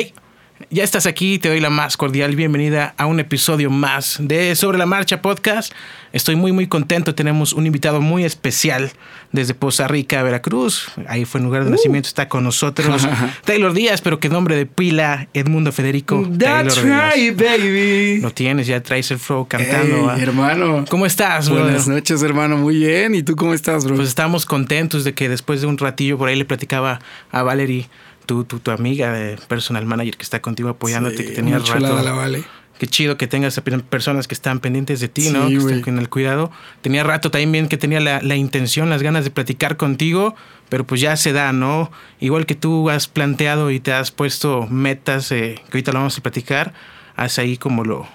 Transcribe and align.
Hey, 0.00 0.14
ya 0.68 0.84
estás 0.84 1.06
aquí, 1.06 1.38
te 1.38 1.48
doy 1.48 1.60
la 1.60 1.70
más 1.70 1.96
cordial 1.96 2.36
bienvenida 2.36 2.94
a 2.98 3.06
un 3.06 3.18
episodio 3.18 3.70
más 3.70 4.18
de 4.20 4.54
Sobre 4.54 4.78
la 4.78 4.86
Marcha 4.86 5.22
Podcast. 5.22 5.72
Estoy 6.12 6.36
muy 6.36 6.52
muy 6.52 6.66
contento, 6.66 7.14
tenemos 7.14 7.52
un 7.52 7.66
invitado 7.66 8.00
muy 8.00 8.24
especial 8.24 8.92
desde 9.32 9.54
Poza 9.54 9.88
Rica, 9.88 10.22
Veracruz. 10.22 10.90
Ahí 11.08 11.24
fue 11.24 11.40
en 11.40 11.46
lugar 11.46 11.64
de 11.64 11.70
nacimiento, 11.70 12.08
está 12.08 12.28
con 12.28 12.44
nosotros 12.44 13.08
Taylor 13.44 13.72
Díaz, 13.72 14.00
pero 14.00 14.20
que 14.20 14.28
nombre 14.28 14.56
de 14.56 14.66
pila, 14.66 15.28
Edmundo 15.34 15.72
Federico. 15.72 16.28
That's 16.38 16.76
Taylor 16.76 17.14
right, 17.14 17.36
baby. 17.36 18.20
Lo 18.20 18.30
tienes, 18.30 18.66
ya 18.66 18.82
traes 18.82 19.10
el 19.10 19.18
flow 19.18 19.46
cantando. 19.48 20.12
Hey, 20.14 20.22
hermano. 20.22 20.84
¿Cómo 20.88 21.06
estás, 21.06 21.48
bro? 21.48 21.62
Buenas 21.62 21.88
noches, 21.88 22.22
hermano. 22.22 22.56
Muy 22.58 22.76
bien. 22.76 23.14
¿Y 23.14 23.22
tú 23.22 23.34
cómo 23.34 23.54
estás, 23.54 23.84
bro? 23.84 23.96
Pues 23.96 24.08
estamos 24.08 24.46
contentos 24.46 25.04
de 25.04 25.14
que 25.14 25.28
después 25.28 25.60
de 25.60 25.66
un 25.66 25.78
ratillo 25.78 26.18
por 26.18 26.28
ahí 26.28 26.36
le 26.36 26.44
platicaba 26.44 27.00
a 27.30 27.42
Valerie 27.42 27.88
tu, 28.30 28.44
tu, 28.44 28.60
tu, 28.60 28.70
amiga 28.70 29.12
de 29.12 29.36
personal 29.48 29.84
manager 29.86 30.16
que 30.16 30.22
está 30.22 30.40
contigo 30.40 30.68
apoyándote, 30.68 31.16
sí, 31.16 31.24
que 31.24 31.32
tenía 31.32 31.58
rato. 31.58 32.00
La 32.00 32.12
vale. 32.12 32.44
Qué 32.78 32.86
chido 32.86 33.16
que 33.16 33.26
tengas 33.26 33.60
personas 33.90 34.28
que 34.28 34.34
están 34.34 34.60
pendientes 34.60 35.00
de 35.00 35.08
ti, 35.08 35.30
¿no? 35.30 35.48
Sí, 35.48 35.54
que 35.54 35.58
wey. 35.58 35.66
están 35.66 35.82
con 35.82 35.98
el 35.98 36.08
cuidado. 36.08 36.52
Tenía 36.80 37.02
rato 37.02 37.32
también 37.32 37.66
que 37.66 37.76
tenía 37.76 37.98
la, 37.98 38.22
la, 38.22 38.36
intención, 38.36 38.88
las 38.88 39.02
ganas 39.02 39.24
de 39.24 39.32
platicar 39.32 39.76
contigo, 39.76 40.36
pero 40.68 40.86
pues 40.86 41.00
ya 41.00 41.16
se 41.16 41.32
da, 41.32 41.52
¿no? 41.52 41.90
Igual 42.20 42.46
que 42.46 42.54
tú 42.54 42.88
has 42.88 43.08
planteado 43.08 43.72
y 43.72 43.80
te 43.80 43.92
has 43.92 44.12
puesto 44.12 44.68
metas, 44.68 45.32
eh, 45.32 45.56
que 45.56 45.78
ahorita 45.78 45.90
lo 45.90 45.98
vamos 45.98 46.16
a 46.16 46.22
platicar, 46.22 46.72
haz 47.16 47.40
ahí 47.40 47.56
como 47.56 47.82
lo, 47.82 48.06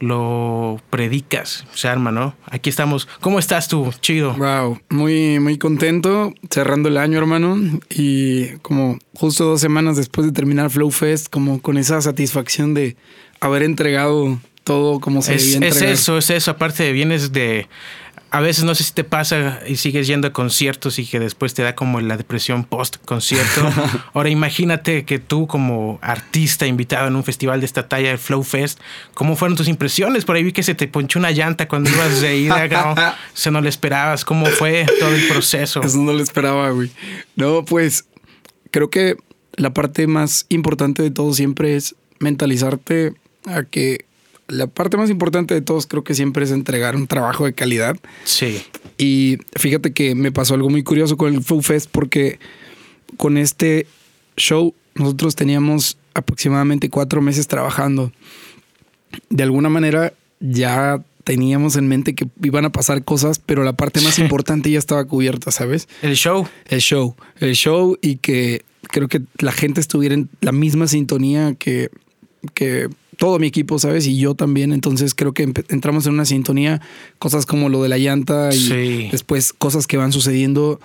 lo 0.00 0.80
predicas, 0.90 1.66
se 1.74 1.88
arma, 1.88 2.10
¿no? 2.10 2.34
Aquí 2.46 2.70
estamos. 2.70 3.06
¿Cómo 3.20 3.38
estás 3.38 3.68
tú? 3.68 3.92
Chido. 4.00 4.34
Wow, 4.34 4.80
muy, 4.88 5.38
muy 5.38 5.58
contento, 5.58 6.34
cerrando 6.50 6.88
el 6.88 6.96
año, 6.96 7.18
hermano. 7.18 7.56
Y 7.90 8.56
como 8.62 8.98
justo 9.14 9.44
dos 9.44 9.60
semanas 9.60 9.96
después 9.96 10.26
de 10.26 10.32
terminar 10.32 10.70
Flow 10.70 10.90
Fest, 10.90 11.28
como 11.28 11.60
con 11.60 11.76
esa 11.76 12.00
satisfacción 12.00 12.74
de 12.74 12.96
haber 13.40 13.62
entregado 13.62 14.40
todo 14.64 15.00
como 15.00 15.22
se 15.22 15.34
es, 15.34 15.42
debía 15.42 15.68
entregar. 15.68 15.92
Es 15.92 16.00
eso, 16.00 16.18
es 16.18 16.30
eso. 16.30 16.50
Aparte, 16.50 16.90
vienes 16.92 17.32
de. 17.32 17.68
A 18.32 18.40
veces 18.40 18.62
no 18.64 18.74
sé 18.76 18.84
si 18.84 18.92
te 18.92 19.02
pasa 19.02 19.60
y 19.66 19.76
sigues 19.76 20.06
yendo 20.06 20.28
a 20.28 20.32
conciertos 20.32 20.98
y 21.00 21.06
que 21.06 21.18
después 21.18 21.52
te 21.52 21.62
da 21.62 21.74
como 21.74 22.00
la 22.00 22.16
depresión 22.16 22.64
post 22.64 22.96
concierto. 23.04 23.62
Ahora 24.14 24.28
imagínate 24.28 25.04
que 25.04 25.18
tú 25.18 25.48
como 25.48 25.98
artista 26.00 26.66
invitado 26.66 27.08
en 27.08 27.16
un 27.16 27.24
festival 27.24 27.60
de 27.60 27.66
esta 27.66 27.88
talla, 27.88 28.12
el 28.12 28.18
Flow 28.18 28.44
Fest, 28.44 28.78
¿cómo 29.14 29.34
fueron 29.34 29.56
tus 29.56 29.66
impresiones? 29.66 30.24
Por 30.24 30.36
ahí 30.36 30.44
vi 30.44 30.52
que 30.52 30.62
se 30.62 30.76
te 30.76 30.86
ponchó 30.86 31.18
una 31.18 31.32
llanta 31.32 31.66
cuando 31.66 31.90
ibas 31.90 32.20
de 32.20 32.36
ida, 32.36 32.68
¿no? 32.68 32.94
Se 33.34 33.50
no 33.50 33.60
le 33.60 33.68
esperabas. 33.68 34.24
¿Cómo 34.24 34.46
fue 34.46 34.86
todo 35.00 35.12
el 35.12 35.26
proceso? 35.26 35.82
Eso 35.82 35.98
no 35.98 36.12
lo 36.12 36.22
esperaba, 36.22 36.70
güey. 36.70 36.90
No, 37.34 37.64
pues 37.64 38.04
creo 38.70 38.90
que 38.90 39.16
la 39.56 39.74
parte 39.74 40.06
más 40.06 40.46
importante 40.48 41.02
de 41.02 41.10
todo 41.10 41.34
siempre 41.34 41.74
es 41.74 41.96
mentalizarte 42.20 43.14
a 43.46 43.64
que 43.64 44.04
la 44.50 44.66
parte 44.66 44.96
más 44.96 45.10
importante 45.10 45.54
de 45.54 45.62
todos 45.62 45.86
creo 45.86 46.04
que 46.04 46.14
siempre 46.14 46.44
es 46.44 46.50
entregar 46.50 46.96
un 46.96 47.06
trabajo 47.06 47.44
de 47.44 47.52
calidad. 47.52 47.96
Sí. 48.24 48.62
Y 48.98 49.38
fíjate 49.56 49.92
que 49.92 50.14
me 50.14 50.32
pasó 50.32 50.54
algo 50.54 50.68
muy 50.68 50.82
curioso 50.82 51.16
con 51.16 51.34
el 51.34 51.42
Flow 51.42 51.62
Fest 51.62 51.88
porque 51.90 52.38
con 53.16 53.38
este 53.38 53.86
show 54.36 54.74
nosotros 54.94 55.36
teníamos 55.36 55.96
aproximadamente 56.14 56.90
cuatro 56.90 57.22
meses 57.22 57.46
trabajando. 57.48 58.12
De 59.28 59.42
alguna 59.42 59.68
manera 59.68 60.12
ya 60.40 61.02
teníamos 61.24 61.76
en 61.76 61.86
mente 61.86 62.14
que 62.14 62.26
iban 62.42 62.64
a 62.64 62.72
pasar 62.72 63.04
cosas, 63.04 63.38
pero 63.38 63.62
la 63.62 63.74
parte 63.74 64.00
más 64.00 64.18
importante 64.18 64.70
ya 64.70 64.78
estaba 64.78 65.04
cubierta, 65.04 65.50
¿sabes? 65.50 65.88
El 66.02 66.16
show. 66.16 66.48
El 66.66 66.80
show. 66.80 67.14
El 67.38 67.54
show 67.54 67.98
y 68.00 68.16
que 68.16 68.64
creo 68.82 69.08
que 69.08 69.22
la 69.38 69.52
gente 69.52 69.80
estuviera 69.80 70.14
en 70.14 70.28
la 70.40 70.52
misma 70.52 70.86
sintonía 70.88 71.54
que, 71.54 71.90
que 72.54 72.88
todo 73.20 73.38
mi 73.38 73.46
equipo, 73.48 73.78
¿sabes? 73.78 74.06
Y 74.06 74.16
yo 74.16 74.34
también. 74.34 74.72
Entonces 74.72 75.14
creo 75.14 75.34
que 75.34 75.42
entramos 75.68 76.06
en 76.06 76.14
una 76.14 76.24
sintonía, 76.24 76.80
cosas 77.18 77.44
como 77.44 77.68
lo 77.68 77.82
de 77.82 77.90
la 77.90 77.98
llanta 77.98 78.48
y 78.50 78.58
sí. 78.58 79.08
después 79.12 79.52
cosas 79.52 79.86
que 79.86 79.98
van 79.98 80.10
sucediendo 80.10 80.80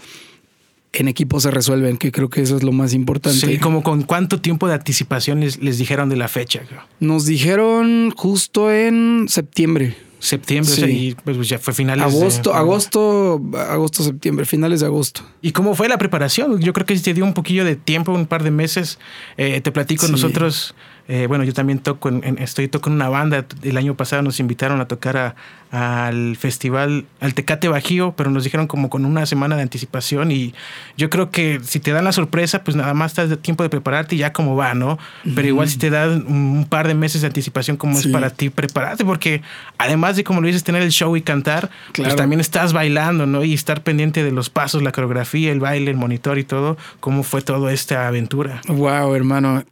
en 0.91 1.07
equipo 1.07 1.39
se 1.39 1.49
resuelven, 1.51 1.95
que 1.97 2.11
creo 2.11 2.29
que 2.29 2.41
eso 2.41 2.57
es 2.57 2.63
lo 2.63 2.73
más 2.73 2.93
importante. 2.93 3.47
Sí, 3.47 3.57
como 3.57 3.83
con 3.83 4.03
cuánto 4.03 4.41
tiempo 4.41 4.67
de 4.67 4.73
anticipación 4.73 5.39
les, 5.39 5.61
les 5.61 5.77
dijeron 5.77 6.09
de 6.09 6.17
la 6.17 6.27
fecha. 6.27 6.61
Nos 6.99 7.25
dijeron 7.25 8.11
justo 8.11 8.69
en 8.71 9.27
septiembre. 9.29 9.95
Septiembre, 10.19 10.73
Sí. 10.73 10.81
o 10.81 10.85
sea, 10.85 10.93
y 10.93 11.15
pues 11.23 11.47
ya 11.49 11.59
fue 11.59 11.73
finales 11.73 12.03
Agosto, 12.05 12.51
de... 12.51 12.57
agosto, 12.57 13.41
agosto, 13.69 14.03
septiembre, 14.03 14.45
finales 14.45 14.79
de 14.79 14.87
agosto. 14.87 15.21
¿Y 15.41 15.51
cómo 15.51 15.75
fue 15.75 15.87
la 15.87 15.97
preparación? 15.97 16.59
Yo 16.59 16.73
creo 16.73 16.85
que 16.85 16.97
te 16.97 17.13
dio 17.13 17.23
un 17.23 17.33
poquillo 17.33 17.63
de 17.63 17.75
tiempo, 17.75 18.11
un 18.11 18.25
par 18.25 18.43
de 18.43 18.51
meses. 18.51 18.97
Eh, 19.37 19.61
te 19.61 19.71
platico, 19.71 20.05
Sí. 20.05 20.11
nosotros, 20.11 20.73
eh, 21.07 21.27
bueno, 21.27 21.43
yo 21.43 21.53
también 21.53 21.79
toco, 21.79 22.09
en, 22.09 22.21
en- 22.23 22.37
estoy 22.39 22.67
toco 22.67 22.89
en 22.89 22.95
una 22.95 23.09
banda. 23.09 23.45
El 23.61 23.77
año 23.77 23.95
pasado 23.95 24.21
nos 24.21 24.39
invitaron 24.39 24.81
a 24.81 24.87
tocar 24.87 25.17
a- 25.17 25.35
al 25.71 26.37
festival, 26.37 27.05
al 27.19 27.33
Tecate 27.33 27.67
Bajío, 27.67 28.13
pero 28.15 28.29
nos 28.31 28.43
dijeron 28.45 28.65
como 28.67 28.89
con 28.89 29.03
una 29.05 29.25
semana 29.25 29.55
de 29.57 29.61
anticipación. 29.63 30.31
Y 30.31 30.53
yo 30.97 31.09
creo 31.09 31.31
que 31.31 31.59
si 31.63 31.79
te 31.79 31.91
dan 31.91 32.05
la 32.05 32.11
sorpresa, 32.13 32.63
pues 32.63 32.77
nada 32.77 32.93
más 32.93 33.11
estás 33.11 33.29
de 33.29 33.35
tiempo 33.37 33.61
de 33.63 33.69
prepararte 33.69 34.15
y 34.15 34.19
ya 34.19 34.31
como 34.31 34.55
va, 34.55 34.73
¿no? 34.73 34.97
Pero 35.35 35.47
igual 35.47 35.67
si 35.67 35.77
te 35.77 35.89
dan 35.89 36.25
un 36.27 36.65
par 36.69 36.87
de 36.87 36.93
meses 36.95 37.21
de 37.21 37.27
anticipación, 37.27 37.75
como 37.77 37.97
es 37.99 38.07
para 38.13 38.29
ti 38.29 38.49
prepararte, 38.49 39.03
porque 39.03 39.41
además 39.77 40.15
de, 40.15 40.23
como 40.23 40.39
lo 40.39 40.47
dices, 40.47 40.63
tener 40.63 40.81
el 40.81 40.91
show 40.91 41.15
y 41.17 41.21
cantar, 41.21 41.69
pues 41.93 42.15
también 42.15 42.39
estás 42.39 42.71
bailando, 42.71 43.25
¿no? 43.25 43.43
Y 43.43 43.53
estar 43.53 43.83
pendiente 43.83 44.23
de 44.23 44.31
los 44.31 44.49
pasos, 44.49 44.81
la 44.81 44.91
coreografía, 44.93 45.51
el 45.51 45.59
baile, 45.59 45.91
el 45.91 45.97
monitor 45.97 46.37
y 46.39 46.45
todo. 46.45 46.77
¿Cómo 47.01 47.23
fue 47.23 47.41
toda 47.41 47.73
esta 47.73 48.07
aventura? 48.07 48.61
Wow, 48.67 49.13
hermano. 49.13 49.63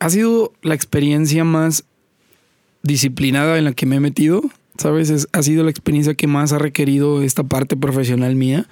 Ha 0.00 0.10
sido 0.10 0.52
la 0.62 0.74
experiencia 0.74 1.44
más 1.44 1.84
disciplinada 2.82 3.58
en 3.58 3.64
la 3.64 3.72
que 3.72 3.86
me 3.86 3.96
he 3.96 4.00
metido. 4.00 4.42
¿Sabes? 4.78 5.10
Es- 5.10 5.28
ha 5.32 5.42
sido 5.42 5.62
la 5.62 5.70
experiencia 5.70 6.14
que 6.14 6.26
más 6.26 6.52
ha 6.52 6.58
requerido 6.58 7.22
esta 7.22 7.42
parte 7.44 7.76
profesional 7.76 8.34
mía. 8.34 8.66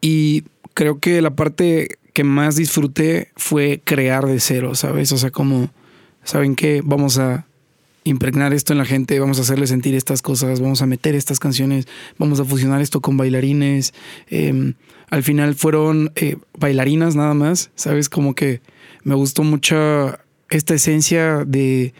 Y 0.00 0.44
creo 0.74 0.98
que 1.00 1.20
la 1.22 1.34
parte 1.34 1.98
que 2.12 2.24
más 2.24 2.56
disfruté 2.56 3.30
fue 3.36 3.80
crear 3.84 4.26
de 4.26 4.38
cero, 4.40 4.74
¿sabes? 4.74 5.10
O 5.12 5.18
sea, 5.18 5.30
como, 5.30 5.70
¿saben 6.22 6.54
qué? 6.54 6.80
Vamos 6.84 7.18
a 7.18 7.46
impregnar 8.04 8.52
esto 8.52 8.72
en 8.72 8.78
la 8.78 8.84
gente, 8.84 9.18
vamos 9.18 9.38
a 9.38 9.42
hacerle 9.42 9.66
sentir 9.66 9.94
estas 9.94 10.20
cosas, 10.22 10.60
vamos 10.60 10.82
a 10.82 10.86
meter 10.86 11.14
estas 11.14 11.40
canciones, 11.40 11.86
vamos 12.18 12.38
a 12.38 12.44
fusionar 12.44 12.82
esto 12.82 13.00
con 13.00 13.16
bailarines. 13.16 13.94
Eh, 14.30 14.74
al 15.10 15.22
final 15.22 15.54
fueron 15.54 16.12
eh, 16.14 16.36
bailarinas 16.58 17.16
nada 17.16 17.34
más, 17.34 17.70
¿sabes? 17.74 18.08
Como 18.08 18.34
que 18.34 18.60
me 19.04 19.14
gustó 19.14 19.44
mucho 19.44 20.18
esta 20.50 20.74
esencia 20.74 21.44
de 21.46 21.94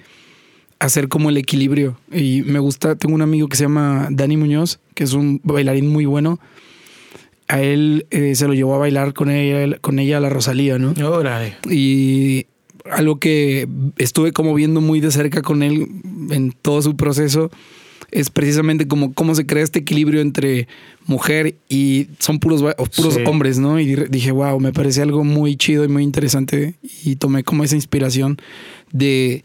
hacer 0.79 1.09
como 1.09 1.31
el 1.31 1.37
equilibrio. 1.37 1.99
Y 2.13 2.43
me 2.43 2.59
gusta, 2.59 2.97
tengo 2.97 3.15
un 3.15 3.23
amigo 3.23 3.49
que 3.49 3.57
se 3.57 3.65
llama 3.65 4.09
Dani 4.11 4.37
Muñoz, 4.37 4.81
que 4.95 5.05
es 5.05 5.13
un 5.13 5.41
bailarín 5.45 5.89
muy 5.89 6.07
bueno. 6.07 6.41
A 7.47 7.61
él 7.61 8.07
eh, 8.11 8.35
se 8.35 8.47
lo 8.47 8.55
llevó 8.55 8.75
a 8.75 8.79
bailar 8.79 9.13
con 9.13 9.31
ella, 9.31 9.79
con 9.79 9.99
ella 9.99 10.17
a 10.17 10.21
la 10.21 10.31
Rosalía, 10.31 10.79
¿no? 10.79 10.95
Órale. 11.07 11.57
Y 11.71 12.47
algo 12.91 13.19
que 13.19 13.69
estuve 13.99 14.33
como 14.33 14.55
viendo 14.55 14.81
muy 14.81 15.01
de 15.01 15.11
cerca 15.11 15.43
con 15.43 15.63
él 15.63 15.89
en 16.31 16.53
todo 16.53 16.83
su 16.83 16.97
proceso 16.97 17.51
es 18.11 18.31
precisamente 18.31 18.87
como 18.89 19.13
cómo 19.15 19.35
se 19.35 19.47
crea 19.47 19.63
este 19.65 19.81
equilibrio 19.81 20.21
entre 20.21 20.69
mujer 21.07 21.57
y 21.69 22.09
son 22.19 22.39
puros, 22.39 22.63
puros 22.97 23.15
Sí. 23.15 23.21
hombres, 23.27 23.59
¿no? 23.59 23.79
Y 23.81 23.87
di- 23.87 24.05
dije, 24.09 24.31
wow, 24.31 24.59
me 24.61 24.73
parece 24.73 25.03
algo 25.03 25.25
muy 25.25 25.57
chido 25.57 25.85
y 25.85 25.89
muy 25.89 26.03
interesante 26.03 26.75
y 27.05 27.17
tomé 27.17 27.45
como 27.45 27.65
esa 27.65 27.75
inspiración 27.77 28.39
de 28.93 29.45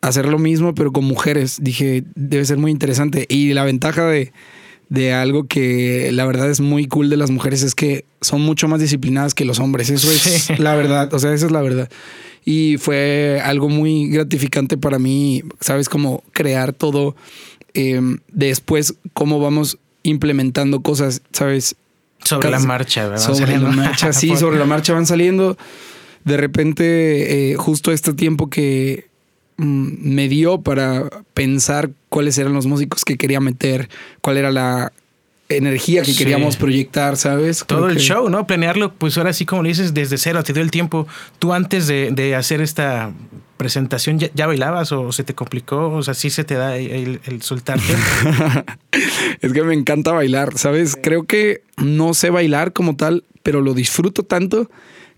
hacer 0.00 0.26
lo 0.26 0.38
mismo 0.38 0.74
pero 0.74 0.92
con 0.92 1.04
mujeres. 1.04 1.58
Dije, 1.60 2.04
debe 2.14 2.44
ser 2.44 2.58
muy 2.58 2.70
interesante 2.70 3.26
y 3.28 3.52
la 3.52 3.64
ventaja 3.64 4.04
de, 4.06 4.32
de 4.88 5.12
algo 5.12 5.44
que 5.46 6.10
la 6.12 6.26
verdad 6.26 6.50
es 6.50 6.60
muy 6.60 6.86
cool 6.86 7.08
de 7.08 7.16
las 7.16 7.30
mujeres 7.30 7.62
es 7.62 7.74
que 7.74 8.04
son 8.20 8.40
mucho 8.42 8.68
más 8.68 8.80
disciplinadas 8.80 9.32
que 9.34 9.44
los 9.44 9.58
hombres. 9.60 9.88
Eso 9.90 10.10
es 10.10 10.20
Sí. 10.20 10.52
la 10.58 10.74
verdad. 10.74 11.12
O 11.14 11.18
sea, 11.18 11.32
esa 11.32 11.46
es 11.46 11.52
la 11.52 11.62
verdad. 11.62 11.88
Y 12.44 12.76
fue 12.78 13.40
algo 13.44 13.68
muy 13.68 14.08
gratificante 14.08 14.76
para 14.76 14.98
mí, 14.98 15.44
¿sabes? 15.60 15.88
Como 15.88 16.24
crear 16.32 16.72
todo. 16.72 17.14
Eh, 17.74 18.00
después, 18.28 18.94
cómo 19.12 19.40
vamos 19.40 19.78
implementando 20.02 20.80
cosas, 20.80 21.22
¿sabes? 21.32 21.76
Sobre 22.24 22.50
la 22.50 22.58
marcha, 22.60 23.08
¿verdad? 23.08 23.24
Sobre 23.24 23.38
Saliendo. 23.40 23.68
la 23.68 23.72
marcha, 23.76 24.12
sí, 24.12 24.36
sobre 24.36 24.58
la 24.58 24.64
marcha 24.64 24.92
van 24.92 25.06
saliendo. 25.06 25.56
De 26.24 26.36
repente, 26.36 27.50
eh, 27.52 27.56
justo 27.56 27.90
este 27.92 28.12
tiempo 28.12 28.48
que 28.48 29.06
mm, 29.56 30.14
me 30.14 30.28
dio 30.28 30.60
para 30.60 31.08
pensar 31.34 31.90
cuáles 32.08 32.38
eran 32.38 32.52
los 32.52 32.66
músicos 32.66 33.04
que 33.04 33.16
quería 33.16 33.40
meter, 33.40 33.88
cuál 34.20 34.36
era 34.36 34.50
la 34.52 34.92
energía 35.48 36.02
que 36.02 36.12
Sí. 36.12 36.18
queríamos 36.18 36.56
proyectar, 36.56 37.16
¿sabes? 37.16 37.64
Todo 37.66 37.80
Creo 37.80 37.90
el 37.90 37.96
que- 37.96 38.02
show, 38.02 38.28
¿no? 38.30 38.46
Planearlo, 38.46 38.92
pues 38.94 39.18
ahora 39.18 39.32
sí, 39.32 39.44
como 39.44 39.62
le 39.64 39.70
dices, 39.70 39.92
desde 39.92 40.16
cero, 40.16 40.42
te 40.44 40.52
dio 40.52 40.62
el 40.62 40.70
tiempo. 40.70 41.06
¿Tú 41.38 41.52
antes 41.52 41.86
de, 41.88 42.10
de 42.12 42.34
hacer 42.36 42.60
esta 42.60 43.12
presentación 43.62 44.18
ya, 44.18 44.28
ya 44.34 44.48
bailabas 44.48 44.90
o 44.90 45.12
se 45.12 45.22
te 45.22 45.34
complicó? 45.34 45.90
O 45.90 46.02
sea, 46.02 46.14
sí 46.14 46.30
se 46.30 46.42
te 46.42 46.54
da 46.54 46.76
el, 46.76 47.20
el 47.24 47.42
soltarte. 47.42 47.94
es 49.40 49.52
que 49.52 49.62
me 49.62 49.74
encanta 49.74 50.10
bailar, 50.10 50.58
¿sabes? 50.58 50.98
Creo 51.00 51.24
que 51.24 51.62
no 51.76 52.12
sé 52.12 52.30
bailar 52.30 52.72
como 52.72 52.96
tal, 52.96 53.22
pero 53.44 53.60
lo 53.60 53.72
disfruto 53.72 54.24
tanto 54.24 54.68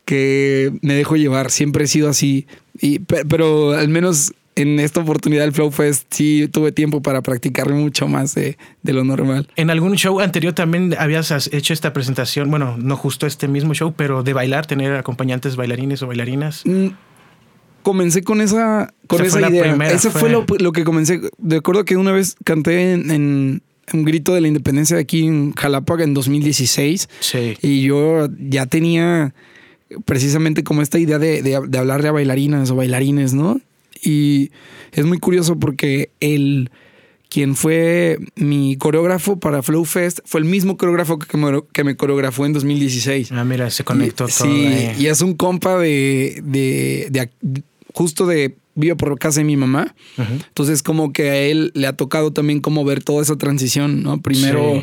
que 0.04 0.72
me 0.82 0.92
dejo 0.92 1.16
llevar. 1.16 1.50
Siempre 1.50 1.84
he 1.84 1.88
sido 1.88 2.10
así. 2.10 2.46
Y, 2.78 2.98
pero 2.98 3.72
al 3.72 3.88
menos 3.88 4.34
en 4.56 4.78
esta 4.80 5.00
oportunidad 5.00 5.42
del 5.42 5.52
Flow 5.52 5.70
Fest 5.70 6.06
sí 6.10 6.48
tuve 6.52 6.72
tiempo 6.72 7.02
para 7.02 7.22
practicar 7.22 7.70
mucho 7.70 8.06
más 8.08 8.34
de, 8.34 8.56
lo 8.82 9.04
normal. 9.04 9.48
En 9.56 9.70
algún 9.70 9.96
show 9.96 10.20
anterior 10.20 10.52
también 10.52 10.94
habías 10.98 11.48
hecho 11.52 11.72
esta 11.72 11.92
presentación, 11.92 12.50
bueno, 12.50 12.76
no 12.78 12.96
justo 12.96 13.26
este 13.26 13.48
mismo 13.48 13.74
show, 13.74 13.94
pero 13.96 14.22
de 14.22 14.32
bailar, 14.32 14.66
tener 14.66 14.94
acompañantes 14.94 15.56
bailarines 15.56 16.02
o 16.02 16.06
bailarinas. 16.06 16.62
Mm, 16.64 16.88
comencé 17.84 18.24
con 18.24 18.40
esa, 18.40 18.92
con 19.06 19.24
esa, 19.24 19.48
idea. 19.48 19.76
Eso 19.92 20.10
fue, 20.10 20.28
lo, 20.30 20.72
que 20.72 20.82
comencé. 20.82 21.20
De 21.38 21.56
acuerdo 21.56 21.84
que 21.84 21.96
una 21.96 22.10
vez 22.10 22.34
canté 22.42 22.94
en, 22.94 23.62
un 23.92 24.04
grito 24.04 24.34
de 24.34 24.40
la 24.40 24.48
independencia 24.48 24.96
de 24.96 25.02
aquí 25.02 25.26
en 25.26 25.52
Jalapa 25.52 26.02
en 26.02 26.14
2016. 26.14 27.08
Sí. 27.20 27.56
Y 27.62 27.82
yo 27.82 28.28
ya 28.38 28.66
tenía 28.66 29.34
precisamente 30.06 30.64
como 30.64 30.82
esta 30.82 30.98
idea 30.98 31.20
de, 31.20 31.42
de, 31.42 31.60
de 31.68 31.78
hablarle 31.78 32.08
a 32.08 32.12
bailarinas 32.12 32.70
o 32.70 32.74
bailarines, 32.74 33.34
¿no? 33.34 33.60
Y 34.02 34.50
es 34.92 35.04
muy 35.04 35.18
curioso 35.18 35.60
porque 35.60 36.10
el 36.18 36.70
quien 37.34 37.56
fue 37.56 38.18
mi 38.36 38.76
coreógrafo 38.76 39.40
para 39.40 39.60
Flow 39.60 39.84
Fest 39.84 40.20
fue 40.24 40.40
el 40.40 40.46
mismo 40.46 40.76
coreógrafo 40.76 41.18
que 41.18 41.36
me, 41.36 41.64
que 41.72 41.82
me 41.82 41.96
coreografó 41.96 42.46
en 42.46 42.52
2016. 42.52 43.32
Ah, 43.32 43.42
mira, 43.42 43.70
se 43.70 43.82
conectó 43.82 44.28
todo. 44.28 44.46
Sí, 44.46 44.90
y 44.96 45.06
es 45.06 45.20
un 45.20 45.34
compa 45.34 45.76
de, 45.76 46.40
de, 46.44 47.28
justo 47.94 48.26
de 48.26 48.56
vivo 48.74 48.96
por 48.96 49.18
casa 49.18 49.40
de 49.40 49.44
mi 49.44 49.56
mamá. 49.56 49.94
Entonces, 50.18 50.82
como 50.82 51.12
que 51.12 51.30
a 51.30 51.36
él 51.36 51.70
le 51.74 51.86
ha 51.86 51.94
tocado 51.94 52.32
también 52.32 52.60
como 52.60 52.84
ver 52.84 53.02
toda 53.02 53.22
esa 53.22 53.36
transición, 53.36 54.02
¿no? 54.02 54.20
Primero 54.20 54.82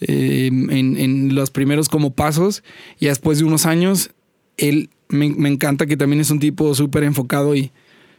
eh, 0.00 0.46
en, 0.46 0.96
en, 0.96 1.34
los 1.34 1.50
primeros 1.50 1.88
como 1.88 2.14
pasos 2.14 2.62
y 2.98 3.06
después 3.06 3.38
de 3.38 3.44
unos 3.44 3.66
años, 3.66 4.10
él 4.56 4.90
me, 5.08 5.28
me 5.30 5.48
encanta 5.48 5.86
que 5.86 5.96
también 5.96 6.20
es 6.20 6.30
un 6.30 6.38
tipo 6.38 6.74
súper 6.74 7.02
enfocado 7.02 7.54
y 7.54 7.72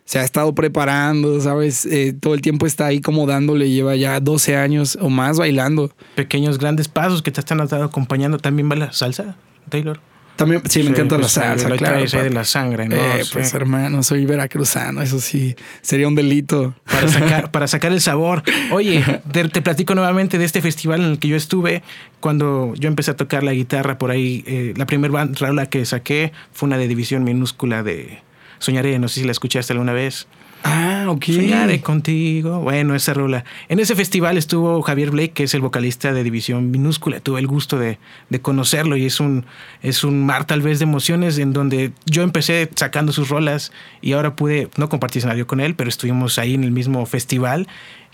se 0.05 0.19
ha 0.19 0.23
estado 0.23 0.53
preparando, 0.53 1.39
¿sabes? 1.39 1.85
Eh, 1.85 2.13
todo 2.19 2.33
el 2.33 2.41
tiempo 2.41 2.65
está 2.65 2.87
ahí 2.87 2.99
como 2.99 3.25
dándole, 3.25 3.69
lleva 3.69 3.95
ya 3.95 4.19
12 4.19 4.57
años 4.57 4.97
o 4.99 5.09
más 5.09 5.37
bailando. 5.37 5.91
Pequeños, 6.15 6.57
grandes 6.59 6.89
pasos 6.89 7.21
que 7.21 7.31
te 7.31 7.39
están 7.39 7.61
acompañando. 7.61 8.37
¿También 8.37 8.67
baila 8.67 8.91
salsa, 8.91 9.37
Taylor? 9.69 10.01
También, 10.35 10.61
sí, 10.67 10.81
me 10.81 10.89
encanta 10.89 11.15
la 11.15 11.21
pues, 11.21 11.33
salsa, 11.33 11.69
claro. 11.77 12.03
de 12.03 12.29
la 12.31 12.43
sangre, 12.43 12.87
¿no? 12.87 12.95
Eh, 12.95 13.23
pues 13.31 13.53
hermano, 13.53 14.01
soy 14.01 14.25
veracruzano, 14.25 15.01
eso 15.01 15.19
sí, 15.19 15.55
sería 15.81 16.07
un 16.07 16.15
delito. 16.15 16.73
Para 16.85 17.07
sacar, 17.07 17.51
para 17.51 17.67
sacar 17.67 17.91
el 17.91 18.01
sabor. 18.01 18.41
Oye, 18.71 19.03
te, 19.31 19.61
platico 19.61 19.93
nuevamente 19.93 20.39
de 20.39 20.45
este 20.45 20.61
festival 20.61 21.01
en 21.01 21.11
el 21.11 21.19
que 21.19 21.27
yo 21.27 21.35
estuve. 21.35 21.83
Cuando 22.19 22.73
yo 22.75 22.87
empecé 22.87 23.11
a 23.11 23.15
tocar 23.15 23.43
la 23.43 23.53
guitarra 23.53 23.97
por 23.97 24.09
ahí, 24.09 24.43
eh, 24.47 24.73
la 24.75 24.87
primera 24.87 25.25
rola 25.39 25.67
que 25.67 25.85
saqué 25.85 26.31
fue 26.51 26.67
una 26.67 26.77
de 26.77 26.87
división 26.87 27.23
minúscula 27.23 27.83
de 27.83 28.19
Soñaré, 28.57 28.97
no 28.97 29.09
sé 29.09 29.21
si 29.21 29.25
la 29.25 29.33
escuchaste 29.33 29.73
alguna 29.73 29.93
vez. 29.93 30.27
Ah, 30.63 31.05
ok. 31.09 31.25
Soñaré 31.25 31.81
contigo. 31.81 32.59
Bueno, 32.59 32.95
esa 32.95 33.13
rola. 33.13 33.43
En 33.67 33.79
ese 33.79 33.95
festival 33.95 34.37
estuvo 34.37 34.81
Javier 34.81 35.11
Blake, 35.11 35.31
que 35.31 35.43
es 35.43 35.53
el 35.53 35.61
vocalista 35.61 36.13
de 36.13 36.23
División 36.23 36.71
Minúscula. 36.71 37.19
Tuve 37.19 37.41
el 37.41 37.47
gusto 37.47 37.77
de, 37.77 37.99
de, 38.29 38.41
conocerlo 38.41 38.95
y 38.95 39.05
es 39.05 39.19
un, 39.19 39.45
es 39.81 40.03
un 40.03 40.25
mar 40.25 40.45
tal 40.45 40.61
vez 40.61 40.79
de 40.79 40.83
emociones 40.83 41.37
en 41.37 41.51
donde 41.51 41.91
yo 42.05 42.23
empecé 42.23 42.69
sacando 42.75 43.11
sus 43.11 43.29
rolas 43.29 43.71
y 44.01 44.13
ahora 44.13 44.35
pude, 44.35 44.69
no 44.77 44.87
compartir 44.87 45.19
escenario 45.19 45.47
con 45.47 45.59
él, 45.59 45.75
pero 45.75 45.89
estuvimos 45.89 46.39
ahí 46.39 46.53
en 46.53 46.63
el 46.63 46.71
mismo 46.71 47.05
festival 47.05 47.67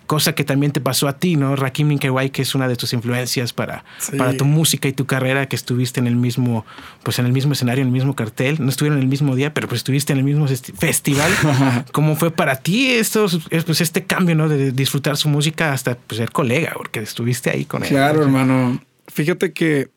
cosa 0.10 0.34
que 0.34 0.44
también 0.44 0.72
te 0.72 0.82
pasó 0.82 1.08
a 1.08 1.20
ti, 1.20 1.36
¿no? 1.36 1.56
Rakim 1.56 1.88
Minkewai, 1.88 2.32
que 2.32 2.42
es 2.42 2.56
una 2.56 2.68
de 2.68 2.76
tus 2.76 2.94
influencias 2.94 3.54
para, 3.54 3.86
para 4.18 4.36
tu 4.36 4.44
música 4.44 4.88
y 4.88 4.92
tu 4.92 5.06
carrera, 5.06 5.48
que 5.48 5.56
estuviste 5.56 6.00
en 6.00 6.08
el 6.08 6.16
mismo, 6.16 6.66
pues 7.04 7.20
en 7.20 7.28
el 7.28 7.32
mismo 7.32 7.54
escenario, 7.54 7.84
en 7.84 7.90
el 7.90 7.94
mismo 7.94 8.16
cartel, 8.16 8.58
no 8.60 8.70
estuvieron 8.70 8.98
en 8.98 9.04
el 9.04 9.08
mismo 9.08 9.36
día, 9.36 9.54
pero 9.54 9.68
pues 9.68 9.82
estuviste 9.82 10.12
en 10.12 10.18
el 10.18 10.26
mismo 10.26 10.48
festival. 10.48 11.32
¿Cómo 11.92 12.16
fue 12.16 12.32
para 12.32 12.56
ti 12.56 12.90
esto, 12.90 13.28
pues 13.68 13.82
este 13.82 14.04
cambio, 14.06 14.34
¿no? 14.34 14.50
De 14.50 14.72
disfrutar 14.72 15.16
su 15.16 15.30
música 15.30 15.74
hasta 15.74 15.94
pues, 15.94 16.18
ser 16.18 16.32
colega, 16.32 16.74
porque 16.76 17.02
estuviste 17.02 17.52
ahí 17.52 17.66
con 17.66 17.84
él. 17.84 17.90
Claro, 17.90 18.24
hermano. 18.24 18.82
Fíjate 19.10 19.54
que 19.54 19.92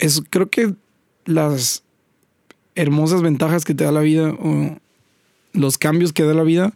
es, 0.00 0.24
creo 0.28 0.50
que 0.50 0.74
las 1.24 1.84
hermosas 2.74 3.22
ventajas 3.22 3.64
que 3.64 3.74
te 3.74 3.84
da 3.84 3.92
la 3.92 4.00
vida 4.00 4.30
o 4.30 4.76
los 5.52 5.78
cambios 5.78 6.12
que 6.12 6.24
da 6.24 6.34
la 6.34 6.42
vida 6.42 6.72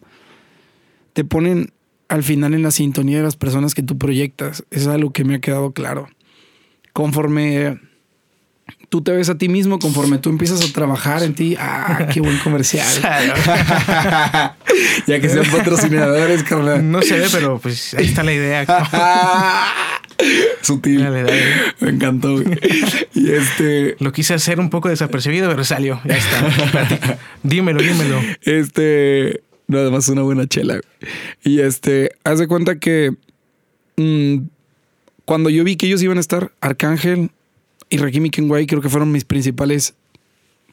te 1.14 1.24
ponen 1.24 1.72
al 2.08 2.22
final 2.22 2.54
en 2.54 2.62
la 2.62 2.70
sintonía 2.70 3.18
de 3.18 3.24
las 3.24 3.36
personas 3.36 3.74
que 3.74 3.82
tú 3.82 3.98
proyectas. 3.98 4.64
es 4.70 4.86
algo 4.86 5.12
que 5.12 5.24
me 5.24 5.36
ha 5.36 5.40
quedado 5.40 5.72
claro. 5.72 6.08
Conforme 6.92 7.78
tú 8.88 9.02
te 9.02 9.12
ves 9.12 9.28
a 9.28 9.36
ti 9.36 9.48
mismo, 9.48 9.78
conforme 9.78 10.18
tú 10.18 10.30
empiezas 10.30 10.62
a 10.62 10.72
trabajar 10.72 11.22
en 11.22 11.34
ti, 11.34 11.56
ah, 11.58 12.08
qué 12.12 12.20
buen 12.20 12.38
comercial. 12.38 12.86
ya 15.06 15.20
que 15.20 15.28
sean 15.28 15.46
patrocinadores, 15.50 16.42
carnal. 16.42 16.90
No 16.90 17.02
sé, 17.02 17.24
pero 17.32 17.58
pues 17.58 17.94
ahí 17.94 18.06
está 18.06 18.22
la 18.22 18.32
idea. 18.32 18.66
Sutil. 20.62 21.06
Me 21.78 21.90
encantó. 21.90 22.42
Y 23.14 23.30
este. 23.30 23.96
Lo 24.00 24.12
quise 24.12 24.34
hacer 24.34 24.58
un 24.58 24.68
poco 24.68 24.88
desapercibido, 24.88 25.48
pero 25.48 25.62
salió. 25.62 26.00
Ya 26.04 26.16
está. 26.16 27.18
dímelo, 27.44 27.80
dímelo. 27.80 28.20
Este. 28.42 29.42
No, 29.68 29.78
además 29.78 30.08
una 30.08 30.22
buena 30.22 30.46
chela. 30.46 30.80
Y 31.44 31.60
este, 31.60 32.12
haz 32.24 32.38
de 32.38 32.48
cuenta 32.48 32.78
que 32.78 33.14
mm, 33.96 34.38
cuando 35.26 35.50
yo 35.50 35.62
vi 35.62 35.76
que 35.76 35.86
ellos 35.86 36.02
iban 36.02 36.16
a 36.16 36.20
estar, 36.20 36.52
Arcángel 36.60 37.30
y 37.90 37.98
Rakim 37.98 38.30
Kenway 38.30 38.66
creo 38.66 38.80
que 38.80 38.88
fueron 38.88 39.12
mis 39.12 39.24
principales 39.24 39.94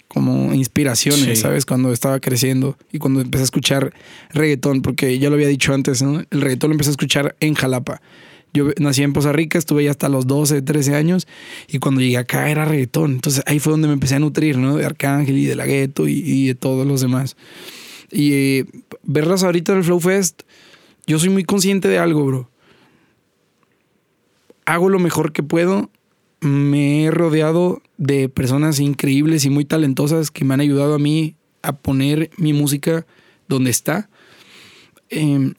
como 0.08 0.54
inspiraciones, 0.54 1.40
¿sabes? 1.40 1.66
Cuando 1.66 1.92
estaba 1.92 2.22
creciendo 2.22 2.78
y 2.92 3.00
cuando 3.00 3.20
empecé 3.20 3.42
a 3.42 3.46
escuchar 3.46 3.94
reggaetón, 4.32 4.82
porque 4.82 5.20
ya 5.20 5.30
lo 5.30 5.36
había 5.36 5.48
dicho 5.48 5.74
antes, 5.74 6.02
¿no? 6.02 6.22
El 6.30 6.42
reggaetón 6.42 6.70
lo 6.70 6.76
empecé 6.76 6.92
a 6.92 6.92
escuchar 6.92 7.36
en 7.42 7.54
Jalapa. 7.54 8.02
Yo 8.54 8.70
nací 8.80 9.04
en 9.04 9.12
Poza 9.12 9.34
Rica, 9.34 9.58
estuve 9.58 9.84
ya 9.84 9.92
hasta 9.92 10.08
los 10.08 10.28
12, 10.28 10.62
13 10.62 10.96
años 10.96 11.28
y 11.68 11.80
cuando 11.80 12.00
llegué 12.00 12.18
acá 12.18 12.50
era 12.50 12.64
reggaetón. 12.64 13.12
Entonces 13.12 13.44
ahí 13.46 13.60
fue 13.60 13.72
donde 13.72 13.88
me 13.88 13.94
empecé 13.94 14.16
a 14.16 14.20
nutrir, 14.20 14.58
¿no? 14.58 14.78
De 14.78 14.86
Arcángel 14.86 15.38
y 15.38 15.46
de 15.46 15.56
La 15.56 15.66
Gueto 15.66 16.08
y, 16.08 16.20
y 16.20 16.48
de 16.48 16.56
todos 16.56 16.88
los 16.88 17.02
demás. 17.02 17.36
Y 18.12 18.34
eh, 18.34 18.66
verlas 19.06 19.44
ahorita 19.44 19.72
en 19.72 19.80
el 19.80 19.84
Flow 19.84 20.00
Fest, 20.00 20.44
yo 21.08 21.20
soy 21.20 21.30
muy 21.30 21.44
consciente 21.44 21.88
de 21.88 22.00
algo, 22.00 22.26
bro. 22.26 22.50
Hago 24.66 24.90
lo 24.90 25.00
mejor 25.00 25.32
que 25.32 25.44
puedo. 25.44 25.90
Me 26.42 27.06
he 27.06 27.12
rodeado 27.12 27.82
de 27.98 28.30
personas 28.30 28.80
increíbles 28.80 29.46
y 29.46 29.50
muy 29.50 29.66
talentosas 29.66 30.32
que 30.32 30.44
me 30.46 30.54
han 30.54 30.60
ayudado 30.60 30.96
a 30.96 31.00
mí 31.00 31.36
a 31.62 31.74
poner 31.74 32.30
mi 32.38 32.54
música 32.54 33.06
donde 33.48 33.70
está. 33.70 34.10
Em, 35.10 35.54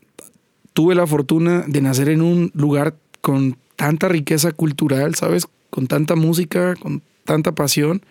tuve 0.73 0.95
la 0.95 1.07
fortuna 1.07 1.65
de 1.67 1.81
nacer 1.81 2.09
en 2.09 2.23
un 2.23 2.51
lugar 2.55 2.97
con 3.21 3.57
tanta 3.77 4.09
riqueza 4.09 4.53
cultural, 4.53 5.15
¿sabes? 5.15 5.47
Con 5.71 5.87
tanta 5.87 6.17
música, 6.17 6.75
con 6.77 7.03
tanta 7.25 7.55
pasión. 7.55 8.03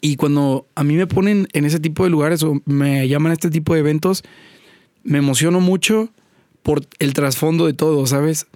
Y 0.00 0.16
cuando 0.16 0.66
a 0.74 0.84
mí 0.84 0.96
me 0.96 1.06
ponen 1.06 1.48
en 1.52 1.64
ese 1.64 1.78
tipo 1.78 2.04
de 2.04 2.10
lugares 2.10 2.42
o 2.42 2.60
me 2.64 3.06
llaman 3.08 3.30
a 3.30 3.34
este 3.34 3.50
tipo 3.50 3.74
de 3.74 3.80
eventos, 3.80 4.22
me 5.02 5.18
emociono 5.18 5.60
mucho 5.60 6.10
por 6.62 6.86
el 6.98 7.12
trasfondo 7.12 7.66
de 7.66 7.74
todo, 7.74 8.06
¿sabes? 8.06 8.46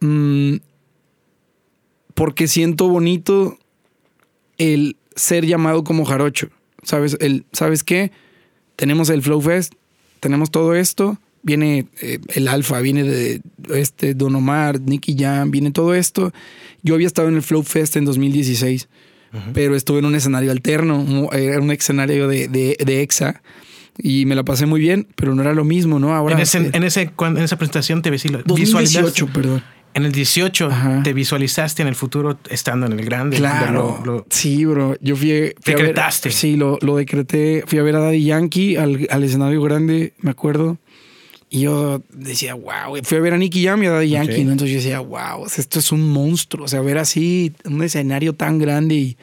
Mm, 0.00 0.56
porque 2.14 2.48
siento 2.48 2.88
bonito 2.88 3.58
el 4.56 4.96
ser 5.14 5.46
llamado 5.46 5.84
como 5.84 6.04
jarocho, 6.04 6.50
¿sabes? 6.82 7.16
El, 7.20 7.44
¿Sabes 7.52 7.82
qué? 7.82 8.12
Tenemos 8.76 9.08
el 9.10 9.22
Flow 9.22 9.40
Fest, 9.40 9.74
tenemos 10.20 10.50
todo 10.50 10.74
esto, 10.74 11.18
viene 11.42 11.86
eh, 12.00 12.18
el 12.28 12.46
Alfa, 12.48 12.80
viene 12.80 13.02
de 13.02 13.40
este 13.70 14.14
Don 14.14 14.34
Omar, 14.36 14.80
Nicky 14.80 15.16
Jam, 15.18 15.50
viene 15.50 15.72
todo 15.72 15.94
esto. 15.94 16.32
Yo 16.82 16.94
había 16.94 17.08
estado 17.08 17.28
en 17.28 17.34
el 17.34 17.42
Flow 17.42 17.64
Fest 17.64 17.96
en 17.96 18.04
2016 18.04 18.88
pero 19.52 19.76
estuve 19.76 19.98
en 19.98 20.06
un 20.06 20.14
escenario 20.14 20.50
alterno, 20.50 21.30
era 21.32 21.60
un 21.60 21.70
escenario 21.70 22.28
de, 22.28 22.48
de, 22.48 23.02
EXA 23.02 23.42
y 23.98 24.26
me 24.26 24.34
la 24.34 24.44
pasé 24.44 24.66
muy 24.66 24.80
bien, 24.80 25.08
pero 25.16 25.34
no 25.34 25.42
era 25.42 25.52
lo 25.52 25.64
mismo, 25.64 25.98
¿no? 25.98 26.14
Ahora. 26.14 26.34
En, 26.34 26.40
ese, 26.40 26.70
en, 26.72 26.84
ese, 26.84 27.10
en 27.18 27.38
esa 27.38 27.56
presentación 27.56 28.02
te 28.02 28.10
visualizaste. 28.10 28.48
2018, 28.48 29.26
perdón. 29.28 29.62
En 29.94 30.04
el 30.04 30.12
18 30.12 30.70
te 31.02 31.12
visualizaste 31.12 31.82
en 31.82 31.88
el 31.88 31.94
futuro 31.94 32.38
estando 32.50 32.86
en 32.86 32.92
el 32.92 33.04
grande. 33.04 33.38
Claro. 33.38 34.26
sí, 34.30 34.64
bro. 34.64 34.96
Yo 35.00 35.16
fui. 35.16 35.54
Decretaste. 35.64 36.30
sí, 36.30 36.56
lo, 36.56 36.78
lo, 36.82 36.96
decreté. 36.96 37.64
Fui 37.66 37.78
a 37.78 37.82
ver 37.82 37.96
a 37.96 38.00
Daddy 38.00 38.24
Yankee 38.24 38.76
al, 38.76 39.08
al 39.10 39.24
escenario 39.24 39.60
grande, 39.62 40.12
me 40.20 40.30
acuerdo. 40.30 40.78
Y 41.50 41.60
yo 41.60 42.02
decía, 42.10 42.54
wow, 42.54 43.02
fui 43.02 43.16
a 43.16 43.20
ver 43.20 43.32
a 43.32 43.38
Nicky 43.38 43.64
Jam 43.64 43.82
y 43.82 43.86
a 43.86 43.92
Daddy 43.92 44.10
Yankee, 44.10 44.44
¿no? 44.44 44.52
Entonces 44.52 44.70
yo 44.70 44.76
decía, 44.76 45.00
wow, 45.00 45.46
esto 45.46 45.78
es 45.78 45.92
un 45.92 46.10
monstruo. 46.12 46.66
O 46.66 46.68
sea, 46.68 46.80
ver 46.80 46.98
así 46.98 47.54
un 47.64 47.82
escenario 47.82 48.34
tan 48.34 48.58
grande 48.58 48.94
y, 48.94 49.16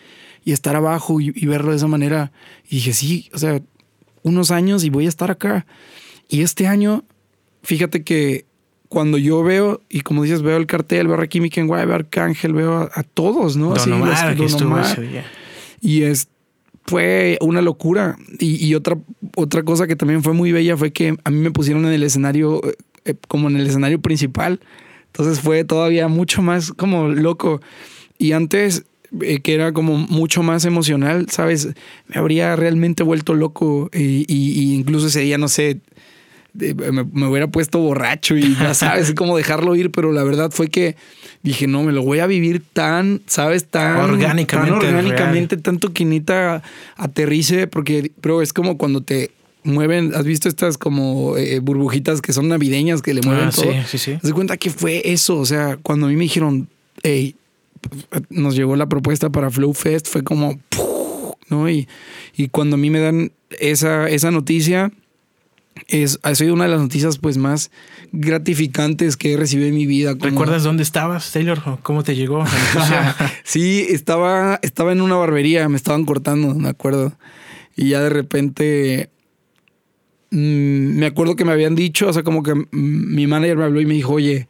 estar 0.46 0.75
abajo 0.75 1.20
y, 1.22 1.32
verlo 1.46 1.72
de 1.72 1.77
esa 1.77 1.88
manera. 1.88 2.32
Y 2.67 2.75
dije, 2.75 2.94
sí, 2.94 3.29
o 3.34 3.38
sea, 3.38 3.62
unos 4.24 4.51
años 4.51 4.84
y 4.84 4.89
voy 4.89 5.05
a 5.05 5.10
estar 5.10 5.29
acá. 5.29 5.67
Y 6.27 6.41
este 6.41 6.67
año, 6.67 7.03
fíjate 7.63 8.03
que 8.03 8.46
cuando 8.89 9.17
yo 9.17 9.44
veo, 9.44 9.82
y 9.89 10.01
como 10.01 10.24
dices, 10.24 10.41
veo 10.41 10.58
el 10.58 10.65
cartel, 10.65 11.08
veo 11.08 11.15
a 11.15 11.20
Rakim 11.20 11.50
Kenway, 11.50 11.86
veo 11.86 11.94
a 11.94 11.96
Arcángel, 11.98 12.53
veo 12.53 12.89
a, 12.91 13.03
todos, 13.03 13.55
¿no? 13.55 13.70
Don 13.70 13.77
así, 13.77 14.63
Omar, 14.63 15.00
Y 15.82 16.03
es, 16.03 16.27
fue 16.85 17.37
una 17.41 17.61
locura. 17.61 18.17
Y, 18.39 18.65
y 18.65 18.75
otra, 18.75 18.97
otra 19.35 19.63
cosa 19.63 19.87
que 19.87 19.95
también 19.95 20.23
fue 20.23 20.33
muy 20.33 20.51
bella 20.51 20.77
fue 20.77 20.91
que 20.91 21.15
a 21.23 21.29
mí 21.31 21.39
me 21.39 21.51
pusieron 21.51 21.85
en 21.85 21.93
el 21.93 22.03
escenario, 22.03 22.61
eh, 23.05 23.15
como 23.27 23.49
en 23.49 23.57
el 23.57 23.67
escenario 23.67 23.99
principal. 24.01 24.59
Entonces 25.07 25.39
fue 25.39 25.63
todavía 25.63 26.07
mucho 26.07 26.41
más 26.41 26.71
como 26.73 27.07
loco. 27.09 27.61
Y 28.17 28.33
antes, 28.33 28.85
eh, 29.21 29.39
que 29.41 29.53
era 29.55 29.71
como 29.73 29.97
mucho 29.97 30.43
más 30.43 30.65
emocional, 30.65 31.27
¿sabes? 31.29 31.69
Me 32.07 32.17
habría 32.19 32.55
realmente 32.55 33.03
vuelto 33.03 33.33
loco. 33.33 33.89
Y, 33.93 34.25
y- 34.27 34.73
incluso 34.75 35.07
ese 35.07 35.21
día, 35.21 35.37
no 35.37 35.47
sé, 35.47 35.79
me, 36.57 37.03
me 37.03 37.27
hubiera 37.27 37.47
puesto 37.47 37.79
borracho 37.79 38.35
y 38.38 38.55
ya 38.55 38.74
sabes, 38.74 39.13
cómo 39.15 39.35
dejarlo 39.38 39.75
ir, 39.75 39.91
pero 39.91 40.12
la 40.12 40.24
verdad 40.24 40.51
fue 40.51 40.69
que 40.69 40.95
dije, 41.43 41.67
no, 41.67 41.83
me 41.83 41.91
lo 41.91 42.03
voy 42.03 42.19
a 42.19 42.27
vivir 42.27 42.62
tan, 42.74 43.21
¿sabes? 43.27 43.65
Tan 43.65 43.97
Orgánicamente, 43.97 44.71
tan 44.71 44.95
orgánicamente, 44.95 45.57
tanto 45.57 45.93
que 45.93 46.05
neta 46.05 46.63
aterrice, 46.95 47.67
porque, 47.67 48.12
pero 48.21 48.41
es 48.41 48.51
como 48.53 48.77
cuando 48.77 49.01
te 49.01 49.31
mueven, 49.63 50.13
¿has 50.15 50.25
visto 50.25 50.47
estas 50.50 50.77
como 50.77 51.38
eh, 51.38 51.59
burbujitas 51.59 52.21
que 52.21 52.33
son 52.33 52.47
navideñas 52.47 53.01
que 53.01 53.13
le 53.13 53.21
mueven 53.21 53.50
Ah, 53.50 53.51
todo? 53.53 53.65
sí, 53.71 53.77
sí, 53.88 53.97
sí. 53.97 54.17
¿Te 54.21 54.31
cuenta 54.31 54.57
que 54.57 54.69
fue 54.69 55.01
eso? 55.12 55.38
O 55.38 55.45
sea, 55.45 55.77
cuando 55.81 56.05
a 56.05 56.09
mí 56.09 56.15
me 56.15 56.24
dijeron, 56.24 56.67
hey, 57.03 57.35
nos 58.29 58.55
llegó 58.55 58.75
la 58.75 58.88
propuesta 58.89 59.29
para 59.29 59.50
Flow 59.51 59.74
Fest, 59.74 60.07
fue 60.07 60.24
como, 60.24 60.59
¿no? 61.50 61.69
Y, 61.69 61.88
y 62.35 62.47
cuando 62.50 62.75
a 62.75 62.79
mí 62.79 62.89
me 62.89 63.00
dan 63.00 63.31
esa, 63.59 64.09
esa 64.09 64.31
noticia, 64.31 64.91
es, 65.87 66.19
ha 66.23 66.33
sido 66.35 66.53
una 66.53 66.63
de 66.65 66.71
las 66.71 66.79
noticias 66.81 67.17
pues 67.19 67.37
más 67.37 67.69
gratificantes 68.11 69.17
que 69.17 69.33
he 69.33 69.37
recibido 69.37 69.67
en 69.69 69.75
mi 69.75 69.85
vida. 69.85 70.13
como- 70.15 70.25
¿Recuerdas 70.31 70.63
dónde 70.63 70.83
estabas, 70.83 71.31
Taylor? 71.31 71.61
¿O 71.65 71.79
¿Cómo 71.83 72.03
te 72.03 72.15
llegó? 72.15 72.43
sí, 73.43 73.85
estaba, 73.89 74.59
estaba 74.63 74.91
en 74.91 75.01
una 75.01 75.15
barbería, 75.15 75.67
me 75.69 75.75
estaban 75.77 76.05
cortando, 76.05 76.55
me 76.55 76.69
acuerdo. 76.69 77.13
Y 77.75 77.89
ya 77.89 78.01
de 78.01 78.09
repente 78.09 79.09
mm, 80.31 80.37
me 80.97 81.05
acuerdo 81.05 81.35
que 81.35 81.45
me 81.45 81.51
habían 81.51 81.75
dicho, 81.75 82.07
o 82.07 82.13
sea, 82.13 82.23
como 82.23 82.41
que 82.43 82.53
mi 82.71 83.27
manager 83.27 83.57
me 83.57 83.63
habló 83.65 83.81
y 83.81 83.85
me 83.85 83.93
dijo, 83.93 84.13
oye, 84.13 84.47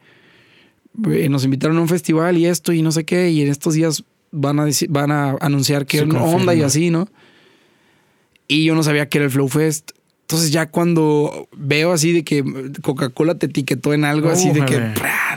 eh, 1.10 1.28
nos 1.28 1.44
invitaron 1.44 1.76
a 1.76 1.80
un 1.82 1.88
festival 1.88 2.38
y 2.38 2.46
esto 2.46 2.72
y 2.72 2.82
no 2.82 2.92
sé 2.92 3.04
qué, 3.04 3.30
y 3.30 3.42
en 3.42 3.48
estos 3.48 3.74
días 3.74 4.04
van 4.32 4.58
a, 4.60 4.64
decir- 4.64 4.88
van 4.90 5.10
a 5.10 5.36
anunciar 5.40 5.86
qué 5.86 5.98
Se 5.98 6.04
onda 6.04 6.54
y 6.54 6.62
así, 6.62 6.90
¿no? 6.90 7.08
Y 8.48 8.64
yo 8.64 8.74
no 8.74 8.82
sabía 8.82 9.08
que 9.08 9.18
era 9.18 9.24
el 9.26 9.30
Flow 9.30 9.48
Fest. 9.48 9.90
Entonces 10.26 10.50
ya 10.50 10.66
cuando 10.68 11.48
veo 11.56 11.92
así 11.92 12.10
de 12.12 12.24
que 12.24 12.42
Coca-Cola 12.82 13.36
te 13.36 13.46
etiquetó 13.46 13.94
en 13.94 14.04
algo 14.04 14.28
así 14.28 14.50
de 14.50 14.64
que. 14.64 14.80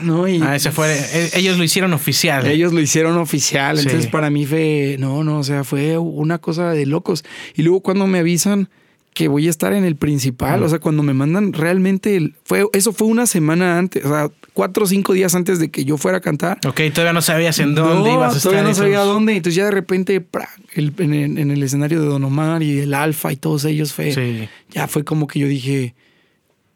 ¿no? 0.02 0.26
Y, 0.26 0.42
ah, 0.42 0.56
ese 0.56 0.72
fue. 0.72 0.92
eh, 0.98 1.30
Ellos 1.34 1.58
lo 1.58 1.62
hicieron 1.62 1.92
oficial. 1.92 2.44
ellos 2.48 2.72
lo 2.72 2.80
hicieron 2.80 3.16
oficial, 3.16 3.78
Sí. 3.78 3.84
entonces 3.86 4.10
para 4.10 4.30
mí 4.30 4.46
fue, 4.46 4.96
no, 4.98 5.22
no, 5.22 5.38
o 5.38 5.44
sea, 5.44 5.62
fue 5.62 5.96
una 5.96 6.38
cosa 6.38 6.72
de 6.72 6.86
locos. 6.86 7.24
Y 7.54 7.62
luego 7.62 7.82
cuando 7.82 8.08
me 8.08 8.18
avisan 8.18 8.68
que 9.14 9.28
voy 9.28 9.46
a 9.48 9.50
estar 9.50 9.72
en 9.72 9.84
el 9.84 9.96
principal, 9.96 10.62
o 10.62 10.68
sea, 10.68 10.78
cuando 10.78 11.02
me 11.02 11.12
mandan 11.14 11.52
realmente, 11.52 12.16
el- 12.16 12.34
fue 12.44 12.64
eso 12.72 12.92
fue 12.92 13.08
una 13.08 13.26
semana 13.26 13.76
antes, 13.78 14.04
o 14.04 14.08
sea, 14.08 14.30
cuatro 14.52 14.84
o 14.84 14.86
cinco 14.86 15.12
días 15.12 15.34
antes 15.34 15.58
de 15.58 15.70
que 15.70 15.84
yo 15.84 15.96
fuera 15.96 16.18
a 16.18 16.20
cantar. 16.20 16.58
Ok, 16.66 16.80
todavía 16.94 17.12
no 17.12 17.20
sabías 17.22 17.58
en 17.58 17.74
dónde 17.74 18.08
No, 18.10 18.14
ibas 18.14 18.34
a 18.34 18.36
estar. 18.36 18.50
todavía 18.52 18.68
no 18.68 18.74
sabía 18.74 18.98
todo. 18.98 19.14
dónde, 19.14 19.32
entonces 19.36 19.56
ya 19.56 19.64
de 19.64 19.70
repente 19.72 20.20
¡pra! 20.20 20.48
el- 20.74 20.94
en, 20.98 21.12
el, 21.14 21.38
en 21.38 21.50
el 21.50 21.62
escenario 21.62 22.00
de 22.00 22.06
Don 22.06 22.22
Omar 22.24 22.62
y 22.62 22.78
el 22.80 22.94
Alfa 22.94 23.32
y 23.32 23.36
todos 23.36 23.64
ellos 23.64 23.92
fue, 23.92 24.12
Sí. 24.14 24.48
ya 24.70 24.86
fue 24.86 25.04
como 25.04 25.26
que 25.26 25.40
yo 25.40 25.46
dije... 25.48 25.94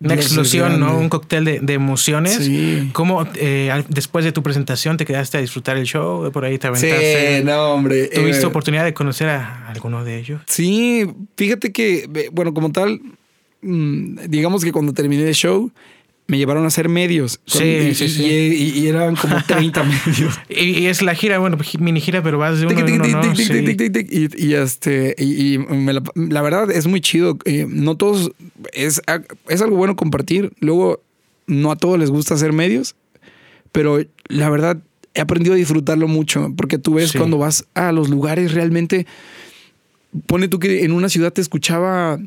Una 0.00 0.14
explosión, 0.14 0.80
¿no? 0.80 0.98
Un 0.98 1.08
cóctel 1.08 1.44
de, 1.44 1.60
de 1.60 1.72
emociones. 1.72 2.36
Sí. 2.36 2.90
¿Cómo 2.92 3.26
eh, 3.36 3.84
después 3.88 4.24
de 4.24 4.32
tu 4.32 4.42
presentación 4.42 4.96
te 4.96 5.04
quedaste 5.04 5.38
a 5.38 5.40
disfrutar 5.40 5.76
el 5.76 5.84
show? 5.84 6.30
Por 6.30 6.44
ahí 6.44 6.58
te 6.58 6.66
aventaste. 6.66 7.38
Sí, 7.38 7.44
no, 7.44 7.72
hombre. 7.72 8.08
¿Tuviste 8.08 8.42
eh, 8.42 8.46
oportunidad 8.46 8.84
de 8.84 8.92
conocer 8.92 9.28
a 9.28 9.68
alguno 9.68 10.04
de 10.04 10.18
ellos? 10.18 10.42
Sí, 10.46 11.06
fíjate 11.36 11.72
que, 11.72 12.08
eh, 12.12 12.28
bueno, 12.32 12.52
como 12.52 12.70
tal, 12.72 13.00
mm, 13.62 14.28
digamos 14.28 14.64
que 14.64 14.72
cuando 14.72 14.92
terminé 14.92 15.26
el 15.26 15.34
show, 15.34 15.70
me 16.26 16.38
llevaron 16.38 16.64
a 16.64 16.68
hacer 16.68 16.88
medios. 16.88 17.40
Sí, 17.46 17.58
Con- 17.58 17.94
sí, 17.94 18.04
y- 18.04 18.08
sí. 18.08 18.24
y- 18.24 18.78
y 18.80 18.86
eran 18.88 19.14
como 19.16 19.36
30 19.46 19.84
medios. 19.84 20.38
Y, 20.48 20.86
es 20.86 21.02
la 21.02 21.14
gira, 21.14 21.38
bueno, 21.38 21.58
gi- 21.58 21.78
mini 21.78 22.00
gira, 22.00 22.22
pero 22.22 22.38
vas 22.38 22.58
de 22.60 22.66
uno 22.66 22.74
Sí. 23.34 24.32
Y, 24.38 24.54
este, 24.54 25.14
y, 25.18 25.58
me 25.58 25.92
la, 25.92 26.02
la 26.14 26.42
verdad 26.42 26.70
es 26.70 26.86
muy 26.86 27.00
chido. 27.00 27.36
Eh, 27.44 27.66
no 27.68 27.96
todos, 27.96 28.32
es, 28.72 29.02
es 29.48 29.60
algo 29.62 29.76
bueno 29.76 29.96
compartir. 29.96 30.52
Luego, 30.60 31.02
no 31.46 31.70
a 31.70 31.76
todos 31.76 31.98
les 31.98 32.10
gusta 32.10 32.34
hacer 32.34 32.52
medios, 32.54 32.96
pero 33.72 33.98
la 34.28 34.48
verdad 34.48 34.78
he 35.12 35.20
aprendido 35.20 35.52
a 35.54 35.56
disfrutarlo 35.58 36.08
mucho 36.08 36.52
porque 36.56 36.78
tú 36.78 36.94
ves 36.94 37.10
Sí. 37.10 37.18
cuando 37.18 37.36
vas 37.38 37.66
a 37.74 37.92
los 37.92 38.08
lugares 38.08 38.52
realmente. 38.54 39.06
Pone 40.26 40.48
tú 40.48 40.58
que 40.58 40.84
en 40.84 40.92
una 40.92 41.08
ciudad 41.08 41.32
te 41.32 41.40
escuchaba 41.40 42.18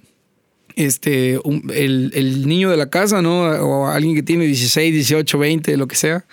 este 0.78 1.40
un- 1.44 1.70
el, 1.74 2.12
el 2.16 2.48
niño 2.48 2.70
de 2.70 2.78
la 2.78 2.90
casa, 2.90 3.22
¿no? 3.22 3.42
O 3.42 3.88
alguien 3.88 4.16
que 4.16 4.24
tiene 4.24 4.46
16, 4.46 4.94
18, 4.94 5.38
20, 5.38 5.76
lo 5.78 5.88
que 5.88 5.96
sea. 5.96 6.26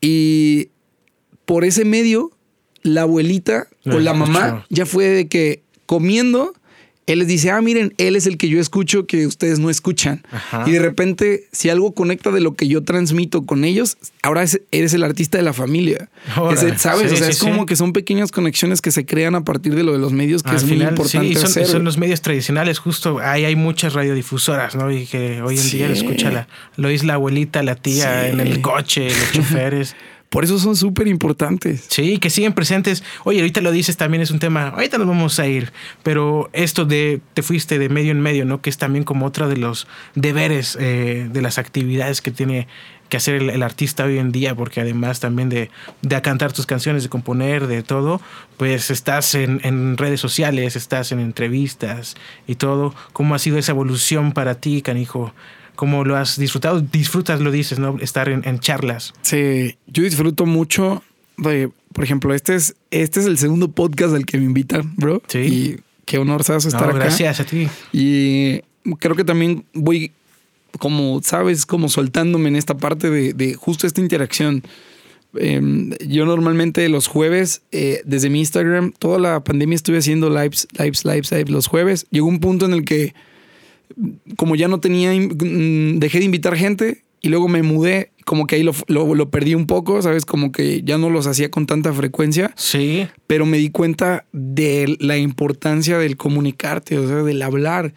Y 0.00 0.68
por 1.44 1.64
ese 1.64 1.84
medio, 1.84 2.30
la 2.82 3.02
abuelita 3.02 3.68
o 3.86 3.90
Lo 3.90 4.00
la 4.00 4.14
mamá 4.14 4.46
escuchó. 4.48 4.66
ya 4.70 4.86
fue 4.86 5.04
de 5.06 5.28
que 5.28 5.62
comiendo, 5.86 6.54
él 7.08 7.18
les 7.20 7.28
dice, 7.28 7.50
ah, 7.50 7.60
miren, 7.60 7.92
él 7.98 8.14
es 8.16 8.26
el 8.26 8.36
que 8.36 8.48
yo 8.48 8.60
escucho 8.60 9.06
que 9.06 9.26
ustedes 9.26 9.58
no 9.58 9.70
escuchan. 9.70 10.22
Ajá. 10.30 10.64
Y 10.66 10.70
de 10.72 10.78
repente, 10.78 11.48
si 11.52 11.68
algo 11.70 11.92
conecta 11.94 12.30
de 12.30 12.40
lo 12.40 12.54
que 12.54 12.68
yo 12.68 12.84
transmito 12.84 13.44
con 13.46 13.64
ellos, 13.64 13.96
ahora 14.22 14.42
es- 14.44 14.60
eres 14.70 14.92
el 14.94 15.02
artista 15.02 15.38
de 15.38 15.42
la 15.44 15.52
familia. 15.52 16.08
Es- 16.52 16.80
¿Sabes? 16.80 17.08
Sí, 17.10 17.14
o 17.14 17.18
sea, 17.18 17.26
sí, 17.26 17.32
es 17.32 17.38
como 17.40 17.62
sí. 17.62 17.66
que 17.66 17.76
son 17.76 17.92
pequeñas 17.92 18.30
conexiones 18.30 18.80
que 18.80 18.90
se 18.92 19.04
crean 19.06 19.34
a 19.34 19.42
partir 19.42 19.74
de 19.74 19.82
lo 19.82 19.92
de 19.92 19.98
los 19.98 20.12
medios, 20.12 20.42
que 20.42 20.50
Al 20.50 20.56
es 20.56 20.64
muy 20.64 20.82
importante 20.82 21.28
sí, 21.28 21.34
son, 21.34 21.44
hacer. 21.46 21.66
son 21.66 21.84
los 21.84 21.98
medios 21.98 22.20
tradicionales, 22.22 22.78
justo 22.78 23.18
ahí 23.20 23.44
hay 23.44 23.56
muchas 23.56 23.94
radiodifusoras, 23.94 24.76
¿no? 24.76 24.92
Y 24.92 25.06
que 25.06 25.42
hoy 25.42 25.56
en 25.58 25.70
día 25.70 25.88
lo 25.88 25.94
escucha 25.94 26.30
la, 26.30 26.46
lo 26.76 26.88
oís 26.88 27.04
la 27.04 27.14
abuelita, 27.14 27.62
la 27.62 27.74
tía 27.74 28.28
en 28.28 28.40
el 28.40 28.60
coche, 28.60 29.08
los 29.08 29.32
choferes. 29.32 29.96
Por 30.30 30.44
eso 30.44 30.58
son 30.58 30.76
súper 30.76 31.08
importantes. 31.08 31.86
Sí, 31.88 32.18
que 32.18 32.28
siguen 32.28 32.52
presentes. 32.52 33.02
Oye, 33.24 33.40
ahorita 33.40 33.62
lo 33.62 33.72
dices, 33.72 33.96
también 33.96 34.22
es 34.22 34.30
un 34.30 34.38
tema, 34.38 34.68
ahorita 34.68 34.98
nos 34.98 35.06
vamos 35.06 35.38
a 35.40 35.46
ir, 35.46 35.72
pero 36.02 36.50
esto 36.52 36.84
de 36.84 37.20
te 37.32 37.42
fuiste 37.42 37.78
de 37.78 37.88
medio 37.88 38.12
en 38.12 38.20
medio, 38.20 38.44
¿no? 38.44 38.60
Que 38.60 38.68
es 38.68 38.76
también 38.76 39.04
como 39.04 39.24
otro 39.24 39.48
de 39.48 39.56
los 39.56 39.86
deberes, 40.14 40.76
eh, 40.80 41.28
de 41.32 41.42
las 41.42 41.56
actividades 41.56 42.20
que 42.20 42.30
tiene 42.30 42.68
que 43.08 43.16
hacer 43.16 43.36
el, 43.36 43.62
artista 43.62 44.04
hoy 44.04 44.18
en 44.18 44.30
día, 44.30 44.54
porque 44.54 44.82
además 44.82 45.18
también 45.18 45.48
de, 45.48 45.70
de 46.02 46.20
cantar 46.20 46.52
tus 46.52 46.66
canciones, 46.66 47.04
de 47.04 47.08
componer, 47.08 47.66
de 47.66 47.82
todo, 47.82 48.20
pues 48.58 48.90
estás 48.90 49.34
en 49.34 49.96
redes 49.96 50.20
sociales, 50.20 50.76
estás 50.76 51.10
en 51.10 51.20
entrevistas 51.20 52.16
y 52.46 52.56
todo. 52.56 52.94
¿Cómo 53.14 53.34
ha 53.34 53.38
sido 53.38 53.56
esa 53.56 53.72
evolución 53.72 54.32
para 54.32 54.56
ti, 54.56 54.82
canijo? 54.82 55.32
¿Cómo 55.78 56.04
lo 56.04 56.16
has 56.16 56.36
disfrutado? 56.36 56.80
Disfrutas, 56.80 57.40
lo 57.40 57.52
dices, 57.52 57.78
¿no? 57.78 57.98
Estar 58.00 58.28
en, 58.28 58.42
en 58.44 58.58
charlas. 58.58 59.14
Sí, 59.22 59.76
yo 59.86 60.02
disfruto 60.02 60.44
mucho 60.44 61.04
de, 61.36 61.70
por 61.92 62.02
ejemplo, 62.02 62.34
este 62.34 62.56
es, 62.56 62.74
este 62.90 63.20
es 63.20 63.26
el 63.26 63.38
segundo 63.38 63.70
podcast 63.70 64.12
al 64.12 64.26
que 64.26 64.38
me 64.38 64.44
invitan, 64.44 64.92
bro. 64.96 65.22
Sí. 65.28 65.38
Y 65.38 65.76
qué 66.04 66.18
honor 66.18 66.40
estar 66.40 66.60
No, 66.72 66.78
acá. 66.80 66.92
gracias 66.94 67.38
a 67.38 67.44
ti. 67.44 67.68
Y 67.92 68.62
creo 68.98 69.14
que 69.14 69.22
también 69.22 69.66
voy, 69.72 70.10
como 70.80 71.22
sabes, 71.22 71.64
como 71.64 71.88
soltándome 71.88 72.48
en 72.48 72.56
esta 72.56 72.76
parte 72.76 73.08
de, 73.08 73.32
de 73.32 73.54
justo 73.54 73.86
esta 73.86 74.00
interacción. 74.00 74.64
Em, 75.36 75.90
yo 76.04 76.26
normalmente 76.26 76.88
los 76.88 77.06
jueves, 77.06 77.62
eh, 77.70 78.02
desde 78.04 78.30
mi 78.30 78.40
Instagram, 78.40 78.92
toda 78.98 79.20
la 79.20 79.44
pandemia 79.44 79.76
estuve 79.76 79.98
haciendo 79.98 80.28
lives, 80.28 80.66
lives, 80.76 81.04
lives, 81.04 81.30
lives 81.30 81.50
los 81.50 81.68
jueves. 81.68 82.08
Llegó 82.10 82.26
un 82.26 82.40
punto 82.40 82.66
en 82.66 82.72
el 82.72 82.84
que, 82.84 83.14
como 84.36 84.56
ya 84.56 84.68
no 84.68 84.80
tenía, 84.80 85.12
mm, 85.12 85.98
dejé 85.98 86.18
de 86.18 86.24
invitar 86.26 86.56
gente 86.56 87.02
y 87.20 87.28
luego 87.28 87.48
me 87.48 87.62
mudé, 87.62 88.12
como 88.24 88.46
que 88.46 88.56
ahí 88.56 88.62
lo, 88.62 88.72
lo- 88.86 89.14
lo 89.14 89.30
perdí 89.30 89.54
un 89.54 89.66
poco, 89.66 90.00
¿sabes? 90.02 90.24
Como 90.24 90.52
que 90.52 90.82
ya 90.84 90.98
no 90.98 91.10
los 91.10 91.26
hacía 91.26 91.50
con 91.50 91.66
tanta 91.66 91.92
frecuencia. 91.92 92.52
Sí, 92.56 93.06
pero 93.26 93.44
me 93.46 93.58
di 93.58 93.70
cuenta 93.70 94.24
de 94.32 94.96
la 95.00 95.16
importancia 95.16 95.98
del 95.98 96.16
comunicarte, 96.16 96.98
o 96.98 97.08
sea, 97.08 97.16
del 97.22 97.42
hablar, 97.42 97.94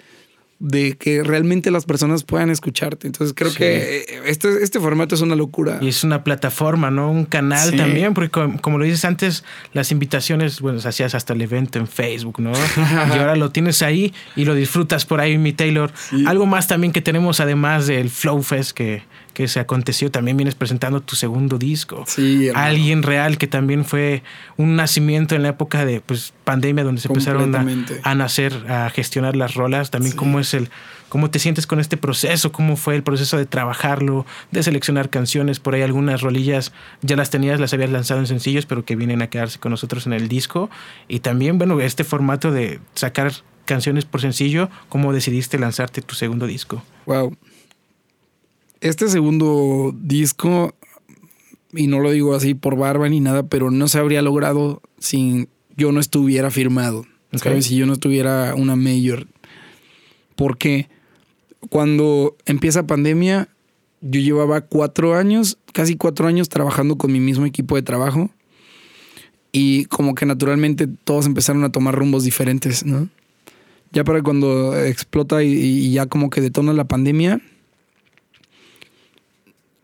de 0.64 0.96
que 0.96 1.24
realmente 1.24 1.72
las 1.72 1.86
personas 1.86 2.24
puedan 2.24 2.52
escucharte. 2.52 3.08
Entonces 3.08 3.34
creo 3.36 3.50
Sí. 3.50 3.58
que 3.58 3.98
eh, 3.98 4.06
este, 4.28 4.62
este 4.64 4.80
formato 4.80 5.16
es 5.16 5.22
una 5.22 5.36
locura. 5.36 5.80
y 5.82 5.88
es 5.88 6.04
una 6.04 6.24
plataforma, 6.24 6.92
¿no? 6.92 7.10
Un 7.12 7.26
canal 7.26 7.72
Sí. 7.72 7.76
también, 7.78 8.14
porque 8.14 8.30
como, 8.30 8.62
como 8.62 8.78
lo 8.78 8.86
dices 8.86 9.04
antes, 9.04 9.44
las 9.74 9.92
invitaciones, 9.92 10.62
bueno, 10.62 10.80
hacías 10.86 11.16
hasta 11.16 11.34
el 11.34 11.42
evento 11.42 11.80
en 11.80 11.88
Facebook, 11.88 12.40
¿no? 12.40 12.52
y 13.16 13.18
ahora 13.18 13.36
lo 13.36 13.50
tienes 13.52 13.82
ahí 13.82 14.14
y 14.36 14.46
lo 14.46 14.54
disfrutas 14.54 15.06
por 15.06 15.20
ahí, 15.20 15.38
mi 15.40 15.52
Taylor. 15.52 15.92
Algo 16.28 16.46
más 16.46 16.68
también 16.68 16.94
que 16.94 17.02
tenemos 17.02 17.40
además 17.40 17.88
del 17.88 18.10
Flow 18.12 18.44
Fest 18.44 18.72
que, 18.72 19.02
que 19.34 19.48
se 19.48 19.60
aconteció, 19.60 20.12
también 20.12 20.38
vienes 20.38 20.56
presentando 20.56 21.02
tu 21.02 21.16
segundo 21.16 21.58
disco. 21.58 22.04
Sí. 22.08 22.50
Alguien 22.54 23.04
real 23.04 23.38
que 23.38 23.48
también 23.48 23.86
fue 23.86 24.24
un 24.58 24.76
nacimiento 24.76 25.36
en 25.36 25.44
la 25.44 25.50
época 25.50 25.86
de 25.86 26.02
pues, 26.02 26.34
pandemia 26.44 26.84
donde 26.84 27.02
se 27.02 27.08
empezaron 27.08 27.56
a 28.04 28.16
nacer, 28.16 28.54
a 28.70 28.90
gestionar 28.90 29.36
las 29.36 29.56
rolas. 29.56 29.92
También 29.92 30.16
cómo 30.16 30.40
es 30.40 30.54
el, 30.54 30.70
cómo 31.10 31.30
te 31.30 31.40
sientes 31.40 31.68
con 31.68 31.80
este 31.80 31.98
proceso, 31.98 32.52
cómo 32.52 32.76
fue 32.76 32.96
el 32.96 33.04
proceso 33.04 33.38
de 33.38 33.46
trabajarlo, 33.46 34.26
de 34.52 34.64
seleccionar 34.64 35.10
canciones. 35.10 35.60
Por 35.60 35.76
ahí 35.76 35.82
algunas 35.82 36.22
rolillas 36.22 36.72
ya 37.02 37.16
las 37.16 37.30
tenías, 37.30 37.60
las 37.60 37.74
habías 37.74 37.90
lanzado 37.90 38.20
en 38.20 38.28
sencillos, 38.28 38.66
pero 38.66 38.86
que 38.86 38.96
vienen 38.96 39.22
a 39.22 39.28
quedarse 39.28 39.60
con 39.60 39.72
nosotros 39.72 40.08
en 40.08 40.14
el 40.14 40.28
disco. 40.28 40.70
Y 41.08 41.20
también, 41.20 41.58
bueno, 41.58 41.80
este 41.80 42.04
formato 42.04 42.52
de 42.52 42.80
sacar 42.96 43.32
canciones 43.66 44.06
por 44.06 44.22
sencillo, 44.22 44.70
cómo 44.90 45.14
decidiste 45.14 45.58
lanzarte 45.58 46.02
tu 46.02 46.16
segundo 46.16 46.48
disco. 46.48 46.84
Wow. 47.06 47.38
Este 48.82 49.08
segundo 49.10 49.96
disco, 49.96 50.74
y 51.72 51.86
no 51.86 52.00
lo 52.00 52.12
digo 52.12 52.34
así 52.34 52.56
por 52.56 52.76
barba 52.76 53.08
ni 53.10 53.20
nada, 53.20 53.44
pero 53.44 53.70
no 53.70 53.88
se 53.88 54.00
habría 54.00 54.24
logrado 54.24 54.82
si 54.98 55.48
yo 55.78 55.92
no 55.92 56.00
estuviera 56.00 56.50
firmado. 56.50 57.06
Ok. 57.32 57.44
¿Sabes? 57.44 57.66
Si 57.66 57.76
yo 57.76 57.86
no 57.86 57.94
estuviera 57.94 58.56
una 58.56 58.76
mayor. 58.76 59.28
Porque 60.36 60.90
cuando 61.70 62.36
empieza 62.46 62.88
pandemia, 62.88 63.50
yo 64.02 64.20
llevaba 64.20 64.62
cuatro 64.62 65.16
años, 65.16 65.60
casi 65.74 65.96
cuatro 65.96 66.28
años 66.28 66.50
trabajando 66.50 66.98
con 66.98 67.12
mi 67.12 67.20
mismo 67.20 67.46
equipo 67.46 67.76
de 67.76 67.84
trabajo. 67.84 68.32
Y 69.52 69.86
como 69.86 70.16
que 70.16 70.26
naturalmente 70.26 70.88
todos 70.88 71.28
empezaron 71.28 71.64
a 71.64 71.72
tomar 71.72 71.94
rumbos 71.94 72.24
diferentes, 72.24 72.84
¿no? 72.84 73.10
Ya 73.92 74.04
para 74.04 74.24
cuando 74.24 74.76
explota 74.80 75.44
y, 75.44 75.52
y 75.52 75.92
ya 75.92 76.08
como 76.08 76.30
que 76.32 76.42
detona 76.42 76.74
la 76.74 76.86
pandemia, 76.86 77.42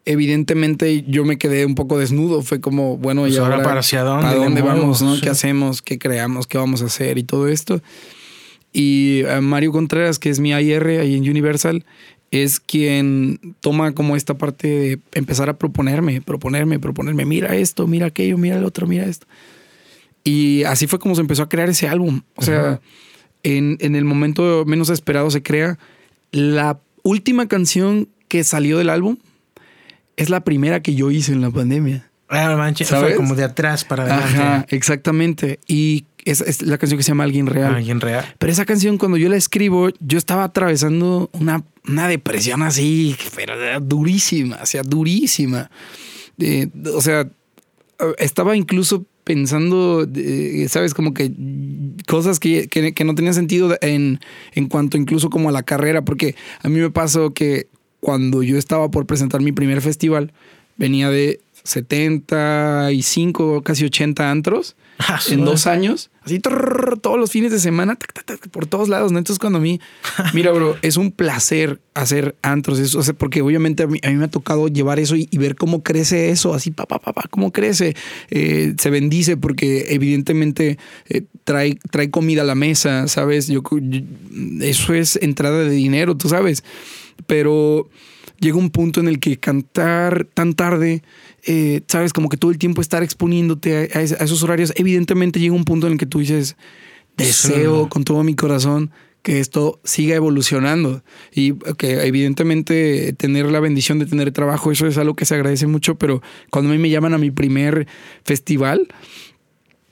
evidentemente 0.08 1.04
yo 1.06 1.26
me 1.26 1.38
quedé 1.38 1.66
un 1.66 1.76
poco 1.76 2.00
desnudo. 2.00 2.42
Fue 2.42 2.62
como, 2.62 2.98
bueno, 2.98 3.24
Pues 3.24 3.34
¿y 3.34 3.38
ahora, 3.38 3.62
para 3.62 3.82
hacia 3.82 4.04
dónde, 4.04 4.24
¿Para 4.24 4.36
dónde 4.38 4.62
vamos? 4.62 5.02
¿no? 5.02 5.16
Sí. 5.16 5.22
¿Qué 5.22 5.30
hacemos? 5.30 5.82
¿Qué 5.82 6.00
creamos? 6.00 6.48
¿Qué 6.48 6.58
vamos 6.58 6.82
a 6.82 6.86
hacer? 6.86 7.18
Y 7.18 7.24
todo 7.24 7.50
esto. 7.50 7.82
Y 8.72 9.22
eh, 9.26 9.42
Mario 9.42 9.74
Contreras, 9.74 10.18
que 10.18 10.30
es 10.30 10.40
mi 10.40 10.54
AR 10.54 10.88
ahí 10.88 11.16
en 11.16 11.30
Universal, 11.30 11.86
es 12.32 12.60
quien 12.62 13.56
toma 13.60 13.94
como 13.94 14.16
esta 14.16 14.38
parte 14.38 14.68
de 14.68 15.00
empezar 15.14 15.50
a 15.50 15.58
proponerme, 15.58 16.22
proponerme, 16.22 16.80
proponerme, 16.80 17.26
mira 17.26 17.56
esto, 17.56 17.86
mira 17.86 18.08
aquello, 18.08 18.38
mira 18.38 18.58
el 18.58 18.64
otro, 18.64 18.88
mira 18.88 19.06
esto. 19.06 19.28
Y 20.24 20.64
así 20.64 20.88
fue 20.88 21.00
como 21.00 21.16
se 21.16 21.22
empezó 21.22 21.44
a 21.44 21.50
crear 21.50 21.70
ese 21.70 21.88
álbum. 21.88 22.22
O 22.36 22.44
sea, 22.44 22.80
en, 23.44 23.78
en 23.82 23.96
el 23.96 24.06
momento 24.06 24.64
menos 24.66 24.90
esperado 24.90 25.30
se 25.32 25.44
crea. 25.44 25.78
La 26.32 26.80
última 27.04 27.48
canción 27.48 28.08
que 28.28 28.44
salió 28.44 28.78
del 28.78 28.90
álbum 28.90 29.18
es 30.18 30.30
la 30.30 30.42
primera 30.42 30.82
que 30.82 30.94
yo 30.96 31.10
hice 31.12 31.32
en 31.32 31.42
la 31.42 31.50
pandemia. 31.52 32.10
Ah, 32.30 32.74
fue 32.86 33.16
como 33.16 33.36
de 33.36 33.46
atrás 33.46 33.86
para 33.86 34.04
adelante. 34.04 34.38
Ajá, 34.38 34.66
exactamente. 34.68 35.60
Y 35.66 36.04
es, 36.26 36.42
es 36.42 36.62
la 36.62 36.78
canción 36.78 36.98
que 36.98 37.04
se 37.04 37.12
llama 37.12 37.24
Alguien 37.24 37.48
Real. 37.48 37.74
Alguien 37.74 38.02
real. 38.02 38.26
Pero 38.38 38.52
esa 38.52 38.66
canción, 38.66 38.98
cuando 38.98 39.16
yo 39.16 39.30
la 39.30 39.38
escribo, 39.38 39.90
yo 40.02 40.18
estaba 40.18 40.44
atravesando 40.44 41.30
una, 41.32 41.64
una 41.88 42.10
depresión 42.10 42.64
así, 42.64 43.16
pero 43.34 43.54
durísima, 43.80 44.60
o 44.62 44.66
sea, 44.66 44.82
durísima. 44.84 45.72
Eh, 46.38 46.68
o 46.94 47.00
sea, 47.00 47.30
estaba 48.18 48.58
incluso 48.58 49.06
pensando, 49.24 50.06
eh, 50.16 50.68
sabes, 50.70 50.94
como 50.94 51.14
que 51.14 51.32
cosas 52.08 52.40
que, 52.40 52.68
que- 52.68 52.94
que 52.94 53.04
no 53.06 53.16
tenían 53.16 53.34
sentido 53.34 53.78
en, 53.82 54.20
en 54.54 54.68
cuanto 54.68 54.98
incluso 54.98 55.30
como 55.30 55.50
a 55.50 55.52
la 55.52 55.64
carrera, 55.64 56.04
porque 56.04 56.36
a 56.62 56.70
mí 56.70 56.80
me 56.80 56.90
pasó 56.90 57.34
que 57.34 57.68
cuando 58.00 58.44
yo 58.44 58.58
estaba 58.58 58.90
por 58.92 59.06
presentar 59.06 59.42
mi 59.42 59.52
primer 59.52 59.82
festival, 59.82 60.32
venía 60.78 61.10
de 61.10 61.40
75, 61.64 63.62
casi 63.64 63.86
80 63.86 64.32
antros 64.32 64.76
Ah, 65.00 65.20
en 65.30 65.46
dos 65.46 65.68
años, 65.68 66.10
así 66.24 66.40
trrr, 66.40 66.98
todos 67.00 67.20
los 67.20 67.30
fines 67.30 67.52
de 67.52 67.60
semana, 67.60 67.96
tac, 67.98 68.14
tac, 68.14 68.26
tac, 68.26 68.50
por 68.50 68.66
todos 68.66 68.90
lados. 68.90 69.12
¿no? 69.12 69.20
Entonces, 69.20 69.38
cuando 69.38 69.60
a 69.60 69.62
mí, 69.62 69.80
mira, 70.34 70.52
bro, 70.52 70.76
es 70.82 70.98
un 70.98 71.12
placer 71.12 71.80
hacer 71.94 72.36
antros, 72.42 72.80
eso, 72.80 72.98
o 72.98 73.04
sea, 73.04 73.14
porque 73.14 73.44
obviamente 73.44 73.84
a 73.84 73.88
mí, 73.88 74.00
a 74.04 74.10
mí 74.10 74.16
me 74.16 74.26
ha 74.26 74.30
tocado 74.30 74.68
llevar 74.70 74.98
eso 75.00 75.16
y, 75.16 75.28
y 75.30 75.38
ver 75.38 75.56
cómo 75.56 75.84
crece 75.84 76.32
eso, 76.32 76.56
así, 76.56 76.72
papá, 76.72 76.98
papá, 76.98 77.26
cómo 77.30 77.52
crece, 77.52 77.96
Eh, 78.32 78.74
se 78.80 78.90
bendice, 78.90 79.38
porque 79.38 79.86
evidentemente 79.94 80.80
eh, 81.10 81.22
trae, 81.44 81.78
trae 81.92 82.10
comida 82.10 82.42
a 82.42 82.46
la 82.46 82.56
mesa, 82.56 83.08
¿sabes? 83.08 83.46
Yo, 83.50 83.62
yo- 83.80 84.02
eso 84.62 84.96
es 84.96 85.20
entrada 85.22 85.60
de 85.60 85.70
dinero, 85.70 86.18
tú 86.18 86.28
sabes, 86.28 86.64
pero 87.26 87.90
llega 88.40 88.58
un 88.58 88.70
punto 88.70 89.00
en 89.00 89.08
el 89.08 89.20
que 89.20 89.38
cantar 89.40 90.28
tan 90.34 90.54
tarde, 90.54 91.02
eh, 91.46 91.82
sabes, 91.88 92.14
como 92.14 92.30
que 92.30 92.38
todo 92.38 92.52
el 92.52 92.58
tiempo 92.60 92.82
estar 92.82 93.02
exponiéndote 93.04 93.90
a, 93.94 93.98
a 94.00 94.02
es- 94.04 94.12
a 94.14 94.24
esos 94.24 94.44
horarios, 94.44 94.74
evidentemente 94.76 95.40
llega 95.40 95.56
un 95.56 95.66
punto 95.66 95.88
en 95.88 95.94
el 95.94 96.00
que 96.00 96.06
tú 96.06 96.20
dices, 96.20 96.56
deseo 97.18 97.84
Sí. 97.84 97.90
con 97.90 98.04
todo 98.04 98.24
mi 98.24 98.36
corazón 98.36 98.92
que 99.24 99.40
esto 99.40 99.82
siga 99.84 100.16
evolucionando 100.16 101.04
y 101.34 101.54
que 101.78 102.06
evidentemente 102.06 103.12
tener 103.14 103.48
la 103.52 103.60
bendición 103.60 104.00
de 104.00 104.06
tener 104.06 104.32
trabajo, 104.32 104.72
eso 104.72 104.88
es 104.88 104.98
algo 104.98 105.16
que 105.16 105.26
se 105.26 105.34
agradece 105.36 105.68
mucho, 105.68 105.96
pero 105.96 106.22
cuando 106.52 106.70
a 106.72 106.74
mí 106.76 106.80
me 106.82 106.90
llaman 106.90 107.14
a 107.14 107.18
mi 107.18 107.32
primer 107.32 107.88
festival, 108.24 108.88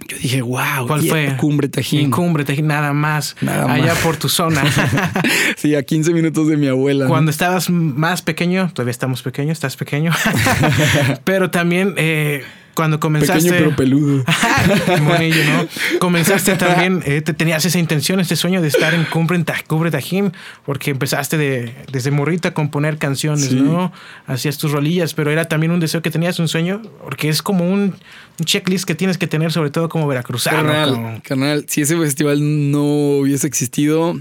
yo 0.08 0.18
dije, 0.18 0.42
wow, 0.42 0.88
¿Cuál 0.88 1.02
fue? 1.02 1.36
Cumbre 1.38 1.68
Tajín. 1.68 2.02
En 2.02 2.12
Cumbre, 2.12 2.44
Tajín, 2.46 2.68
nada 2.68 2.94
más. 2.94 3.36
Nada 3.42 3.72
allá 3.72 3.94
más. 3.94 4.04
por 4.04 4.18
tu 4.18 4.30
zona. 4.30 4.64
sí, 5.58 5.74
a 5.74 5.84
15 5.84 6.14
minutos 6.14 6.48
de 6.48 6.58
mi 6.58 6.68
abuela. 6.68 7.06
¿no? 7.06 7.10
Cuando 7.10 7.32
estabas 7.32 7.70
más 7.70 8.22
pequeño, 8.22 8.70
todavía 8.74 8.92
estamos 8.92 9.24
pequeños, 9.24 9.54
estás 9.54 9.76
pequeño. 9.76 10.12
pero 11.24 11.50
también 11.50 11.96
eh, 11.98 12.44
cuando 12.76 13.00
comenzaste. 13.00 13.50
Pequeño 13.50 13.58
pero 13.58 13.76
peludo. 13.76 14.24
Monillo, 15.02 15.44
¿no? 15.46 15.68
Comenzaste 16.00 16.56
también, 16.56 17.02
eh, 17.06 17.22
te 17.22 17.34
tenías 17.34 17.66
esa 17.66 17.80
intención, 17.80 18.20
este 18.20 18.36
sueño 18.36 18.62
de 18.62 18.68
estar 18.68 18.94
en 18.94 19.06
Cumbre, 19.06 19.44
Cumbre 19.68 19.90
Tajín, 19.92 20.34
porque 20.66 20.92
empezaste 20.92 21.38
de, 21.38 21.74
desde 21.92 22.12
morrita 22.12 22.50
a 22.50 22.54
componer 22.54 22.98
canciones, 22.98 23.46
Sí. 23.46 23.56
¿no? 23.56 23.92
Hacías 24.28 24.58
tus 24.58 24.72
rolillas, 24.72 25.14
pero 25.14 25.32
era 25.32 25.46
también 25.48 25.72
un 25.72 25.80
deseo 25.80 26.02
que 26.02 26.12
tenías, 26.12 26.38
un 26.40 26.48
sueño, 26.48 26.82
porque 27.04 27.30
es 27.30 27.42
como 27.42 27.68
un, 27.68 27.96
un 28.40 28.46
checklist 28.46 28.86
que 28.86 28.96
tienes 28.96 29.18
que 29.18 29.28
tener, 29.28 29.52
sobre 29.52 29.70
todo 29.72 29.90
como 29.90 30.08
veracruzano. 30.08 30.58
Carnal, 30.58 30.90
como- 30.92 31.22
carnal, 31.24 31.66
si 31.68 31.82
ese 31.82 31.98
festival 31.98 32.40
no 32.72 32.84
hubiese 33.20 33.48
existido, 33.48 34.20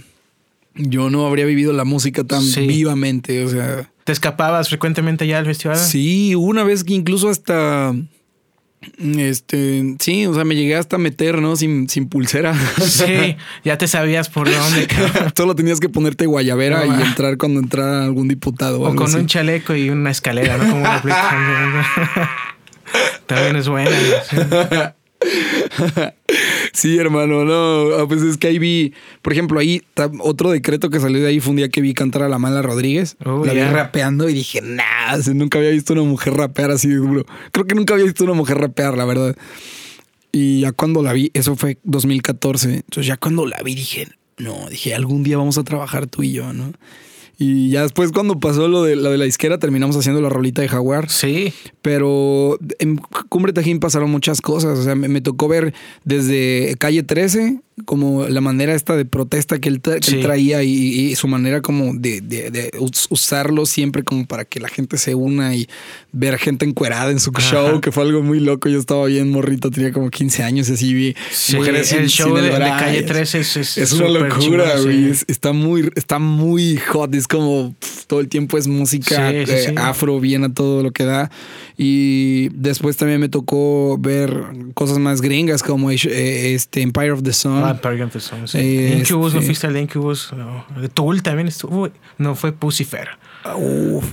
yo 0.74 1.10
no 1.10 1.26
habría 1.26 1.44
vivido 1.44 1.72
la 1.72 1.84
música 1.84 2.24
tan 2.24 2.42
Sí. 2.42 2.66
vivamente. 2.66 3.44
O 3.44 3.48
sea, 3.48 3.90
¿Te 4.04 4.12
escapabas 4.12 4.68
frecuentemente 4.68 5.26
ya 5.26 5.38
al 5.38 5.46
festival? 5.46 5.76
sí, 5.78 6.34
una 6.34 6.62
vez 6.64 6.84
que 6.84 6.94
incluso 6.94 7.28
hasta. 7.30 7.94
Este, 8.98 9.96
sí, 10.00 10.26
o 10.26 10.34
sea, 10.34 10.44
me 10.44 10.54
llegué 10.54 10.76
hasta 10.76 10.98
meter, 10.98 11.40
¿no? 11.40 11.56
Sin, 11.56 11.88
sin 11.88 12.08
pulsera. 12.08 12.54
Sí, 12.80 13.36
ya 13.64 13.78
te 13.78 13.88
sabías 13.88 14.28
por 14.28 14.50
dónde. 14.50 14.86
cabrón. 15.12 15.32
Solo 15.36 15.54
tenías 15.54 15.80
que 15.80 15.88
ponerte 15.88 16.26
guayabera 16.26 16.84
No, 16.84 16.98
y 16.98 17.02
entrar 17.02 17.36
cuando 17.36 17.60
entrara 17.60 18.04
algún 18.04 18.28
diputado. 18.28 18.80
O, 18.80 18.94
con 18.94 19.06
así. 19.06 19.16
un 19.16 19.26
chaleco 19.26 19.74
y 19.74 19.90
una 19.90 20.10
escalera, 20.10 20.56
¿no? 20.56 20.70
Como. 20.70 20.84
También 23.26 23.56
es 23.56 23.68
buena. 23.68 23.90
¿sí? 23.90 24.36
Sí, 26.74 26.98
hermano, 26.98 27.44
no, 27.44 27.94
ah, 27.94 28.08
pues 28.08 28.20
es 28.22 28.36
que 28.36 28.48
ahí 28.48 28.58
vi, 28.58 28.94
por 29.22 29.32
ejemplo, 29.32 29.60
ahí 29.60 29.82
otro 30.18 30.50
decreto 30.50 30.90
que 30.90 30.98
salió 30.98 31.20
de 31.20 31.28
ahí 31.28 31.38
fue 31.38 31.50
un 31.50 31.56
día 31.56 31.68
que 31.68 31.80
vi 31.80 31.94
cantar 31.94 32.24
a 32.24 32.28
la 32.28 32.40
mala 32.40 32.62
Rodríguez. 32.62 33.16
Oh, 33.24 33.44
la 33.44 33.52
vi 33.52 33.60
rapeando 33.60 34.28
y 34.28 34.34
dije, 34.34 34.60
nah, 34.60 35.16
nunca 35.34 35.58
había 35.58 35.70
visto 35.70 35.92
una 35.92 36.02
mujer 36.02 36.34
rapear 36.34 36.72
así 36.72 36.88
de 36.88 36.96
duro. 36.96 37.24
Creo 37.52 37.64
que 37.66 37.76
nunca 37.76 37.94
había 37.94 38.06
visto 38.06 38.24
una 38.24 38.32
mujer 38.32 38.58
rapear, 38.58 38.96
la 38.96 39.04
verdad. 39.04 39.36
Y 40.32 40.62
ya 40.62 40.72
cuando 40.72 41.00
la 41.00 41.12
vi, 41.12 41.30
eso 41.32 41.54
fue 41.54 41.78
2014. 41.84 42.74
Entonces 42.74 43.06
ya 43.06 43.18
cuando 43.18 43.46
la 43.46 43.62
vi 43.62 43.76
dije, 43.76 44.08
no, 44.38 44.68
dije, 44.68 44.96
algún 44.96 45.22
día 45.22 45.38
vamos 45.38 45.58
a 45.58 45.62
trabajar 45.62 46.08
tú 46.08 46.24
y 46.24 46.32
yo, 46.32 46.52
¿no? 46.52 46.72
Y 47.38 47.70
ya 47.70 47.82
después 47.82 48.12
cuando 48.12 48.38
pasó 48.38 48.68
lo 48.68 48.84
de, 48.84 48.96
lo 48.96 49.10
de 49.10 49.18
la 49.18 49.26
isquera, 49.26 49.58
terminamos 49.58 49.96
haciendo 49.96 50.20
la 50.20 50.28
rolita 50.28 50.62
de 50.62 50.68
Jaguar. 50.68 51.10
Sí. 51.10 51.52
Pero 51.82 52.58
en 52.78 52.96
Cumbre 53.28 53.52
Tajín 53.52 53.80
pasaron 53.80 54.10
muchas 54.10 54.40
cosas. 54.40 54.78
O 54.78 54.82
sea, 54.82 54.94
me, 54.94 55.08
me 55.08 55.20
tocó 55.20 55.48
ver 55.48 55.74
desde 56.04 56.76
Calle 56.78 57.02
13 57.02 57.60
como 57.86 58.28
la 58.28 58.40
manera 58.40 58.72
esta 58.74 58.94
de 58.96 59.04
protesta 59.04 59.58
que 59.58 59.68
él, 59.68 59.82
tra- 59.82 59.98
que 59.98 60.10
él 60.12 60.16
Sí. 60.18 60.20
traía 60.22 60.62
y, 60.62 60.70
y 60.70 61.14
su 61.16 61.26
manera 61.26 61.60
como 61.60 61.92
de, 61.94 62.20
de- 62.20 62.50
de 62.52 62.70
us- 62.78 63.08
usarlo 63.10 63.66
siempre 63.66 64.04
como 64.04 64.26
para 64.26 64.44
que 64.44 64.60
la 64.60 64.68
gente 64.68 64.96
se 64.96 65.16
una 65.16 65.56
y 65.56 65.68
ver 66.12 66.38
gente 66.38 66.64
encuerada 66.64 67.10
en 67.10 67.18
su 67.18 67.32
Ajá. 67.34 67.50
show, 67.50 67.80
que 67.80 67.90
fue 67.90 68.04
algo 68.04 68.22
muy 68.22 68.38
loco. 68.38 68.68
Yo 68.68 68.78
estaba 68.78 69.06
bien 69.06 69.28
morrito, 69.30 69.70
tenía 69.72 69.92
como 69.92 70.08
15 70.08 70.44
años 70.44 70.68
y 70.68 70.74
así 70.74 70.94
vi 70.94 71.16
Sí, 71.32 71.56
mujeres 71.56 71.88
sin- 71.88 71.98
el 71.98 72.08
show 72.08 72.28
sin 72.36 72.44
de, 72.44 72.50
de 72.52 72.58
calle 72.58 73.02
13 73.02 73.40
es, 73.40 73.56
es, 73.56 73.76
Es 73.78 73.92
una 73.92 74.08
locura, 74.08 74.80
güey. 74.80 75.04
sí. 75.06 75.10
Es- 75.10 75.24
Está 75.26 75.52
muy, 75.52 75.90
está 75.96 76.20
muy 76.20 76.76
hot. 76.76 77.12
Es 77.14 77.26
como 77.26 77.74
pff, 77.80 78.04
todo 78.06 78.20
el 78.20 78.28
tiempo 78.28 78.56
es 78.56 78.68
música 78.68 79.32
eh, 79.32 79.74
afro, 79.76 80.20
bien 80.20 80.44
a 80.44 80.54
todo 80.54 80.82
lo 80.84 80.92
que 80.92 81.04
da. 81.04 81.30
Y 81.76 82.50
después 82.50 82.96
también 82.96 83.18
me 83.20 83.28
tocó 83.28 83.98
ver 83.98 84.44
cosas 84.74 84.98
más 85.00 85.20
gringas 85.20 85.62
como 85.64 85.90
eh, 85.90 86.54
este 86.54 86.82
Empire 86.82 87.10
of 87.10 87.22
the 87.24 87.32
Sun. 87.32 87.63
Ah, 87.70 87.80
Park 87.80 88.00
of 88.02 88.12
the 88.12 88.20
Sun, 88.20 88.46
sí. 88.48 88.58
Eh, 88.58 88.96
Incubus, 89.00 89.32
¿no 89.34 89.40
este- 89.40 89.46
fuiste 89.46 89.66
al 89.66 89.72
de 89.74 89.80
Incubus? 89.82 90.32
No. 90.36 90.64
De 90.80 90.88
Tool 90.88 91.22
también 91.22 91.48
estuvo. 91.48 91.88
No, 92.18 92.34
fue 92.34 92.52
Pucifer. 92.52 93.08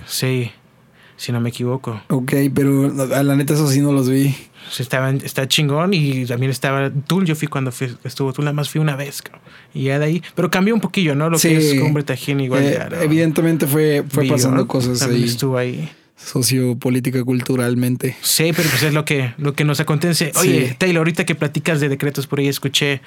Sí. 0.05 0.51
si 1.17 1.31
no 1.31 1.39
me 1.39 1.49
equivoco. 1.49 2.01
Ok, 2.09 2.33
pero 2.53 2.91
a 3.15 3.21
la 3.21 3.35
neta 3.35 3.53
eso 3.53 3.67
sí 3.67 3.79
no 3.79 3.91
los 3.91 4.09
vi. 4.09 4.35
Estaba, 4.79 5.11
está 5.11 5.47
chingón 5.47 5.93
y 5.93 6.25
también 6.25 6.49
estaba 6.51 6.89
Tool. 7.05 7.25
Yo 7.25 7.35
fui 7.35 7.47
cuando 7.47 7.71
fui- 7.71 7.95
estuvo 8.03 8.33
Tool, 8.33 8.45
nada 8.45 8.55
más 8.55 8.69
fui 8.71 8.81
una 8.81 8.95
vez. 8.95 9.21
cabrón. 9.21 9.41
Y 9.71 9.83
ya 9.83 9.99
de 9.99 10.05
ahí. 10.05 10.23
Pero 10.33 10.49
cambió 10.49 10.73
un 10.73 10.81
poquillo, 10.81 11.13
¿no? 11.13 11.29
Lo 11.29 11.37
Sí. 11.37 11.49
que 11.49 11.57
es 11.75 11.81
Hombre 11.83 12.01
Tajín 12.03 12.39
igual. 12.39 12.63
Eh, 12.63 12.75
ya, 12.79 12.89
¿no? 12.89 12.95
Evidentemente 13.01 13.67
fue, 13.67 14.03
fue 14.09 14.25
pasando 14.27 14.57
¿no? 14.57 14.67
cosas 14.67 14.97
También 14.97 15.21
ahí 15.21 15.29
estuvo 15.29 15.57
ahí. 15.59 15.91
sociopolítica 16.15 17.23
culturalmente. 17.23 18.15
Sí, 18.21 18.51
pero 18.55 18.67
pues 18.69 18.81
es 18.83 18.93
lo 18.93 19.05
que, 19.05 19.33
lo 19.37 19.53
que 19.53 19.63
nos 19.63 19.79
acontece. 19.79 20.31
Oye, 20.39 20.69
Sí. 20.69 20.75
Taylor, 20.77 21.01
ahorita 21.01 21.23
que 21.25 21.35
platicas 21.35 21.79
de 21.79 21.89
decretos 21.89 22.25
por 22.25 22.39
ahí, 22.39 22.47
escuché 22.47 23.01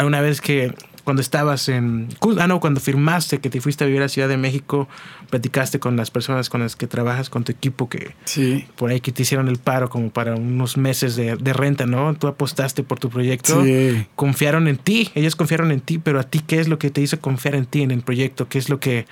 una 0.00 0.20
vez 0.20 0.40
que 0.40 0.74
cuando 1.04 1.20
estabas 1.20 1.68
en... 1.68 2.08
Ah, 2.38 2.46
no, 2.46 2.60
cuando 2.60 2.78
firmaste 2.80 3.38
que 3.40 3.50
te 3.50 3.60
fuiste 3.60 3.82
a 3.82 3.88
vivir 3.88 4.02
a 4.02 4.08
Ciudad 4.08 4.28
de 4.28 4.36
México, 4.36 4.88
platicaste 5.30 5.80
con 5.80 5.96
las 5.96 6.12
personas 6.12 6.48
con 6.48 6.60
las 6.60 6.76
que 6.76 6.86
trabajas, 6.86 7.28
con 7.28 7.42
tu 7.42 7.50
equipo, 7.50 7.88
que 7.88 8.14
Sí. 8.24 8.66
por 8.76 8.90
ahí 8.90 9.00
que 9.00 9.10
te 9.10 9.22
hicieron 9.22 9.48
el 9.48 9.58
paro 9.58 9.90
como 9.90 10.10
para 10.10 10.36
unos 10.36 10.76
meses 10.76 11.16
de, 11.16 11.34
de 11.36 11.52
renta, 11.52 11.86
¿no? 11.86 12.14
Tú 12.14 12.28
apostaste 12.28 12.84
por 12.84 13.00
tu 13.00 13.10
proyecto. 13.10 13.64
Sí. 13.64 14.06
Confiaron 14.14 14.68
en 14.68 14.76
ti, 14.76 15.10
ellos 15.16 15.34
confiaron 15.34 15.72
en 15.72 15.80
ti, 15.80 15.98
pero 15.98 16.20
a 16.20 16.22
ti, 16.22 16.38
¿qué 16.46 16.60
es 16.60 16.68
lo 16.68 16.78
que 16.78 16.90
te 16.90 17.00
hizo 17.00 17.18
confiar 17.20 17.56
en 17.56 17.66
ti, 17.66 17.82
en 17.82 17.90
el 17.90 18.02
proyecto? 18.02 18.48
¿Qué 18.48 18.58
es 18.58 18.68
lo 18.68 18.78
que... 18.78 19.06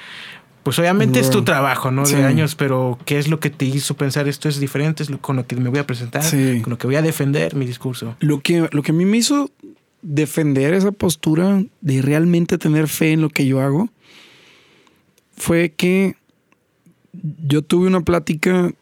Pues 0.63 0.79
obviamente 0.79 1.21
es 1.21 1.31
tu 1.31 1.43
trabajo, 1.43 1.91
¿no? 1.91 2.03
De 2.03 2.09
Sí. 2.09 2.15
años, 2.17 2.55
pero 2.55 2.99
¿qué 3.07 3.19
es 3.19 3.29
lo 3.29 3.41
que 3.41 3.49
te 3.49 3.65
hizo 3.65 3.95
pensar 3.97 4.29
esto 4.29 4.47
es 4.47 4.61
diferente? 4.61 5.03
Es 5.03 5.09
lo- 5.09 5.19
con 5.19 5.37
lo 5.37 5.47
que 5.47 5.57
me 5.57 5.71
voy 5.71 5.79
a 5.79 5.87
presentar, 5.87 6.23
con 6.23 6.69
lo 6.71 6.77
que 6.77 6.87
voy 6.87 6.97
a 6.97 7.03
defender 7.03 7.55
mi 7.57 7.65
discurso. 7.65 8.15
Lo 8.21 8.41
que, 8.41 8.69
lo 8.71 8.83
que 8.83 8.93
a 8.93 8.95
mí 8.95 9.07
me 9.07 9.17
hizo 9.17 9.51
defender 10.03 10.75
esa 10.75 10.93
postura 10.93 11.65
de 11.81 12.03
realmente 12.03 12.59
tener 12.59 12.89
fe 12.89 13.13
en 13.13 13.21
lo 13.21 13.29
que 13.29 13.47
yo 13.47 13.61
hago 13.61 13.91
fue 15.37 15.71
que 15.71 16.17
yo 17.13 17.63
tuve 17.63 17.87
una 17.87 18.03
plática, 18.03 18.73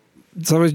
¿sabes? 0.42 0.74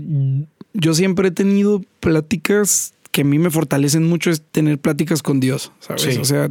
Yo 0.74 0.94
siempre 0.94 1.28
he 1.28 1.32
tenido 1.32 1.84
pláticas 2.00 2.94
que 3.12 3.22
a 3.22 3.26
mí 3.26 3.38
me 3.38 3.52
fortalecen 3.52 4.04
mucho, 4.04 4.32
es 4.32 4.42
tener 4.42 4.80
pláticas 4.80 5.22
con 5.22 5.40
Dios, 5.40 5.72
¿sabes? 5.80 6.02
Sí. 6.02 6.18
O 6.20 6.26
sea, 6.26 6.50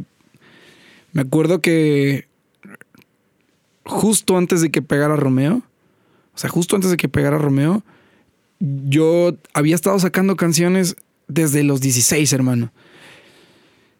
me 1.11 1.21
acuerdo 1.21 1.61
que 1.61 2.27
justo 3.83 4.37
antes 4.37 4.61
de 4.61 4.71
que 4.71 4.81
pegara 4.81 5.15
Romeo, 5.15 5.61
o 6.33 6.37
sea, 6.37 6.49
justo 6.49 6.75
antes 6.75 6.89
de 6.89 6.97
que 6.97 7.09
pegara 7.09 7.37
Romeo, 7.37 7.83
yo 8.59 9.35
había 9.53 9.75
estado 9.75 9.99
sacando 9.99 10.35
canciones 10.37 10.95
desde 11.27 11.63
los 11.63 11.81
16, 11.81 12.31
hermano. 12.33 12.71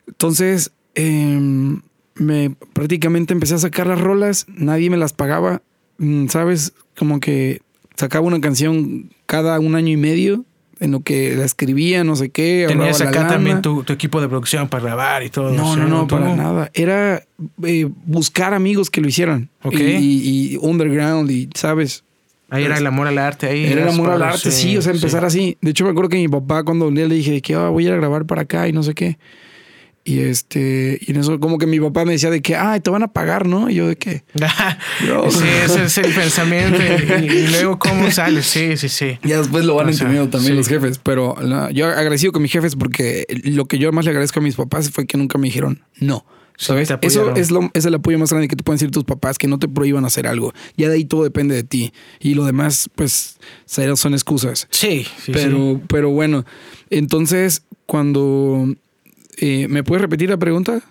Entonces, 0.07 0.71
em, 0.95 1.81
me 2.15 2.51
prácticamente 2.73 3.33
empecé 3.33 3.55
a 3.55 3.59
sacar 3.59 3.87
las 3.87 3.99
rolas, 3.99 4.45
nadie 4.49 4.89
me 4.89 4.97
las 4.97 5.13
pagaba, 5.13 5.61
mm, 5.97 6.27
¿sabes? 6.27 6.73
Como 6.97 7.19
que 7.19 7.61
sacaba 7.95 8.25
una 8.27 8.41
canción 8.41 9.09
cada 9.25 9.59
un 9.59 9.75
año 9.75 9.89
y 9.89 9.97
medio 9.97 10.45
en 10.79 10.91
lo 10.91 10.99
que 10.99 11.35
la 11.35 11.45
escribía, 11.45 12.03
no 12.03 12.15
sé 12.15 12.29
qué. 12.29 12.65
Tenías 12.67 12.99
la 12.99 13.09
acá 13.09 13.27
también 13.27 13.61
tu, 13.61 13.83
tu 13.83 13.93
equipo 13.93 14.19
de 14.19 14.27
producción 14.27 14.67
para 14.67 14.83
grabar 14.83 15.23
y 15.23 15.29
todo. 15.29 15.51
No, 15.51 15.75
no, 15.75 15.87
no, 15.87 16.01
¿Tú 16.07 16.15
para 16.15 16.35
nada. 16.35 16.69
Era 16.73 17.23
eh, 17.63 17.87
buscar 18.05 18.53
amigos 18.53 18.89
que 18.89 18.99
lo 18.99 19.07
hicieran. 19.07 19.49
Ok. 19.63 19.75
Y, 19.75 20.53
y 20.53 20.57
underground 20.61 21.31
y, 21.31 21.49
¿sabes? 21.55 22.03
Ahí 22.49 22.65
era 22.65 22.77
el 22.77 22.85
amor 22.85 23.07
al 23.07 23.17
arte. 23.17 23.47
Ahí 23.47 23.65
Era 23.65 23.83
el 23.83 23.89
amor 23.89 24.11
al 24.11 24.21
arte, 24.21 24.51
sí, 24.51 24.77
o 24.77 24.81
sea, 24.81 24.93
empezar 24.93 25.25
así. 25.25 25.57
De 25.61 25.71
hecho, 25.71 25.85
me 25.85 25.91
acuerdo 25.91 26.09
que 26.09 26.17
mi 26.17 26.27
papá, 26.27 26.63
cuando 26.63 26.87
un 26.87 26.93
día 26.95 27.07
le 27.07 27.15
dije 27.15 27.41
que 27.41 27.55
"Ah, 27.55 27.69
voy 27.69 27.85
a 27.85 27.87
ir 27.87 27.93
a 27.93 27.97
grabar 27.97 28.25
para 28.25 28.43
acá 28.43 28.67
y 28.67 28.73
no 28.73 28.83
sé 28.83 28.93
qué. 28.93 29.17
Y 30.05 30.19
este, 30.19 30.99
y 31.01 31.11
en 31.11 31.17
eso, 31.17 31.39
como 31.39 31.57
que 31.57 31.65
mi 31.65 31.79
papá 31.79 32.03
me 32.03 32.11
decía 32.11 32.29
de 32.29 32.41
que, 32.41 32.57
ay, 32.57 32.81
te 32.81 32.89
van 32.89 33.03
a 33.03 33.13
pagar, 33.13 33.47
¿no? 33.47 33.69
Y 33.69 33.75
yo 33.75 33.87
de 33.87 33.95
que, 33.95 34.23
No. 35.07 35.31
sí, 35.31 35.45
ese 35.63 35.85
es 35.85 35.97
el 35.97 36.13
pensamiento. 36.13 36.77
Y, 36.81 37.23
y 37.23 37.47
luego, 37.47 37.79
¿cómo 37.79 38.11
sales? 38.11 38.45
Sí, 38.45 38.75
sí, 38.75 38.89
sí. 38.89 39.17
ya 39.23 39.37
después 39.37 39.63
lo 39.63 39.75
van 39.75 39.87
O 39.87 39.93
sea, 39.93 40.07
entendiendo 40.07 40.29
también 40.29 40.53
sí. 40.53 40.57
los 40.57 40.67
jefes. 40.67 40.99
Pero 41.01 41.37
yo 41.71 41.87
agradecido 41.87 42.33
con 42.33 42.41
mis 42.41 42.51
jefes 42.51 42.75
porque 42.75 43.25
lo 43.45 43.65
que 43.65 43.77
yo 43.77 43.91
más 43.93 44.03
le 44.03 44.11
agradezco 44.11 44.39
a 44.41 44.43
mis 44.43 44.55
papás 44.55 44.89
fue 44.91 45.05
que 45.07 45.17
nunca 45.17 45.37
me 45.37 45.47
dijeron 45.47 45.83
no. 45.99 46.25
Sí, 46.57 46.65
¿Sabes? 46.65 46.87
te 46.89 47.07
Eso 47.07 47.33
es, 47.35 47.49
lo, 47.49 47.71
es 47.73 47.85
el 47.85 47.95
apoyo 47.95 48.19
más 48.19 48.29
grande 48.29 48.47
que 48.47 48.55
te 48.55 48.63
pueden 48.63 48.77
decir 48.77 48.91
tus 48.91 49.05
papás, 49.05 49.37
que 49.39 49.47
no 49.47 49.57
te 49.57 49.67
prohíban 49.67 50.05
hacer 50.05 50.27
algo. 50.27 50.53
Ya 50.77 50.87
de 50.87 50.95
ahí 50.95 51.05
todo 51.05 51.23
depende 51.23 51.55
de 51.55 51.63
ti. 51.63 51.93
Y 52.19 52.35
lo 52.35 52.45
demás, 52.45 52.89
pues, 52.93 53.39
son 53.65 54.13
excusas. 54.13 54.67
Sí, 54.69 55.07
sí, 55.23 55.31
pero, 55.31 55.81
pero 55.87 56.11
bueno, 56.11 56.45
entonces 56.91 57.63
cuando 57.87 58.67
eh, 59.37 59.67
¿me 59.67 59.83
puedes 59.83 60.01
repetir 60.01 60.29
la 60.29 60.37
pregunta? 60.37 60.81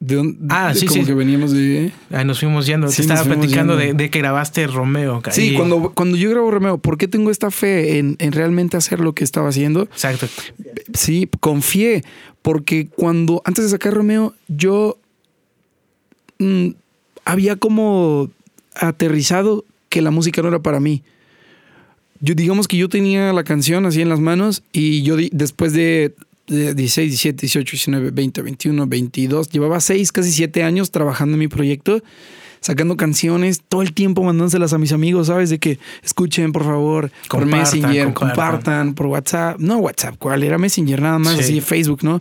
¿De 0.00 0.16
dónde? 0.16 0.38
Ah, 0.50 0.68
de 0.74 0.80
sí, 0.80 0.86
como 0.86 1.00
sí. 1.00 1.06
que 1.06 1.14
veníamos 1.14 1.52
de. 1.52 1.92
nos 2.24 2.38
fuimos 2.38 2.66
yendo. 2.66 2.88
Sí, 2.88 2.96
Te 2.96 3.02
estaba 3.02 3.24
platicando 3.24 3.76
de, 3.76 3.94
de 3.94 4.10
que 4.10 4.18
grabaste 4.18 4.66
Romeo. 4.66 5.22
Sí, 5.30 5.54
cuando, 5.54 5.92
cuando 5.94 6.16
yo 6.16 6.30
grabo 6.30 6.50
Romeo, 6.50 6.78
¿por 6.78 6.98
qué 6.98 7.08
tengo 7.08 7.30
esta 7.30 7.50
fe 7.50 7.98
en, 7.98 8.16
en 8.18 8.32
realmente 8.32 8.76
hacer 8.76 9.00
lo 9.00 9.14
que 9.14 9.24
estaba 9.24 9.48
haciendo? 9.48 9.82
Exacto. 9.84 10.26
Sí, 10.92 11.28
confié, 11.40 12.04
porque 12.42 12.88
cuando 12.88 13.40
antes 13.46 13.64
de 13.64 13.70
sacar 13.70 13.94
Romeo, 13.94 14.34
yo 14.48 14.98
mm, 16.38 16.70
había 17.24 17.56
como 17.56 18.30
aterrizado 18.74 19.64
que 19.88 20.02
la 20.02 20.10
música 20.10 20.42
no 20.42 20.48
era 20.48 20.58
para 20.58 20.80
mí. 20.80 21.02
Yo 22.20 22.34
digamos 22.34 22.68
que 22.68 22.76
yo 22.76 22.88
tenía 22.88 23.32
la 23.32 23.44
canción 23.44 23.86
así 23.86 24.00
en 24.00 24.08
las 24.08 24.20
manos 24.20 24.62
y 24.72 25.02
yo 25.02 25.16
después 25.30 25.72
de, 25.72 26.14
de 26.14 26.14
16, 26.46 27.10
17, 27.10 27.40
18, 27.46 27.70
19, 27.72 28.10
20, 28.10 28.42
21, 28.42 28.86
22, 28.86 29.48
llevaba 29.50 29.80
6, 29.80 30.12
casi 30.12 30.30
7 30.32 30.62
años 30.62 30.90
trabajando 30.90 31.34
en 31.34 31.38
mi 31.40 31.48
proyecto, 31.48 32.02
sacando 32.60 32.96
canciones, 32.96 33.62
todo 33.68 33.82
el 33.82 33.92
tiempo 33.92 34.22
mandándoselas 34.22 34.72
a 34.72 34.78
mis 34.78 34.92
amigos, 34.92 35.26
¿sabes? 35.28 35.50
De 35.50 35.58
que 35.58 35.78
escuchen, 36.02 36.52
por 36.52 36.64
favor, 36.64 37.10
por 37.28 37.40
Compartan, 37.40 37.58
Messenger, 37.60 38.04
compartan. 38.14 38.28
compartan, 38.36 38.94
por 38.94 39.06
WhatsApp. 39.06 39.58
No, 39.58 39.78
WhatsApp, 39.78 40.16
¿cuál? 40.18 40.42
Era 40.42 40.58
Messenger 40.58 41.00
nada 41.02 41.18
más, 41.18 41.34
Sí. 41.34 41.40
así 41.40 41.60
Facebook, 41.60 42.00
¿no? 42.02 42.20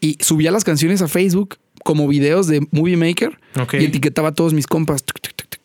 Y 0.00 0.16
subía 0.20 0.50
las 0.50 0.64
canciones 0.64 1.02
a 1.02 1.08
Facebook 1.08 1.56
como 1.84 2.06
videos 2.08 2.46
de 2.48 2.66
Movie 2.70 2.96
Maker 2.96 3.38
Ok. 3.60 3.74
y 3.74 3.84
etiquetaba 3.84 4.28
a 4.28 4.34
todos 4.34 4.52
mis 4.54 4.66
compas. 4.66 5.04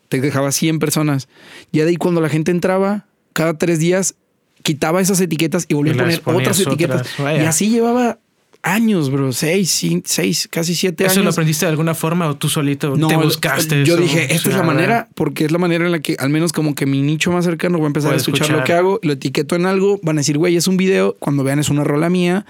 Te 0.09 0.21
dejaba 0.21 0.51
100 0.51 0.79
personas. 0.79 1.27
Ya 1.71 1.83
de 1.83 1.89
ahí 1.89 1.95
cuando 1.97 2.21
la 2.21 2.29
gente 2.29 2.51
entraba, 2.51 3.05
cada 3.33 3.57
tres 3.57 3.79
días 3.79 4.15
quitaba 4.63 5.01
esas 5.01 5.19
etiquetas 5.21 5.65
y 5.67 5.75
volvía 5.75 5.93
Y 5.93 5.95
a 5.99 6.19
poner 6.21 6.21
otras 6.41 6.59
etiquetas. 6.59 7.01
otras. 7.19 7.41
Y 7.41 7.45
así 7.45 7.69
llevaba 7.69 8.17
años, 8.65 9.11
bro. 9.11 9.33
Seis, 9.33 9.83
seis, 10.05 10.47
casi 10.49 10.73
siete 10.73 11.05
¿Eso 11.05 11.15
lo 11.15 11.21
años. 11.23 11.35
aprendiste 11.35 11.65
de 11.65 11.71
alguna 11.71 11.93
forma 11.93 12.27
o 12.29 12.35
tú 12.37 12.47
solito 12.47 12.95
No, 12.95 13.07
te 13.09 13.17
buscaste? 13.17 13.83
yo 13.83 13.95
eso? 13.95 14.03
dije, 14.03 14.33
esta 14.33 14.49
es 14.49 14.55
la 14.55 14.63
manera, 14.63 15.09
porque 15.15 15.43
es 15.45 15.51
la 15.51 15.57
manera 15.57 15.85
en 15.85 15.91
la 15.91 15.99
que 15.99 16.15
al 16.17 16.29
menos 16.29 16.53
como 16.53 16.73
que 16.73 16.85
mi 16.85 17.01
nicho 17.01 17.29
más 17.31 17.43
cercano 17.45 17.77
va 17.77 17.83
a 17.83 17.87
empezar 17.87 18.13
a 18.13 18.15
escuchar, 18.15 18.43
escuchar. 18.43 18.59
lo 18.59 18.63
que 18.63 18.73
hago, 18.73 18.99
lo 19.03 19.13
etiqueto 19.13 19.55
en 19.57 19.65
algo, 19.65 19.99
van 20.01 20.17
a 20.17 20.21
decir, 20.21 20.37
güey, 20.37 20.55
es 20.55 20.67
un 20.67 20.77
video, 20.77 21.17
cuando 21.19 21.43
vean 21.43 21.59
es 21.59 21.67
una 21.69 21.83
rola 21.83 22.09
mía. 22.09 22.45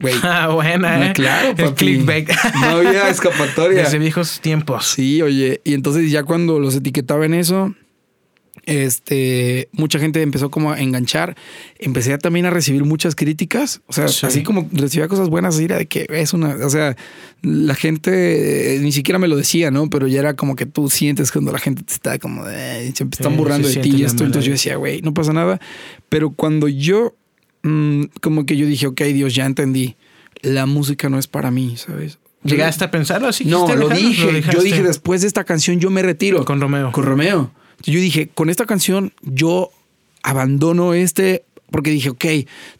Güey, 0.00 0.14
Ah, 0.22 0.48
buena, 0.48 1.08
¿eh? 1.10 1.12
claro, 1.12 1.48
El 1.50 1.54
papi. 1.56 1.74
clickbait. 1.74 2.30
No 2.54 2.66
había 2.78 3.08
escapatoria. 3.10 3.82
Desde 3.82 3.98
viejos 3.98 4.40
tiempos. 4.40 4.86
Sí, 4.86 5.20
oye, 5.20 5.60
y 5.64 5.74
entonces 5.74 6.10
ya 6.10 6.22
cuando 6.24 6.58
los 6.58 6.74
etiquetaba 6.76 7.26
en 7.26 7.34
eso, 7.34 7.74
este, 8.64 9.68
mucha 9.72 9.98
gente 9.98 10.22
empezó 10.22 10.50
como 10.50 10.72
a 10.72 10.80
enganchar. 10.80 11.36
Empecé 11.78 12.16
también 12.18 12.46
a 12.46 12.50
recibir 12.50 12.84
muchas 12.84 13.14
críticas, 13.14 13.80
o 13.86 13.92
sea, 13.92 14.08
Sí. 14.08 14.26
así 14.26 14.42
como 14.42 14.68
recibía 14.72 15.08
cosas 15.08 15.28
buenas, 15.28 15.58
era 15.58 15.78
de 15.78 15.86
que 15.86 16.06
es 16.08 16.32
una, 16.32 16.56
o 16.64 16.70
sea, 16.70 16.96
la 17.42 17.74
gente 17.74 18.76
eh, 18.76 18.78
ni 18.80 18.92
siquiera 18.92 19.18
me 19.18 19.28
lo 19.28 19.36
decía, 19.36 19.70
¿no? 19.70 19.90
Pero 19.90 20.06
ya 20.06 20.20
era 20.20 20.34
como 20.36 20.54
que 20.56 20.66
tú 20.66 20.88
sientes 20.90 21.32
cuando 21.32 21.52
la 21.52 21.58
gente 21.58 21.82
te 21.82 21.92
está 21.92 22.18
como, 22.18 22.44
de, 22.44 22.92
se 22.94 23.04
están 23.04 23.36
burlando 23.36 23.68
se 23.68 23.80
de 23.80 23.82
ti 23.82 23.96
y 23.96 24.04
esto. 24.04 24.24
Entonces 24.24 24.46
yo 24.46 24.52
decía, 24.52 24.76
güey, 24.76 25.02
no 25.02 25.12
pasa 25.12 25.32
nada. 25.32 25.60
Pero 26.08 26.30
cuando 26.30 26.68
yo, 26.68 27.14
mm, 27.62 28.04
como 28.20 28.46
que 28.46 28.56
yo 28.56 28.66
dije, 28.66 28.86
ok, 28.86 29.00
Dios, 29.02 29.34
ya 29.34 29.46
entendí, 29.46 29.96
la 30.40 30.66
música 30.66 31.08
no 31.08 31.18
es 31.18 31.26
para 31.26 31.50
mí, 31.50 31.76
¿sabes? 31.76 32.18
¿Llegaste 32.44 32.84
a 32.84 32.90
pensarlo 32.90 33.28
así? 33.28 33.44
No, 33.44 33.66
¿Quisiste 33.66 33.80
lo 33.80 33.88
dije. 33.88 34.42
yo 34.52 34.62
dije 34.62 34.82
después 34.82 35.20
de 35.20 35.28
esta 35.28 35.44
canción 35.44 35.78
yo 35.78 35.90
me 35.90 36.02
retiro. 36.02 36.44
Con 36.44 36.60
Romeo. 36.60 36.90
Con 36.90 37.04
Romeo. 37.04 37.52
Yo 37.84 38.00
dije, 38.00 38.28
con 38.34 38.50
esta 38.50 38.66
canción 38.66 39.12
yo 39.22 39.70
abandono 40.22 40.94
este 40.94 41.44
porque 41.70 41.90
dije, 41.90 42.10
ok, 42.10 42.24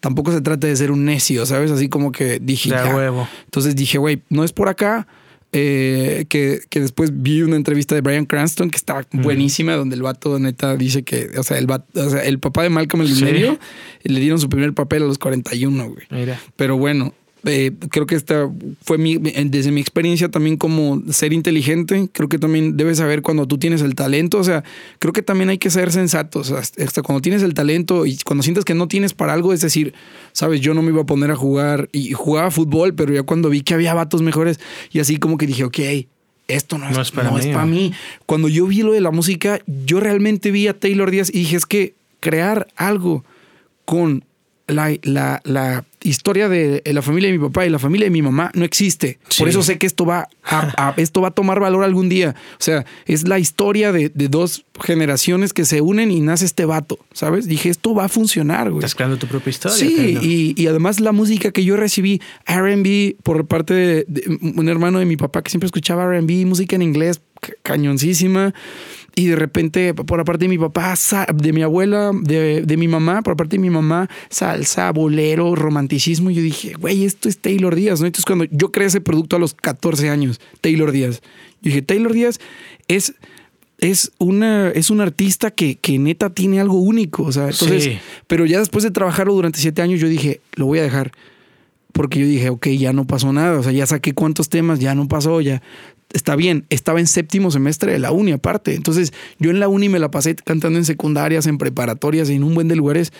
tampoco 0.00 0.32
se 0.32 0.42
trata 0.42 0.66
de 0.66 0.76
ser 0.76 0.90
un 0.90 1.04
necio, 1.06 1.46
¿sabes? 1.46 1.70
Así 1.70 1.88
como 1.88 2.12
que 2.12 2.38
dije, 2.40 2.68
De 2.68 2.76
ya. 2.76 2.94
huevo. 2.94 3.26
Entonces 3.46 3.74
dije, 3.74 3.96
güey, 3.98 4.20
no 4.28 4.44
es 4.44 4.52
por 4.52 4.68
acá. 4.68 5.06
eh, 5.54 6.24
que, 6.30 6.60
que 6.70 6.80
después 6.80 7.10
vi 7.22 7.42
una 7.42 7.56
entrevista 7.56 7.94
de 7.94 8.00
Brian 8.00 8.24
Cranston 8.24 8.70
que 8.70 8.76
estaba 8.78 9.04
buenísima, 9.12 9.74
donde 9.76 9.96
el 9.96 10.02
vato 10.02 10.38
neta 10.38 10.76
dice 10.78 11.02
que, 11.02 11.28
o 11.36 11.42
sea, 11.42 11.58
el, 11.58 11.66
vato- 11.66 12.00
o 12.06 12.08
sea, 12.08 12.20
el 12.24 12.38
papá 12.38 12.62
de 12.62 12.70
Malcolm 12.70 13.02
el 13.02 13.14
Sí. 13.14 13.22
medio 13.24 13.58
le 14.02 14.18
dieron 14.20 14.38
su 14.38 14.48
primer 14.48 14.72
papel 14.72 15.02
a 15.02 15.06
los 15.06 15.18
41, 15.18 15.90
güey. 15.90 16.06
Mira. 16.10 16.40
Pero 16.56 16.78
bueno, 16.78 17.12
eh, 17.44 17.72
creo 17.90 18.06
que 18.06 18.14
esta 18.14 18.48
fue 18.82 18.98
mi, 18.98 19.16
desde 19.16 19.72
mi 19.72 19.80
experiencia 19.80 20.30
también 20.30 20.56
como 20.56 21.02
ser 21.10 21.32
inteligente. 21.32 22.08
Creo 22.12 22.28
que 22.28 22.38
también 22.38 22.76
debes 22.76 22.98
saber 22.98 23.22
cuando 23.22 23.46
tú 23.46 23.58
tienes 23.58 23.82
el 23.82 23.94
talento. 23.94 24.38
O 24.38 24.44
sea, 24.44 24.62
creo 24.98 25.12
que 25.12 25.22
también 25.22 25.50
hay 25.50 25.58
que 25.58 25.70
ser 25.70 25.92
sensatos. 25.92 26.50
Hasta 26.50 27.02
cuando 27.02 27.20
tienes 27.20 27.42
el 27.42 27.54
talento 27.54 28.06
y 28.06 28.16
cuando 28.24 28.42
sientes 28.42 28.64
que 28.64 28.74
no 28.74 28.88
tienes 28.88 29.12
para 29.14 29.32
algo, 29.32 29.52
es 29.52 29.60
decir, 29.60 29.94
sabes, 30.32 30.60
yo 30.60 30.74
no 30.74 30.82
me 30.82 30.90
iba 30.90 31.02
a 31.02 31.06
poner 31.06 31.30
a 31.30 31.36
jugar 31.36 31.88
y 31.92 32.12
jugaba 32.12 32.50
fútbol, 32.50 32.94
pero 32.94 33.12
ya 33.12 33.22
cuando 33.22 33.48
vi 33.48 33.62
que 33.62 33.74
había 33.74 33.94
vatos 33.94 34.22
mejores 34.22 34.60
y 34.92 35.00
así 35.00 35.16
como 35.16 35.36
que 35.36 35.46
dije, 35.46 35.64
ok. 35.64 35.78
Esto 36.48 36.76
no 36.76 36.86
es, 36.86 36.94
no 36.94 37.00
es 37.00 37.12
para, 37.12 37.64
mí. 37.64 37.94
Cuando 38.26 38.48
yo 38.48 38.66
vi 38.66 38.82
lo 38.82 38.92
de 38.92 39.00
la 39.00 39.10
música, 39.10 39.60
yo 39.86 40.00
realmente 40.00 40.50
vi 40.50 40.66
a 40.66 40.78
Taylor 40.78 41.10
Díaz 41.10 41.30
y 41.30 41.38
dije, 41.38 41.56
es 41.56 41.66
que 41.66 41.94
crear 42.20 42.66
algo 42.76 43.24
con 43.84 44.24
la, 44.66 44.94
la, 45.02 45.40
la, 45.44 45.84
historia 46.02 46.48
de 46.48 46.82
la 46.84 47.02
familia 47.02 47.30
de 47.30 47.38
mi 47.38 47.44
papá 47.44 47.66
y 47.66 47.70
la 47.70 47.78
familia 47.78 48.06
de 48.06 48.10
mi 48.10 48.22
mamá 48.22 48.50
no 48.54 48.64
existe. 48.64 49.18
Por 49.38 49.48
eso 49.48 49.62
sé 49.62 49.78
que 49.78 49.86
esto 49.86 50.04
va 50.04 50.28
a, 50.44 50.94
esto 50.96 51.20
va 51.20 51.28
a 51.28 51.30
tomar 51.30 51.60
valor 51.60 51.84
algún 51.84 52.08
día. 52.08 52.34
O 52.54 52.62
sea, 52.62 52.84
es 53.06 53.28
la 53.28 53.38
historia 53.38 53.92
de, 53.92 54.10
dos 54.14 54.64
generaciones 54.82 55.52
que 55.52 55.64
se 55.64 55.80
unen 55.80 56.10
y 56.10 56.20
nace 56.20 56.44
este 56.44 56.64
vato, 56.64 56.98
¿sabes? 57.12 57.46
Dije, 57.46 57.68
esto 57.68 57.94
va 57.94 58.04
a 58.06 58.08
funcionar, 58.08 58.70
güey. 58.70 58.78
Estás 58.78 58.94
creando 58.94 59.18
tu 59.18 59.26
propia 59.26 59.50
historia. 59.50 59.76
Sí, 59.76 60.54
y, 60.56 60.66
además 60.66 61.00
la 61.00 61.12
música 61.12 61.50
que 61.50 61.64
yo 61.64 61.76
recibí, 61.76 62.20
RB, 62.46 63.16
por 63.22 63.46
parte 63.46 63.74
de, 63.74 64.04
de, 64.08 64.38
un 64.40 64.68
hermano 64.68 64.98
de 64.98 65.04
mi 65.04 65.16
papá 65.16 65.42
que 65.42 65.50
siempre 65.50 65.66
escuchaba 65.66 66.06
RB, 66.06 66.46
música 66.46 66.76
en 66.76 66.82
inglés, 66.82 67.20
cañoncísima. 67.62 68.54
Y 69.14 69.26
de 69.26 69.36
repente, 69.36 69.92
por 69.92 70.18
la 70.18 70.24
parte 70.24 70.46
de 70.46 70.48
mi 70.48 70.58
papá, 70.58 70.94
de 71.34 71.52
mi 71.52 71.62
abuela, 71.62 72.12
de, 72.14 72.62
de 72.62 72.76
mi 72.78 72.88
mamá, 72.88 73.22
por 73.22 73.36
parte 73.36 73.56
de 73.56 73.60
mi 73.60 73.68
mamá, 73.68 74.08
salsa, 74.30 74.90
bolero, 74.90 75.54
romanticismo. 75.54 76.30
Y 76.30 76.34
yo 76.34 76.42
dije, 76.42 76.72
güey, 76.74 77.04
esto 77.04 77.28
es 77.28 77.38
Taylor 77.38 77.74
Díaz, 77.74 78.00
¿no? 78.00 78.06
Entonces, 78.06 78.24
cuando 78.24 78.46
yo 78.50 78.72
creé 78.72 78.88
ese 78.88 79.02
producto 79.02 79.36
a 79.36 79.38
los 79.38 79.52
14 79.52 80.08
años, 80.08 80.40
Taylor 80.62 80.92
Díaz, 80.92 81.20
yo 81.60 81.68
dije, 81.68 81.82
Taylor 81.82 82.12
Díaz 82.12 82.40
es 82.88 83.14
es 83.78 84.12
una 84.18 84.70
es 84.70 84.90
un 84.90 85.00
artista 85.00 85.50
que, 85.50 85.74
que, 85.74 85.98
neta 85.98 86.30
tiene 86.30 86.60
algo 86.60 86.78
único, 86.78 87.24
o 87.24 87.32
sea, 87.32 87.48
entonces, 87.48 87.98
pero 88.28 88.46
ya 88.46 88.60
después 88.60 88.84
de 88.84 88.92
trabajarlo 88.92 89.34
durante 89.34 89.58
siete 89.58 89.82
años, 89.82 89.98
yo 89.98 90.08
dije, 90.08 90.40
lo 90.54 90.66
voy 90.66 90.78
a 90.78 90.82
dejar, 90.82 91.10
porque 91.92 92.20
yo 92.20 92.26
dije, 92.26 92.48
ok, 92.48 92.68
ya 92.68 92.92
no 92.92 93.08
pasó 93.08 93.32
nada, 93.32 93.58
o 93.58 93.62
sea, 93.62 93.72
ya 93.72 93.84
saqué 93.86 94.14
cuántos 94.14 94.48
temas, 94.48 94.78
ya 94.78 94.94
no 94.94 95.08
pasó, 95.08 95.40
ya 95.40 95.62
está 96.12 96.36
bien, 96.36 96.64
estaba 96.70 97.00
en 97.00 97.06
séptimo 97.06 97.50
semestre 97.50 97.92
de 97.92 97.98
la 97.98 98.12
uni 98.12 98.32
aparte. 98.32 98.74
Entonces 98.74 99.12
yo 99.38 99.50
en 99.50 99.60
la 99.60 99.68
uni 99.68 99.88
me 99.88 99.98
la 99.98 100.10
pasé 100.10 100.34
cantando 100.34 100.78
en 100.78 100.84
secundarias, 100.84 101.46
en 101.46 101.58
preparatorias, 101.58 102.28
en 102.28 102.44
un 102.44 102.54
buen 102.54 102.68
de 102.68 102.76
lugares. 102.76 103.12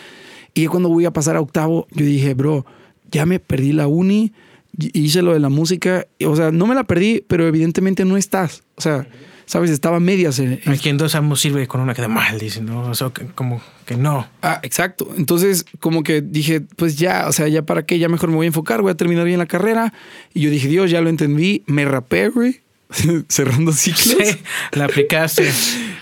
Y 0.53 0.67
cuando 0.67 0.89
voy 0.89 1.05
a 1.05 1.11
pasar 1.11 1.35
a 1.35 1.41
octavo, 1.41 1.87
yo 1.91 2.05
dije, 2.05 2.33
bro, 2.33 2.65
ya 3.11 3.25
me 3.25 3.39
perdí 3.39 3.73
la 3.73 3.87
uni, 3.87 4.33
hice 4.77 5.21
lo 5.21 5.33
de 5.33 5.39
la 5.39 5.49
música. 5.49 6.07
O 6.25 6.35
sea, 6.35 6.51
no 6.51 6.67
me 6.67 6.75
la 6.75 6.83
perdí, 6.83 7.23
pero 7.27 7.47
evidentemente 7.47 8.05
no 8.05 8.17
estás. 8.17 8.63
O 8.75 8.81
sea, 8.81 9.07
sabes, 9.45 9.69
estaba 9.71 9.99
medias. 9.99 10.39
En, 10.39 10.59
Aquí 10.65 10.89
en 10.89 10.97
dos 10.97 11.15
ambos 11.15 11.39
sirve 11.39 11.67
con 11.67 11.81
una 11.81 11.93
que 11.93 12.01
de 12.01 12.07
mal, 12.07 12.39
dicen, 12.39 12.65
¿no? 12.65 12.81
O 12.89 12.95
sea, 12.95 13.11
como 13.35 13.61
que 13.85 13.95
no. 13.95 14.27
Ah, 14.41 14.59
exacto. 14.63 15.07
Entonces, 15.17 15.65
como 15.79 16.03
que 16.03 16.21
dije, 16.21 16.61
pues 16.61 16.97
ya, 16.97 17.25
o 17.27 17.31
sea, 17.31 17.47
ya 17.47 17.63
para 17.63 17.85
qué, 17.85 17.99
ya 17.99 18.09
mejor 18.09 18.29
me 18.29 18.35
voy 18.35 18.45
a 18.45 18.47
enfocar, 18.47 18.81
voy 18.81 18.91
a 18.91 18.95
terminar 18.95 19.25
bien 19.25 19.39
la 19.39 19.45
carrera. 19.45 19.93
Y 20.33 20.41
yo 20.41 20.49
dije, 20.49 20.67
Dios, 20.67 20.91
ya 20.91 21.01
lo 21.01 21.09
entendí, 21.09 21.63
me 21.67 21.85
rapé, 21.85 22.29
güey. 22.29 22.62
cerrando 23.27 23.71
ciclos. 23.71 24.27
Sí, 24.27 24.37
la 24.73 24.85
aplicaste. 24.85 25.49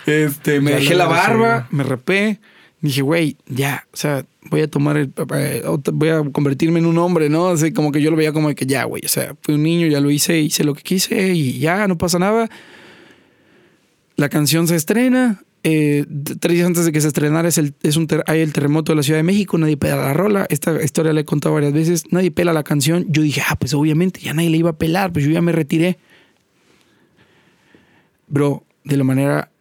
Este, 0.06 0.62
me 0.62 0.72
dejé 0.72 0.96
la 0.96 1.08
barba, 1.08 1.68
me 1.72 1.84
rapé. 1.84 2.40
Dije, 2.82 3.04
güey, 3.04 3.38
ya, 3.48 3.86
o 3.94 3.98
sea, 3.98 4.26
voy 4.50 4.62
a 4.62 4.68
tomar 4.68 4.98
el. 4.98 5.14
Eh, 5.36 5.64
voy 5.94 6.10
a 6.10 6.24
convertirme 6.32 6.80
en 6.80 6.88
un 6.88 6.98
hombre, 6.98 7.30
¿no? 7.30 7.50
Así 7.50 7.72
como 7.72 7.92
que 7.92 8.02
yo 8.02 8.10
lo 8.10 8.18
veía 8.18 8.34
como 8.34 8.54
que 8.56 8.66
ya, 8.66 8.86
güey, 8.86 9.04
o 9.06 9.08
sea, 9.08 9.36
fui 9.42 9.56
un 9.56 9.64
niño, 9.64 9.88
ya 9.88 10.02
lo 10.02 10.10
hice, 10.10 10.40
hice 10.40 10.64
lo 10.64 10.74
que 10.74 10.82
quise 10.82 11.34
y 11.34 11.60
ya, 11.60 11.88
no 11.88 11.98
pasa 11.98 12.18
nada. 12.18 12.50
La 14.16 14.30
canción 14.30 14.68
se 14.68 14.76
estrena. 14.76 15.44
Eh, 15.64 16.06
tres 16.40 16.56
días 16.56 16.66
antes 16.66 16.86
de 16.86 16.92
que 16.92 17.00
se 17.02 17.08
estrenara 17.08 17.48
es 17.48 17.60
el, 17.60 17.76
es 17.84 17.96
un 17.96 18.08
hay 18.26 18.42
el 18.42 18.52
terremoto 18.52 18.94
de 18.94 18.96
la 18.96 19.04
Ciudad 19.04 19.20
de 19.20 19.24
México, 19.24 19.60
nadie 19.60 19.78
pela 19.78 19.96
la 19.98 20.12
rola, 20.12 20.48
esta 20.50 20.82
historia 20.84 21.14
la 21.14 21.20
he 21.20 21.26
contado 21.26 21.54
varias 21.54 21.72
veces, 21.72 22.06
nadie 22.10 22.32
pela 22.32 22.52
la 22.52 22.64
canción, 22.64 23.06
yo 23.10 23.22
dije, 23.22 23.44
ah, 23.48 23.56
pues 23.60 23.76
obviamente 23.76 24.20
ya 24.22 24.34
nadie 24.34 24.50
le 24.50 24.58
iba 24.58 24.72
a 24.72 24.78
pelar, 24.80 25.14
pues 25.14 25.24
yo 25.24 25.30
ya 25.30 25.42
me 25.44 25.52
retiré 25.52 26.00
bro, 28.32 28.64
de 28.84 28.98
la 28.98 29.04
manera 29.04 29.52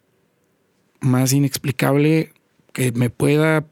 más 1.00 1.32
inexplicable 1.32 2.32
que 2.72 2.92
me 2.92 3.10
pueda 3.10 3.66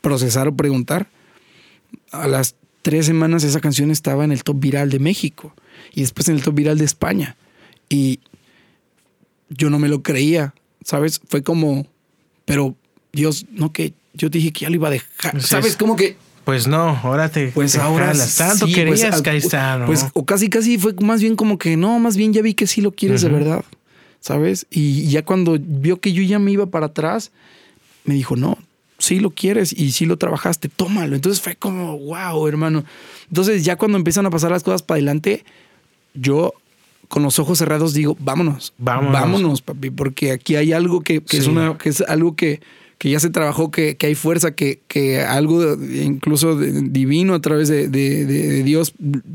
procesar 0.00 0.48
o 0.48 0.56
preguntar, 0.56 1.08
a 2.10 2.26
las 2.26 2.56
tres 2.82 3.06
semanas 3.06 3.44
esa 3.44 3.60
canción 3.60 3.90
estaba 3.90 4.24
en 4.24 4.32
el 4.32 4.42
top 4.42 4.58
viral 4.60 4.90
de 4.90 4.98
México 4.98 5.54
y 5.92 6.00
después 6.00 6.28
en 6.28 6.36
el 6.36 6.42
top 6.42 6.54
viral 6.54 6.78
de 6.78 6.84
España. 6.84 7.36
Y 7.88 8.20
yo 9.48 9.70
no 9.70 9.78
me 9.78 9.88
lo 9.88 10.02
creía, 10.02 10.54
¿sabes? 10.82 11.20
Fue 11.28 11.42
como, 11.42 11.86
pero 12.44 12.76
Dios, 13.12 13.46
no 13.50 13.72
que 13.72 13.94
yo 14.14 14.28
dije 14.30 14.52
que 14.52 14.60
ya 14.60 14.70
lo 14.70 14.76
iba 14.76 14.88
a 14.88 14.92
dejar, 14.92 15.40
¿sabes? 15.42 15.76
Como 15.76 15.96
que 15.96 16.16
pues 16.44 16.66
no, 16.66 17.00
ahora 17.02 17.28
te. 17.28 17.48
Pues 17.48 17.76
ahora. 17.76 18.12
Tanto 18.36 18.66
pues, 18.66 18.74
querías 18.74 19.22
pues, 19.22 19.48
Pues, 19.86 20.06
o 20.12 20.24
casi, 20.24 20.48
casi 20.48 20.78
fue 20.78 20.94
más 21.00 21.20
bien 21.20 21.36
como 21.36 21.58
que 21.58 21.76
no, 21.76 21.98
más 21.98 22.16
bien 22.16 22.32
ya 22.32 22.42
vi 22.42 22.54
que 22.54 22.66
sí 22.66 22.80
lo 22.80 22.92
quieres 22.92 23.22
de 23.22 23.28
verdad. 23.28 23.64
¿Sabes? 24.20 24.66
Y 24.70 25.08
ya 25.08 25.22
cuando 25.22 25.58
vio 25.60 26.00
que 26.00 26.12
yo 26.12 26.22
ya 26.22 26.38
me 26.38 26.50
iba 26.50 26.66
para 26.66 26.86
atrás, 26.86 27.30
me 28.04 28.14
dijo, 28.14 28.36
no, 28.36 28.56
sí 28.98 29.20
lo 29.20 29.30
quieres 29.30 29.72
y 29.72 29.92
sí 29.92 30.06
lo 30.06 30.16
trabajaste, 30.16 30.68
tómalo. 30.68 31.14
Entonces 31.14 31.42
fue 31.42 31.56
como, 31.56 31.98
wow, 31.98 32.46
hermano. 32.48 32.84
Entonces 33.28 33.64
ya 33.64 33.76
cuando 33.76 33.98
empiezan 33.98 34.24
a 34.24 34.30
pasar 34.30 34.50
las 34.50 34.62
cosas 34.62 34.82
para 34.82 34.96
adelante, 34.96 35.44
yo 36.14 36.54
con 37.08 37.22
los 37.22 37.38
ojos 37.38 37.58
cerrados 37.58 37.92
digo, 37.92 38.16
vámonos, 38.18 38.72
vámonos, 38.78 39.12
vámonos 39.12 39.62
papi, 39.62 39.90
porque 39.90 40.32
aquí 40.32 40.56
hay 40.56 40.72
algo 40.72 41.02
que, 41.02 41.22
es 41.30 41.46
una, 41.46 41.76
que 41.76 41.90
es 41.90 42.00
algo 42.00 42.34
que 42.34 42.60
que 43.04 43.10
ya 43.10 43.20
se 43.20 43.28
trabajó, 43.28 43.70
que, 43.70 43.98
hay 44.00 44.14
fuerza, 44.14 44.52
que, 44.52 44.80
que, 44.88 45.20
algo 45.20 45.74
incluso 45.74 46.56
divino 46.56 47.34
a 47.34 47.40
través 47.42 47.68
de, 47.68 48.62
Dios 48.64 48.94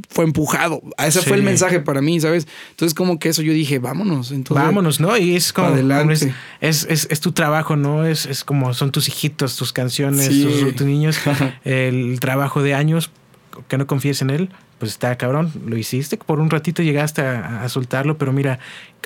fue 0.10 0.26
empujado. 0.26 0.82
Ese 0.98 1.22
fue 1.22 1.38
el 1.38 1.44
mensaje 1.44 1.80
para 1.80 2.02
mí, 2.02 2.20
¿sabes? 2.20 2.48
Entonces 2.72 2.96
como 2.96 3.20
que 3.20 3.30
eso 3.30 3.44
yo 3.44 3.54
dije, 3.54 3.78
vámonos. 3.78 4.32
Entonces, 4.32 4.66
vámonos, 4.66 5.00
¿no? 5.00 5.16
Y 5.16 5.36
es 5.36 5.54
como... 5.54 5.68
Adelante. 5.68 6.34
Es, 6.62 6.88
es, 6.90 7.20
tu 7.20 7.32
trabajo, 7.32 7.76
¿no? 7.76 8.08
Es, 8.08 8.26
es 8.26 8.44
como 8.44 8.74
son 8.74 8.92
tus 8.92 9.08
hijitos, 9.08 9.56
tus 9.56 9.72
canciones, 9.72 10.30
tus, 10.76 10.82
niños, 10.82 11.20
el 11.64 12.20
trabajo 12.20 12.64
de 12.64 12.74
años, 12.74 13.12
que 13.68 13.78
no 13.78 13.88
confíes 13.88 14.22
en 14.22 14.30
él 14.30 14.50
pues 14.80 14.92
está 14.92 15.16
cabrón, 15.18 15.52
lo 15.66 15.78
hiciste, 15.78 16.18
por 16.18 16.40
un 16.40 16.50
ratito 16.50 16.82
llegaste 16.82 17.22
a, 17.22 17.68
soltarlo, 17.68 18.18
pero 18.18 18.32
mira, 18.32 18.60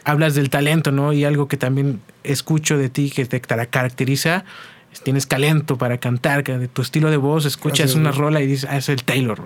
hablas 0.06 0.36
del 0.36 0.50
talento, 0.50 0.92
¿no? 0.92 1.12
Y 1.12 1.26
algo 1.26 1.48
que 1.48 1.58
también 1.58 2.00
escucho 2.24 2.78
de 2.78 2.90
ti 2.90 3.10
que 3.10 3.26
te 3.26 3.42
caracteriza, 3.42 4.46
tienes 5.04 5.28
talento 5.28 5.80
para 5.80 5.98
cantar, 5.98 6.44
de 6.44 6.68
tu 6.68 6.84
estilo 6.84 7.10
de 7.10 7.18
voz, 7.18 7.46
escuchas 7.46 7.96
una 7.96 8.12
rola 8.12 8.42
y 8.42 8.46
dices, 8.46 8.70
ah, 8.70 8.78
es 8.78 8.88
el 8.90 9.04
Taylor. 9.04 9.42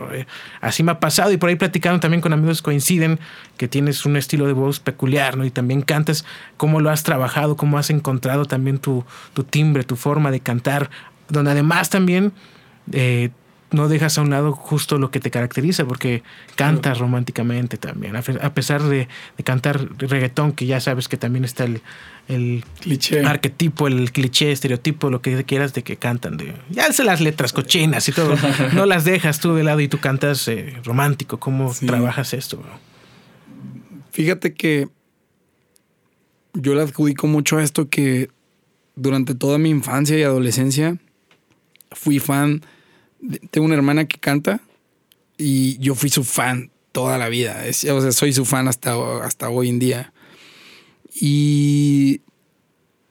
Así 0.59 0.83
me 0.83 0.91
ha 0.91 0.99
pasado 0.99 1.31
y 1.31 1.37
por 1.37 1.47
ahí 1.47 1.55
platicando 1.55 2.01
también 2.01 2.19
con 2.19 2.33
amigos 2.33 2.61
coinciden 2.61 3.19
que 3.55 3.69
tienes 3.69 4.05
un 4.05 4.17
estilo 4.17 4.45
de 4.45 4.53
voz 4.53 4.81
peculiar, 4.81 5.37
¿no? 5.37 5.45
Y 5.45 5.51
también 5.51 5.81
cantas, 5.81 6.25
cómo 6.57 6.81
lo 6.81 6.89
has 6.89 7.03
trabajado, 7.03 7.55
cómo 7.55 7.77
has 7.77 7.89
encontrado 7.89 8.43
también 8.43 8.79
tu, 8.79 9.05
tu 9.33 9.45
timbre, 9.45 9.85
tu 9.85 9.95
forma 9.95 10.29
de 10.29 10.41
cantar, 10.41 10.89
donde 11.29 11.51
además 11.51 11.89
también... 11.89 12.33
Eh, 12.91 13.29
no 13.71 13.89
dejas 13.89 14.17
a 14.17 14.21
un 14.21 14.29
lado 14.29 14.53
justo 14.53 14.97
lo 14.97 15.11
que 15.11 15.19
te 15.19 15.29
caracteriza, 15.29 15.85
porque 15.85 16.23
cantas 16.55 16.99
románticamente 16.99 17.77
también, 17.77 18.15
a 18.15 18.53
pesar 18.53 18.83
de, 18.83 19.07
cantar 19.43 19.89
reggaetón, 19.97 20.53
que 20.53 20.65
ya 20.65 20.79
sabes 20.79 21.07
que 21.07 21.17
también 21.17 21.43
está 21.43 21.65
el, 21.65 21.81
el 22.27 22.63
cliché. 22.79 23.25
arquetipo, 23.25 23.87
el 23.87 24.11
cliché, 24.11 24.51
estereotipo, 24.51 25.09
lo 25.09 25.21
que 25.21 25.43
quieras 25.43 25.73
de 25.73 25.83
que 25.83 25.97
cantan, 25.97 26.37
de, 26.37 26.53
ya 26.69 26.91
sé 26.93 27.03
las 27.03 27.19
letras 27.19 27.51
cochinas 27.51 28.07
y 28.07 28.13
todo, 28.13 28.35
no 28.73 28.85
las 28.85 29.03
dejas 29.03 29.39
tú 29.39 29.53
de 29.53 29.63
lado 29.63 29.81
y 29.81 29.87
tú 29.87 29.99
cantas 29.99 30.47
eh, 30.47 30.77
romántico, 30.83 31.39
¿cómo 31.39 31.73
trabajas 31.85 32.33
esto? 32.33 32.63
Fíjate 34.11 34.53
que 34.53 34.87
yo 36.53 36.73
le 36.73 36.81
adjudico 36.81 37.27
mucho 37.27 37.57
a 37.57 37.63
esto 37.63 37.89
que 37.89 38.29
durante 38.95 39.35
toda 39.35 39.57
mi 39.57 39.69
infancia 39.69 40.17
y 40.17 40.23
adolescencia 40.23 40.97
fui 41.91 42.19
fan 42.19 42.63
tengo 43.51 43.65
una 43.65 43.75
hermana 43.75 44.05
que 44.05 44.19
canta 44.19 44.61
y 45.37 45.77
yo 45.79 45.95
fui 45.95 46.09
su 46.09 46.23
fan 46.23 46.71
toda 46.91 47.17
la 47.17 47.29
vida. 47.29 47.63
o 47.69 47.73
sea, 47.73 48.11
soy 48.11 48.33
su 48.33 48.45
fan 48.45 48.67
hasta, 48.67 48.95
hasta 49.23 49.49
hoy 49.49 49.69
en 49.69 49.79
día. 49.79 50.13
Y 51.13 52.21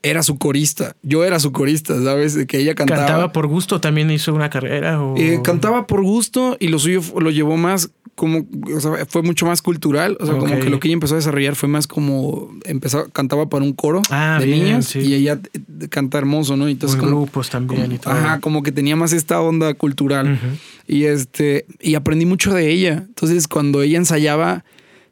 era 0.03 0.23
su 0.23 0.39
corista. 0.39 0.97
Yo 1.03 1.25
era 1.25 1.41
su 1.41 1.53
corista, 1.53 2.01
¿sabes? 2.03 2.47
Que 2.47 2.59
ella 2.59 2.75
cantaba. 2.75 3.01
¿Cantaba 3.01 3.33
por 3.33 3.47
gusto? 3.47 3.81
¿También 3.81 4.11
hizo 4.11 4.35
una 4.35 4.51
carrera? 4.51 5.01
Eh, 5.17 5.41
cantaba 5.43 5.87
por 5.87 6.03
gusto 6.03 6.57
y 6.61 6.69
lo 6.69 6.79
suyo 6.79 7.01
lo 7.21 7.31
llevó 7.31 7.57
más 7.57 7.91
como, 8.17 8.47
o 8.75 8.81
sea, 8.81 9.07
fue 9.07 9.23
mucho 9.23 9.47
más 9.47 9.63
cultural. 9.63 10.17
O 10.19 10.27
sea, 10.27 10.37
como 10.37 10.59
que 10.59 10.71
lo 10.71 10.81
que 10.81 10.89
ella 10.89 10.95
empezó 10.95 11.15
a 11.15 11.19
desarrollar 11.19 11.55
fue 11.55 11.69
más 11.69 11.87
como, 11.87 12.51
empezó, 12.65 13.09
cantaba 13.11 13.49
para 13.49 13.63
un 13.63 13.75
coro 13.75 14.01
ah, 14.11 14.39
de 14.41 14.47
niñas 14.47 14.97
y 14.97 15.15
ella 15.15 15.39
eh, 15.53 15.89
canta 15.89 16.19
hermoso, 16.19 16.57
¿no? 16.57 16.67
Entonces, 16.67 16.99
grupos 16.99 17.51
también 17.51 17.93
y 17.93 17.99
todo. 17.99 18.15
Ajá, 18.15 18.41
como 18.41 18.63
que 18.63 18.73
tenía 18.73 18.97
más 18.97 19.13
esta 19.13 19.41
onda 19.41 19.75
cultural. 19.75 20.41
Y 20.89 21.05
este, 21.05 21.67
y 21.79 21.95
aprendí 21.95 22.25
mucho 22.25 22.55
de 22.55 22.71
ella. 22.71 23.05
Entonces, 23.07 23.47
cuando 23.47 23.83
ella 23.83 23.99
ensayaba, 23.99 24.65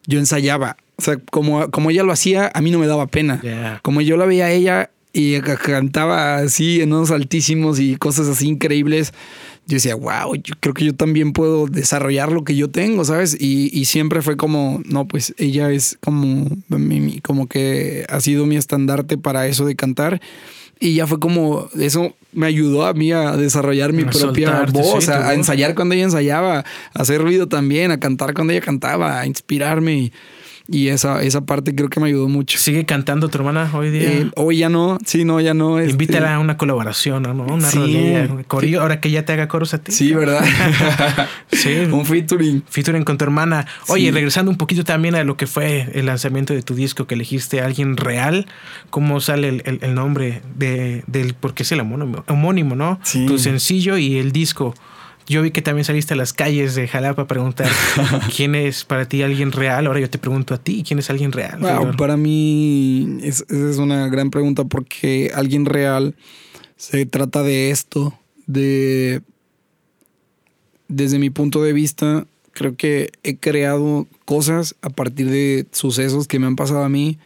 yo 0.07 0.19
ensayaba. 0.19 0.79
O 0.97 1.03
sea, 1.03 1.19
como, 1.31 1.71
como 1.71 1.91
ella 1.91 2.05
lo 2.05 2.13
hacía, 2.13 2.51
a 2.55 2.61
mí 2.63 2.71
no 2.71 2.79
me 2.79 2.87
daba 2.87 3.07
pena. 3.07 3.81
Como 3.83 4.01
yo 4.01 4.17
la 4.17 4.25
veía 4.25 4.47
a 4.47 4.51
ella 4.51 4.91
y 5.13 5.41
cantaba 5.41 6.39
así 6.39 6.81
en 6.81 6.93
unos 6.93 7.11
altísimos 7.11 7.79
y 7.79 7.97
cosas 7.97 8.29
así 8.29 8.49
increíbles 8.49 9.13
yo 9.67 9.77
decía, 9.77 9.95
wow, 9.95 10.35
yo 10.35 10.55
creo 10.61 10.75
que 10.75 10.85
yo 10.85 10.95
también 10.95 11.33
puedo 11.33 11.67
desarrollar 11.67 12.31
lo 12.31 12.45
que 12.45 12.55
yo 12.55 12.71
tengo, 12.71 13.05
¿sabes? 13.05 13.37
Y, 13.41 13.85
siempre 13.87 14.23
fue 14.23 14.37
como, 14.37 14.83
no, 14.85 15.07
pues 15.07 15.35
ella 15.39 15.71
es 15.71 15.99
como, 16.01 16.49
como 17.23 17.47
que 17.47 18.05
ha 18.09 18.21
sido 18.21 18.47
mi 18.47 18.57
estandarte 18.57 19.17
para 19.17 19.47
eso 19.47 19.65
de 19.65 19.77
cantar. 19.77 20.21
Y 20.81 20.95
ya 20.95 21.07
fue 21.07 21.19
como, 21.19 21.69
eso 21.79 22.15
me 22.33 22.47
ayudó 22.47 22.85
a 22.85 22.93
mí 22.93 23.13
a 23.13 23.37
desarrollar 23.37 23.93
mi 23.93 24.03
A 24.03 24.07
propia 24.11 24.49
soltarte, 24.49 24.73
voz, 24.73 25.05
sí, 25.05 25.11
a, 25.11 25.29
a 25.29 25.35
ensayar 25.35 25.75
cuando 25.75 25.95
ella 25.95 26.05
ensayaba, 26.05 26.59
a 26.59 26.65
hacer 26.93 27.23
ruido 27.23 27.49
también, 27.49 27.91
a 27.91 28.01
cantar 28.01 28.35
cuando 28.35 28.53
ella 28.53 28.63
cantaba, 28.63 29.21
a 29.21 29.27
inspirarme. 29.27 29.95
Y, 29.95 30.13
y 30.67 30.89
esa, 30.89 31.23
esa 31.23 31.43
parte 31.43 31.75
creo 31.75 31.91
que 31.91 32.01
me 32.01 32.07
ayudó 32.09 32.29
mucho. 32.29 32.57
¿Sigue 32.59 32.87
cantando 32.87 33.29
tu 33.29 33.37
hermana 33.39 33.71
hoy 33.75 33.91
día? 33.91 34.11
Eh, 34.11 34.31
hoy 34.37 34.59
ya 34.59 34.69
no, 34.71 34.99
sí, 35.05 35.25
no, 35.25 35.41
ya 35.41 35.53
no. 35.53 35.79
este- 35.79 35.91
Invítala 35.93 36.35
a 36.35 36.39
una 36.39 36.57
colaboración, 36.57 37.23
¿no? 37.25 37.33
Una 37.33 37.69
Sí. 37.71 37.79
rolilla, 37.79 38.27
un 38.31 38.43
corillo, 38.45 38.81
ahora 38.81 38.99
que 39.01 39.11
ya 39.11 39.25
te 39.25 39.33
haga 39.35 39.47
coros 39.49 39.75
a 39.75 39.79
ti. 39.79 39.93
Sí, 39.93 40.13
¿verdad? 40.15 40.43
Sí. 41.53 41.71
Un 41.93 42.05
featuring. 42.07 42.63
Featuring 42.69 43.05
con 43.05 43.19
tu 43.19 43.25
hermana. 43.25 43.67
Oye, 43.89 44.07
Sí. 44.07 44.11
regresando 44.11 44.51
un 44.51 44.57
poquito 44.57 44.85
también 44.85 45.15
a 45.15 45.25
lo 45.25 45.37
que 45.37 45.47
fue 45.47 45.89
el 45.95 46.07
lanzamiento 46.07 46.55
de 46.55 46.63
tu 46.63 46.75
disco, 46.75 47.07
que 47.07 47.15
elegiste 47.15 47.61
a 47.61 47.67
alguien 47.67 47.97
real, 47.97 48.47
¿cómo 48.91 49.21
sale 49.21 49.49
el, 49.49 49.63
el- 49.67 49.79
el 49.83 49.95
nombre 49.95 50.43
de, 50.57 51.05
del, 51.07 51.35
porque 51.35 51.63
es 51.63 51.73
el 51.73 51.81
homónimo, 51.81 52.25
homónimo, 52.29 52.75
¿no? 52.75 52.99
Sí. 53.03 53.27
Tu 53.27 53.39
sencillo 53.39 53.97
y 53.99 54.17
el 54.19 54.33
disco. 54.33 54.75
Yo 55.27 55.43
vi 55.43 55.51
que 55.51 55.63
también 55.63 55.85
saliste 55.85 56.15
a 56.15 56.17
las 56.17 56.33
calles 56.33 56.75
de 56.75 56.87
Jalapa 56.87 57.23
a 57.23 57.27
preguntar 57.27 57.71
quién 58.37 58.55
es 58.55 58.85
para 58.85 59.07
ti 59.09 59.23
alguien 59.23 59.53
real. 59.53 59.87
Ahora 59.87 60.01
yo 60.01 60.11
te 60.11 60.19
pregunto 60.19 60.55
a 60.55 60.59
ti, 60.59 60.85
¿quién 60.87 60.99
es 60.99 61.09
alguien 61.09 61.33
real? 61.33 61.61
Wow, 61.61 61.97
para 61.97 62.17
mí 62.17 63.19
es, 63.23 63.45
es 63.49 63.79
una 63.79 64.09
gran 64.09 64.31
pregunta 64.31 64.65
porque 64.65 65.31
alguien 65.35 65.65
real 65.65 66.15
se 66.77 67.07
trata 67.07 67.43
de 67.43 67.71
esto, 67.71 68.19
de 68.47 69.23
desde 70.89 71.19
mi 71.19 71.31
punto 71.31 71.63
de 71.63 71.73
vista, 71.73 72.27
creo 72.53 72.77
que 72.77 73.11
he 73.23 73.37
creado 73.37 74.07
cosas 74.25 74.77
a 74.83 74.91
partir 74.91 75.31
de 75.31 75.67
sucesos 75.73 76.29
que 76.29 76.39
me 76.39 76.47
han 76.47 76.57
pasado 76.57 76.85
a 76.85 76.89
mí. 76.89 77.19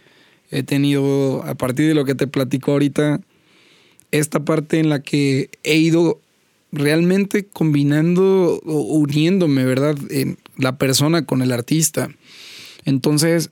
He 0.50 0.62
tenido, 0.62 1.42
a 1.44 1.54
partir 1.54 1.87
de 1.88 1.94
lo 1.94 2.04
que 2.04 2.14
te 2.14 2.26
platico 2.26 2.72
ahorita, 2.72 3.20
esta 4.11 4.44
parte 4.44 4.78
en 4.78 4.88
la 4.88 5.00
que 5.00 5.50
he 5.62 5.76
ido 5.76 6.20
realmente 6.72 7.46
combinando 7.46 8.61
o 8.64 8.98
uniéndome, 8.98 9.64
¿verdad? 9.64 9.96
En 10.11 10.38
la 10.57 10.76
persona 10.76 11.24
con 11.24 11.42
el 11.42 11.52
artista. 11.52 12.11
Entonces, 12.85 13.50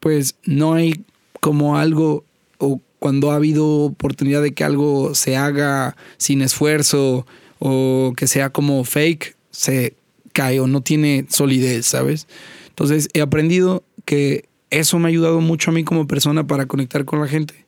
pues 0.00 0.36
no 0.44 0.74
hay 0.74 1.04
como 1.40 1.76
algo 1.76 2.24
o 2.58 2.80
cuando 2.98 3.32
ha 3.32 3.36
habido 3.36 3.66
oportunidad 3.66 4.42
de 4.42 4.52
que 4.52 4.64
algo 4.64 5.14
se 5.14 5.36
haga 5.36 5.96
sin 6.18 6.40
esfuerzo 6.42 7.26
o 7.58 8.12
que 8.16 8.26
sea 8.26 8.50
como 8.50 8.84
fake, 8.84 9.36
se 9.50 9.94
cae 10.32 10.60
o 10.60 10.66
no 10.66 10.82
tiene 10.82 11.26
solidez, 11.28 11.86
¿sabes? 11.86 12.26
Entonces 12.68 13.08
he 13.12 13.20
aprendido 13.20 13.84
que 14.04 14.48
eso 14.70 14.98
me 14.98 15.06
ha 15.06 15.08
ayudado 15.08 15.40
mucho 15.40 15.70
a 15.70 15.74
mí 15.74 15.84
como 15.84 16.06
persona 16.06 16.46
para 16.46 16.66
conectar 16.66 17.04
con 17.04 17.20
la 17.20 17.28
gente. 17.28 17.66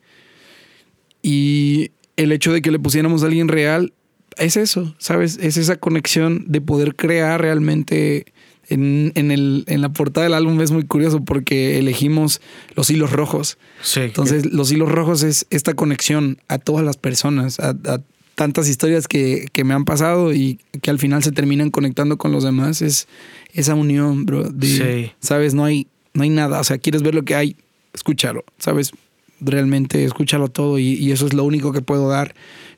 Y 1.23 1.91
el 2.17 2.33
hecho 2.33 2.53
de 2.53 2.63
que 2.63 2.71
le 2.71 2.79
pusiéramos 2.79 3.23
a 3.23 3.27
alguien 3.27 3.49
real 3.49 3.93
es 4.37 4.57
eso, 4.57 4.95
¿sabes? 4.99 5.39
Es 5.41 5.57
esa 5.57 5.77
conexión 5.77 6.45
de 6.47 6.61
poder 6.61 6.97
crear 6.97 7.41
realmente. 7.41 8.27
En, 8.71 9.13
en, 9.15 9.31
el, 9.31 9.65
en 9.67 9.83
la 9.83 9.91
portada 9.91 10.25
del 10.25 10.33
álbum 10.33 10.59
es 10.63 10.71
muy 10.71 10.85
curioso 10.85 11.23
porque 11.23 11.79
elegimos 11.79 12.41
los 12.75 12.89
hilos 12.89 13.13
rojos. 13.13 13.59
Sí. 13.83 14.01
Entonces, 14.01 14.47
los 14.47 14.73
hilos 14.73 14.91
rojos 14.91 15.23
es 15.23 15.47
esta 15.51 15.75
conexión 15.75 16.39
a 16.49 16.57
todas 16.57 16.83
las 16.83 16.97
personas, 16.97 17.61
a, 17.61 17.77
a 17.85 18.01
tantas 18.35 18.69
historias 18.69 19.07
que, 19.07 19.49
que, 19.53 19.65
me 19.65 19.75
han 19.75 19.85
pasado 19.85 20.33
y 20.33 20.59
que 20.81 20.91
al 20.91 20.99
final 20.99 21.23
se 21.23 21.33
terminan 21.33 21.71
conectando 21.71 22.17
con 22.17 22.33
los 22.33 22.43
demás. 22.43 22.83
Es 22.83 23.07
esa 23.53 23.75
unión, 23.75 24.27
bro. 24.27 24.45
De, 24.49 24.67
Sí. 24.67 25.13
¿Sabes? 25.21 25.55
No 25.55 25.65
hay, 25.65 25.87
no 26.15 26.23
hay 26.23 26.31
nada. 26.31 26.61
O 26.61 26.65
sea, 26.65 26.79
quieres 26.79 27.03
ver 27.03 27.15
lo 27.15 27.23
que 27.23 27.35
hay, 27.35 27.57
escúchalo, 27.93 28.45
¿sabes? 28.59 28.93
Realmente 29.41 30.05
escúchalo 30.05 30.49
todo 30.49 30.79
y, 30.79 30.95
y 30.95 31.13
eso 31.13 31.27
es 31.27 31.35
lo 31.35 31.45
único 31.45 31.73
que 31.73 31.83
puedo 31.83 32.09
dar 32.09 32.35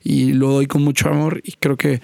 y 0.07 0.31
lo 0.31 0.53
doy 0.53 0.67
con 0.67 0.83
mucho 0.83 1.09
amor 1.09 1.41
y 1.43 1.53
creo 1.59 1.75
que 1.75 2.01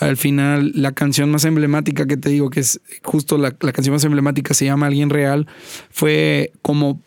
al 0.00 0.18
final 0.18 0.70
la 0.74 0.92
canción 0.92 1.30
más 1.30 1.46
emblemática 1.46 2.06
que 2.06 2.18
te 2.18 2.28
digo 2.28 2.50
que 2.50 2.60
es 2.60 2.80
justo 3.02 3.38
la, 3.38 3.54
la 3.60 3.72
canción 3.72 3.94
más 3.94 4.04
emblemática 4.04 4.52
se 4.52 4.66
llama 4.66 4.86
Alguien 4.86 5.08
Real 5.08 5.46
fue 5.90 6.52
como 6.60 7.00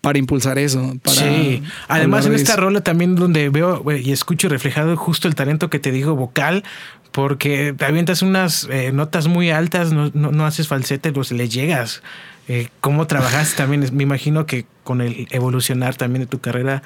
para 0.00 0.18
impulsar 0.18 0.58
eso. 0.58 0.96
Para 1.02 1.16
sí, 1.16 1.62
además 1.88 2.26
en 2.26 2.34
esta 2.34 2.52
eso. 2.52 2.60
rola 2.60 2.82
también 2.82 3.14
donde 3.14 3.48
veo 3.48 3.82
y 3.92 4.12
escucho 4.12 4.48
reflejado 4.50 4.96
justo 4.96 5.28
el 5.28 5.34
talento 5.34 5.70
que 5.70 5.78
te 5.78 5.92
digo 5.92 6.14
vocal, 6.14 6.62
porque 7.10 7.72
te 7.72 7.84
avientas 7.86 8.20
unas 8.20 8.68
eh, 8.70 8.92
notas 8.92 9.28
muy 9.28 9.50
altas, 9.50 9.92
no, 9.92 10.10
no, 10.12 10.30
no 10.30 10.44
haces 10.44 10.68
falsete, 10.68 11.12
pues 11.12 11.32
le 11.32 11.48
llegas. 11.48 12.02
Eh, 12.48 12.68
¿Cómo 12.82 13.06
trabajaste 13.06 13.56
también? 13.56 13.88
Me 13.94 14.02
imagino 14.02 14.44
que 14.44 14.66
con 14.82 15.00
el 15.00 15.26
evolucionar 15.30 15.94
también 15.94 16.20
de 16.22 16.26
tu 16.26 16.40
carrera 16.40 16.82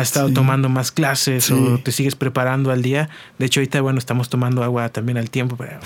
has 0.00 0.08
estado 0.08 0.28
Sí. 0.28 0.34
tomando 0.34 0.68
más 0.68 0.92
clases 0.92 1.44
Sí. 1.44 1.52
o 1.52 1.78
te 1.78 1.92
sigues 1.92 2.14
preparando 2.16 2.70
al 2.70 2.82
día. 2.82 3.08
De 3.38 3.46
hecho, 3.46 3.60
ahorita, 3.60 3.80
bueno, 3.80 3.98
estamos 3.98 4.28
tomando 4.28 4.62
agua 4.62 4.88
también 4.90 5.18
al 5.18 5.30
tiempo, 5.30 5.56
pero 5.56 5.78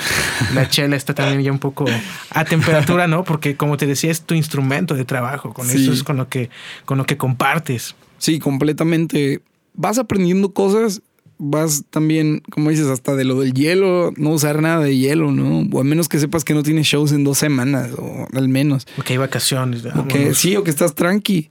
la 0.54 0.68
chela 0.68 0.96
está 0.96 1.14
también 1.14 1.42
ya 1.42 1.52
un 1.52 1.58
poco 1.58 1.86
a 2.30 2.44
temperatura, 2.44 3.06
¿no? 3.06 3.24
Porque 3.24 3.56
como 3.56 3.76
te 3.76 3.86
decía, 3.86 4.10
es 4.10 4.22
tu 4.22 4.34
instrumento 4.34 4.94
de 4.94 5.04
trabajo, 5.04 5.52
con 5.52 5.66
Sí. 5.66 5.82
eso 5.82 5.92
es 5.92 6.02
con 6.02 6.16
lo 6.16 6.28
que, 6.28 6.50
con 6.84 6.98
lo 6.98 7.04
que 7.06 7.16
compartes. 7.16 7.94
Sí, 8.18 8.38
completamente. 8.38 9.40
Vas 9.74 9.98
aprendiendo 9.98 10.52
cosas, 10.52 11.02
vas 11.38 11.84
también, 11.90 12.42
como 12.50 12.70
dices, 12.70 12.86
hasta 12.86 13.16
de 13.16 13.24
lo 13.24 13.40
del 13.40 13.52
hielo, 13.54 14.12
no 14.16 14.30
usar 14.30 14.62
nada 14.62 14.80
de 14.84 14.96
hielo, 14.96 15.32
¿no? 15.32 15.66
O 15.76 15.80
a 15.80 15.84
menos 15.84 16.08
que 16.08 16.18
sepas 16.18 16.44
que 16.44 16.54
no 16.54 16.62
tienes 16.62 16.86
shows 16.86 17.10
en 17.12 17.24
dos 17.24 17.38
semanas, 17.38 17.90
o 17.98 18.28
al 18.32 18.48
menos. 18.48 18.86
Porque 18.94 19.14
hay 19.14 19.18
vacaciones. 19.18 19.84
O 19.96 20.06
que 20.06 20.34
sí, 20.34 20.54
o 20.56 20.62
que 20.62 20.70
estás 20.70 20.94
tranqui, 20.94 21.48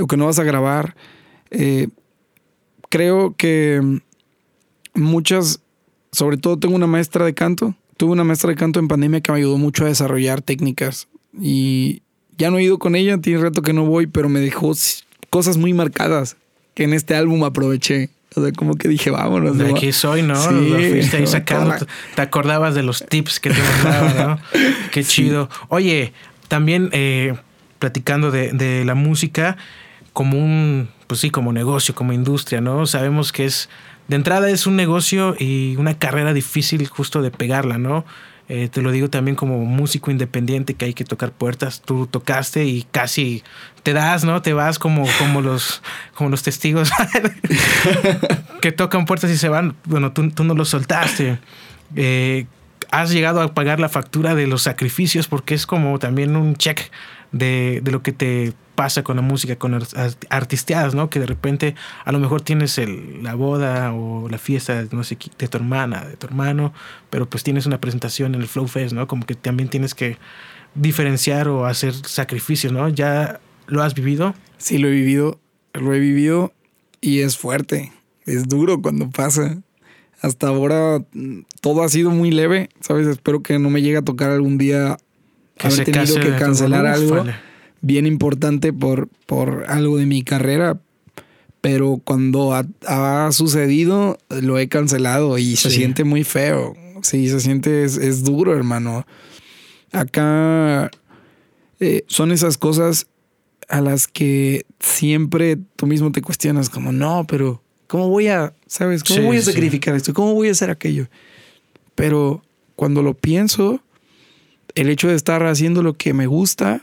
o 0.00 0.06
que 0.06 0.16
no 0.16 0.26
vas 0.26 0.38
a 0.38 0.42
grabar. 0.44 0.96
Eh, 1.50 1.88
creo 2.88 3.34
que 3.36 3.80
muchas, 4.94 5.60
sobre 6.12 6.36
todo 6.36 6.58
tengo 6.58 6.74
una 6.74 6.86
maestra 6.86 7.24
de 7.24 7.34
canto, 7.34 7.74
tuve 7.96 8.12
una 8.12 8.24
maestra 8.24 8.50
de 8.50 8.56
canto 8.56 8.80
en 8.80 8.88
pandemia 8.88 9.20
que 9.20 9.32
me 9.32 9.38
ayudó 9.38 9.58
mucho 9.58 9.84
a 9.84 9.88
desarrollar 9.88 10.42
técnicas 10.42 11.08
y 11.38 12.02
ya 12.36 12.50
no 12.50 12.58
he 12.58 12.62
ido 12.64 12.78
con 12.78 12.96
ella, 12.96 13.18
tiene 13.18 13.40
rato 13.42 13.62
que 13.62 13.72
no 13.72 13.84
voy, 13.84 14.06
pero 14.06 14.28
me 14.28 14.40
dejó 14.40 14.72
cosas 15.28 15.56
muy 15.56 15.72
marcadas 15.74 16.36
que 16.74 16.84
en 16.84 16.94
este 16.94 17.14
álbum 17.14 17.44
aproveché. 17.44 18.10
O 18.36 18.42
sea, 18.42 18.52
como 18.52 18.76
que 18.76 18.86
dije, 18.86 19.10
vámonos. 19.10 19.58
De 19.58 19.70
aquí 19.72 19.90
soy, 19.92 20.22
¿no? 20.22 20.36
Sí, 20.36 20.54
Lo 20.70 20.76
fuiste 20.78 21.16
ahí 21.16 21.26
sacando. 21.26 21.70
la- 21.70 21.86
Te 22.14 22.22
acordabas 22.22 22.76
de 22.76 22.84
los 22.84 23.04
tips 23.04 23.40
que 23.40 23.50
te 23.50 23.56
mandaba, 23.60 24.12
¿no? 24.36 24.38
Qué 24.92 25.02
chido. 25.02 25.48
Oye, 25.68 26.12
también 26.46 26.90
eh, 26.92 27.34
platicando 27.80 28.30
de, 28.30 28.52
de 28.52 28.84
la 28.84 28.94
música 28.94 29.56
como 30.12 30.38
un, 30.38 30.88
pues 31.06 31.20
sí, 31.20 31.30
como 31.30 31.52
negocio, 31.52 31.94
como 31.94 32.12
industria, 32.12 32.60
¿no? 32.60 32.86
Sabemos 32.86 33.32
que 33.32 33.44
es, 33.44 33.68
de 34.08 34.16
entrada 34.16 34.50
es 34.50 34.66
un 34.66 34.76
negocio 34.76 35.34
y 35.38 35.76
una 35.76 35.98
carrera 35.98 36.32
difícil 36.32 36.86
justo 36.88 37.22
de 37.22 37.30
pegarla, 37.30 37.78
¿no? 37.78 38.04
Eh, 38.52 38.68
te 38.68 38.82
lo 38.82 38.90
digo 38.90 39.08
también 39.08 39.36
como 39.36 39.64
músico 39.64 40.10
independiente 40.10 40.74
que 40.74 40.86
hay 40.86 40.92
que 40.92 41.04
tocar 41.04 41.30
puertas. 41.30 41.82
Tú 41.82 42.08
tocaste 42.08 42.64
y 42.64 42.82
casi 42.90 43.44
te 43.84 43.92
das, 43.92 44.24
¿no? 44.24 44.42
Te 44.42 44.52
vas 44.54 44.80
como, 44.80 45.06
como 45.20 45.40
los, 45.40 45.82
como 46.14 46.30
los 46.30 46.42
testigos 46.42 46.90
que 48.60 48.72
tocan 48.72 49.04
puertas 49.04 49.30
y 49.30 49.36
se 49.36 49.48
van. 49.48 49.76
Bueno, 49.84 50.12
tú, 50.12 50.28
tú 50.30 50.42
no 50.42 50.54
los 50.54 50.68
soltaste. 50.68 51.38
Eh, 51.94 52.46
has 52.90 53.10
llegado 53.10 53.40
a 53.40 53.54
pagar 53.54 53.78
la 53.78 53.88
factura 53.88 54.34
de 54.34 54.48
los 54.48 54.62
sacrificios 54.62 55.28
porque 55.28 55.54
es 55.54 55.64
como 55.64 56.00
también 56.00 56.34
un 56.34 56.56
check 56.56 56.90
de, 57.32 57.80
de 57.82 57.90
lo 57.90 58.02
que 58.02 58.12
te 58.12 58.52
pasa 58.74 59.02
con 59.02 59.16
la 59.16 59.22
música, 59.22 59.56
con 59.56 59.74
art- 59.74 59.94
art- 59.96 60.24
artisteadas, 60.30 60.94
¿no? 60.94 61.10
Que 61.10 61.20
de 61.20 61.26
repente 61.26 61.74
a 62.04 62.12
lo 62.12 62.18
mejor 62.18 62.40
tienes 62.40 62.78
el, 62.78 63.22
la 63.22 63.34
boda 63.34 63.92
o 63.92 64.28
la 64.28 64.38
fiesta, 64.38 64.84
no 64.92 65.04
sé, 65.04 65.18
de 65.38 65.48
tu 65.48 65.58
hermana, 65.58 66.04
de 66.04 66.16
tu 66.16 66.26
hermano, 66.26 66.72
pero 67.10 67.28
pues 67.28 67.42
tienes 67.42 67.66
una 67.66 67.78
presentación 67.80 68.34
en 68.34 68.40
el 68.40 68.48
Flow 68.48 68.66
Fest, 68.68 68.94
¿no? 68.94 69.06
Como 69.06 69.26
que 69.26 69.34
también 69.34 69.68
tienes 69.68 69.94
que 69.94 70.16
diferenciar 70.74 71.48
o 71.48 71.66
hacer 71.66 71.94
sacrificios, 71.94 72.72
¿no? 72.72 72.88
¿Ya 72.88 73.40
lo 73.66 73.82
has 73.82 73.94
vivido? 73.94 74.34
Sí, 74.58 74.78
lo 74.78 74.88
he 74.88 74.92
vivido, 74.92 75.38
lo 75.74 75.92
he 75.94 75.98
vivido 76.00 76.52
y 77.00 77.20
es 77.20 77.36
fuerte, 77.36 77.92
es 78.26 78.48
duro 78.48 78.80
cuando 78.80 79.10
pasa. 79.10 79.58
Hasta 80.22 80.48
ahora 80.48 81.02
mm, 81.12 81.40
todo 81.60 81.82
ha 81.82 81.88
sido 81.88 82.10
muy 82.10 82.30
leve, 82.30 82.68
¿sabes? 82.80 83.06
Espero 83.06 83.42
que 83.42 83.58
no 83.58 83.70
me 83.70 83.82
llegue 83.82 83.96
a 83.98 84.02
tocar 84.02 84.30
algún 84.30 84.58
día 84.58 84.98
haber 85.62 85.84
tenido 85.84 86.20
que 86.20 86.36
cancelar 86.36 86.86
algo 86.86 87.24
bien 87.82 88.06
importante 88.06 88.72
por, 88.72 89.08
por 89.26 89.64
algo 89.68 89.96
de 89.98 90.06
mi 90.06 90.22
carrera, 90.22 90.78
pero 91.60 92.00
cuando 92.04 92.54
ha, 92.54 92.66
ha 92.86 93.32
sucedido 93.32 94.18
lo 94.28 94.58
he 94.58 94.68
cancelado 94.68 95.38
y 95.38 95.56
se 95.56 95.70
Sí. 95.70 95.76
siente 95.76 96.04
muy 96.04 96.24
feo. 96.24 96.74
Sí, 97.02 97.28
se 97.28 97.40
siente, 97.40 97.84
es, 97.84 97.96
es 97.96 98.22
duro, 98.24 98.54
hermano. 98.54 99.06
Acá 99.92 100.90
eh, 101.80 102.04
son 102.06 102.32
esas 102.32 102.58
cosas 102.58 103.06
a 103.68 103.80
las 103.80 104.06
que 104.08 104.66
siempre 104.80 105.58
tú 105.76 105.86
mismo 105.86 106.12
te 106.12 106.22
cuestionas 106.22 106.68
como, 106.68 106.92
no, 106.92 107.24
pero 107.28 107.62
¿cómo 107.86 108.08
voy 108.08 108.28
a, 108.28 108.52
sabes? 108.66 109.02
¿Cómo 109.04 109.20
Sí, 109.20 109.26
voy 109.26 109.36
a 109.38 109.42
sí. 109.42 109.52
sacrificar 109.52 109.94
esto? 109.94 110.12
¿Cómo 110.12 110.34
voy 110.34 110.48
a 110.48 110.52
hacer 110.52 110.70
aquello? 110.70 111.08
Pero 111.94 112.42
cuando 112.76 113.02
lo 113.02 113.14
pienso, 113.14 113.82
el 114.74 114.88
hecho 114.88 115.08
de 115.08 115.14
estar 115.14 115.44
haciendo 115.44 115.82
lo 115.82 115.94
que 115.94 116.12
me 116.14 116.26
gusta 116.26 116.82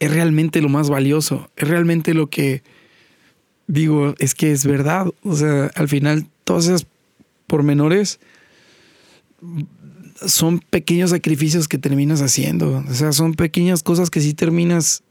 es 0.00 0.12
realmente 0.12 0.60
lo 0.60 0.68
más 0.68 0.90
valioso, 0.90 1.50
es 1.56 1.68
realmente 1.68 2.14
lo 2.14 2.28
que 2.28 2.62
digo, 3.66 4.14
es 4.18 4.34
que 4.34 4.52
es 4.52 4.66
verdad. 4.66 5.06
O 5.22 5.36
sea, 5.36 5.70
al 5.74 5.88
final, 5.88 6.26
todas 6.44 6.66
esas 6.66 6.86
pormenores 7.46 8.20
son 10.26 10.58
pequeños 10.58 11.10
sacrificios 11.10 11.68
que 11.68 11.78
terminas 11.78 12.20
haciendo. 12.22 12.84
O 12.88 12.94
sea, 12.94 13.12
son 13.12 13.34
pequeñas 13.34 13.82
cosas 13.82 14.10
que 14.10 14.20
sí 14.20 14.34
terminas, 14.34 15.02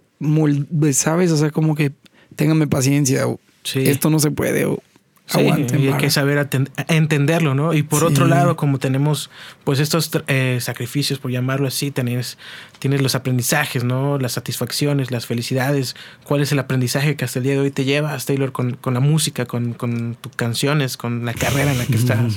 ¿sabes? 0.93 1.32
O 1.32 1.38
sea, 1.38 1.51
como 1.51 1.76
que 1.76 1.91
ténganme 2.36 2.68
paciencia. 2.68 3.28
O 3.28 3.39
Esto 3.76 4.10
no 4.10 4.20
se 4.20 4.32
puede. 4.32 4.66
O 4.66 4.82
Sí, 5.26 5.40
y 5.40 5.88
hay 5.88 5.98
que 5.98 6.10
saber 6.10 6.50
entenderlo, 6.90 7.56
¿no? 7.56 7.74
Y 7.74 7.82
por 7.82 8.04
otro 8.04 8.28
lado, 8.28 8.58
como 8.58 8.78
tenemos 8.78 9.30
pues 9.64 9.80
estos 9.80 10.12
eh, 10.28 10.58
sacrificios, 10.60 11.18
por 11.18 11.32
llamarlo 11.32 11.68
así, 11.68 11.92
tienes, 11.92 12.38
tienes 12.80 13.02
los 13.02 13.16
aprendizajes, 13.16 13.86
¿no? 13.86 14.20
Las 14.20 14.34
satisfacciones, 14.34 15.12
las 15.12 15.26
felicidades. 15.26 15.96
¿Cuál 16.26 16.42
es 16.42 16.52
el 16.52 16.60
aprendizaje 16.60 17.16
que 17.16 17.24
hasta 17.24 17.40
el 17.40 17.44
día 17.44 17.54
de 17.54 17.60
hoy 17.60 17.72
te 17.72 17.86
llevas, 17.86 18.26
Taylor, 18.26 18.52
con, 18.52 18.74
con 18.74 18.94
la 18.94 19.00
música, 19.00 19.46
con, 19.46 19.74
con 19.74 20.16
tus 20.20 20.36
canciones, 20.36 20.98
con 20.98 21.24
la 21.24 21.34
carrera 21.34 21.72
en 21.72 21.78
la 21.78 21.86
que 21.86 21.96
estás? 21.96 22.36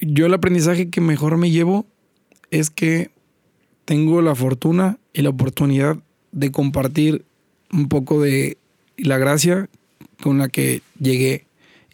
Yo 0.00 0.26
el 0.26 0.34
aprendizaje 0.34 0.88
que 0.88 1.02
mejor 1.02 1.36
me 1.36 1.50
llevo 1.50 1.86
es 2.50 2.70
que 2.70 3.10
tengo 3.84 4.22
la 4.22 4.34
fortuna 4.34 4.98
y 5.12 5.20
la 5.20 5.28
oportunidad 5.28 5.98
de 6.32 6.50
compartir 6.50 7.24
un 7.70 7.88
poco 7.88 8.22
de 8.22 8.56
la 8.96 9.18
gracia 9.18 9.68
con 10.22 10.38
la 10.38 10.48
que 10.48 10.82
llegué 10.98 11.46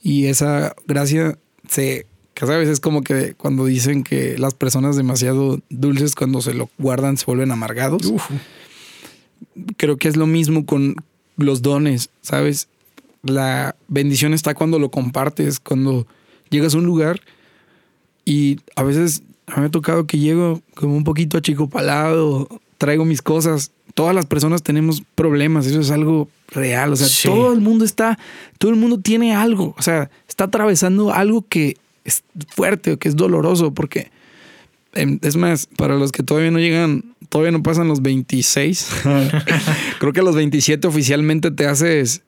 y 0.04 0.26
esa 0.26 0.76
gracia 0.86 1.38
se, 1.66 2.06
que 2.34 2.46
sabes, 2.46 2.68
es 2.68 2.78
como 2.78 3.00
que 3.00 3.32
cuando 3.34 3.64
dicen 3.64 4.04
que 4.04 4.36
las 4.36 4.52
personas 4.52 4.96
demasiado 4.96 5.60
dulces 5.70 6.14
cuando 6.14 6.42
se 6.42 6.52
lo 6.52 6.68
guardan 6.78 7.16
se 7.16 7.24
vuelven 7.24 7.50
amargados. 7.50 8.12
Creo 9.78 9.96
que 9.96 10.08
es 10.08 10.16
lo 10.16 10.26
mismo 10.26 10.66
con 10.66 10.96
los 11.38 11.62
dones, 11.62 12.10
¿sabes? 12.20 12.68
La 13.22 13.76
bendición 13.88 14.34
está 14.34 14.54
cuando 14.54 14.78
lo 14.78 14.90
compartes, 14.90 15.58
cuando 15.58 16.06
llegas 16.50 16.74
a 16.74 16.78
un 16.78 16.84
lugar 16.84 17.22
y 18.26 18.60
a 18.76 18.82
veces 18.82 19.22
a 19.46 19.54
mí 19.54 19.60
me 19.62 19.66
ha 19.68 19.70
tocado 19.70 20.06
que 20.06 20.18
llego 20.18 20.60
como 20.74 20.98
un 20.98 21.04
poquito 21.04 21.38
achicopalado, 21.38 22.46
traigo 22.76 23.06
mis 23.06 23.22
cosas 23.22 23.72
todas 23.94 24.14
las 24.14 24.26
personas 24.26 24.62
tenemos 24.62 25.02
problemas, 25.14 25.66
eso 25.66 25.80
es 25.80 25.90
algo 25.90 26.28
real, 26.48 26.92
o 26.92 26.96
sea, 26.96 27.08
todo 27.32 27.52
el 27.52 27.60
mundo 27.60 27.84
está, 27.84 28.18
todo 28.58 28.70
el 28.72 28.76
mundo 28.76 28.98
tiene 28.98 29.34
algo, 29.34 29.74
o 29.78 29.82
sea, 29.82 30.10
está 30.28 30.44
atravesando 30.44 31.12
algo 31.12 31.46
que 31.48 31.76
es 32.04 32.24
fuerte 32.48 32.92
o 32.92 32.98
que 32.98 33.08
es 33.08 33.16
doloroso, 33.16 33.72
porque 33.72 34.10
em, 34.94 35.18
es 35.22 35.36
más, 35.36 35.66
para 35.66 35.94
los 35.94 36.10
que 36.10 36.24
todavía 36.24 36.50
no 36.50 36.58
llegan, 36.58 37.04
todavía 37.28 37.52
no 37.52 37.62
pasan 37.62 37.86
los 37.86 38.02
26, 38.02 38.88
creo 40.00 40.12
que 40.12 40.20
a 40.20 40.24
los 40.24 40.34
27 40.34 40.86
oficialmente 40.88 41.52
te 41.52 41.66
haces, 41.66 42.22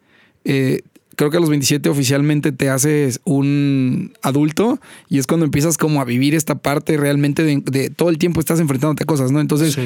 eh, 0.44 0.82
creo 1.16 1.30
que 1.30 1.36
a 1.38 1.40
los 1.40 1.50
27 1.50 1.88
oficialmente 1.88 2.52
te 2.52 2.70
haces 2.70 3.20
un 3.24 4.12
adulto 4.22 4.78
y 5.08 5.18
es 5.18 5.26
cuando 5.26 5.46
empiezas 5.46 5.78
como 5.78 6.00
a 6.00 6.04
vivir 6.04 6.36
esta 6.36 6.56
parte 6.56 6.96
realmente 6.96 7.42
de, 7.42 7.90
todo 7.90 8.10
el 8.10 8.18
tiempo 8.18 8.38
estás 8.38 8.60
enfrentándote 8.60 9.02
a 9.02 9.06
cosas, 9.06 9.32
¿no? 9.32 9.40
Entonces, 9.40 9.76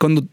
cuando 0.00 0.24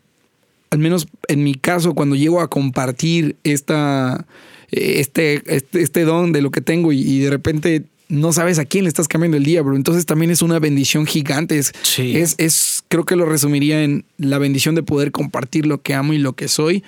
al 0.76 0.82
menos 0.82 1.08
en 1.28 1.44
mi 1.44 1.56
caso, 1.56 1.94
cuando 1.94 2.16
llego 2.16 2.42
a 2.42 2.50
compartir 2.50 3.38
esta, 3.44 4.28
este, 4.72 5.42
este, 5.48 5.82
este 5.82 6.04
don 6.04 6.34
de 6.34 6.42
lo 6.42 6.52
que 6.52 6.62
tengo 6.62 6.92
y, 6.92 7.20
de 7.20 7.30
repente 7.30 7.84
no 8.08 8.34
sabes 8.34 8.60
a 8.60 8.66
quién 8.66 8.84
le 8.84 8.90
estás 8.90 9.08
cambiando 9.08 9.38
el 9.38 9.44
día, 9.44 9.64
bro. 9.64 9.76
Entonces 9.76 10.06
también 10.06 10.30
es 10.30 10.44
una 10.44 10.60
bendición 10.60 11.08
gigante. 11.08 11.58
Es, 11.58 11.74
es, 11.98 12.84
creo 12.88 13.04
que 13.06 13.16
lo 13.16 13.26
resumiría 13.26 13.84
en 13.84 14.06
la 14.18 14.38
bendición 14.38 14.76
de 14.76 14.84
poder 14.84 15.12
compartir 15.12 15.66
lo 15.66 15.82
que 15.82 15.96
amo 15.96 16.14
y 16.14 16.20
lo 16.20 16.34
que 16.34 16.48
soy 16.48 16.84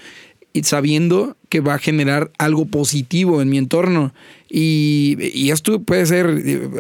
y 0.54 0.64
sabiendo 0.64 1.38
que 1.50 1.60
va 1.60 1.76
a 1.76 1.80
generar 1.80 2.32
algo 2.38 2.66
positivo 2.66 3.42
en 3.42 3.50
mi 3.50 3.58
entorno. 3.58 4.14
Y, 4.50 5.18
y, 5.34 5.52
esto 5.52 5.82
puede 5.82 6.06
ser 6.06 6.28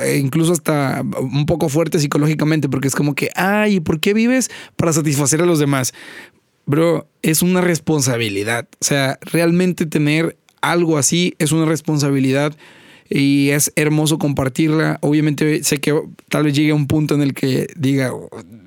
eh, 0.02 0.20
incluso 0.22 0.52
hasta 0.52 1.04
un 1.20 1.46
poco 1.46 1.70
fuerte 1.70 2.00
psicológicamente, 2.00 2.70
porque 2.70 2.88
es 2.88 2.96
como 2.96 3.14
que, 3.14 3.30
ay, 3.36 3.80
¿por 3.80 4.00
qué 4.00 4.14
vives 4.14 4.50
para 4.76 4.94
satisfacer 4.94 5.42
a 5.42 5.46
los 5.46 5.60
demás? 5.60 5.94
Bro, 6.68 7.08
es 7.24 7.42
una 7.42 7.62
responsabilidad. 7.62 8.68
O 8.80 8.86
sea, 8.86 9.18
realmente 9.22 9.88
tener 9.88 10.38
algo 10.62 10.98
así 11.00 11.34
es 11.40 11.52
una 11.52 11.66
responsabilidad 11.66 12.56
y 13.10 13.50
es 13.50 13.72
hermoso 13.76 14.20
compartirla. 14.20 15.00
Obviamente 15.02 15.64
sé 15.64 15.80
que 15.80 16.00
tal 16.30 16.44
vez 16.44 16.54
llegue 16.54 16.72
a 16.72 16.76
un 16.76 16.86
punto 16.86 17.16
en 17.16 17.22
el 17.22 17.34
que 17.34 17.68
diga, 17.76 18.12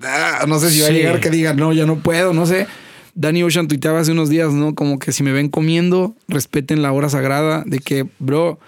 ah, 0.03 0.45
no 0.49 0.59
sé 0.59 0.71
si 0.71 0.81
va 0.81 0.89
a 0.89 0.91
llegar 0.91 1.21
que 1.21 1.31
diga, 1.31 1.55
no, 1.55 1.73
ya 1.73 1.87
no 1.87 2.01
puedo, 2.01 2.33
no 2.33 2.47
sé. 2.47 2.67
Danny 3.15 3.43
Ocean 3.43 3.69
tuiteaba 3.69 4.01
hace 4.01 4.13
unos 4.13 4.31
días, 4.31 4.53
¿no? 4.53 4.75
Como 4.75 4.99
que 4.99 5.13
si 5.13 5.23
me 5.23 5.33
ven 5.33 5.49
comiendo, 5.49 6.15
respeten 6.27 6.81
la 6.81 6.93
hora 6.93 7.09
sagrada 7.11 7.65
de 7.67 7.81
que, 7.81 8.07
bro, 8.19 8.59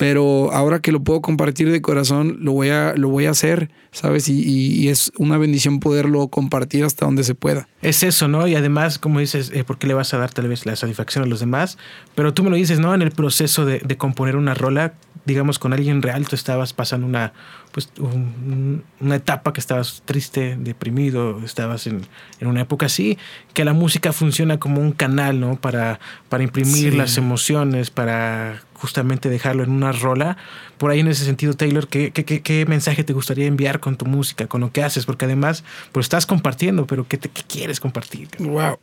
pero 0.00 0.50
ahora 0.54 0.80
que 0.80 0.92
lo 0.92 1.04
puedo 1.04 1.20
compartir 1.20 1.70
de 1.70 1.82
corazón, 1.82 2.38
lo 2.40 2.52
voy 2.52 2.70
a, 2.70 2.94
lo 2.96 3.10
voy 3.10 3.26
a 3.26 3.32
hacer, 3.32 3.68
¿sabes? 3.92 4.30
Y, 4.30 4.88
es 4.88 5.12
una 5.18 5.36
bendición 5.36 5.78
poderlo 5.78 6.28
compartir 6.28 6.86
hasta 6.86 7.04
donde 7.04 7.22
se 7.22 7.34
pueda. 7.34 7.68
Es 7.82 8.02
eso, 8.02 8.26
¿no? 8.26 8.46
Y 8.46 8.54
además, 8.54 8.98
como 8.98 9.20
dices, 9.20 9.52
eh, 9.52 9.62
¿por 9.62 9.76
qué 9.76 9.86
le 9.86 9.92
vas 9.92 10.14
a 10.14 10.16
dar 10.16 10.32
tal 10.32 10.48
vez 10.48 10.64
la 10.64 10.74
satisfacción 10.74 11.24
a 11.24 11.26
los 11.26 11.40
demás? 11.40 11.76
Pero 12.14 12.32
tú 12.32 12.42
me 12.42 12.48
lo 12.48 12.56
dices, 12.56 12.80
¿no? 12.80 12.94
En 12.94 13.02
el 13.02 13.10
proceso 13.10 13.66
de, 13.66 13.80
de 13.80 13.96
componer 13.98 14.36
una 14.36 14.54
rola, 14.54 14.94
digamos, 15.26 15.58
con 15.58 15.74
alguien 15.74 16.00
real, 16.00 16.26
tú 16.26 16.34
estabas 16.34 16.72
pasando 16.72 17.06
una, 17.06 17.34
pues, 17.72 17.90
una 17.98 19.14
etapa 19.16 19.52
que 19.52 19.60
estabas 19.60 20.02
triste, 20.04 20.56
deprimido, 20.58 21.40
estabas 21.44 21.86
en, 21.86 22.02
en, 22.40 22.48
una 22.48 22.62
época 22.62 22.86
así, 22.86 23.18
que 23.54 23.64
la 23.64 23.72
música 23.72 24.12
funciona 24.12 24.58
como 24.58 24.80
un 24.80 24.92
canal, 24.92 25.40
¿no? 25.40 25.56
Para, 25.56 26.00
para 26.28 26.42
imprimir 26.42 26.94
las 26.94 27.16
emociones, 27.16 27.90
para 27.90 28.62
justamente 28.74 29.28
dejarlo 29.28 29.62
en 29.62 29.70
una 29.70 29.92
rola. 29.92 30.36
Por 30.78 30.90
ahí 30.90 31.00
en 31.00 31.08
ese 31.08 31.24
sentido, 31.24 31.54
Taylor, 31.54 31.86
¿qué, 31.88 32.10
qué, 32.10 32.24
qué, 32.24 32.66
mensaje 32.66 33.04
te 33.04 33.12
gustaría 33.12 33.46
enviar 33.46 33.78
con 33.80 33.96
tu 33.96 34.06
música, 34.06 34.46
con 34.46 34.62
lo 34.62 34.72
que 34.72 34.82
haces? 34.82 35.06
Porque 35.06 35.26
además, 35.26 35.64
pues 35.92 36.06
estás 36.06 36.26
compartiendo, 36.26 36.86
pero 36.86 37.06
¿qué, 37.06 37.18
qué 37.18 37.42
quieres 37.46 37.78
compartir? 37.78 38.28
Wow. 38.38 38.78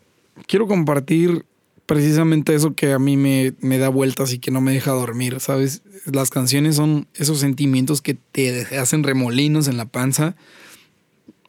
Quiero 0.45 0.67
compartir 0.67 1.45
precisamente 1.87 2.53
eso 2.53 2.75
que 2.75 2.91
a 2.91 2.99
mí 2.99 3.17
me, 3.17 3.53
me, 3.59 3.79
da 3.79 3.89
vueltas 3.89 4.31
y 4.33 4.39
que 4.39 4.51
no 4.51 4.61
me 4.61 4.73
deja 4.73 4.91
dormir, 4.91 5.39
¿sabes? 5.39 5.81
Las 6.05 6.29
canciones 6.29 6.75
son 6.75 7.07
esos 7.15 7.39
sentimientos 7.39 8.01
que 8.01 8.13
te 8.13 8.77
hacen 8.77 9.03
remolinos 9.03 9.67
en 9.67 9.77
la 9.77 9.85
panza 9.85 10.35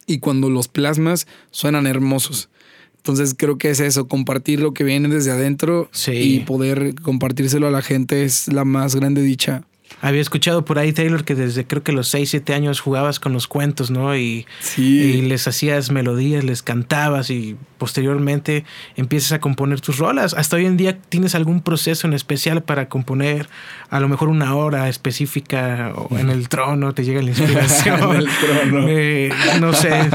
y 0.07 0.19
cuando 0.19 0.49
los 0.49 0.67
plasmas 0.67 1.27
suenan 1.51 1.85
hermosos. 1.85 2.49
Entonces 2.97 3.35
creo 3.37 3.57
que 3.57 3.69
es 3.69 3.79
eso, 3.79 4.07
compartir 4.07 4.59
lo 4.59 4.73
que 4.73 4.83
viene 4.83 5.07
desde 5.07 5.31
adentro 5.31 5.89
y 6.07 6.39
poder 6.39 6.95
compartírselo 7.01 7.67
a 7.67 7.71
la 7.71 7.81
gente 7.81 8.23
es 8.23 8.47
la 8.51 8.65
más 8.65 8.95
grande 8.95 9.21
dicha. 9.21 9.65
Había 10.01 10.21
escuchado 10.21 10.63
por 10.63 10.79
ahí, 10.79 10.93
Taylor, 10.93 11.25
que 11.25 11.35
desde 11.35 11.65
creo 11.67 11.83
que 11.83 11.91
los 11.91 12.07
6, 12.07 12.29
7 12.29 12.53
años 12.53 12.79
jugabas 12.79 13.19
con 13.19 13.33
los 13.33 13.47
cuentos, 13.47 13.91
¿no? 13.91 14.15
Y, 14.15 14.45
y, 14.77 15.21
les 15.23 15.47
hacías 15.47 15.91
melodías, 15.91 16.43
les 16.43 16.63
cantabas 16.63 17.29
y 17.29 17.57
posteriormente 17.77 18.63
empiezas 18.95 19.33
a 19.33 19.39
componer 19.41 19.81
tus 19.81 19.97
rolas. 19.97 20.33
Hasta 20.33 20.55
hoy 20.55 20.65
en 20.65 20.77
día 20.77 20.97
tienes 21.01 21.35
algún 21.35 21.61
proceso 21.61 22.07
en 22.07 22.13
especial 22.13 22.63
para 22.63 22.87
componer 22.87 23.49
a 23.89 23.99
lo 23.99 24.07
mejor 24.07 24.29
una 24.29 24.55
hora 24.55 24.87
específica 24.87 25.93
o 25.95 26.17
en 26.17 26.29
el 26.29 26.47
trono 26.47 26.93
te 26.93 27.03
llega 27.03 27.21
la 27.21 27.29
inspiración. 27.29 28.15
en 28.15 28.15
el 28.15 28.29
trono. 28.29 28.85
Eh, 28.87 29.29
no 29.59 29.73
sé, 29.73 30.09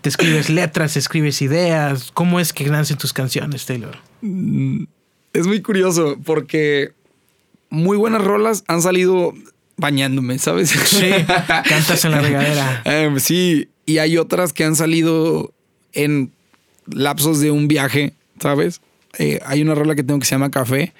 te 0.00 0.08
escribes 0.08 0.48
letras, 0.48 0.96
escribes 0.96 1.42
ideas. 1.42 2.10
¿Cómo 2.12 2.38
es 2.38 2.52
que 2.52 2.64
nacen 2.66 2.98
tus 2.98 3.12
canciones, 3.12 3.66
Taylor? 3.66 3.96
Mm, 4.20 4.84
es 5.32 5.46
muy 5.46 5.60
curioso 5.60 6.18
porque 6.24 6.92
muy 7.74 7.96
buenas 7.96 8.22
rolas 8.22 8.64
han 8.66 8.82
salido 8.82 9.34
bañándome, 9.76 10.38
¿sabes? 10.38 10.70
Sí, 10.70 11.10
cantas 11.68 12.04
en 12.04 12.12
la 12.12 12.20
regadera. 12.20 12.82
Em, 12.84 13.18
sí, 13.20 13.68
y 13.86 13.98
hay 13.98 14.16
otras 14.16 14.52
que 14.52 14.64
han 14.64 14.76
salido 14.76 15.52
en 15.92 16.32
lapsos 16.86 17.40
de 17.40 17.50
un 17.50 17.68
viaje, 17.68 18.14
¿sabes? 18.40 18.80
Eh, 19.18 19.40
hay 19.46 19.62
una 19.62 19.74
rola 19.74 19.94
que 19.94 20.02
tengo 20.02 20.20
que 20.20 20.26
se 20.26 20.32
llama 20.34 20.50
Café, 20.50 20.92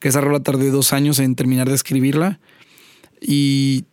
que 0.00 0.08
esa 0.08 0.20
rola 0.20 0.40
tardé 0.40 0.70
dos 0.70 0.92
años 0.92 1.18
en 1.18 1.34
terminar 1.34 1.68
de 1.68 1.74
escribirla. 1.74 2.38
Y 3.20 3.84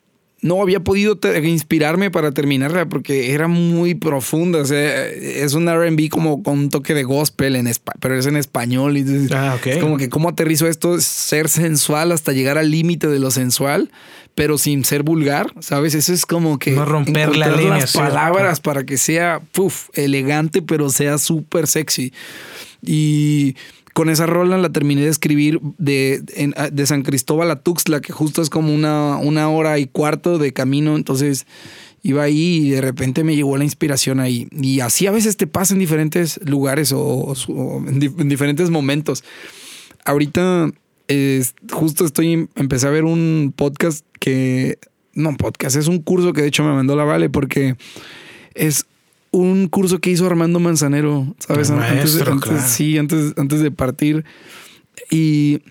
no 0.45 0.61
había 0.61 0.79
podido 0.79 1.17
inspirarme 1.41 2.11
para 2.11 2.31
terminarla 2.31 2.87
porque 2.87 3.33
era 3.33 3.47
muy 3.47 3.95
profunda. 3.95 4.59
O 4.59 4.65
sea, 4.65 5.07
es 5.07 5.55
un 5.55 5.67
RB 5.67 6.07
como 6.09 6.43
con 6.43 6.59
un 6.59 6.69
toque 6.69 6.93
de 6.93 7.01
gospel, 7.01 7.55
en 7.55 7.67
pero 7.99 8.15
es 8.15 8.27
en 8.27 8.37
español. 8.37 8.95
Y 8.95 9.27
ah, 9.33 9.57
Es 9.65 9.79
como 9.79 9.97
que, 9.97 10.07
¿cómo 10.07 10.29
aterrizo 10.29 10.67
esto? 10.67 11.01
Ser 11.01 11.49
sensual 11.49 12.11
hasta 12.11 12.31
llegar 12.31 12.59
al 12.59 12.69
límite 12.69 13.07
de 13.07 13.17
lo 13.17 13.31
sensual, 13.31 13.89
pero 14.35 14.59
sin 14.59 14.85
ser 14.85 15.01
vulgar, 15.01 15.51
¿sabes? 15.61 15.95
Eso 15.95 16.13
es 16.13 16.27
como 16.27 16.59
que. 16.59 16.73
No 16.73 16.85
romper 16.85 17.35
la 17.35 17.49
línea. 17.49 17.79
Las 17.79 17.93
palabras 17.93 18.59
para 18.59 18.83
que 18.83 18.99
sea 18.99 19.41
elegante, 19.95 20.61
pero 20.61 20.91
sea 20.91 21.17
súper 21.17 21.65
sexy. 21.65 22.13
Y 22.83 23.55
con 23.95 24.09
esa 24.09 24.25
rola 24.25 24.57
la 24.57 24.73
terminé 24.73 25.03
de 25.03 25.07
escribir 25.07 25.61
de, 25.77 26.21
de 26.21 26.85
San 26.85 27.03
Cristóbal 27.03 27.49
a 27.49 27.61
Tuxtla, 27.61 28.01
que 28.01 28.11
justo 28.11 28.41
es 28.41 28.49
como 28.49 28.75
una, 28.75 29.15
una 29.15 29.49
hora 29.49 29.79
y 29.79 29.87
cuarto 29.87 30.37
de 30.37 30.51
camino. 30.51 30.97
Entonces 30.97 31.47
iba 32.03 32.23
ahí 32.23 32.57
y 32.57 32.69
de 32.71 32.81
repente 32.81 33.23
me 33.23 33.37
llegó 33.37 33.55
la 33.55 33.63
inspiración 33.63 34.19
ahí. 34.19 34.49
Y 34.51 34.81
así 34.81 35.07
a 35.07 35.11
veces 35.11 35.37
te 35.37 35.47
pasa 35.47 35.73
en 35.73 35.79
diferentes 35.79 36.41
lugares 36.43 36.91
o, 36.93 37.33
en, 37.87 38.27
diferentes 38.27 38.69
momentos. 38.69 39.23
Ahorita 40.03 40.69
justo 41.71 42.03
estoy, 42.03 42.49
empecé 42.55 42.87
a 42.87 42.91
ver 42.91 43.05
un 43.05 43.53
podcast 43.55 44.05
que, 44.19 44.77
no 45.13 45.37
podcast, 45.37 45.77
es 45.77 45.87
un 45.87 45.99
curso 45.99 46.33
que 46.33 46.41
de 46.41 46.49
hecho 46.49 46.65
me 46.65 46.73
mandó 46.73 46.97
la 46.97 47.05
Vale 47.05 47.29
porque 47.29 47.77
es 48.55 48.87
un 49.35 49.67
curso 49.67 49.99
que 49.99 50.09
hizo 50.09 50.25
Armando 50.25 50.59
Manzanero, 50.59 51.35
¿sabes? 51.39 51.69
antes, 51.69 52.23
Sí, 52.65 52.97
antes, 52.97 53.33
antes 53.37 53.61
de 53.61 53.71
partir. 53.71 54.23
Y 55.11 55.61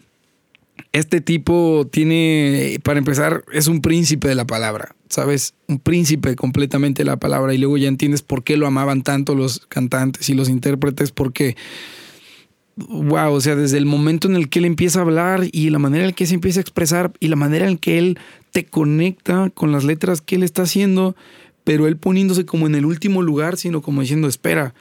este 0.92 1.20
tipo 1.20 1.88
tiene, 1.90 2.78
para 2.84 2.98
empezar, 2.98 3.44
es 3.52 3.66
un 3.66 3.80
príncipe 3.80 4.28
de 4.28 4.34
la 4.34 4.46
palabra, 4.46 4.94
¿sabes? 5.08 5.54
Un 5.66 5.78
príncipe 5.78 6.36
completamente 6.36 7.02
de 7.02 7.06
la 7.06 7.16
palabra. 7.16 7.54
Y 7.54 7.58
luego 7.58 7.78
ya 7.78 7.88
entiendes 7.88 8.22
por 8.22 8.44
qué 8.44 8.56
lo 8.56 8.66
amaban 8.66 9.02
tanto 9.02 9.34
los 9.34 9.60
cantantes 9.66 10.28
y 10.28 10.34
los 10.34 10.50
intérpretes, 10.50 11.10
porque, 11.10 11.56
wow, 12.76 13.32
o 13.32 13.40
sea, 13.40 13.56
desde 13.56 13.78
el 13.78 13.86
momento 13.86 14.28
en 14.28 14.36
el 14.36 14.50
que 14.50 14.58
él 14.58 14.66
empieza 14.66 14.98
a 14.98 15.02
hablar 15.02 15.48
y 15.50 15.70
la 15.70 15.78
manera 15.78 16.04
en 16.04 16.10
la 16.10 16.14
que 16.14 16.26
se 16.26 16.34
empieza 16.34 16.60
a 16.60 16.62
expresar 16.62 17.12
y 17.18 17.28
la 17.28 17.36
manera 17.36 17.66
en 17.66 17.78
que 17.78 17.98
él 17.98 18.18
te 18.52 18.66
conecta 18.66 19.50
con 19.50 19.72
las 19.72 19.84
letras 19.84 20.20
que 20.20 20.36
él 20.36 20.42
está 20.42 20.62
haciendo, 20.62 21.16
pero 21.64 21.86
él 21.88 21.96
poniéndose 21.96 22.44
como 22.44 22.66
en 22.66 22.74
el 22.74 22.84
último 22.84 23.22
lugar, 23.22 23.56
sino 23.56 23.82
como 23.82 24.02
diciendo, 24.02 24.28
espera, 24.28 24.74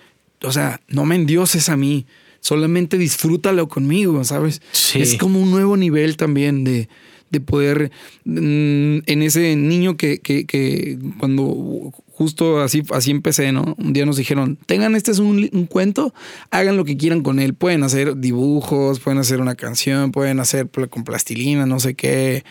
o 0.44 0.52
sea, 0.52 0.82
no 0.90 1.06
me 1.06 1.16
endioses 1.16 1.70
a 1.70 1.78
mí, 1.78 2.06
solamente 2.42 2.98
disfrútalo 2.98 3.70
conmigo, 3.70 4.24
¿sabes? 4.26 4.62
Es 4.94 5.16
como 5.16 5.42
un 5.42 5.50
nuevo 5.50 5.78
nivel 5.78 6.18
también 6.18 6.66
de, 6.66 6.90
de 7.30 7.40
poder, 7.40 7.90
mm, 8.26 9.00
en 9.06 9.22
ese 9.22 9.56
niño 9.56 9.96
que, 9.96 10.20
que, 10.20 10.46
que, 10.46 11.00
cuando 11.20 11.94
justo 12.12 12.60
así, 12.62 12.84
así 12.92 13.12
empecé, 13.12 13.54
¿no? 13.54 13.76
Un 13.78 13.94
día 13.94 14.06
nos 14.06 14.18
dijeron, 14.18 14.58
tengan, 14.66 14.96
este 14.96 15.12
es 15.12 15.20
un, 15.20 15.50
un, 15.54 15.66
cuento, 15.66 16.14
hagan 16.52 16.76
lo 16.76 16.84
que 16.84 16.98
quieran 16.98 17.24
con 17.24 17.40
él, 17.40 17.54
pueden 17.54 17.84
hacer 17.84 18.18
dibujos, 18.18 19.00
pueden 19.00 19.20
hacer 19.20 19.40
una 19.40 19.56
canción, 19.56 20.12
pueden 20.12 20.42
hacer 20.42 20.70
con 20.90 21.06
plastilina, 21.06 21.66
no 21.66 21.80
sé 21.80 21.96
qué 21.96 22.44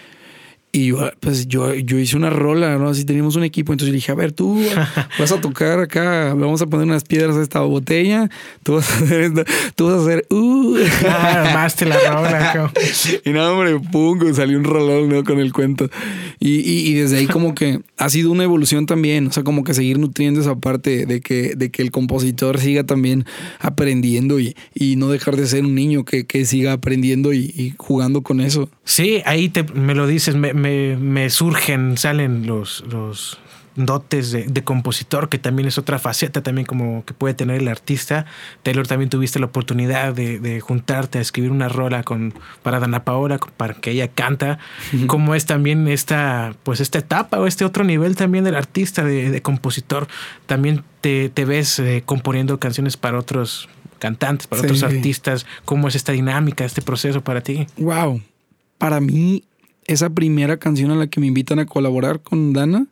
y 0.74 0.86
yo, 0.86 1.10
pues 1.20 1.48
yo, 1.48 1.74
yo 1.74 1.98
hice 1.98 2.16
una 2.16 2.30
rola, 2.30 2.78
¿no? 2.78 2.88
Así 2.88 3.04
teníamos 3.04 3.36
un 3.36 3.44
equipo. 3.44 3.74
Entonces 3.74 3.92
yo 3.92 3.94
dije, 3.94 4.10
a 4.10 4.14
ver, 4.14 4.32
tú 4.32 4.58
vas 5.18 5.30
a 5.30 5.38
tocar 5.38 5.78
acá, 5.80 6.32
vamos 6.32 6.62
a 6.62 6.66
poner 6.66 6.86
unas 6.86 7.04
piedras 7.04 7.36
a 7.36 7.42
esta 7.42 7.60
botella, 7.60 8.30
tú 8.62 8.76
vas 8.76 8.90
a 8.90 9.04
hacer 9.04 9.20
esto, 9.20 9.44
tú 9.74 9.88
vas 9.88 9.96
a 9.96 10.02
hacer, 10.02 10.26
uh. 10.30 10.76
Ah, 11.06 11.44
armaste 11.48 11.84
la 11.84 11.98
rola. 12.10 12.72
y 13.22 13.30
nada, 13.32 13.52
hombre, 13.52 13.78
pum, 13.92 14.32
salió 14.32 14.56
un 14.56 14.64
rolón, 14.64 15.10
¿no? 15.10 15.24
Con 15.24 15.40
el 15.40 15.52
cuento. 15.52 15.90
Y, 16.40 16.60
y, 16.60 16.88
y, 16.88 16.94
desde 16.94 17.18
ahí 17.18 17.26
como 17.26 17.54
que 17.54 17.80
ha 17.98 18.08
sido 18.08 18.30
una 18.30 18.44
evolución 18.44 18.86
también, 18.86 19.26
o 19.26 19.32
sea, 19.32 19.44
como 19.44 19.64
que 19.64 19.74
seguir 19.74 19.98
nutriendo 19.98 20.40
esa 20.40 20.56
parte 20.56 21.04
de 21.04 21.20
que, 21.20 21.54
de 21.54 21.70
que 21.70 21.82
el 21.82 21.90
compositor 21.90 22.58
siga 22.58 22.84
también 22.84 23.26
aprendiendo 23.60 24.40
y, 24.40 24.56
y 24.72 24.96
no 24.96 25.10
dejar 25.10 25.36
de 25.36 25.46
ser 25.46 25.66
un 25.66 25.74
niño 25.74 26.06
que, 26.06 26.24
que 26.24 26.46
siga 26.46 26.72
aprendiendo 26.72 27.34
y, 27.34 27.74
jugando 27.76 28.22
con 28.22 28.40
eso. 28.40 28.70
Sí, 28.84 29.22
ahí 29.26 29.50
te, 29.50 29.64
me 29.64 29.94
lo 29.94 30.06
dices, 30.06 30.34
me 30.34 30.61
me, 30.62 31.30
surgen, 31.30 31.98
salen 31.98 32.46
los, 32.46 32.84
los 32.88 33.38
dotes 33.74 34.32
de, 34.32 34.64
compositor, 34.64 35.28
que 35.28 35.38
también 35.38 35.66
es 35.66 35.78
otra 35.78 35.98
faceta 35.98 36.42
también 36.42 36.66
como 36.66 37.04
que 37.04 37.14
puede 37.14 37.34
tener 37.34 37.60
el 37.60 37.68
artista. 37.68 38.26
Taylor 38.62 38.86
también 38.86 39.10
tuviste 39.10 39.38
la 39.38 39.46
oportunidad 39.46 40.14
de, 40.14 40.60
juntarte 40.60 41.18
a 41.18 41.20
escribir 41.20 41.50
una 41.50 41.68
rola 41.68 42.02
con, 42.02 42.34
para 42.62 42.80
Dana 42.80 43.04
Paola, 43.04 43.38
para 43.56 43.74
que 43.74 43.90
ella 43.90 44.08
canta. 44.08 44.58
¿Cómo 45.06 45.34
es 45.34 45.46
también 45.46 45.88
esta, 45.88 46.54
pues 46.62 46.80
esta 46.80 46.98
etapa 46.98 47.38
o 47.38 47.46
este 47.46 47.64
otro 47.64 47.84
nivel 47.84 48.16
también 48.16 48.44
del 48.44 48.56
artista, 48.56 49.04
de, 49.04 49.42
compositor? 49.42 50.06
También 50.46 50.84
te, 51.00 51.30
ves 51.44 51.78
eh, 51.78 52.02
componiendo 52.04 52.58
canciones 52.58 52.96
para 52.96 53.18
otros 53.18 53.68
cantantes, 53.98 54.46
para 54.46 54.62
otros 54.62 54.82
artistas. 54.82 55.46
¿Cómo 55.64 55.88
es 55.88 55.94
esta 55.94 56.12
dinámica, 56.12 56.64
este 56.64 56.82
proceso 56.82 57.22
para 57.22 57.40
ti? 57.40 57.66
Wow. 57.78 58.20
Para 58.78 59.00
mí 59.00 59.44
esa 59.86 60.10
primera 60.10 60.58
canción 60.58 60.90
a 60.90 60.96
la 60.96 61.06
que 61.06 61.20
me 61.20 61.26
invitan 61.26 61.58
a 61.58 61.66
colaborar 61.66 62.20
con 62.20 62.52
Dana, 62.52 62.86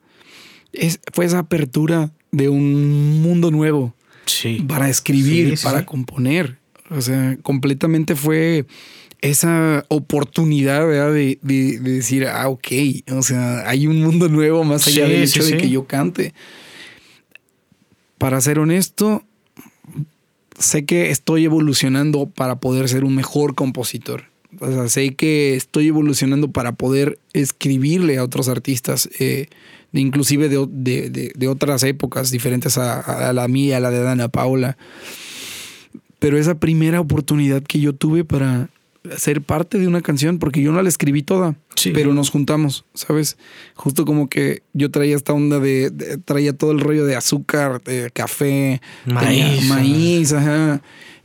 es, 0.73 1.01
fue 1.13 1.25
esa 1.25 1.41
apertura 1.41 2.11
de 2.33 2.49
un 2.49 3.23
mundo 3.23 3.51
nuevo. 3.51 3.95
Sí. 4.27 4.65
Para 4.67 4.89
escribir, 4.89 5.59
para 5.63 5.87
componer. 5.87 6.59
O 6.91 7.01
sea, 7.01 7.37
completamente 7.43 8.17
fue 8.17 8.67
esa 9.21 9.85
oportunidad 9.89 10.87
de, 11.13 11.39
decir, 11.43 12.27
ah, 12.27 12.49
ok, 12.49 12.69
o 13.13 13.23
sea, 13.23 13.69
hay 13.69 13.87
un 13.87 14.01
mundo 14.01 14.29
nuevo 14.29 14.65
más 14.65 14.87
allá 14.87 15.07
del 15.07 15.23
hecho 15.23 15.45
de 15.45 15.57
que 15.57 15.69
yo 15.69 15.87
cante. 15.87 16.33
Para 18.19 18.41
ser 18.41 18.59
honesto, 18.59 19.25
sé 20.59 20.85
que 20.85 21.11
estoy 21.11 21.45
evolucionando 21.45 22.27
para 22.27 22.61
poder 22.61 22.89
ser 22.89 23.05
un 23.05 23.15
mejor 23.15 23.55
compositor. 23.55 24.30
O 24.61 24.71
sea, 24.71 24.89
sé 24.89 25.15
que 25.15 25.57
estoy 25.57 25.89
evolucionando 25.89 26.53
para 26.53 26.73
poder 26.73 27.19
escribirle 27.33 28.19
a 28.19 28.25
otros 28.25 28.49
artistas, 28.49 29.09
eh, 29.19 29.49
inclusive 29.93 30.49
de, 30.49 31.49
otras 31.49 31.83
épocas 31.83 32.31
diferentes 32.31 32.77
a, 32.77 33.33
la 33.33 33.49
mía, 33.49 33.79
a 33.79 33.81
la 33.81 33.91
de 33.91 34.03
Dana 34.03 34.29
Paula. 34.29 34.77
Pero 36.19 36.37
esa 36.37 36.59
primera 36.59 37.01
oportunidad 37.01 37.63
que 37.63 37.81
yo 37.81 37.95
tuve 37.95 38.25
para 38.25 38.69
ser 39.17 39.41
parte 39.41 39.79
de 39.79 39.87
una 39.87 40.03
canción, 40.03 40.39
porque 40.39 40.61
yo 40.61 40.73
no 40.73 40.83
la 40.83 40.91
escribí 40.91 41.23
toda, 41.23 41.57
pero 41.95 42.13
nos 42.13 42.29
juntamos, 42.29 42.85
¿sabes? 42.93 43.39
Justo 43.75 44.05
como 44.05 44.29
que 44.29 44.63
yo 44.75 44.91
traía 44.91 45.17
esta 45.17 45.33
onda 45.33 45.59
de, 45.59 45.91
traía 46.27 46.53
todo 46.53 46.73
el 46.73 46.81
rollo 46.81 47.07
de 47.07 47.17
azúcar, 47.17 47.83
de 47.83 48.11
café, 48.13 48.83
maíz, 49.07 49.65
maíz, 49.67 50.33
ajá. 50.35 50.83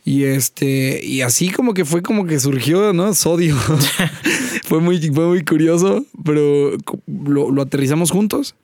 Y 0.07 0.25
este, 0.25 1.03
y 1.03 1.21
así 1.21 1.49
como 1.49 1.73
que 1.73 1.83
fue 1.83 2.03
como 2.03 2.27
que 2.27 2.39
surgió, 2.39 2.93
¿no? 2.93 3.15
Sodio. 3.15 3.55
fue, 4.63 4.79
muy, 4.79 4.99
fue 4.99 5.27
muy 5.27 5.43
curioso, 5.43 6.05
pero 6.23 6.77
lo, 7.07 7.49
lo, 7.49 7.61
aterrizamos 7.63 8.11
juntos. 8.11 8.55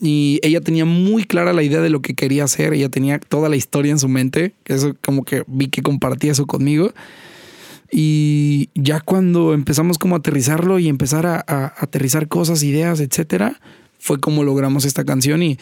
Y 0.00 0.38
ella 0.42 0.60
tenía 0.60 0.84
muy 0.84 1.24
clara 1.24 1.52
la 1.52 1.64
idea 1.64 1.80
de 1.80 1.90
lo 1.90 2.02
que 2.02 2.14
quería 2.14 2.44
hacer. 2.44 2.72
Ella 2.72 2.88
tenía 2.88 3.18
toda 3.18 3.48
la 3.48 3.56
historia 3.56 3.90
en 3.90 3.98
su 3.98 4.08
mente. 4.08 4.54
Eso 4.64 4.94
como 5.02 5.24
que 5.24 5.42
vi 5.48 5.66
que 5.68 5.82
compartía 5.82 6.30
eso 6.30 6.46
conmigo. 6.46 6.92
Y 7.90 8.68
ya 8.76 9.00
cuando 9.00 9.54
empezamos 9.54 9.98
como 9.98 10.14
a 10.14 10.18
aterrizarlo 10.18 10.78
y 10.78 10.86
empezar 10.86 11.26
a, 11.26 11.44
a 11.48 11.74
aterrizar 11.78 12.28
cosas, 12.28 12.62
ideas, 12.62 13.00
etcétera, 13.00 13.60
fue 13.98 14.20
como 14.20 14.44
logramos 14.44 14.84
esta 14.84 15.04
canción 15.04 15.42
y 15.42 15.58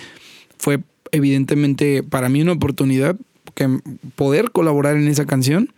fue 0.59 0.81
evidentemente 1.13 2.03
para 2.03 2.29
mí 2.29 2.43
una 2.43 2.53
oportunidad 2.53 3.17
que 3.55 3.81
poder 4.17 4.51
colaborar 4.51 4.97
en 4.97 5.09
esa 5.09 5.27
canción 5.27 5.73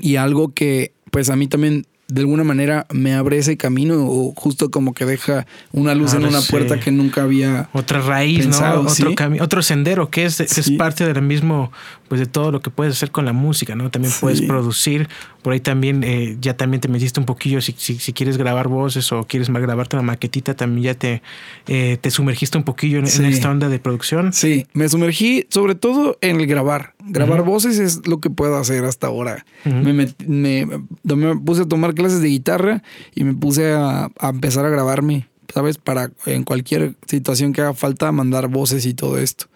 y 0.00 0.16
algo 0.16 0.52
que 0.52 0.92
pues 1.10 1.30
a 1.30 1.36
mí 1.36 1.48
también 1.48 1.86
de 2.08 2.22
alguna 2.22 2.42
manera 2.42 2.86
me 2.90 3.14
abre 3.14 3.36
ese 3.36 3.58
camino 3.58 4.06
o 4.06 4.32
justo 4.34 4.70
como 4.70 4.94
que 4.94 5.04
deja 5.04 5.46
una 5.72 5.94
luz 5.94 6.14
en 6.14 6.24
una 6.24 6.40
puerta 6.40 6.80
que 6.80 6.90
nunca 6.90 7.22
había 7.22 7.68
otra 7.74 8.00
raíz, 8.00 8.46
¿no? 8.46 8.80
Otro 8.80 9.14
camino, 9.14 9.44
otro 9.44 9.62
sendero 9.62 10.08
que 10.08 10.24
es, 10.24 10.40
es 10.40 10.70
parte 10.72 11.04
del 11.04 11.20
mismo 11.20 11.70
pues 12.08 12.20
de 12.20 12.26
todo 12.26 12.50
lo 12.50 12.60
que 12.60 12.70
puedes 12.70 12.94
hacer 12.94 13.10
con 13.10 13.24
la 13.24 13.32
música, 13.32 13.74
¿no? 13.74 13.90
También 13.90 14.12
puedes 14.20 14.42
producir, 14.42 15.08
por 15.42 15.52
ahí 15.52 15.60
también 15.60 16.02
eh, 16.04 16.36
ya 16.40 16.56
también 16.56 16.80
te 16.80 16.88
metiste 16.88 17.20
un 17.20 17.26
poquillo 17.26 17.60
si, 17.60 17.72
si, 17.72 18.12
quieres 18.12 18.36
grabar 18.36 18.68
voces 18.68 19.12
o 19.12 19.24
quieres 19.24 19.48
grabarte 19.50 19.96
una 19.96 20.02
maquetita, 20.02 20.54
también 20.54 20.84
ya 20.84 20.94
te, 20.94 21.22
eh, 21.66 21.98
te 22.00 22.10
sumergiste 22.10 22.58
un 22.58 22.64
poquillo 22.64 22.98
en, 22.98 23.04
esta 23.04 23.50
onda 23.50 23.68
de 23.68 23.78
producción. 23.78 24.32
Sí, 24.32 24.66
me 24.72 24.88
sumergí 24.88 25.46
sobre 25.50 25.74
todo 25.74 26.18
en 26.20 26.40
el 26.40 26.46
grabar. 26.46 26.94
Grabar 27.04 27.42
voces 27.42 27.78
es 27.78 28.06
lo 28.06 28.20
que 28.20 28.30
puedo 28.30 28.56
hacer 28.56 28.84
hasta 28.84 29.06
ahora. 29.06 29.44
me, 29.64 29.92
me, 29.92 30.08
me 30.26 31.36
puse 31.36 31.62
a 31.62 31.66
tomar 31.66 31.94
clases 31.94 32.20
de 32.20 32.28
guitarra 32.28 32.82
y 33.14 33.24
me 33.24 33.34
puse 33.34 33.72
a, 33.72 34.10
empezar 34.22 34.64
a 34.64 34.70
grabarme, 34.70 35.28
¿sabes? 35.52 35.78
Para 35.78 36.10
en 36.26 36.44
cualquier 36.44 36.94
situación 37.06 37.52
que 37.52 37.60
haga 37.60 37.74
falta 37.74 38.10
mandar 38.12 38.48
voces 38.48 38.86
y 38.86 38.94
todo 38.94 39.18
esto. 39.18 39.46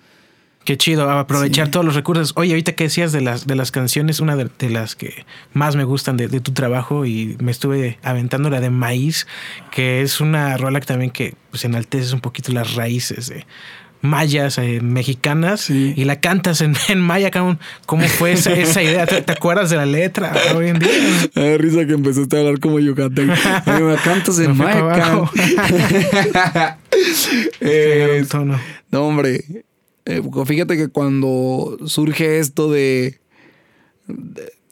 Qué 0.65 0.77
chido, 0.77 1.11
aprovechar 1.11 1.69
todos 1.71 1.85
los 1.85 1.95
recursos. 1.97 2.33
Oye, 2.37 2.53
ahorita 2.53 2.73
que 2.73 2.85
decías 2.85 3.11
de 3.11 3.21
las, 3.21 3.47
de 3.47 3.57
las 3.57 3.73
canciones, 3.73 4.21
una 4.21 4.37
de, 4.37 4.71
las 4.71 4.95
que 4.95 5.25
más 5.53 5.75
me 5.75 5.85
gustan 5.85 6.17
de, 6.17 6.29
tu 6.41 6.53
trabajo 6.53 7.05
y 7.05 7.37
me 7.41 7.51
estuve 7.51 7.99
aventando 8.03 8.49
la 8.49 8.61
de 8.61 8.71
Maíz, 8.71 9.27
que 9.73 10.03
es 10.03 10.21
una 10.21 10.57
rola 10.57 10.79
que 10.81 10.87
también 10.87 11.11
que 11.11 11.35
pues, 11.51 11.65
enalteces 11.65 12.13
un 12.13 12.21
poquito 12.21 12.53
las 12.53 12.75
raíces 12.75 13.29
de 13.29 13.45
mayas 14.03 14.59
eh, 14.59 14.81
mexicanas 14.83 15.71
y 15.71 16.05
la 16.05 16.21
cantas 16.21 16.61
en, 16.61 16.75
en 16.89 17.01
maya. 17.01 17.31
¿Cómo 17.87 18.03
fue 18.07 18.33
esa, 18.33 18.53
esa 18.53 18.83
idea? 18.83 19.07
¿Te, 19.07 19.33
acuerdas 19.33 19.71
de 19.71 19.77
la 19.77 19.87
letra 19.87 20.33
hoy 20.55 20.69
en 20.69 20.79
día? 20.79 21.57
Risa 21.57 21.87
que 21.87 21.95
empezaste 21.95 22.37
a 22.37 22.41
hablar 22.41 22.61
como 22.61 22.79
yucatán. 22.79 23.29
Me 23.29 23.97
cantas 24.05 24.39
en 24.39 24.57
maya. 24.57 25.23
eh, 27.61 28.25
no, 28.91 29.03
hombre. 29.05 29.45
Eh, 30.05 30.23
fíjate 30.47 30.77
que 30.77 30.89
cuando 30.89 31.79
surge 31.87 32.39
esto 32.39 32.71
de, 32.71 33.21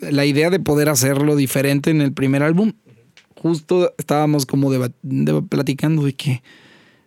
la 0.00 0.26
idea 0.26 0.50
de 0.50 0.60
poder 0.60 0.88
hacerlo 0.88 1.36
diferente 1.36 1.90
en 1.90 2.00
el 2.00 2.12
primer 2.12 2.42
álbum, 2.42 2.72
justo 3.36 3.94
estábamos 3.98 4.46
como 4.46 4.70
platicando 5.48 6.04
de 6.04 6.14
que 6.14 6.42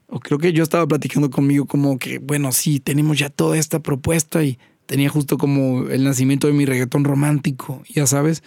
o 0.08 0.20
creo 0.20 0.38
que 0.38 0.54
yo 0.54 0.62
estaba 0.62 0.88
platicando 0.88 1.32
conmigo 1.32 1.66
como 1.66 1.98
que, 1.98 2.20
bueno, 2.20 2.52
sí, 2.52 2.80
tenemos 2.80 3.18
ya 3.18 3.30
toda 3.30 3.58
esta 3.58 3.82
propuesta 3.82 4.44
y 4.44 4.60
tenía 4.86 5.10
justo 5.10 5.38
como 5.38 5.88
el 5.90 6.04
nacimiento 6.04 6.48
de 6.48 6.54
mi 6.54 6.66
reggaetón 6.66 7.04
romántico, 7.04 7.82
ya 7.90 8.06
sabes. 8.06 8.44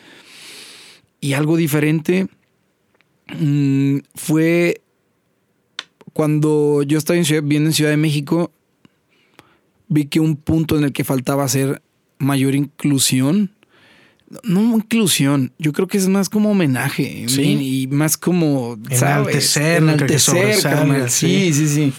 Y 1.20 1.32
algo 1.32 1.56
diferente 1.56 2.28
Mm, 3.28 3.98
fue 4.14 4.82
cuando 6.12 6.82
yo 6.84 6.96
estaba 6.96 7.18
en 7.18 7.24
viviendo 7.24 7.70
en 7.70 7.74
Ciudad 7.74 7.90
de 7.90 7.96
México, 7.96 8.52
vi 9.88 10.06
que 10.06 10.20
un 10.20 10.36
punto 10.36 10.76
en 10.78 10.84
el 10.84 10.92
que 10.92 11.04
faltaba 11.04 11.44
hacer 11.44 11.82
mayor 12.18 12.54
inclusión. 12.54 13.52
No 14.42 14.60
inclusión, 14.60 15.52
yo 15.58 15.72
creo 15.72 15.86
que 15.86 15.98
es 15.98 16.08
más 16.08 16.28
como 16.28 16.50
homenaje 16.50 17.26
Sí. 17.28 17.42
y 17.42 17.82
y 17.82 17.86
más 17.86 18.16
como. 18.16 18.76
Enaltecer, 18.90 19.78
enaltecer, 19.82 20.60
carnal. 20.62 21.08
sí. 21.10 21.52
Sí, 21.52 21.68
sí. 21.68 21.92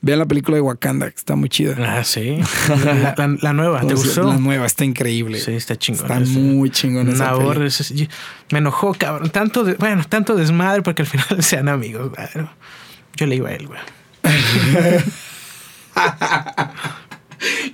Vean 0.00 0.18
la 0.20 0.26
película 0.26 0.54
de 0.56 0.60
Wakanda, 0.60 1.10
que 1.10 1.16
está 1.16 1.34
muy 1.34 1.48
chida. 1.48 1.74
Ah, 1.78 2.04
sí. 2.04 2.36
La, 2.84 3.14
la- 3.16 3.36
la 3.40 3.52
nueva, 3.52 3.80
¿te 3.80 3.86
sea, 3.88 3.96
gustó? 3.96 4.22
La 4.28 4.36
nueva 4.36 4.66
está 4.66 4.84
increíble. 4.84 5.40
Sí, 5.40 5.52
está 5.52 5.74
chingón. 5.76 6.02
Está 6.04 6.20
muy 6.38 6.70
chingón 6.70 7.08
esa 7.08 7.32
ese- 7.64 7.94
yo- 7.96 8.06
me 8.52 8.58
enojó, 8.58 8.94
cabrón. 8.94 9.30
Tanto, 9.30 9.64
de- 9.64 9.74
bueno, 9.74 10.04
tanto 10.08 10.36
desmadre 10.36 10.82
porque 10.82 11.02
al 11.02 11.08
final 11.08 11.26
sean 11.42 11.68
amigos. 11.68 12.12
Yo 13.16 13.26
le 13.26 13.36
iba 13.36 13.48
a 13.48 13.54
él, 13.54 13.66
güey. 13.66 13.80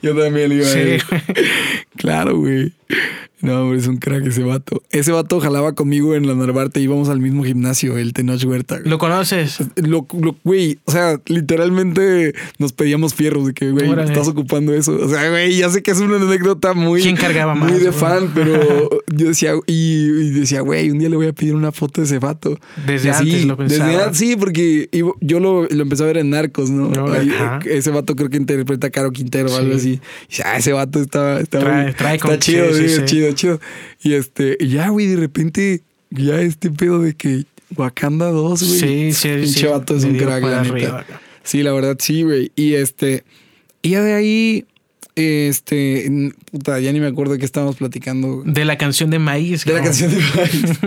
Yo 0.03 0.14
también 0.16 0.53
iba 0.53 0.64
Sí, 0.66 0.79
a 0.79 0.83
ir. 0.97 1.05
güey. 1.09 1.22
Claro, 1.97 2.37
güey. 2.37 2.72
No, 3.45 3.62
hombre, 3.62 3.78
es 3.78 3.86
un 3.86 3.97
crack 3.99 4.26
ese 4.26 4.42
vato. 4.42 4.82
Ese 4.90 5.12
vato 5.12 5.38
jalaba 5.40 5.74
conmigo 5.74 6.14
en 6.14 6.26
la 6.26 6.34
Narvarte. 6.34 6.80
Íbamos 6.80 7.09
al 7.09 7.20
mismo 7.20 7.45
gimnasio, 7.45 7.97
el 7.99 8.12
Tenoch 8.12 8.42
Huerta. 8.45 8.78
güey. 8.78 8.88
¿Lo 8.90 8.99
conoces? 8.99 9.59
Lo, 9.76 10.07
lo- 10.20 10.36
güey, 10.45 10.78
o 10.84 10.92
sea, 10.92 11.20
literalmente 11.26 12.34
nos 12.59 12.72
pedíamos 12.72 13.14
fierros 13.14 13.47
de 13.47 13.55
que, 13.55 13.70
güey, 13.70 13.88
Órale. 13.88 14.11
estás 14.11 14.28
ocupando 14.28 14.74
eso. 14.74 14.97
O 15.01 15.09
sea, 15.09 15.28
güey, 15.30 15.57
ya 15.57 15.70
sé 15.70 15.82
que 15.82 15.90
es 15.90 16.01
una 16.01 16.16
anécdota 16.16 16.74
muy. 16.74 17.03
¿Quién 17.03 17.16
cargaba 17.16 17.55
Muy 17.55 17.70
más, 17.72 17.78
de 17.80 17.86
güey? 17.88 17.99
fan, 18.01 18.30
pero 18.34 18.90
yo 19.14 19.28
decía, 19.28 19.53
y, 19.66 19.72
y 19.74 20.30
decía, 20.30 20.61
güey, 20.61 20.90
un 20.90 20.99
día 20.99 21.09
le 21.09 21.16
voy 21.16 21.26
a 21.28 21.32
pedir 21.32 21.55
una 21.55 21.72
foto 21.72 22.01
de 22.01 22.07
ese 22.07 22.18
vato. 22.18 22.59
Desde 22.86 23.11
así, 23.11 23.30
antes 23.30 23.45
lo 23.47 23.57
pensaba. 23.57 23.88
Desde 23.88 24.03
antes, 24.03 24.18
sí, 24.18 24.36
porque 24.36 24.88
yo 25.20 25.40
lo, 25.40 25.66
lo 25.68 25.82
empecé 25.82 26.03
a 26.03 26.07
ver 26.07 26.18
en 26.18 26.30
Narcos, 26.30 26.70
¿no? 26.70 26.88
No, 26.90 27.12
Ahí, 27.12 27.28
ajá. 27.30 27.61
ese 27.66 27.90
vato 27.90 28.16
creo 28.16 28.30
que 28.30 28.36
interpreta 28.36 28.86
a 28.88 28.90
Caro 28.90 29.11
Quintero 29.12 29.53
o 29.53 29.57
algo 29.57 29.74
así. 29.76 29.84
Y 29.95 30.01
dice, 30.28 30.42
ah, 30.45 30.57
ese 30.59 30.72
vato 30.72 31.01
está, 31.01 31.40
está, 31.40 31.61
Trae- 31.61 31.84
muy- 31.84 31.92
trae 31.95 32.16
está 32.16 32.38
chido, 32.38 32.72
sí, 32.74 32.88
sí. 32.88 33.03
chido, 33.05 33.32
chido. 33.35 33.61
Y 34.03 34.14
este, 34.14 34.57
ya, 34.61 34.89
güey, 34.89 35.07
de 35.07 35.16
repente, 35.16 35.82
ya 36.11 36.41
este 36.41 36.70
pedo 36.70 36.99
de 37.01 37.14
que 37.14 37.45
Wakanda 37.76 38.30
2, 38.30 38.62
güey. 38.62 38.78
Sí, 38.80 39.12
sí, 39.12 39.28
Pinche 39.28 39.61
sí. 39.61 39.66
vato 39.66 39.97
es 39.97 40.05
un 40.05 40.16
crack, 40.16 40.43
la 40.43 40.62
neta. 40.62 41.07
Sí, 41.43 41.62
la 41.62 41.72
verdad, 41.72 41.97
sí, 42.01 42.22
güey. 42.22 42.53
Y 42.57 42.74
este, 42.74 43.24
y 43.82 43.91
ya 43.91 44.03
de 44.03 44.14
ahí, 44.14 44.64
este, 45.16 46.32
puta, 46.51 46.80
ya 46.80 46.93
ni 46.93 47.01
me 47.01 47.07
acuerdo 47.07 47.32
de 47.35 47.39
qué 47.39 47.45
estábamos 47.45 47.76
platicando. 47.76 48.43
De 48.45 48.64
la 48.64 48.78
canción 48.78 49.11
de 49.11 49.18
maíz. 49.18 49.64
De 49.64 49.72
la 49.74 49.82
cabrón. 49.82 49.99
canción 49.99 50.11
de 50.11 50.20
Maíz, 50.37 50.78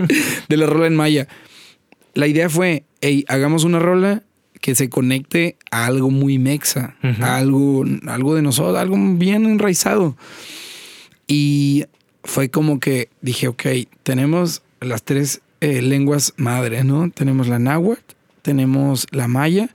de 0.48 0.56
la 0.56 0.66
rola 0.66 0.86
en 0.86 0.96
maya. 0.96 1.28
La 2.14 2.26
idea 2.26 2.48
fue, 2.50 2.84
hey, 3.00 3.24
hagamos 3.28 3.64
una 3.64 3.78
rola 3.78 4.22
que 4.60 4.74
se 4.74 4.88
conecte 4.88 5.56
a 5.70 5.86
algo 5.86 6.10
muy 6.10 6.38
mexa, 6.38 6.96
Ujú. 7.04 7.22
a 7.22 7.36
algo, 7.36 7.84
algo 8.08 8.34
de 8.34 8.42
nosotros, 8.42 8.76
algo 8.76 8.96
bien 9.16 9.44
enraizado. 9.46 10.16
Y 11.28 11.84
fue 12.28 12.50
como 12.50 12.78
que 12.78 13.08
dije, 13.22 13.48
ok, 13.48 13.66
tenemos 14.02 14.62
las 14.80 15.02
tres 15.02 15.40
eh, 15.60 15.80
lenguas 15.80 16.34
madres, 16.36 16.84
¿no? 16.84 17.10
Tenemos 17.10 17.48
la 17.48 17.58
náhuatl, 17.58 18.02
tenemos 18.42 19.06
la 19.10 19.28
maya 19.28 19.70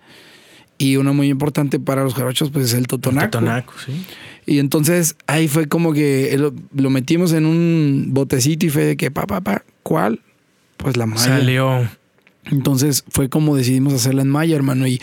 y 0.78 0.98
una 0.98 1.14
muy 1.14 1.30
importante 1.30 1.80
para 1.80 2.04
los 2.04 2.14
jarochos 2.14 2.52
pues 2.52 2.66
es 2.66 2.74
el 2.76 2.88
totonaco. 2.88 3.32
Totonaco, 3.32 3.74
sí. 3.84 4.06
Y 4.46 4.60
entonces 4.60 5.16
ahí 5.26 5.48
fue 5.48 5.68
como 5.68 5.94
que 5.94 6.36
lo, 6.38 6.54
lo 6.76 6.90
metimos 6.90 7.34
en 7.34 7.46
un 7.46 8.10
botecito 8.10 8.66
y 8.68 8.70
fue 8.70 8.86
de 8.86 8.98
que, 8.98 9.10
pa, 9.10 9.26
pa, 9.26 9.42
pa, 9.42 9.64
¿cuál? 9.82 10.20
Pues 10.78 10.96
la 10.96 11.08
maya. 11.08 11.24
Salió. 11.24 11.90
Entonces 12.52 13.04
fue 13.10 13.30
como 13.30 13.56
decidimos 13.56 13.94
hacerla 13.94 14.22
en 14.22 14.30
maya, 14.30 14.56
hermano. 14.56 14.86
Y, 14.86 15.02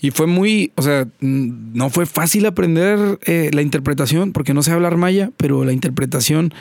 y 0.00 0.10
fue 0.10 0.26
muy, 0.26 0.72
o 0.74 0.82
sea, 0.82 1.06
no 1.20 1.88
fue 1.88 2.04
fácil 2.04 2.44
aprender 2.46 3.18
eh, 3.24 3.50
la 3.54 3.62
interpretación 3.62 4.32
porque 4.32 4.54
no 4.54 4.62
sé 4.62 4.72
hablar 4.72 4.96
maya, 4.96 5.30
pero 5.36 5.64
la 5.64 5.72
interpretación, 5.72 6.52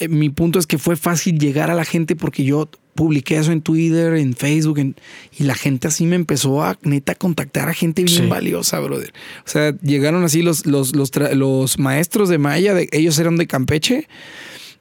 eh, 0.00 0.08
mi 0.08 0.30
punto 0.30 0.58
es 0.58 0.66
que 0.66 0.78
fue 0.78 0.96
fácil 0.96 1.38
llegar 1.38 1.70
a 1.70 1.74
la 1.74 1.84
gente 1.84 2.16
porque 2.16 2.44
yo 2.44 2.68
publiqué 2.94 3.36
eso 3.38 3.52
en 3.52 3.62
Twitter, 3.62 4.14
en 4.14 4.34
Facebook, 4.34 4.78
en- 4.78 4.96
y 5.38 5.44
la 5.44 5.54
gente 5.54 5.88
así 5.88 6.04
me 6.06 6.14
empezó 6.16 6.62
a 6.62 6.78
neta 6.82 7.14
contactar 7.14 7.68
a 7.68 7.74
gente 7.74 8.04
bien 8.04 8.24
Sí. 8.24 8.28
valiosa, 8.28 8.78
brother. 8.80 9.12
O 9.46 9.48
sea, 9.48 9.74
llegaron 9.80 10.24
así 10.24 10.42
los, 10.42 10.66
los, 10.66 10.92
los, 10.94 11.78
maestros 11.78 12.28
de 12.28 12.38
maya, 12.38 12.74
de, 12.74 12.88
ellos 12.92 13.18
eran 13.18 13.36
de 13.36 13.46
Campeche. 13.46 14.08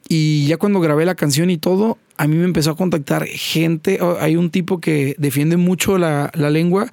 Y 0.09 0.45
ya 0.47 0.57
cuando 0.57 0.81
grabé 0.81 1.05
la 1.05 1.15
canción 1.15 1.49
y 1.49 1.57
todo, 1.57 1.97
a 2.17 2.27
mí 2.27 2.35
me 2.35 2.43
empezó 2.43 2.71
a 2.71 2.75
contactar 2.75 3.25
gente. 3.27 3.99
Hay 4.19 4.35
un 4.35 4.49
tipo 4.49 4.81
que 4.81 5.15
defiende 5.17 5.55
mucho 5.57 5.97
la, 5.97 6.31
la 6.33 6.49
lengua. 6.49 6.91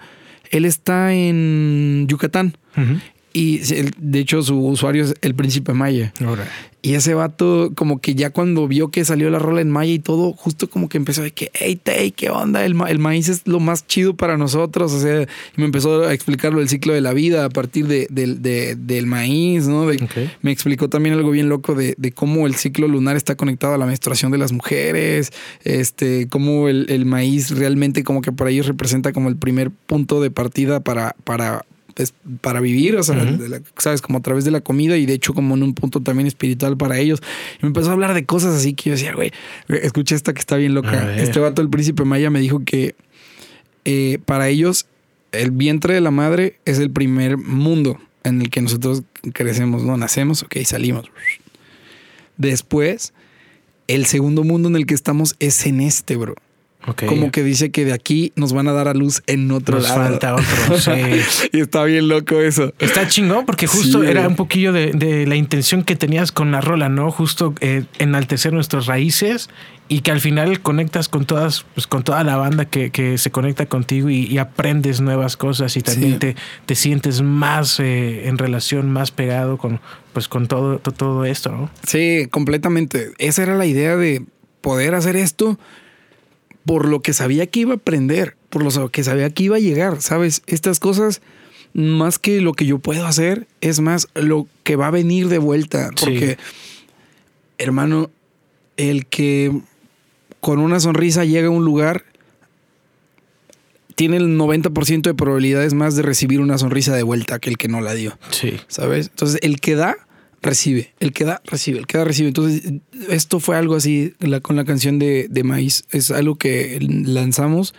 Él 0.50 0.64
está 0.64 1.12
en 1.14 2.06
Yucatán. 2.08 2.56
Ujú. 2.76 3.00
Y 3.32 3.58
de 3.98 4.18
hecho 4.18 4.42
su 4.42 4.58
usuario 4.58 5.04
es 5.04 5.14
el 5.20 5.34
príncipe 5.34 5.72
Maya. 5.74 6.12
Y 6.80 6.94
ese 6.94 7.12
vato 7.12 7.72
como 7.74 8.00
que 8.00 8.14
ya 8.14 8.30
cuando 8.30 8.68
vio 8.68 8.90
que 8.92 9.04
salió 9.04 9.28
la 9.30 9.40
rola 9.40 9.60
en 9.60 9.68
Maya 9.68 9.92
y 9.92 9.98
todo, 9.98 10.32
justo 10.32 10.70
como 10.70 10.88
que 10.88 10.96
empezó 10.96 11.22
de 11.22 11.32
que, 11.32 11.50
hey, 11.52 11.74
Tay, 11.82 12.12
¿qué 12.12 12.30
onda? 12.30 12.64
El, 12.64 12.76
ma- 12.76 12.88
el 12.88 13.00
maíz 13.00 13.28
es 13.28 13.42
lo 13.48 13.58
más 13.58 13.84
chido 13.88 14.14
para 14.14 14.38
nosotros. 14.38 14.92
O 14.92 15.00
sea, 15.00 15.22
y 15.22 15.26
me 15.56 15.64
empezó 15.64 16.04
a 16.04 16.14
explicarlo 16.14 16.60
el 16.60 16.68
ciclo 16.68 16.94
de 16.94 17.00
la 17.00 17.12
vida 17.12 17.44
a 17.44 17.48
partir 17.50 17.88
de, 17.88 18.06
del- 18.10 18.42
de- 18.42 18.76
del 18.76 19.06
maíz, 19.06 19.66
¿no? 19.66 19.86
Me 20.40 20.52
explicó 20.52 20.88
también 20.88 21.16
algo 21.16 21.32
bien 21.32 21.48
loco 21.48 21.74
de, 21.74 21.94
de 21.98 22.12
cómo 22.12 22.46
el 22.46 22.54
ciclo 22.54 22.86
lunar 22.86 23.16
está 23.16 23.34
conectado 23.34 23.74
a 23.74 23.78
la 23.78 23.86
menstruación 23.86 24.30
de 24.30 24.38
las 24.38 24.52
mujeres, 24.52 25.32
este, 25.64 26.28
cómo 26.28 26.68
el, 26.68 26.86
el 26.90 27.04
maíz 27.06 27.50
realmente 27.50 28.04
como 28.04 28.22
que 28.22 28.30
para 28.32 28.50
ellos 28.50 28.66
representa 28.66 29.12
como 29.12 29.28
el 29.28 29.36
primer 29.36 29.70
punto 29.72 30.20
de 30.20 30.30
partida 30.30 30.78
para, 30.80 31.16
para, 31.24 31.66
para 32.40 32.60
vivir, 32.60 32.96
o 32.96 33.02
sea, 33.02 33.16
Ujú. 33.16 33.36
de 33.42 33.48
la- 33.48 33.60
sabes, 33.76 34.00
como 34.02 34.18
a 34.18 34.22
través 34.22 34.44
de 34.44 34.50
la 34.50 34.60
comida 34.60 34.96
y 34.96 35.06
de 35.06 35.14
hecho 35.14 35.34
como 35.34 35.54
en 35.56 35.62
un 35.62 35.74
punto 35.74 36.00
también 36.00 36.26
espiritual 36.26 36.76
para 36.76 36.98
ellos. 36.98 37.20
Y 37.58 37.62
me 37.62 37.68
empezó 37.68 37.90
a 37.90 37.92
hablar 37.92 38.14
de 38.14 38.24
cosas 38.24 38.54
así 38.54 38.74
que 38.74 38.90
yo 38.90 38.96
decía, 38.96 39.12
güey, 39.14 39.32
escucha 39.68 40.14
esta 40.14 40.32
que 40.32 40.40
está 40.40 40.56
bien 40.56 40.74
loca. 40.74 41.16
Este 41.16 41.38
vato, 41.40 41.62
el 41.62 41.68
príncipe 41.68 42.04
Maya, 42.04 42.30
me 42.30 42.40
dijo 42.40 42.62
que 42.64 42.94
eh, 43.84 44.18
para 44.24 44.48
ellos 44.48 44.86
el 45.32 45.50
vientre 45.50 45.94
de 45.94 46.00
la 46.00 46.10
madre 46.10 46.58
es 46.64 46.78
el 46.78 46.90
primer 46.90 47.36
mundo 47.36 47.98
en 48.24 48.40
el 48.42 48.50
que 48.50 48.60
nosotros 48.60 49.02
crecemos, 49.32 49.82
¿no? 49.84 49.96
Nacemos, 49.96 50.42
ok, 50.42 50.56
salimos. 50.64 51.06
Después, 52.36 53.12
el 53.86 54.06
segundo 54.06 54.44
mundo 54.44 54.68
en 54.68 54.76
el 54.76 54.86
que 54.86 54.94
estamos 54.94 55.34
es 55.38 55.66
en 55.66 55.80
este, 55.80 56.16
bro. 56.16 56.34
Ok. 56.88 57.04
Como 57.06 57.30
que 57.30 57.42
dice 57.42 57.70
que 57.70 57.84
de 57.84 57.92
aquí 57.92 58.32
nos 58.34 58.52
van 58.52 58.66
a 58.68 58.72
dar 58.72 58.88
a 58.88 58.94
luz 58.94 59.22
en 59.26 59.50
otro 59.52 59.76
Nos 59.76 59.88
lado. 59.88 60.02
falta 60.02 60.34
otro. 60.34 60.78
Sí. 60.78 60.90
y 61.52 61.60
está 61.60 61.84
bien 61.84 62.08
loco 62.08 62.40
eso. 62.40 62.72
Está 62.78 63.06
chingón 63.08 63.44
porque 63.46 63.66
justo 63.66 64.00
Sí, 64.02 64.06
era 64.08 64.26
un 64.26 64.36
poquillo 64.36 64.72
de, 64.72 64.92
de 64.92 65.26
la 65.26 65.36
intención 65.36 65.82
que 65.84 65.96
tenías 65.96 66.32
con 66.32 66.50
la 66.50 66.60
rola, 66.60 66.88
¿no? 66.88 67.10
Justo 67.10 67.54
eh, 67.60 67.84
enaltecer 67.98 68.52
nuestras 68.52 68.86
raíces 68.86 69.50
y 69.90 70.00
que 70.00 70.10
al 70.10 70.20
final 70.20 70.60
conectas 70.60 71.08
con 71.08 71.24
todas, 71.24 71.64
pues 71.74 71.86
con 71.86 72.02
toda 72.04 72.22
la 72.24 72.36
banda 72.36 72.66
que, 72.66 72.90
que 72.90 73.16
se 73.18 73.30
conecta 73.30 73.66
contigo 73.66 74.10
y, 74.10 74.26
y 74.26 74.36
aprendes 74.38 75.00
nuevas 75.00 75.36
cosas 75.36 75.76
y 75.76 75.80
también 75.82 76.12
Sí. 76.12 76.18
te, 76.18 76.36
te 76.66 76.74
sientes 76.74 77.22
más 77.22 77.80
eh, 77.80 78.28
en 78.28 78.36
relación, 78.38 78.90
más 78.90 79.10
pegado 79.10 79.56
con, 79.56 79.80
pues 80.12 80.28
con 80.28 80.46
todo, 80.46 80.78
to- 80.78 80.92
todo 80.92 81.24
esto, 81.24 81.50
¿no? 81.52 81.70
Sí, 81.86 82.26
completamente. 82.30 83.12
Esa 83.18 83.42
era 83.44 83.54
la 83.56 83.64
idea 83.66 83.96
de 83.96 84.22
poder 84.60 84.94
hacer 84.94 85.16
esto 85.16 85.58
por 86.68 86.86
lo 86.86 87.00
que 87.00 87.14
sabía 87.14 87.46
que 87.46 87.60
iba 87.60 87.72
a 87.72 87.76
aprender, 87.76 88.36
por 88.50 88.62
lo 88.62 88.90
que 88.90 89.02
sabía 89.02 89.30
que 89.30 89.44
iba 89.44 89.56
a 89.56 89.58
llegar, 89.58 90.02
¿sabes? 90.02 90.42
Estas 90.46 90.80
cosas, 90.80 91.22
más 91.72 92.18
que 92.18 92.42
lo 92.42 92.52
que 92.52 92.66
yo 92.66 92.78
puedo 92.78 93.06
hacer, 93.06 93.46
es 93.62 93.80
más 93.80 94.08
lo 94.12 94.46
que 94.64 94.76
va 94.76 94.88
a 94.88 94.90
venir 94.90 95.30
de 95.30 95.38
vuelta. 95.38 95.88
Sí. 95.96 96.04
Porque, 96.04 96.36
hermano, 97.56 98.10
el 98.76 99.06
que 99.06 99.50
con 100.40 100.58
una 100.58 100.78
sonrisa 100.78 101.24
llega 101.24 101.46
a 101.46 101.52
un 101.52 101.64
lugar 101.64 102.04
tiene 103.94 104.18
el 104.18 104.36
90% 104.36 105.00
de 105.00 105.14
probabilidades 105.14 105.72
más 105.72 105.96
de 105.96 106.02
recibir 106.02 106.38
una 106.38 106.58
sonrisa 106.58 106.94
de 106.94 107.02
vuelta 107.02 107.38
que 107.38 107.48
el 107.48 107.56
que 107.56 107.68
no 107.68 107.80
la 107.80 107.94
dio. 107.94 108.18
Sí. 108.28 108.60
¿sabes? 108.68 109.06
Entonces, 109.08 109.40
el 109.40 109.58
que 109.58 109.74
da, 109.74 109.96
recibe. 110.42 110.92
El 111.00 111.12
que 111.12 111.24
da, 111.24 111.40
recibe. 111.44 111.78
El 111.78 111.86
que 111.86 111.98
da, 111.98 112.04
recibe. 112.04 112.28
Entonces, 112.28 112.72
esto 113.08 113.40
fue 113.40 113.56
algo 113.56 113.74
así 113.76 114.14
la- 114.20 114.40
con 114.40 114.56
la 114.56 114.64
canción 114.64 114.98
de, 114.98 115.26
de 115.28 115.42
Maíz. 115.44 115.84
Es 115.90 116.10
algo 116.10 116.36
que 116.36 116.78
lanzamos 116.80 117.74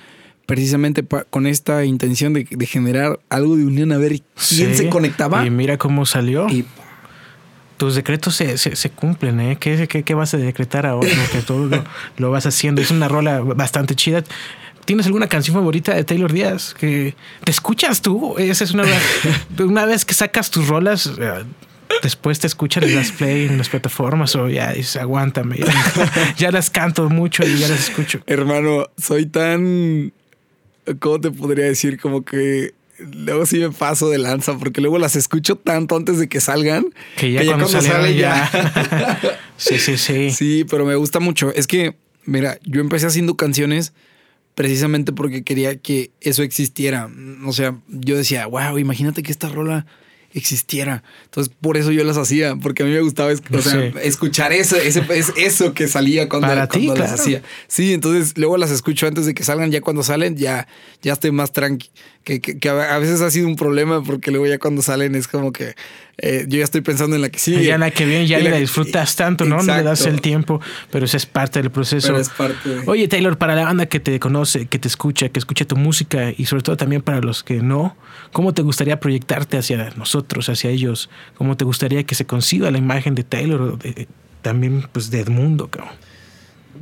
precisamente 0.45 1.03
pa- 1.03 1.23
con 1.25 1.45
esta 1.47 1.85
intención 1.85 2.33
de, 2.33 2.47
de 2.49 2.65
generar 2.65 3.19
algo 3.29 3.55
de 3.55 3.65
unión, 3.65 3.91
a 3.91 3.97
ver 3.97 4.11
quién 4.11 4.23
Sí. 4.71 4.75
se 4.75 4.89
conectaba. 4.89 5.45
Y 5.45 5.49
mira 5.51 5.77
cómo 5.77 6.05
salió. 6.05 6.47
Y 6.49 6.65
Tus 7.77 7.95
decretos 7.95 8.35
se, 8.35 8.57
se, 8.57 8.75
se 8.75 8.89
cumplen, 8.89 9.39
¿eh? 9.39 9.57
¿Qué, 9.59 9.87
qué, 9.87 10.03
qué 10.03 10.13
vas 10.13 10.33
a 10.33 10.37
decretar 10.37 10.85
ahora? 10.85 11.07
Que 11.31 11.41
todo 11.41 11.65
lo, 11.65 11.83
lo 12.17 12.31
vas 12.31 12.45
haciendo. 12.45 12.81
Es 12.81 12.91
una 12.91 13.07
rola 13.07 13.39
bastante 13.41 13.95
chida. 13.95 14.23
¿Tienes 14.83 15.05
alguna 15.05 15.27
canción 15.27 15.55
favorita 15.55 15.93
de 15.93 16.03
Taylor 16.03 16.33
Díaz? 16.33 16.73
Que 16.73 17.15
te 17.43 17.51
escuchas 17.51 18.01
tú. 18.01 18.35
Esa 18.39 18.63
es 18.63 18.71
una, 18.71 18.83
una 19.59 19.85
vez 19.85 20.03
que 20.03 20.13
sacas 20.15 20.49
tus 20.51 20.67
rolas. 20.67 21.09
Después 22.01 22.39
te 22.39 22.47
escuchas 22.47 22.89
las 22.89 23.11
play 23.11 23.45
en 23.47 23.57
las 23.57 23.69
plataformas 23.69 24.35
o 24.35 24.49
ya 24.49 24.73
dices, 24.73 24.97
aguántame. 24.97 25.57
Ya, 25.57 26.33
ya 26.37 26.51
las 26.51 26.69
canto 26.69 27.09
mucho 27.09 27.43
y 27.45 27.57
ya 27.57 27.67
las 27.67 27.89
escucho. 27.89 28.21
Hermano, 28.27 28.87
soy 28.97 29.25
tan. 29.25 30.13
¿Cómo 30.99 31.21
te 31.21 31.31
podría 31.31 31.65
decir? 31.65 31.99
Como 31.99 32.23
que 32.23 32.73
luego 33.13 33.45
sí 33.45 33.59
me 33.59 33.69
paso 33.71 34.09
de 34.09 34.17
lanza 34.17 34.57
porque 34.57 34.81
luego 34.81 34.97
las 34.97 35.15
escucho 35.15 35.55
tanto 35.55 35.95
antes 35.95 36.19
de 36.19 36.27
que 36.27 36.41
salgan 36.41 36.85
Que 37.15 37.31
ya 37.31 37.45
cuando 37.45 37.67
salen 37.67 38.17
ya. 38.17 39.19
Sí, 39.57 39.77
sí, 39.77 39.97
sí. 39.97 40.31
Sí, 40.31 40.65
pero 40.69 40.85
me 40.85 40.95
gusta 40.95 41.19
mucho. 41.19 41.53
Es 41.53 41.67
que, 41.67 41.95
mira, 42.25 42.57
yo 42.63 42.79
empecé 42.79 43.07
haciendo 43.07 43.35
canciones 43.35 43.93
precisamente 44.55 45.11
porque 45.11 45.43
quería 45.43 45.77
que 45.77 46.11
eso 46.21 46.43
existiera. 46.43 47.09
O 47.45 47.51
sea, 47.51 47.75
yo 47.89 48.15
decía, 48.15 48.45
wow, 48.45 48.77
imagínate 48.77 49.21
que 49.21 49.31
esta 49.31 49.49
rola 49.49 49.85
existiera. 50.33 51.03
Entonces, 51.25 51.53
por 51.59 51.77
eso 51.77 51.91
yo 51.91 52.03
las 52.03 52.17
hacía, 52.17 52.55
porque 52.55 52.83
a 52.83 52.85
mí 52.85 52.91
me 52.91 53.01
gustaba 53.01 53.31
o 53.31 53.61
sea, 53.61 53.91
escuchar 54.03 54.53
eso, 54.53 54.75
ese, 54.75 55.03
es 55.13 55.33
eso 55.37 55.73
que 55.73 55.87
salía 55.87 56.29
cuando, 56.29 56.47
Para 56.47 56.67
ti, 56.67 56.85
cuando 56.85 57.01
las 57.03 57.13
claro. 57.13 57.23
hacía. 57.23 57.41
Sí, 57.67 57.93
entonces 57.93 58.37
luego 58.37 58.57
las 58.57 58.71
escucho 58.71 59.07
antes 59.07 59.25
de 59.25 59.33
que 59.33 59.43
salgan, 59.43 59.71
ya 59.71 59.81
cuando 59.81 60.03
salen, 60.03 60.35
ya, 60.37 60.67
ya 61.01 61.13
estoy 61.13 61.31
más 61.31 61.51
tranqui. 61.51 61.89
Que, 62.29 62.39
que- 62.41 62.59
que 62.59 62.69
a 62.69 62.99
veces 62.99 63.21
ha 63.21 63.31
sido 63.31 63.47
un 63.47 63.55
problema 63.55 64.03
porque 64.03 64.29
luego 64.29 64.45
ya 64.45 64.59
cuando 64.59 64.83
salen 64.83 65.15
es 65.15 65.27
como 65.27 65.51
que 65.51 65.73
eh, 66.19 66.45
yo 66.47 66.59
ya 66.59 66.63
estoy 66.63 66.81
pensando 66.81 67.15
en 67.15 67.23
la 67.23 67.29
que 67.29 67.39
sigue. 67.39 67.63
Ya 67.65 67.79
la 67.79 67.89
que 67.89 68.05
viene, 68.05 68.27
ya 68.27 68.37
la, 68.37 68.55
disfrutas 68.57 69.15
tanto, 69.15 69.45
¿no? 69.45 69.63
No 69.63 69.75
le 69.77 69.81
das 69.83 70.05
el 70.05 70.21
tiempo, 70.21 70.61
pero 70.91 71.05
eso 71.05 71.17
es 71.17 71.25
parte 71.25 71.59
del 71.59 71.71
proceso. 71.71 72.09
Pero 72.09 72.19
es 72.19 72.29
parte 72.29 72.69
de- 72.69 72.83
Oye, 72.85 73.07
Taylor, 73.07 73.35
para 73.39 73.55
la 73.55 73.63
banda 73.63 73.87
que 73.87 73.99
te 73.99 74.19
conoce, 74.19 74.67
que 74.67 74.77
te 74.77 74.87
escucha, 74.87 75.29
que 75.29 75.39
escucha 75.39 75.65
tu 75.65 75.75
música 75.75 76.31
y 76.37 76.45
sobre 76.45 76.61
todo 76.61 76.77
también 76.77 77.01
para 77.01 77.19
los 77.19 77.43
que 77.43 77.63
no, 77.63 77.97
¿cómo 78.31 78.53
te 78.53 78.61
gustaría 78.61 78.99
proyectarte 78.99 79.57
hacia 79.57 79.89
nosotros, 79.95 80.49
hacia 80.49 80.69
ellos? 80.69 81.09
¿Cómo 81.35 81.57
te 81.57 81.65
gustaría 81.65 82.03
que 82.03 82.13
se 82.13 82.25
conciba 82.25 82.69
la 82.69 82.77
imagen 82.77 83.15
de 83.15 83.23
Taylor 83.23 83.61
o 83.61 83.77
de- 83.77 84.07
también 84.43 84.85
pues 84.91 85.09
de 85.09 85.21
Edmundo, 85.21 85.67
cabrón? 85.69 85.93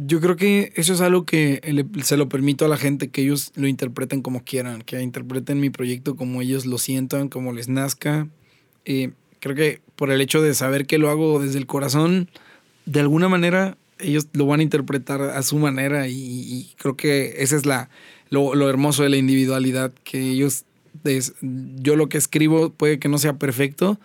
Yo 0.06 0.20
creo 0.20 0.36
que 0.36 0.74
eso 0.76 0.94
es 0.94 1.02
algo 1.02 1.26
que 1.26 1.62
se 2.04 2.18
lo 2.18 2.30
permito 2.30 2.66
a 2.66 2.68
la 2.68 2.78
gente, 2.78 3.10
que 3.10 3.22
ellos 3.22 3.52
lo 3.56 3.68
interpreten 3.68 4.22
como 4.22 4.44
quieran, 4.44 4.82
que 4.82 5.02
interpreten 5.02 5.60
mi 5.60 5.70
proyecto 5.70 6.16
como 6.16 6.42
ellos 6.42 6.66
lo 6.66 6.78
sientan, 6.78 7.30
como 7.30 7.54
les 7.54 7.70
nazca. 7.70 8.28
Eh, 8.86 9.12
creo 9.40 9.56
que 9.56 9.82
por 9.96 10.12
el 10.12 10.22
hecho 10.22 10.42
de 10.42 10.54
saber 10.54 10.86
que 10.88 10.98
lo 10.98 11.10
hago 11.10 11.40
desde 11.40 11.58
el 11.58 11.66
corazón, 11.68 12.30
de 12.86 13.00
alguna 13.00 13.30
manera 13.30 13.78
ellos 14.00 14.28
lo 14.34 14.46
van 14.46 14.60
a 14.60 14.64
interpretar 14.64 15.22
a 15.22 15.42
su 15.42 15.58
manera 15.58 16.08
y, 16.08 16.14
y 16.14 16.74
creo 16.78 16.96
que 16.96 17.36
ese 17.38 17.56
es 17.56 17.66
la, 17.66 17.90
lo, 18.30 18.56
lo 18.56 18.70
hermoso 18.70 19.04
de 19.04 19.10
la 19.10 19.18
individualidad, 19.18 19.92
que 20.04 20.20
ellos, 20.32 20.66
des- 21.04 21.34
yo 21.42 21.96
lo 21.96 22.08
que 22.10 22.18
escribo 22.18 22.70
puede 22.72 23.00
que 23.00 23.08
no 23.10 23.18
sea 23.18 23.38
perfecto, 23.38 24.00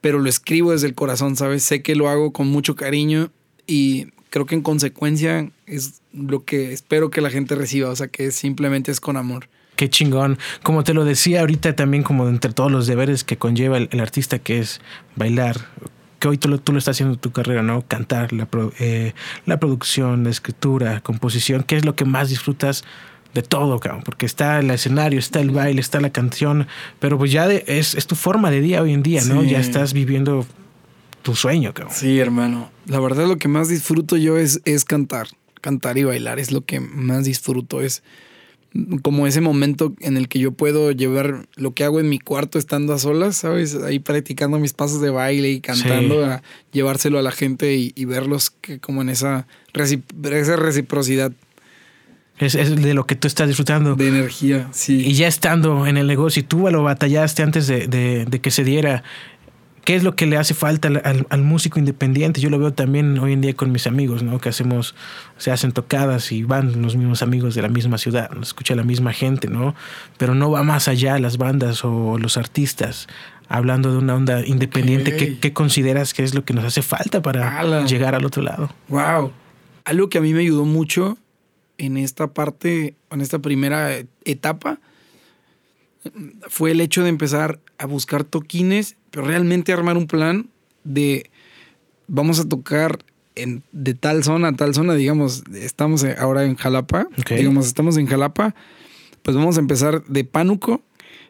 pero 0.00 0.18
lo 0.18 0.28
escribo 0.28 0.72
desde 0.72 0.86
el 0.86 0.94
corazón, 0.94 1.34
¿sabes? 1.34 1.64
Sé 1.64 1.82
que 1.82 1.96
lo 1.96 2.08
hago 2.08 2.32
con 2.32 2.46
mucho 2.46 2.76
cariño 2.76 3.30
y 3.66 4.08
creo 4.34 4.46
que 4.46 4.56
en 4.56 4.62
consecuencia 4.62 5.48
es 5.66 6.02
lo 6.12 6.44
que 6.44 6.72
espero 6.72 7.08
que 7.08 7.20
la 7.20 7.30
gente 7.30 7.54
reciba, 7.54 7.88
o 7.90 7.94
sea, 7.94 8.08
que 8.08 8.32
simplemente 8.32 8.90
es 8.90 8.98
con 8.98 9.16
amor. 9.16 9.48
Qué 9.76 9.88
chingón. 9.88 10.38
Como 10.64 10.82
te 10.82 10.92
lo 10.92 11.04
decía 11.04 11.38
ahorita 11.38 11.76
también, 11.76 12.02
como 12.02 12.28
entre 12.28 12.52
todos 12.52 12.72
los 12.72 12.88
deberes 12.88 13.22
que 13.22 13.36
conlleva 13.36 13.76
el, 13.78 13.88
el 13.92 14.00
artista, 14.00 14.40
que 14.40 14.58
es 14.58 14.80
bailar, 15.14 15.56
que 16.18 16.26
hoy 16.26 16.36
tú 16.36 16.48
lo, 16.48 16.58
tú 16.58 16.72
lo 16.72 16.78
estás 16.78 16.96
haciendo 16.96 17.14
en 17.14 17.20
tu 17.20 17.30
carrera, 17.30 17.62
¿no? 17.62 17.82
Cantar, 17.86 18.32
la, 18.32 18.46
pro- 18.46 18.72
eh, 18.80 19.12
la 19.46 19.60
producción, 19.60 20.24
la 20.24 20.30
escritura, 20.30 21.00
composición, 21.00 21.62
¿qué 21.62 21.76
es 21.76 21.84
lo 21.84 21.94
que 21.94 22.04
más 22.04 22.28
disfrutas 22.28 22.82
de 23.34 23.42
todo, 23.42 23.78
cabrón? 23.78 24.02
Porque 24.04 24.26
está 24.26 24.58
el 24.58 24.68
escenario, 24.72 25.20
está 25.20 25.40
el 25.40 25.50
baile, 25.52 25.80
está 25.80 26.00
la 26.00 26.10
canción, 26.10 26.66
pero 26.98 27.18
pues 27.18 27.30
ya 27.30 27.46
de- 27.46 27.62
es, 27.68 27.94
es 27.94 28.08
tu 28.08 28.16
forma 28.16 28.50
de 28.50 28.60
día 28.60 28.82
hoy 28.82 28.92
en 28.94 29.04
día, 29.04 29.22
¿no? 29.26 29.42
Sí. 29.42 29.50
Ya 29.50 29.60
estás 29.60 29.92
viviendo 29.92 30.44
tu 31.24 31.34
sueño, 31.34 31.74
cabrón. 31.74 31.92
Sí, 31.96 32.20
hermano. 32.20 32.70
La 32.86 33.00
verdad 33.00 33.26
lo 33.26 33.36
que 33.38 33.48
más 33.48 33.68
disfruto 33.68 34.16
yo 34.16 34.38
es, 34.38 34.60
es 34.64 34.84
cantar. 34.84 35.26
Cantar 35.60 35.98
y 35.98 36.04
bailar 36.04 36.38
es 36.38 36.52
lo 36.52 36.64
que 36.64 36.78
más 36.78 37.24
disfruto. 37.24 37.80
Es 37.80 38.04
como 39.02 39.26
ese 39.28 39.40
momento 39.40 39.94
en 40.00 40.16
el 40.16 40.26
que 40.28 40.38
yo 40.40 40.50
puedo 40.52 40.90
llevar 40.90 41.46
lo 41.54 41.72
que 41.74 41.84
hago 41.84 42.00
en 42.00 42.08
mi 42.08 42.18
cuarto 42.18 42.58
estando 42.58 42.92
a 42.92 42.98
solas, 42.98 43.36
¿sabes? 43.36 43.76
Ahí 43.76 44.00
practicando 44.00 44.58
mis 44.58 44.72
pasos 44.72 45.00
de 45.00 45.10
baile 45.10 45.50
y 45.50 45.60
cantando, 45.60 46.16
Sí. 46.24 46.30
a 46.30 46.42
llevárselo 46.72 47.18
a 47.18 47.22
la 47.22 47.30
gente 47.30 47.74
y, 47.76 47.92
y 47.94 48.04
verlos 48.04 48.50
que 48.50 48.80
como 48.80 49.00
en 49.02 49.08
esa, 49.10 49.46
esa 49.72 50.56
reciprocidad 50.56 51.32
Es, 52.40 52.56
es 52.56 52.74
de 52.74 52.94
lo 52.94 53.06
que 53.06 53.14
tú 53.14 53.28
estás 53.28 53.46
disfrutando. 53.46 53.94
de 53.94 54.08
energía. 54.08 54.68
Sí. 54.72 55.04
Y 55.06 55.14
ya 55.14 55.28
estando 55.28 55.86
en 55.86 55.96
el 55.96 56.08
negocio, 56.08 56.40
y 56.40 56.42
tú 56.44 56.68
lo 56.68 56.82
batallaste 56.82 57.44
antes 57.44 57.68
de, 57.68 57.86
de- 57.86 58.24
de 58.28 58.40
que 58.40 58.50
se 58.50 58.64
diera. 58.64 59.04
¿Qué 59.84 59.94
es 59.94 60.02
lo 60.02 60.16
que 60.16 60.26
le 60.26 60.36
hace 60.38 60.54
falta 60.54 60.88
al, 60.88 61.02
al- 61.04 61.26
al 61.28 61.42
músico 61.42 61.78
independiente? 61.78 62.40
Yo 62.40 62.48
lo 62.50 62.58
veo 62.58 62.72
también 62.72 63.18
hoy 63.18 63.32
en 63.34 63.40
día 63.42 63.54
con 63.54 63.70
mis 63.70 63.86
amigos, 63.86 64.22
¿no? 64.22 64.38
Que 64.38 64.48
hacemos, 64.48 64.94
se 65.36 65.50
hacen 65.50 65.72
tocadas 65.72 66.32
y 66.32 66.42
van 66.42 66.80
los 66.82 66.96
mismos 66.96 67.22
amigos 67.22 67.54
de 67.54 67.62
la 67.62 67.68
misma 67.68 67.98
ciudad, 67.98 68.30
nos 68.30 68.48
escucha 68.48 68.74
la 68.74 68.82
misma 68.84 69.12
gente, 69.12 69.48
¿no? 69.48 69.74
Pero 70.16 70.34
no 70.34 70.50
va 70.50 70.62
más 70.62 70.88
allá 70.88 71.18
las 71.18 71.36
bandas 71.36 71.84
o 71.84 72.18
los 72.18 72.36
artistas. 72.36 73.06
Hablando 73.46 73.92
de 73.92 73.98
una 73.98 74.14
onda 74.14 74.44
independiente. 74.46 75.16
¿qué, 75.16 75.38
qué 75.38 75.52
consideras 75.52 76.14
que 76.14 76.22
es 76.22 76.34
lo 76.34 76.46
que 76.46 76.54
nos 76.54 76.64
hace 76.64 76.80
falta 76.80 77.20
para 77.20 77.58
Ala. 77.60 77.84
llegar 77.84 78.14
al 78.14 78.24
otro 78.24 78.42
lado? 78.42 78.70
Wow. 78.88 79.32
Algo 79.84 80.08
que 80.08 80.16
a 80.16 80.22
mí 80.22 80.32
me 80.32 80.40
ayudó 80.40 80.64
mucho 80.64 81.18
en 81.76 81.98
esta 81.98 82.28
parte, 82.28 82.94
en 83.10 83.20
esta 83.20 83.38
primera 83.40 83.90
etapa, 84.24 84.78
fue 86.48 86.70
el 86.72 86.80
hecho 86.80 87.02
de 87.02 87.08
empezar 87.08 87.60
a 87.78 87.86
buscar 87.86 88.24
toquines, 88.24 88.96
pero 89.10 89.26
realmente 89.26 89.72
armar 89.72 89.96
un 89.96 90.06
plan 90.06 90.48
de 90.84 91.30
vamos 92.06 92.38
a 92.40 92.48
tocar 92.48 92.98
en, 93.36 93.62
de 93.72 93.94
tal 93.94 94.22
zona 94.22 94.48
a 94.48 94.52
tal 94.56 94.74
zona, 94.74 94.94
digamos, 94.94 95.42
estamos 95.54 96.04
ahora 96.18 96.44
en 96.44 96.56
Jalapa, 96.56 97.08
digamos, 97.36 97.66
estamos 97.66 97.96
en 97.96 98.06
Jalapa, 98.06 98.54
pues 99.22 99.36
vamos 99.36 99.56
a 99.56 99.60
empezar 99.60 100.04
de 100.04 100.24
Pánuco 100.24 100.82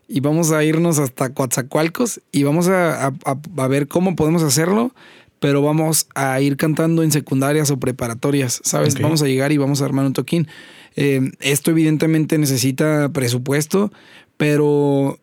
y 0.09 0.21
vamos 0.21 0.51
a 0.51 0.63
irnos 0.65 0.99
hasta 0.99 1.33
Coatzacoalcos 1.33 2.21
y 2.33 2.43
vamos 2.43 2.69
a, 2.69 3.07
a- 3.07 3.69
ver 3.69 3.89
cómo 3.89 4.17
podemos 4.17 4.43
hacerlo, 4.43 4.95
pero 5.41 5.63
vamos 5.63 6.09
a 6.15 6.41
ir 6.41 6.57
cantando 6.57 7.03
en 7.03 7.11
secundarias 7.13 7.71
o 7.71 7.79
preparatorias, 7.79 8.61
¿sabes? 8.65 8.95
Vamos 9.03 9.23
a 9.23 9.27
llegar 9.27 9.53
y 9.53 9.57
vamos 9.57 9.81
a 9.81 9.85
armar 9.85 10.05
un 10.05 10.13
toquín. 10.13 10.49
Eh, 10.97 11.33
esto 11.41 11.71
evidentemente 11.71 12.37
necesita 12.39 13.09
presupuesto, 13.13 13.93
pero 14.49 15.19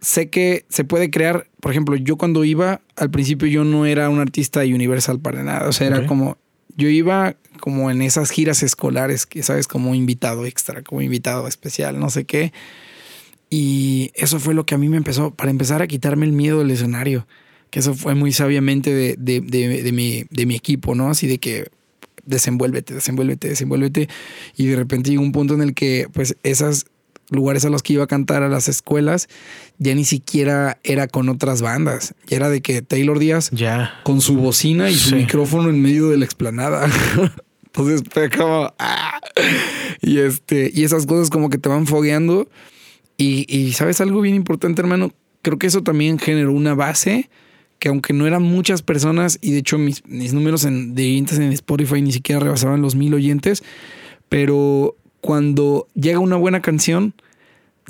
sé 0.00 0.28
que 0.30 0.64
se 0.68 0.84
puede 0.84 1.10
crear, 1.10 1.46
por 1.60 1.70
ejemplo, 1.70 1.94
yo 1.96 2.16
cuando 2.16 2.44
iba, 2.44 2.80
al 2.96 3.10
principio 3.10 3.46
yo 3.48 3.62
no 3.64 3.86
era 3.86 4.08
un 4.08 4.18
artista 4.20 4.60
de 4.60 4.74
Universal 4.74 5.20
para 5.20 5.42
nada, 5.44 5.68
o 5.68 5.72
sea, 5.72 5.86
era 5.86 5.98
como, 6.06 6.36
yo 6.76 6.88
iba 6.88 7.36
como 7.60 7.90
en 7.90 8.02
esas 8.02 8.30
giras 8.30 8.62
escolares, 8.64 9.26
que 9.26 9.42
sabes, 9.44 9.68
como 9.68 9.94
invitado 9.94 10.44
extra, 10.46 10.82
como 10.82 11.02
invitado 11.02 11.46
especial, 11.46 12.00
no 12.00 12.10
sé 12.10 12.24
qué. 12.24 12.52
Y 13.50 14.10
eso 14.14 14.40
fue 14.40 14.54
lo 14.54 14.64
que 14.66 14.74
a 14.74 14.78
mí 14.78 14.88
me 14.88 14.96
empezó, 14.96 15.32
para 15.34 15.50
empezar 15.50 15.82
a 15.82 15.86
quitarme 15.86 16.24
el 16.26 16.32
miedo 16.32 16.58
del 16.60 16.70
escenario, 16.70 17.26
que 17.70 17.78
eso 17.80 17.94
fue 17.94 18.14
muy 18.14 18.32
sabiamente 18.32 18.92
de, 18.92 19.14
de, 19.18 19.40
de- 19.40 19.82
de 19.82 19.92
mi, 19.92 20.24
de 20.30 20.46
mi 20.46 20.54
equipo, 20.56 20.94
¿no? 20.94 21.10
Así 21.10 21.26
de 21.26 21.38
que 21.38 21.68
desenvuélvete, 22.24 22.94
desenvuélvete, 22.94 23.48
desenvuélvete. 23.48 24.08
Y 24.56 24.66
de 24.66 24.76
repente 24.76 25.10
llegó 25.10 25.22
un 25.22 25.32
punto 25.32 25.54
en 25.54 25.60
el 25.62 25.74
que, 25.74 26.06
pues, 26.12 26.36
esos 26.42 26.86
lugares 27.30 27.64
a 27.64 27.70
los 27.70 27.82
que 27.82 27.94
iba 27.94 28.04
a 28.04 28.06
cantar 28.06 28.42
a 28.42 28.48
las 28.48 28.68
escuelas, 28.68 29.28
ya 29.78 29.94
ni 29.94 30.04
siquiera 30.04 30.78
era 30.84 31.08
con 31.08 31.28
otras 31.28 31.62
bandas. 31.62 32.14
Ya 32.26 32.36
era 32.36 32.48
de 32.50 32.60
que 32.60 32.82
Taylor 32.82 33.18
Díaz 33.18 33.50
Ya. 33.52 33.94
con 34.04 34.20
su 34.20 34.36
bocina 34.36 34.90
y 34.90 34.94
su 34.94 35.10
Sí. 35.10 35.14
micrófono 35.16 35.70
en 35.70 35.80
medio 35.80 36.08
de 36.10 36.18
la 36.18 36.24
explanada. 36.24 36.86
Entonces 37.66 38.02
fue 38.10 38.28
como. 38.28 38.72
¡ah! 38.78 39.18
Y 40.02 40.18
este, 40.18 40.70
y 40.74 40.84
esas 40.84 41.06
cosas 41.06 41.30
como 41.30 41.48
que 41.48 41.56
te 41.58 41.68
van 41.70 41.86
fogueando. 41.86 42.48
Y, 43.16 43.46
y 43.48 43.72
sabes 43.72 44.00
algo 44.02 44.20
bien 44.20 44.34
importante, 44.34 44.82
hermano. 44.82 45.12
Creo 45.42 45.58
que 45.58 45.66
eso 45.68 45.82
también 45.82 46.18
generó 46.18 46.52
una 46.52 46.74
base 46.74 47.30
que 47.78 47.88
aunque 47.88 48.12
no 48.12 48.28
eran 48.28 48.42
muchas 48.44 48.80
personas, 48.82 49.38
y 49.40 49.50
de 49.52 49.58
hecho 49.58 49.76
mis, 49.76 50.06
mis 50.06 50.32
números 50.34 50.64
en, 50.64 50.94
de 50.94 51.02
oyentes 51.02 51.38
en 51.40 51.52
Spotify 51.52 52.00
ni 52.00 52.12
siquiera 52.12 52.38
rebasaban 52.40 52.80
los 52.80 52.94
mil 52.94 53.12
oyentes, 53.12 53.64
pero 54.28 54.96
cuando 55.22 55.88
llega 55.94 56.18
una 56.18 56.36
buena 56.36 56.60
canción, 56.60 57.14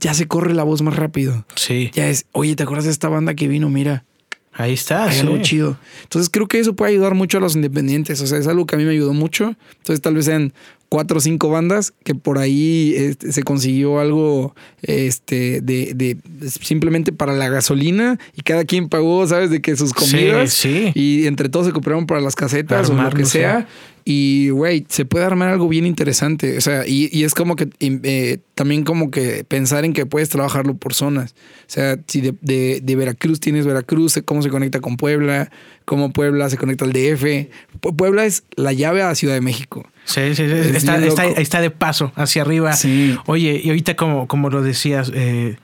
ya 0.01 0.14
se 0.14 0.28
corre 0.28 0.55
la 0.55 0.62
voz 0.62 0.83
más 0.83 0.95
rápido. 0.95 1.45
Sí. 1.57 1.91
Ya 1.95 2.09
es, 2.09 2.26
oye, 2.30 2.55
¿te 2.55 2.62
acuerdas 2.62 2.85
de 2.85 2.93
esta 2.93 3.09
banda 3.09 3.35
que 3.35 3.49
vino? 3.49 3.68
Mira, 3.70 4.05
Ahí 4.53 4.74
está. 4.74 5.07
hay 5.07 5.14
sí. 5.14 5.20
algo 5.20 5.39
chido. 5.43 5.78
Entonces 6.03 6.28
creo 6.30 6.47
que 6.47 6.59
eso 6.61 6.76
puede 6.76 6.93
ayudar 6.93 7.14
mucho 7.14 7.39
a 7.39 7.41
los 7.41 7.57
independientes. 7.57 8.20
O 8.20 8.26
sea, 8.26 8.39
es 8.39 8.47
algo 8.47 8.66
que 8.66 8.74
a 8.74 8.78
mí 8.78 8.85
me 8.85 8.91
ayudó 8.91 9.14
mucho. 9.14 9.57
Entonces 9.78 10.03
tal 10.03 10.14
vez 10.14 10.26
sean 10.26 10.53
cuatro 10.91 11.16
o 11.16 11.20
cinco 11.22 11.49
bandas 11.49 11.95
que 12.05 12.14
por 12.14 12.37
ahí 12.39 12.93
este, 12.95 13.33
se 13.33 13.43
consiguió 13.45 13.99
algo 13.99 14.55
este, 14.83 15.62
de, 15.62 15.93
de- 15.95 16.18
simplemente 16.51 17.12
para 17.12 17.33
la 17.33 17.49
gasolina 17.49 18.18
y 18.37 18.43
cada 18.43 18.66
quien 18.66 18.91
pagó, 18.91 19.26
¿sabes? 19.26 19.49
De 19.49 19.62
que 19.62 19.74
sus 19.74 19.95
comidas 19.95 20.53
Sí, 20.53 20.91
sí. 20.93 21.01
y 21.01 21.26
entre 21.28 21.49
todos 21.49 21.64
se 21.66 21.72
compraron 21.72 22.05
para 22.07 22.20
las 22.20 22.35
casetas 22.35 22.91
o 22.91 22.95
lo 22.95 23.09
que 23.09 23.24
sea. 23.24 23.66
Y, 24.05 24.50
güey, 24.50 24.84
se 24.88 25.05
puede 25.05 25.24
armar 25.24 25.48
algo 25.48 25.68
bien 25.68 25.86
interesante. 25.86 26.57
O 26.59 26.61
sea, 26.61 26.86
y, 26.86 27.09
y 27.12 27.24
es 27.24 27.34
como 27.34 27.57
que 27.57 27.68
eh, 27.80 28.38
también 28.55 28.84
como 28.84 29.11
que 29.11 29.44
pensar 29.44 29.84
en 29.84 29.92
que 29.92 30.07
puedes 30.07 30.28
trabajarlo 30.28 30.74
por 30.74 30.94
zonas. 30.94 31.34
O 31.62 31.70
sea, 31.70 31.98
si 32.07 32.20
de, 32.20 32.34
de, 32.40 32.80
de, 32.82 32.96
Veracruz 32.96 33.40
tienes 33.40 33.66
Veracruz, 33.66 34.20
cómo 34.24 34.42
se 34.42 34.50
conecta 34.50 34.80
con 34.80 34.96
Puebla, 34.96 35.50
cómo 35.84 36.12
Puebla 36.12 36.50
se 36.50 36.57
conecta 36.57 36.84
al 36.84 36.92
DF. 36.92 37.48
Puebla 37.96 38.24
es 38.24 38.44
la 38.57 38.72
llave 38.72 39.03
a 39.03 39.09
la 39.09 39.14
Ciudad 39.14 39.34
de 39.34 39.40
México. 39.40 39.88
Sí, 40.05 40.34
sí, 40.34 40.46
sí. 40.48 40.76
Está, 40.76 41.05
está, 41.05 41.26
está, 41.26 41.61
de 41.61 41.70
paso 41.70 42.12
hacia 42.16 42.42
arriba. 42.42 42.72
Sí. 42.72 43.16
Oye, 43.26 43.61
y 43.62 43.68
ahorita 43.68 43.94
como, 43.94 44.26
como 44.26 44.50
lo 44.50 44.62
decías, 44.62 45.12
eh, 45.14 45.57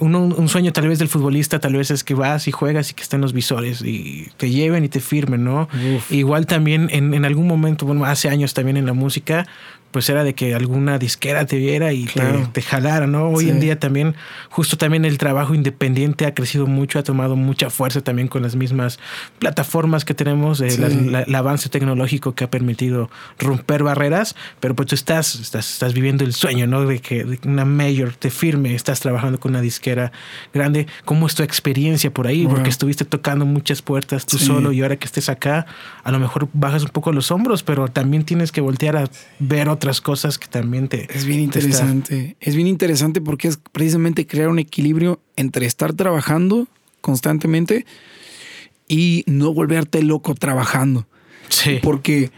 un, 0.00 0.14
un, 0.14 0.48
sueño 0.48 0.72
tal 0.72 0.88
vez 0.88 0.98
del 0.98 1.08
futbolista, 1.08 1.58
tal 1.58 1.74
vez 1.74 1.90
es 1.90 2.04
que 2.04 2.14
vas 2.14 2.48
y 2.48 2.52
juegas 2.52 2.90
y 2.90 2.94
que 2.94 3.02
estén 3.02 3.20
los 3.20 3.32
visores 3.32 3.82
y 3.82 4.28
te 4.36 4.50
lleven 4.50 4.84
y 4.84 4.88
te 4.88 5.00
firmen, 5.00 5.44
¿no? 5.44 5.68
Uf. 5.96 6.10
Igual 6.10 6.46
también 6.46 6.88
en, 6.90 7.14
en, 7.14 7.24
algún 7.24 7.46
momento, 7.46 7.86
bueno, 7.86 8.04
hace 8.04 8.28
años 8.28 8.54
también 8.54 8.76
en 8.76 8.86
la 8.86 8.92
música, 8.92 9.46
pues 9.90 10.08
era 10.08 10.24
de 10.24 10.34
que 10.34 10.54
alguna 10.54 10.98
disquera 10.98 11.46
te 11.46 11.56
viera 11.56 11.92
y 11.92 12.04
claro. 12.04 12.40
te, 12.52 12.60
te, 12.60 12.62
jalara, 12.62 13.06
¿no? 13.06 13.28
Hoy 13.28 13.44
sí. 13.44 13.50
en 13.50 13.60
día 13.60 13.78
también, 13.78 14.14
justo 14.48 14.76
también 14.76 15.04
el 15.04 15.18
trabajo 15.18 15.54
independiente 15.54 16.26
ha 16.26 16.34
crecido 16.34 16.66
mucho, 16.66 16.98
ha 16.98 17.02
tomado 17.02 17.36
mucha 17.36 17.70
fuerza 17.70 18.00
también 18.00 18.28
con 18.28 18.42
las 18.42 18.56
mismas 18.56 18.98
plataformas 19.38 20.04
que 20.04 20.14
tenemos, 20.14 20.60
eh, 20.60 20.70
sí. 20.70 20.80
la, 20.80 20.88
la, 20.88 21.22
el 21.22 21.34
avance 21.34 21.68
tecnológico 21.68 22.34
que 22.34 22.44
ha 22.44 22.50
permitido 22.50 23.10
romper 23.38 23.82
barreras, 23.82 24.36
pero 24.60 24.74
pues 24.74 24.88
tú 24.88 24.94
estás, 24.94 25.34
estás, 25.36 25.72
estás 25.72 25.94
viviendo 25.94 26.24
el 26.24 26.34
sueño, 26.34 26.66
¿no? 26.66 26.84
De 26.86 27.00
que 27.00 27.24
de 27.24 27.38
una 27.44 27.64
mayor 27.64 28.12
te 28.14 28.30
firme, 28.30 28.74
estás 28.74 29.00
trabajando 29.00 29.40
con 29.40 29.52
una 29.52 29.60
disquera 29.60 30.12
grande. 30.52 30.86
¿Cómo 31.04 31.26
es 31.26 31.34
tu 31.34 31.42
experiencia 31.42 32.12
por 32.12 32.26
ahí? 32.26 32.44
Wow. 32.44 32.54
Porque 32.54 32.70
estuviste 32.70 33.04
tocando 33.04 33.46
muchas 33.46 33.82
puertas 33.82 34.26
tú 34.26 34.38
sí. 34.38 34.46
solo 34.46 34.72
y 34.72 34.82
ahora 34.82 34.96
que 34.96 35.06
estés 35.06 35.28
acá, 35.28 35.66
a 36.04 36.12
lo 36.12 36.18
mejor 36.18 36.48
bajas 36.52 36.82
un 36.82 36.90
poco 36.90 37.12
los 37.12 37.30
hombros, 37.30 37.62
pero 37.62 37.88
también 37.88 38.24
tienes 38.24 38.52
que 38.52 38.60
voltear 38.60 38.96
a 38.96 39.04
ver 39.38 39.68
otras 39.80 40.02
cosas 40.02 40.36
que 40.36 40.46
también 40.46 40.88
te... 40.88 41.08
Es 41.16 41.24
bien 41.24 41.40
interesante. 41.40 42.36
Es 42.38 42.54
bien 42.54 42.66
interesante 42.66 43.22
porque 43.22 43.48
es 43.48 43.58
precisamente 43.72 44.26
crear 44.26 44.48
un 44.48 44.58
equilibrio 44.58 45.20
entre 45.36 45.64
estar 45.64 45.94
trabajando 45.94 46.68
constantemente 47.00 47.86
y 48.88 49.24
no 49.26 49.54
volverte 49.54 50.02
loco 50.02 50.34
trabajando. 50.34 51.06
Sí. 51.48 51.78
Porque 51.82 52.30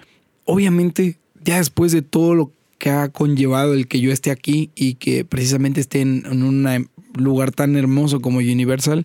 obviamente 0.45 1.19
ya 1.43 1.57
después 1.57 1.91
de 1.91 2.03
todo 2.03 2.37
lo 2.37 2.53
que 2.79 2.91
ha 2.91 3.09
conllevado 3.09 3.75
el 3.75 3.89
que 3.89 3.99
yo 3.99 4.13
esté 4.13 4.31
aquí 4.31 4.71
y 4.77 4.95
que 4.95 5.25
precisamente 5.25 5.81
esté 5.81 6.01
en, 6.01 6.23
en 6.31 6.45
un 6.45 6.89
lugar 7.17 7.51
tan 7.51 7.75
hermoso 7.75 8.21
como 8.21 8.39
Universal, 8.39 9.03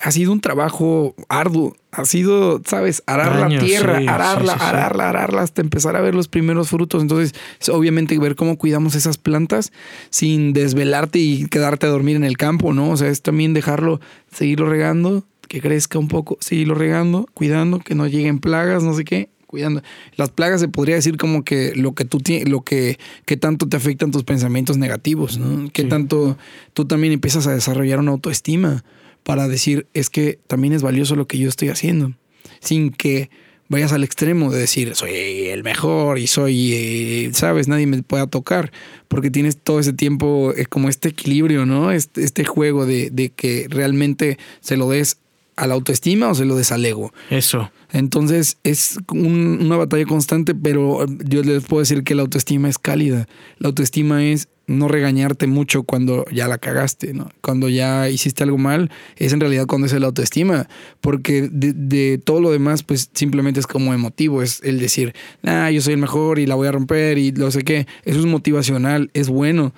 ha 0.00 0.10
sido 0.12 0.32
un 0.32 0.40
trabajo 0.40 1.14
arduo. 1.28 1.76
Ha 1.92 2.04
sido, 2.04 2.62
¿sabes? 2.64 3.02
Arar 3.06 3.44
Años, 3.44 3.62
la 3.62 3.66
tierra, 3.66 3.98
sí, 3.98 4.06
ararla, 4.08 4.54
sí, 4.54 4.58
sí, 4.58 4.64
ararla, 4.64 5.08
ararla, 5.08 5.42
hasta 5.42 5.60
empezar 5.60 5.96
a 5.96 6.00
ver 6.00 6.14
los 6.14 6.28
primeros 6.28 6.70
frutos. 6.70 7.02
Entonces, 7.02 7.34
obviamente, 7.70 8.18
ver 8.18 8.36
cómo 8.36 8.56
cuidamos 8.56 8.94
esas 8.94 9.18
plantas 9.18 9.72
sin 10.08 10.52
desvelarte 10.52 11.18
y 11.18 11.46
quedarte 11.46 11.86
a 11.86 11.90
dormir 11.90 12.16
en 12.16 12.24
el 12.24 12.38
campo, 12.38 12.72
¿no? 12.72 12.90
O 12.90 12.96
sea, 12.96 13.08
es 13.08 13.22
también 13.22 13.52
dejarlo, 13.54 14.00
seguirlo 14.32 14.70
regando, 14.70 15.24
que 15.48 15.60
crezca 15.60 15.98
un 15.98 16.08
poco, 16.08 16.38
seguirlo 16.40 16.74
regando, 16.74 17.26
cuidando, 17.34 17.80
que 17.80 17.94
no 17.94 18.06
lleguen 18.06 18.38
plagas, 18.38 18.82
no 18.82 18.94
sé 18.94 19.04
qué, 19.04 19.28
cuidando. 19.46 19.82
Las 20.16 20.30
plagas 20.30 20.60
se 20.60 20.68
podría 20.68 20.94
decir 20.94 21.16
como 21.18 21.44
que 21.44 21.74
lo 21.74 21.94
que 21.94 22.04
tú 22.04 22.20
tienes, 22.20 22.48
lo 22.48 22.62
que, 22.62 22.98
que 23.26 23.36
tanto 23.36 23.68
te 23.68 23.76
afectan 23.76 24.12
tus 24.12 24.22
pensamientos 24.24 24.78
negativos, 24.78 25.38
¿no? 25.38 25.68
Que 25.72 25.84
tanto 25.84 26.38
tú 26.72 26.86
también 26.86 27.12
empiezas 27.12 27.48
a 27.48 27.52
desarrollar 27.52 27.98
una 27.98 28.12
autoestima 28.12 28.84
para 29.22 29.48
decir 29.48 29.86
es 29.94 30.10
que 30.10 30.38
también 30.46 30.72
es 30.72 30.82
valioso 30.82 31.16
lo 31.16 31.26
que 31.26 31.38
yo 31.38 31.48
estoy 31.48 31.68
haciendo, 31.68 32.12
sin 32.60 32.90
que 32.90 33.30
vayas 33.68 33.92
al 33.92 34.02
extremo 34.02 34.50
de 34.50 34.58
decir 34.58 34.94
soy 34.96 35.12
el 35.48 35.62
mejor 35.62 36.18
y 36.18 36.26
soy, 36.26 36.72
eh, 36.74 37.30
sabes, 37.32 37.68
nadie 37.68 37.86
me 37.86 38.02
pueda 38.02 38.26
tocar, 38.26 38.72
porque 39.08 39.30
tienes 39.30 39.56
todo 39.56 39.78
ese 39.78 39.92
tiempo 39.92 40.52
eh, 40.56 40.66
como 40.66 40.88
este 40.88 41.10
equilibrio, 41.10 41.66
¿no? 41.66 41.92
Este, 41.92 42.24
este 42.24 42.44
juego 42.44 42.84
de, 42.84 43.10
de, 43.10 43.30
que 43.30 43.66
realmente 43.70 44.38
se 44.60 44.76
lo 44.76 44.90
des 44.90 45.18
a 45.60 45.66
la 45.66 45.74
autoestima 45.74 46.28
o 46.28 46.34
se 46.34 46.46
lo 46.46 46.56
des 46.56 46.72
al 46.72 46.84
ego. 46.84 47.12
Eso. 47.28 47.70
Entonces 47.92 48.56
es 48.64 48.98
un, 49.12 49.58
una 49.60 49.76
batalla 49.76 50.06
constante, 50.06 50.54
pero 50.54 51.04
yo 51.24 51.42
les 51.42 51.64
puedo 51.64 51.80
decir 51.80 52.02
que 52.02 52.14
la 52.14 52.22
autoestima 52.22 52.68
es 52.68 52.78
cálida. 52.78 53.28
La 53.58 53.68
autoestima 53.68 54.24
es 54.24 54.48
no 54.66 54.88
regañarte 54.88 55.46
mucho 55.46 55.82
cuando 55.82 56.24
ya 56.32 56.48
la 56.48 56.56
cagaste, 56.56 57.12
¿no? 57.12 57.28
Cuando 57.42 57.68
ya 57.68 58.08
hiciste 58.08 58.44
algo 58.44 58.56
mal, 58.56 58.90
es 59.16 59.32
en 59.32 59.40
realidad 59.40 59.66
cuando 59.66 59.86
es 59.86 59.92
la 59.92 60.06
autoestima, 60.06 60.68
porque 61.00 61.50
de, 61.52 61.72
de, 61.74 62.18
todo 62.18 62.40
lo 62.40 62.52
demás, 62.52 62.82
pues 62.84 63.10
simplemente 63.12 63.60
es 63.60 63.66
como 63.66 63.92
emotivo, 63.92 64.42
es 64.42 64.60
el 64.62 64.78
decir, 64.78 65.12
ah, 65.42 65.70
yo 65.70 65.82
soy 65.82 65.94
el 65.94 66.00
mejor 66.00 66.38
y 66.38 66.46
la 66.46 66.54
voy 66.54 66.68
a 66.68 66.72
romper 66.72 67.18
y 67.18 67.32
lo 67.32 67.50
sé 67.50 67.62
qué, 67.62 67.88
eso 68.04 68.20
es 68.20 68.26
motivacional, 68.26 69.10
es 69.12 69.28
bueno, 69.28 69.74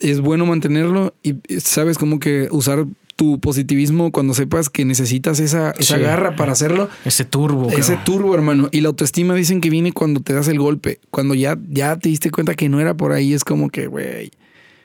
es 0.00 0.20
bueno 0.20 0.44
mantenerlo 0.46 1.14
y 1.22 1.36
sabes 1.60 1.96
como 1.96 2.18
que 2.18 2.48
usar 2.50 2.86
tu 3.18 3.40
positivismo 3.40 4.12
cuando 4.12 4.32
sepas 4.32 4.70
que 4.70 4.84
necesitas 4.84 5.40
esa, 5.40 5.72
esa 5.72 5.96
sí. 5.96 6.00
garra 6.00 6.36
para 6.36 6.52
hacerlo. 6.52 6.88
Ese 7.04 7.24
turbo. 7.24 7.68
Ese 7.68 7.96
turbo, 8.04 8.32
hermano. 8.32 8.68
Y 8.70 8.80
la 8.80 8.90
autoestima 8.90 9.34
dicen 9.34 9.60
que 9.60 9.70
viene 9.70 9.90
cuando 9.90 10.20
te 10.20 10.32
das 10.34 10.46
el 10.46 10.60
golpe. 10.60 11.00
Cuando 11.10 11.34
ya, 11.34 11.58
ya 11.68 11.96
te 11.96 12.10
diste 12.10 12.30
cuenta 12.30 12.54
que 12.54 12.68
no 12.68 12.78
era 12.78 12.96
por 12.96 13.10
ahí, 13.10 13.34
es 13.34 13.42
como 13.42 13.70
que, 13.70 13.88
güey, 13.88 14.30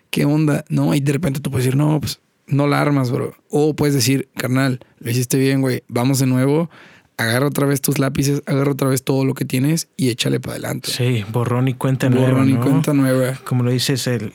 ¿qué 0.10 0.26
onda? 0.26 0.66
No, 0.68 0.96
y 0.96 1.00
de 1.00 1.14
repente 1.14 1.42
tú 1.42 1.52
puedes 1.52 1.66
decir, 1.66 1.78
no, 1.78 2.00
pues 2.00 2.22
no 2.48 2.66
la 2.66 2.82
armas, 2.82 3.12
bro. 3.12 3.36
O 3.52 3.76
puedes 3.76 3.94
decir, 3.94 4.28
carnal, 4.36 4.80
lo 4.98 5.12
hiciste 5.12 5.38
bien, 5.38 5.62
güey, 5.62 5.84
vamos 5.88 6.18
de 6.18 6.26
nuevo. 6.26 6.72
Agarra 7.18 7.46
otra 7.46 7.68
vez 7.68 7.82
tus 7.82 8.00
lápices, 8.00 8.42
agarra 8.48 8.72
otra 8.72 8.90
vez 8.90 9.04
todo 9.04 9.26
lo 9.26 9.36
que 9.36 9.46
tienes 9.46 9.90
y 9.96 10.10
échale 10.10 10.40
para 10.40 10.54
adelante. 10.54 10.90
Sí, 10.90 11.24
borrón 11.32 11.68
y 11.68 11.76
cuenta 11.76 12.10
nueva. 12.10 12.30
Borrón 12.30 12.50
y 12.50 12.54
¿no? 12.54 12.62
cuenta 12.62 12.94
nueva. 12.94 13.40
Como 13.44 13.62
lo 13.62 13.70
dices, 13.70 14.08
el, 14.08 14.34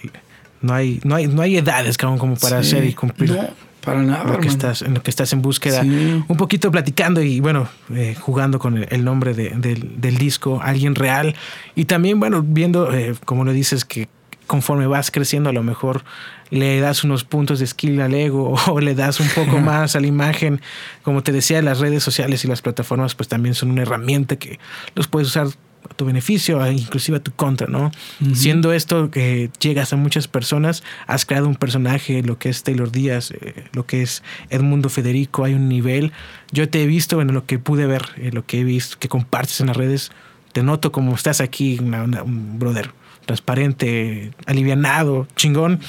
no, 0.62 0.72
hay, 0.72 1.01
no, 1.03 1.16
hay, 1.16 1.26
no 1.26 1.42
hay 1.42 1.57
edades 1.57 1.99
como, 1.99 2.16
como 2.16 2.36
para 2.36 2.62
sí. 2.62 2.76
hacer 2.76 2.88
y 2.88 2.94
cumplir. 2.94 3.32
No 3.32 3.68
para 3.85 4.03
nada. 4.03 4.24
Lo 4.24 4.39
que 4.41 4.49
estás, 4.49 4.83
en 4.83 4.95
lo 4.95 5.03
que 5.03 5.11
estás 5.11 5.33
en 5.33 5.43
búsqueda. 5.43 5.83
Sí. 5.83 6.24
Un 6.26 6.37
poquito 6.37 6.70
platicando 6.70 7.22
y 7.22 7.41
bueno, 7.41 7.68
eh, 7.95 8.16
jugando 8.18 8.59
con 8.59 8.79
el, 8.79 8.87
el 8.91 9.05
nombre 9.05 9.35
de, 9.35 9.51
de, 9.51 9.74
del 9.74 10.18
disco, 10.18 10.61
alguien 10.62 10.95
real. 10.95 11.35
Y 11.74 11.87
también, 11.87 12.20
bueno, 12.20 12.43
viendo, 12.43 12.93
eh, 12.93 13.14
como 13.24 13.45
lo 13.45 13.53
dices, 13.53 13.85
que 13.85 14.09
conforme 14.49 14.87
vas 14.87 15.12
creciendo, 15.12 15.51
a 15.51 15.53
lo 15.53 15.62
mejor 15.62 16.03
le 16.51 16.81
das 16.81 17.05
unos 17.05 17.22
puntos 17.22 17.61
de 17.61 17.66
skill 17.66 18.01
al 18.01 18.14
ego 18.14 18.55
o 18.66 18.81
le 18.81 18.97
das 18.97 19.20
un 19.20 19.29
poco 19.29 19.59
más 19.61 19.95
a 19.95 20.01
la 20.01 20.09
imagen. 20.09 20.61
Como 21.03 21.22
te 21.22 21.31
decía, 21.31 21.62
las 21.62 21.79
redes 21.79 22.03
sociales 22.03 22.45
y 22.45 22.49
las 22.49 22.62
plataformas, 22.62 23.14
pues 23.14 23.29
también 23.29 23.55
son 23.55 23.70
una 23.70 23.83
herramienta 23.83 24.37
que 24.37 24.59
los 24.97 25.07
puedes 25.07 25.29
usar 25.29 25.49
a 25.91 25.95
tu 25.95 26.05
beneficio, 26.05 26.64
inclusive 26.70 27.18
a 27.18 27.20
tu 27.20 27.32
contra, 27.32 27.66
¿no? 27.66 27.91
Uh 28.20 28.26
-huh. 28.26 28.34
Siendo 28.34 28.72
esto 28.72 29.11
que 29.11 29.51
llegas 29.61 29.93
a 29.93 29.97
muchas 29.97 30.28
personas, 30.28 30.82
has 31.07 31.24
creado 31.24 31.49
un 31.49 31.57
personaje, 31.57 32.22
lo 32.22 32.39
que 32.39 32.49
es 32.49 32.62
Taylor 32.62 32.91
Díaz, 32.91 33.30
eh, 33.30 33.64
lo 33.72 33.86
que 33.86 34.03
es 34.03 34.22
Edmundo 34.51 34.89
Federico, 34.89 35.45
hay 35.45 35.55
un 35.55 35.68
nivel. 35.68 36.12
Yo 36.53 36.68
te 36.68 36.82
he 36.82 36.86
visto 36.86 37.20
en 37.20 37.32
lo 37.32 37.45
que 37.47 37.59
pude 37.59 37.86
ver, 37.86 38.03
en 38.16 38.34
lo 38.34 38.45
que 38.45 38.61
he 38.61 38.64
visto, 38.64 38.99
que 38.99 39.09
compartes 39.09 39.61
en 39.61 39.68
las 39.68 39.76
redes, 39.76 40.11
te 40.53 40.62
noto 40.62 40.93
como 40.93 41.14
estás 41.14 41.41
aquí, 41.41 41.78
una, 41.80 42.03
una, 42.05 42.22
un 42.22 42.59
brother 42.59 42.91
transparente, 43.26 44.30
alivianado, 44.47 45.26
chingón. 45.36 45.80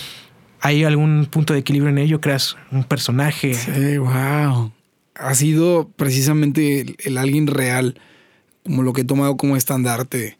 ¿Hay 0.61 0.83
algún 0.83 1.27
punto 1.31 1.53
de 1.53 1.59
equilibrio 1.59 1.89
en 1.89 1.97
ello? 1.97 2.19
¿Creas 2.19 2.57
un 2.71 2.83
personaje? 2.83 3.53
Sí, 3.53 3.97
wow. 3.97 4.73
Ha 5.15 5.33
sido 5.35 5.89
precisamente 5.95 6.81
el, 6.81 6.95
el 7.05 7.17
alguien 7.17 7.47
real 7.47 7.95
como 8.69 8.83
lo 8.83 8.93
que 8.93 9.01
he 9.01 9.05
tomado 9.05 9.35
como 9.35 9.57
estandarte 9.57 10.37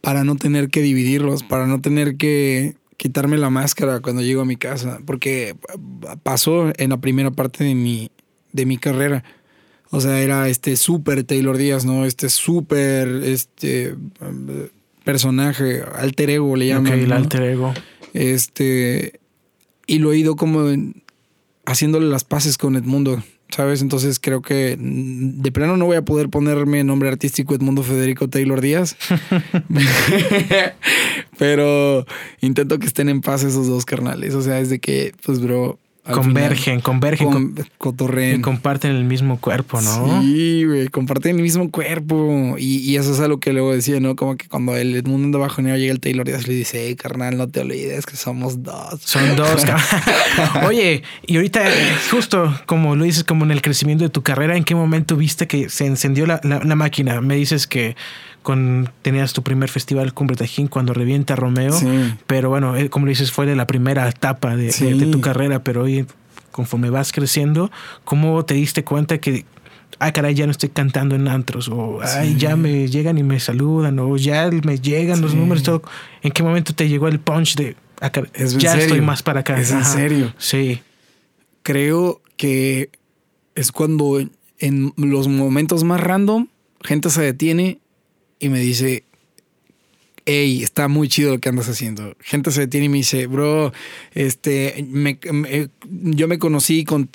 para 0.00 0.22
no 0.22 0.36
tener 0.36 0.70
que 0.70 0.82
dividirlos, 0.82 1.42
para 1.42 1.66
no 1.66 1.80
tener 1.80 2.16
que 2.16 2.76
quitarme 2.96 3.38
la 3.38 3.50
máscara 3.50 3.98
cuando 3.98 4.22
llego 4.22 4.42
a 4.42 4.44
mi 4.44 4.54
casa, 4.54 5.00
porque 5.04 5.56
pasó 6.22 6.70
en 6.76 6.90
la 6.90 7.00
primera 7.00 7.32
parte 7.32 7.64
de 7.64 7.74
mi, 7.74 8.12
de 8.52 8.66
mi 8.66 8.78
carrera. 8.78 9.24
O 9.90 10.00
sea, 10.00 10.20
era 10.20 10.48
este 10.48 10.76
súper 10.76 11.24
Taylor 11.24 11.56
Díaz, 11.56 11.84
¿no? 11.84 12.04
Este 12.04 12.28
súper 12.28 13.08
este 13.24 13.96
personaje, 15.02 15.82
alter 15.96 16.30
ego 16.30 16.54
le 16.54 16.68
llaman. 16.68 16.92
Okay, 16.92 17.02
el 17.02 17.08
¿no? 17.08 17.16
alter 17.16 17.42
ego. 17.42 17.74
Este, 18.14 19.18
y 19.88 19.98
lo 19.98 20.12
he 20.12 20.18
ido 20.18 20.36
como 20.36 20.66
haciéndole 21.66 22.06
las 22.06 22.22
paces 22.22 22.56
con 22.56 22.76
Edmundo. 22.76 23.20
¿Sabes? 23.54 23.82
Entonces 23.82 24.18
creo 24.20 24.42
que 24.42 24.76
de 24.78 25.52
plano 25.52 25.76
no 25.76 25.86
voy 25.86 25.96
a 25.96 26.04
poder 26.04 26.28
ponerme 26.28 26.84
nombre 26.84 27.08
artístico 27.08 27.54
Edmundo 27.54 27.82
Federico 27.82 28.28
Taylor 28.28 28.60
Díaz. 28.60 28.96
Pero 31.38 32.06
intento 32.40 32.78
que 32.78 32.86
estén 32.86 33.08
en 33.08 33.20
paz 33.20 33.42
esos 33.42 33.66
dos 33.66 33.84
carnales. 33.84 34.34
O 34.34 34.42
sea, 34.42 34.60
es 34.60 34.68
de 34.70 34.78
que, 34.78 35.14
pues, 35.24 35.40
bro. 35.40 35.78
Convergen, 36.10 36.64
final, 36.64 36.82
convergen, 36.82 37.30
con, 37.30 37.54
cotorren. 37.78 38.40
Y 38.40 38.42
comparten 38.42 38.90
el 38.92 39.04
mismo 39.04 39.38
cuerpo, 39.40 39.80
¿no? 39.80 40.22
Sí, 40.22 40.64
güey, 40.64 40.88
comparten 40.88 41.36
el 41.36 41.42
mismo 41.42 41.70
cuerpo. 41.70 42.56
Y, 42.58 42.78
y, 42.78 42.96
eso 42.96 43.12
es 43.12 43.20
algo 43.20 43.40
que 43.40 43.52
luego 43.52 43.72
decía, 43.72 44.00
¿no? 44.00 44.16
Como 44.16 44.36
que 44.36 44.48
cuando 44.48 44.76
el 44.76 44.94
Edmundo 44.96 45.26
anda 45.26 45.38
bajo 45.38 45.60
llega 45.62 45.92
el 45.92 46.00
Taylor 46.00 46.26
Díaz 46.26 46.46
le 46.46 46.54
dice, 46.54 46.86
hey, 46.86 46.96
carnal, 46.96 47.36
no 47.36 47.48
te 47.48 47.60
olvides 47.60 48.06
que 48.06 48.16
somos 48.16 48.62
dos. 48.62 49.00
Son 49.04 49.36
dos. 49.36 49.64
Oye, 50.66 51.02
y 51.26 51.36
ahorita, 51.36 51.64
justo 52.10 52.54
como 52.66 52.96
lo 52.96 53.04
dices, 53.04 53.24
como 53.24 53.44
en 53.44 53.50
el 53.50 53.62
crecimiento 53.62 54.04
de 54.04 54.10
tu 54.10 54.22
carrera, 54.22 54.56
¿en 54.56 54.64
qué 54.64 54.74
momento 54.74 55.16
viste 55.16 55.46
que 55.46 55.68
se 55.68 55.86
encendió 55.86 56.26
la, 56.26 56.40
la, 56.42 56.60
la 56.60 56.76
máquina? 56.76 57.20
Me 57.20 57.36
dices 57.36 57.66
que 57.66 57.96
con 58.42 58.90
tenías 59.02 59.32
tu 59.32 59.42
primer 59.42 59.68
festival 59.68 60.14
Cumbre 60.14 60.36
Tajín 60.36 60.68
cuando 60.68 60.94
revienta 60.94 61.36
Romeo, 61.36 61.78
pero 62.26 62.48
bueno, 62.48 62.76
eh, 62.76 62.88
como 62.88 63.06
dices, 63.06 63.32
fue 63.32 63.46
de 63.46 63.54
la 63.54 63.66
primera 63.66 64.08
etapa 64.08 64.56
de, 64.56 64.72
tu 65.10 65.20
carrera, 65.20 65.62
pero 65.62 65.82
hoy 65.82 66.06
conforme 66.50 66.90
vas 66.90 67.12
creciendo, 67.12 67.70
¿cómo 68.04 68.44
te 68.44 68.54
diste 68.54 68.84
cuenta 68.84 69.18
que 69.18 69.44
ay 69.98 70.12
caray, 70.12 70.34
ya 70.34 70.46
no 70.46 70.52
estoy 70.52 70.70
cantando 70.70 71.14
en 71.14 71.28
antros, 71.28 71.68
o 71.68 72.00
ay, 72.02 72.36
ya 72.36 72.56
me 72.56 72.88
llegan 72.88 73.18
y 73.18 73.22
me 73.22 73.38
saludan, 73.38 73.98
o 73.98 74.16
ya 74.16 74.50
me 74.64 74.78
llegan 74.78 75.20
los 75.20 75.34
números, 75.34 75.62
todo. 75.62 75.82
¿En 76.22 76.32
qué 76.32 76.42
momento 76.42 76.74
te 76.74 76.88
llegó 76.88 77.08
el 77.08 77.20
punch 77.20 77.56
de 77.56 77.76
ya 78.56 78.78
estoy 78.78 79.02
más 79.02 79.22
para 79.22 79.40
acá? 79.40 79.60
¿Es 79.60 79.70
en 79.70 79.84
serio? 79.84 80.32
Sí. 80.38 80.80
Creo 81.62 82.22
que 82.36 82.88
es 83.54 83.72
cuando 83.72 84.20
en 84.58 84.92
los 84.96 85.28
momentos 85.28 85.84
más 85.84 86.00
random, 86.00 86.48
gente 86.82 87.10
se 87.10 87.20
detiene 87.20 87.78
y 88.40 88.48
me 88.48 88.58
dice, 88.58 89.04
hey, 90.26 90.62
está 90.62 90.88
muy 90.88 91.08
chido 91.08 91.32
lo 91.32 91.38
que 91.38 91.48
andas 91.48 91.68
haciendo. 91.68 92.14
Gente 92.20 92.50
se 92.50 92.62
detiene 92.62 92.86
y 92.86 92.88
me 92.88 92.98
dice, 92.98 93.26
bro, 93.26 93.72
este, 94.14 94.86
yo 95.90 96.28
me 96.28 96.38
conocí 96.38 96.84
con, 96.84 97.10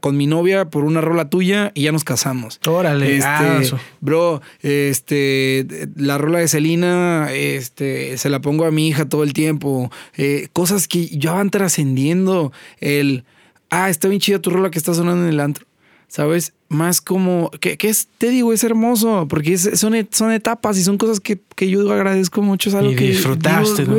con, 0.00 0.16
mi 0.16 0.26
novia 0.26 0.66
por 0.70 0.84
una 0.84 1.00
rola 1.00 1.28
tuya 1.28 1.72
y 1.74 1.82
ya 1.82 1.92
nos 1.92 2.04
casamos. 2.04 2.60
Órale, 2.66 3.16
este, 3.16 3.26
ah, 3.26 3.60
bro, 4.00 4.40
este, 4.62 5.66
la 5.96 6.18
rola 6.18 6.38
de 6.38 6.48
Selena, 6.48 7.28
este, 7.32 8.16
se 8.18 8.30
la 8.30 8.40
pongo 8.40 8.64
a 8.64 8.70
mi 8.70 8.88
hija 8.88 9.08
todo 9.08 9.24
el 9.24 9.32
tiempo. 9.32 9.90
Eh, 10.16 10.48
cosas 10.52 10.88
que 10.88 11.06
ya 11.08 11.32
van 11.32 11.50
trascendiendo 11.50 12.52
el, 12.80 13.24
ah, 13.70 13.90
está 13.90 14.08
bien 14.08 14.20
chida 14.20 14.38
tu 14.38 14.50
rola 14.50 14.70
que 14.70 14.78
está 14.78 14.94
sonando 14.94 15.24
en 15.24 15.30
el 15.30 15.40
antro. 15.40 15.66
¿Sabes? 16.08 16.52
Más 16.68 17.00
como, 17.00 17.50
que, 17.60 17.76
es, 17.80 18.08
te 18.18 18.30
digo, 18.30 18.52
es 18.52 18.64
hermoso, 18.64 19.26
porque 19.28 19.56
son, 19.58 19.94
son 20.10 20.32
etapas 20.32 20.78
y 20.78 20.82
son 20.82 20.98
cosas 20.98 21.20
que, 21.20 21.40
yo 21.68 21.92
agradezco 21.92 22.42
mucho. 22.42 22.68
Es 22.68 22.74
algo 22.74 22.92
y 22.92 22.96
que 22.96 23.08
disfrutaste, 23.08 23.84
¿no? 23.84 23.96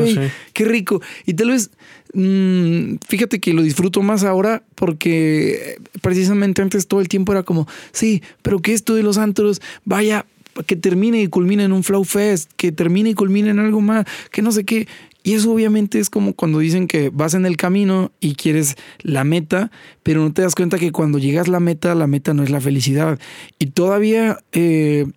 Qué 0.54 0.66
rico. 0.66 1.02
Y 1.26 1.34
tal 1.34 1.52
vez, 1.52 1.72
mm, 2.14 2.96
fíjate 3.08 3.40
que 3.40 3.54
lo 3.54 3.62
disfruto 3.62 4.02
más 4.02 4.24
ahora 4.24 4.64
porque 4.76 5.78
precisamente 6.02 6.62
antes 6.62 6.88
todo 6.88 7.02
el 7.02 7.08
tiempo 7.08 7.32
era 7.32 7.44
como, 7.44 7.68
sí, 7.92 8.22
pero 8.42 8.60
que 8.60 8.74
esto 8.74 8.96
de 8.96 9.04
los 9.04 9.18
antros, 9.18 9.62
vaya, 9.86 10.26
que 10.64 10.76
termine 10.76 11.22
y 11.22 11.28
culmine 11.28 11.64
en 11.64 11.72
un 11.72 11.84
Flow 11.84 12.04
Fest, 12.04 12.52
que 12.56 12.72
termine 12.72 13.10
y 13.10 13.14
culmine 13.14 13.50
en 13.50 13.60
algo 13.60 13.82
más, 13.82 14.06
que 14.32 14.42
no 14.42 14.52
sé 14.52 14.64
qué. 14.64 14.88
Y 15.26 15.34
eso 15.34 15.52
obviamente 15.52 15.98
es 15.98 16.12
como 16.12 16.36
cuando 16.36 16.60
dicen 16.60 16.88
que 16.88 17.10
vas 17.10 17.34
en 17.34 17.48
el 17.48 17.58
camino 17.58 18.12
y 18.20 18.36
quieres 18.36 18.76
la 19.02 19.24
meta, 19.24 19.72
pero 20.04 20.22
no 20.22 20.32
te 20.32 20.44
das 20.44 20.54
cuenta 20.54 20.78
que 20.78 20.92
cuando 20.92 21.18
llegas 21.18 21.48
a 21.48 21.52
la 21.52 21.60
meta, 21.60 21.96
la 21.96 22.06
meta 22.06 22.36
no 22.36 22.44
es 22.44 22.52
la 22.52 22.62
felicidad. 22.62 23.20
Y 23.58 23.66
todavía 23.72 24.38
eh, 24.52 25.08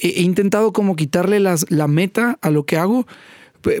he 0.00 0.22
intentado 0.22 0.72
como 0.72 0.96
quitarle 0.96 1.38
las, 1.38 1.70
la 1.70 1.86
meta 1.86 2.38
a 2.40 2.50
lo 2.50 2.64
que 2.64 2.78
hago, 2.78 3.06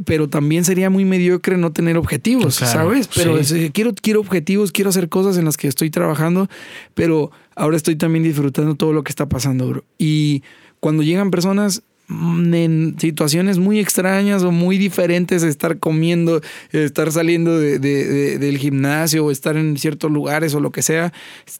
pero 0.04 0.28
también 0.28 0.66
sería 0.66 0.90
muy 0.90 1.06
mediocre 1.06 1.56
no 1.56 1.72
tener 1.72 1.96
objetivos, 1.96 2.56
¿sabes? 2.56 3.08
Pero 3.08 3.38
quiero, 3.72 3.94
quiero 3.94 4.20
objetivos, 4.20 4.72
quiero 4.72 4.90
hacer 4.90 5.08
cosas 5.08 5.38
en 5.38 5.46
las 5.46 5.56
que 5.56 5.68
estoy 5.68 5.88
trabajando, 5.88 6.50
pero 6.92 7.30
ahora 7.56 7.78
estoy 7.78 7.96
también 7.96 8.24
disfrutando 8.24 8.74
todo 8.74 8.92
lo 8.92 9.04
que 9.04 9.10
está 9.10 9.26
pasando, 9.26 9.68
bro. 9.68 9.84
Y 9.96 10.42
cuando 10.80 11.02
llegan 11.02 11.30
personas 11.30 11.82
en 12.12 12.96
situaciones 12.98 13.58
muy 13.58 13.78
extrañas 13.78 14.42
o 14.42 14.52
muy 14.52 14.78
diferentes, 14.78 15.42
estar 15.42 15.78
comiendo, 15.78 16.40
estar 16.70 17.10
saliendo 17.12 17.58
de, 17.58 17.78
del 17.78 18.58
gimnasio 18.58 19.24
o 19.24 19.30
estar 19.30 19.56
en 19.56 19.76
ciertos 19.76 20.10
lugares 20.10 20.54
o 20.54 20.60
lo 20.60 20.70
que 20.70 20.82
sea, 20.82 21.12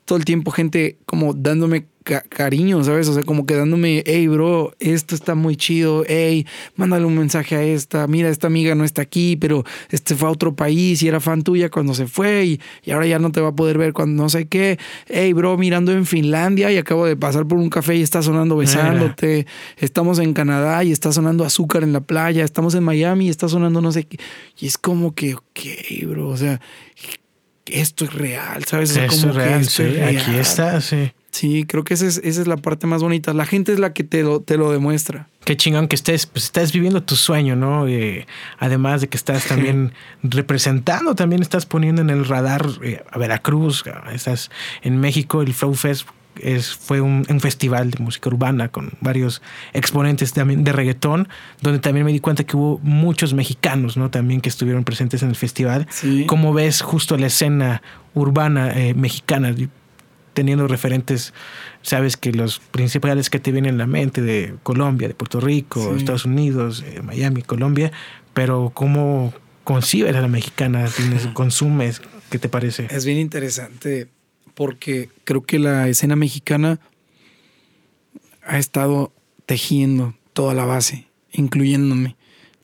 todo 0.04 0.18
el 0.18 0.24
tiempo 0.24 0.50
gente 0.50 0.96
como 1.06 1.34
dándome 1.34 1.86
cariño, 2.02 2.82
¿sabes? 2.84 3.08
O 3.08 3.14
sea, 3.14 3.22
como 3.22 3.46
quedándome, 3.46 4.02
hey, 4.06 4.26
bro, 4.28 4.74
esto 4.78 5.14
está 5.14 5.34
muy 5.34 5.56
chido, 5.56 6.04
hey, 6.06 6.46
mándale 6.76 7.04
un 7.04 7.16
mensaje 7.16 7.56
a 7.56 7.62
esta, 7.62 8.06
mira, 8.06 8.28
esta 8.28 8.46
amiga 8.46 8.74
no 8.74 8.84
está 8.84 9.02
aquí, 9.02 9.36
pero 9.36 9.64
este 9.90 10.14
fue 10.14 10.28
a 10.28 10.32
otro 10.32 10.54
país 10.54 11.02
y 11.02 11.08
era 11.08 11.20
fan 11.20 11.42
tuya 11.42 11.70
cuando 11.70 11.94
se 11.94 12.06
fue 12.06 12.44
y, 12.44 12.60
y 12.84 12.90
ahora 12.90 13.06
ya 13.06 13.18
no 13.18 13.32
te 13.32 13.40
va 13.40 13.48
a 13.48 13.54
poder 13.54 13.78
ver 13.78 13.92
cuando 13.92 14.22
no 14.22 14.28
sé 14.28 14.46
qué, 14.46 14.78
hey, 15.08 15.32
bro, 15.32 15.56
mirando 15.56 15.92
en 15.92 16.06
Finlandia 16.06 16.70
y 16.72 16.76
acabo 16.76 17.06
de 17.06 17.16
pasar 17.16 17.46
por 17.46 17.58
un 17.58 17.70
café 17.70 17.96
y 17.96 18.02
está 18.02 18.22
sonando 18.22 18.56
besándote, 18.56 19.46
estamos 19.76 20.18
en 20.18 20.32
Canadá 20.34 20.82
y 20.84 20.92
está 20.92 21.12
sonando 21.12 21.44
azúcar 21.44 21.82
en 21.82 21.92
la 21.92 22.00
playa, 22.00 22.44
estamos 22.44 22.74
en 22.74 22.84
Miami 22.84 23.26
y 23.26 23.30
está 23.30 23.48
sonando 23.48 23.80
no 23.80 23.92
sé 23.92 24.04
qué, 24.04 24.18
y 24.58 24.66
es 24.66 24.78
como 24.78 25.14
que, 25.14 25.34
ok, 25.34 25.60
bro, 26.06 26.28
o 26.28 26.36
sea, 26.36 26.60
esto 27.66 28.04
es 28.04 28.12
real, 28.12 28.64
¿sabes? 28.64 28.96
esto 28.96 29.28
es 29.28 29.34
real, 29.34 29.64
sí, 29.64 29.82
aquí 30.00 30.36
está, 30.36 30.80
sí. 30.80 31.12
Sí, 31.32 31.64
creo 31.66 31.82
que 31.82 31.94
esa 31.94 32.06
es, 32.06 32.20
esa 32.22 32.42
es 32.42 32.46
la 32.46 32.58
parte 32.58 32.86
más 32.86 33.02
bonita. 33.02 33.32
La 33.32 33.46
gente 33.46 33.72
es 33.72 33.78
la 33.78 33.92
que 33.94 34.04
te 34.04 34.22
lo, 34.22 34.40
te 34.40 34.58
lo 34.58 34.70
demuestra. 34.70 35.28
Qué 35.44 35.56
chingón 35.56 35.88
que 35.88 35.96
estés, 35.96 36.26
pues 36.26 36.44
estás 36.44 36.72
viviendo 36.72 37.02
tu 37.02 37.16
sueño, 37.16 37.56
¿no? 37.56 37.88
Eh, 37.88 38.26
además 38.58 39.00
de 39.00 39.08
que 39.08 39.16
estás 39.16 39.46
también 39.46 39.92
representando, 40.22 41.14
también 41.14 41.42
estás 41.42 41.66
poniendo 41.66 42.02
en 42.02 42.10
el 42.10 42.26
radar 42.26 42.66
eh, 42.82 43.02
a 43.10 43.18
Veracruz, 43.18 43.82
estás 44.12 44.50
en 44.82 45.00
México, 45.00 45.42
el 45.42 45.54
Flow 45.54 45.74
Fest 45.74 46.06
es, 46.40 46.74
fue 46.74 47.00
un, 47.00 47.24
festival 47.40 47.90
de 47.90 48.02
música 48.02 48.28
urbana 48.28 48.68
con 48.68 48.92
varios 49.00 49.42
exponentes 49.72 50.32
también 50.32 50.64
de 50.64 50.72
reggaetón, 50.72 51.28
donde 51.60 51.78
también 51.78 52.06
me 52.06 52.12
di 52.12 52.20
cuenta 52.20 52.44
que 52.44 52.56
hubo 52.56 52.78
muchos 52.82 53.34
mexicanos, 53.34 53.96
¿no? 53.96 54.10
También 54.10 54.40
que 54.40 54.48
estuvieron 54.48 54.84
presentes 54.84 55.22
en 55.22 55.30
el 55.30 55.36
festival. 55.36 55.86
Sí. 55.90 56.24
¿Cómo 56.26 56.52
ves 56.52 56.82
justo 56.82 57.16
la 57.16 57.26
escena 57.26 57.82
urbana 58.14 58.72
eh, 58.78 58.94
mexicana? 58.94 59.54
Teniendo 60.32 60.68
referentes, 60.68 61.32
sabes 61.82 62.16
que 62.16 62.32
los 62.32 62.58
principales 62.58 63.30
que 63.30 63.38
te 63.38 63.52
vienen 63.52 63.74
en 63.74 63.78
la 63.78 63.86
mente 63.86 64.22
de 64.22 64.54
Colombia, 64.62 65.08
de 65.08 65.14
Puerto 65.14 65.40
Rico, 65.40 65.94
Estados 65.96 66.24
Unidos, 66.24 66.84
eh, 66.86 67.00
Miami, 67.02 67.42
Colombia, 67.42 67.92
pero 68.34 68.70
¿cómo 68.74 69.32
concibes 69.64 70.14
a 70.16 70.20
la 70.20 70.28
mexicana? 70.28 70.86
¿Tienes, 70.88 71.26
¿Consumes? 71.28 72.02
¿Qué 72.30 72.38
te 72.38 72.48
parece? 72.48 72.88
Es 72.90 73.04
bien 73.04 73.18
interesante 73.18 74.08
porque 74.54 75.08
creo 75.24 75.42
que 75.42 75.58
la 75.58 75.88
escena 75.88 76.16
mexicana 76.16 76.80
ha 78.44 78.58
estado 78.58 79.12
tejiendo 79.46 80.14
toda 80.32 80.54
la 80.54 80.64
base, 80.64 81.06
incluyéndome. 81.32 82.16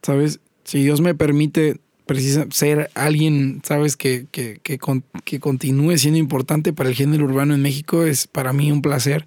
¿Sabes? 0.02 0.40
Si 0.64 0.82
Dios 0.82 1.00
me 1.00 1.14
permite 1.14 1.80
precisa 2.08 2.46
ser 2.50 2.90
alguien, 2.94 3.60
sabes, 3.62 3.96
que, 3.96 4.26
que, 4.32 4.58
que, 4.62 4.80
que, 5.24 5.40
continúe 5.40 5.98
siendo 5.98 6.18
importante 6.18 6.72
para 6.72 6.88
el 6.88 6.94
género 6.96 7.26
urbano 7.26 7.54
en 7.54 7.60
México 7.60 8.04
es 8.04 8.26
para 8.26 8.52
mí 8.54 8.72
un 8.72 8.80
placer. 8.82 9.26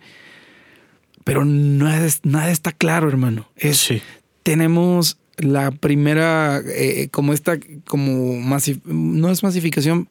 Pero 1.24 1.46
nada, 1.46 2.10
nada 2.24 2.52
está 2.52 2.72
claro, 2.72 3.08
hermano. 3.08 3.48
Es, 3.56 3.78
sí. 3.78 4.02
Tenemos 4.42 5.20
la 5.38 5.70
primera, 5.70 6.60
eh, 6.66 7.10
como 7.12 7.34
esta, 7.34 7.60
como 7.86 8.42
no 8.86 9.30
es 9.30 9.44
masificación, 9.44 10.10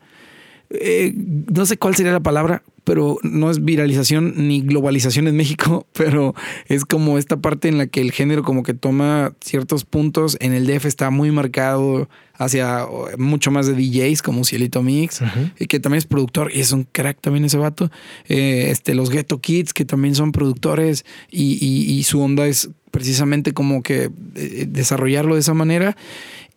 eh, 0.71 1.13
no 1.17 1.67
sé 1.67 1.77
cuál 1.77 1.97
sería 1.97 2.13
la 2.13 2.21
palabra, 2.21 2.63
pero 2.85 3.19
no 3.25 3.51
es 3.51 3.65
viralización 3.65 4.49
ni 4.49 4.63
globalización 4.63 5.27
en 5.27 5.37
México, 5.37 5.89
pero 5.93 6.37
es 6.67 6.85
como 6.85 7.19
esta 7.19 7.37
parte 7.39 7.67
en 7.67 7.79
la 7.79 7.89
que 7.89 8.01
el 8.01 8.13
género 8.13 8.45
como 8.45 8.63
que 8.63 8.75
toma 8.75 9.35
ciertos 9.41 9.85
puntos. 9.85 10.37
En 10.41 10.53
el 10.53 10.69
DF 10.69 10.87
está 10.87 11.11
muy 11.11 11.33
marcado 11.33 12.09
hacia 12.41 12.87
mucho 13.19 13.51
más 13.51 13.67
de 13.67 13.75
DJs 13.75 14.23
como 14.23 14.45
Cielito 14.45 14.83
Mix, 14.83 15.21
y 15.59 15.67
que 15.67 15.79
también 15.79 15.99
es 15.99 16.07
productor 16.07 16.51
y 16.55 16.61
es 16.61 16.73
un 16.73 16.85
crack 16.85 17.21
también 17.21 17.45
ese 17.45 17.59
vato. 17.59 17.91
Eh, 18.31 18.69
este, 18.71 18.95
los 18.95 19.11
Ghetto 19.11 19.43
Kids 19.43 19.75
que 19.75 19.85
también 19.85 20.15
son 20.15 20.33
productores 20.33 21.05
y, 21.31 22.03
su 22.05 22.19
onda 22.23 22.47
es 22.47 22.71
precisamente 22.91 23.53
como 23.53 23.83
que 23.83 24.11
eh, 24.35 24.67
desarrollarlo 24.67 25.35
de 25.35 25.41
esa 25.41 25.53
manera. 25.53 25.99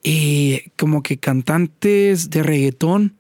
Y 0.03 0.71
como 0.77 1.03
que 1.03 1.17
cantantes 1.17 2.29
de 2.29 2.43
reggaetón 2.43 3.15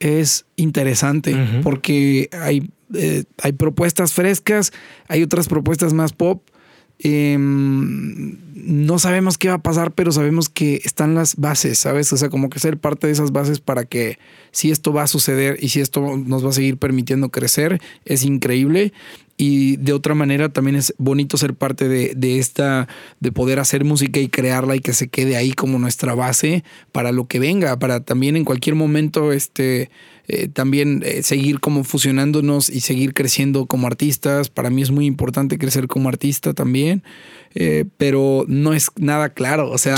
es 0.00 0.46
interesante 0.56 1.36
porque 1.62 2.28
hay, 2.32 2.70
eh, 2.92 3.22
hay 3.40 3.52
propuestas 3.52 4.12
frescas, 4.12 4.72
hay 5.06 5.22
otras 5.22 5.46
propuestas 5.46 5.92
más 5.92 6.12
pop. 6.12 6.42
Em, 6.98 8.38
no 8.54 8.98
sabemos 8.98 9.36
qué 9.36 9.48
va 9.48 9.54
a 9.54 9.62
pasar, 9.62 9.92
pero 9.92 10.12
sabemos 10.12 10.48
que 10.48 10.80
están 10.84 11.14
las 11.14 11.36
bases, 11.36 11.78
¿sabes? 11.78 12.12
O 12.12 12.16
sea, 12.16 12.30
como 12.30 12.50
que 12.50 12.60
ser 12.60 12.78
parte 12.78 13.06
de 13.06 13.12
esas 13.12 13.32
bases 13.32 13.60
para 13.60 13.84
que 13.84 14.18
si 14.52 14.70
esto 14.70 14.92
va 14.92 15.02
a 15.02 15.06
suceder 15.06 15.58
y 15.60 15.68
si 15.70 15.80
esto 15.80 16.16
nos 16.16 16.44
va 16.44 16.50
a 16.50 16.52
seguir 16.52 16.78
permitiendo 16.78 17.30
crecer, 17.30 17.80
es 18.04 18.24
increíble 18.24 18.92
y 19.36 19.76
de 19.78 19.92
otra 19.92 20.14
manera 20.14 20.48
también 20.48 20.76
es 20.76 20.94
bonito 20.96 21.36
ser 21.36 21.54
parte 21.54 21.88
de, 21.88 22.38
esta, 22.38 22.88
de 23.20 23.32
poder 23.32 23.58
hacer 23.58 23.84
música 23.84 24.20
y 24.20 24.28
crearla 24.28 24.76
y 24.76 24.80
que 24.80 24.92
se 24.92 25.08
quede 25.08 25.36
ahí 25.36 25.52
como 25.52 25.78
nuestra 25.78 26.14
base 26.14 26.62
para 26.92 27.10
lo 27.10 27.26
que 27.26 27.40
venga, 27.40 27.78
para 27.78 28.00
también 28.00 28.36
en 28.36 28.44
cualquier 28.44 28.76
momento 28.76 29.32
este, 29.32 29.90
eh, 30.26 30.48
también 30.48 31.02
eh, 31.04 31.22
seguir 31.22 31.60
como 31.60 31.84
fusionándonos 31.84 32.70
y 32.70 32.80
seguir 32.80 33.14
creciendo 33.14 33.66
como 33.66 33.86
artistas. 33.86 34.48
Para 34.48 34.70
mí 34.70 34.82
es 34.82 34.90
muy 34.90 35.06
importante 35.06 35.58
crecer 35.58 35.86
como 35.86 36.08
artista 36.08 36.54
también, 36.54 37.02
eh, 37.54 37.84
pero 37.98 38.44
no 38.48 38.72
es 38.72 38.90
nada 38.96 39.28
claro, 39.30 39.70
o 39.70 39.78
sea, 39.78 39.96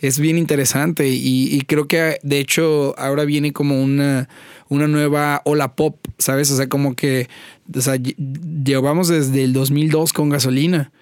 es 0.00 0.18
bien 0.18 0.38
interesante 0.38 1.08
y, 1.08 1.48
y 1.54 1.62
creo 1.62 1.88
que 1.88 2.18
de 2.22 2.38
hecho 2.38 2.94
ahora 2.98 3.24
viene 3.24 3.52
como 3.52 3.82
una 3.82 4.28
una 4.68 4.88
nueva 4.88 5.42
ola 5.44 5.74
pop, 5.76 5.96
¿sabes? 6.18 6.50
O 6.50 6.56
sea, 6.56 6.68
como 6.68 6.94
que, 6.94 7.28
o 7.74 7.80
sea, 7.80 7.96
llevamos 7.96 9.08
desde 9.08 9.44
el 9.44 9.52
2002 9.52 10.12
con 10.12 10.28
gasolina. 10.28 10.92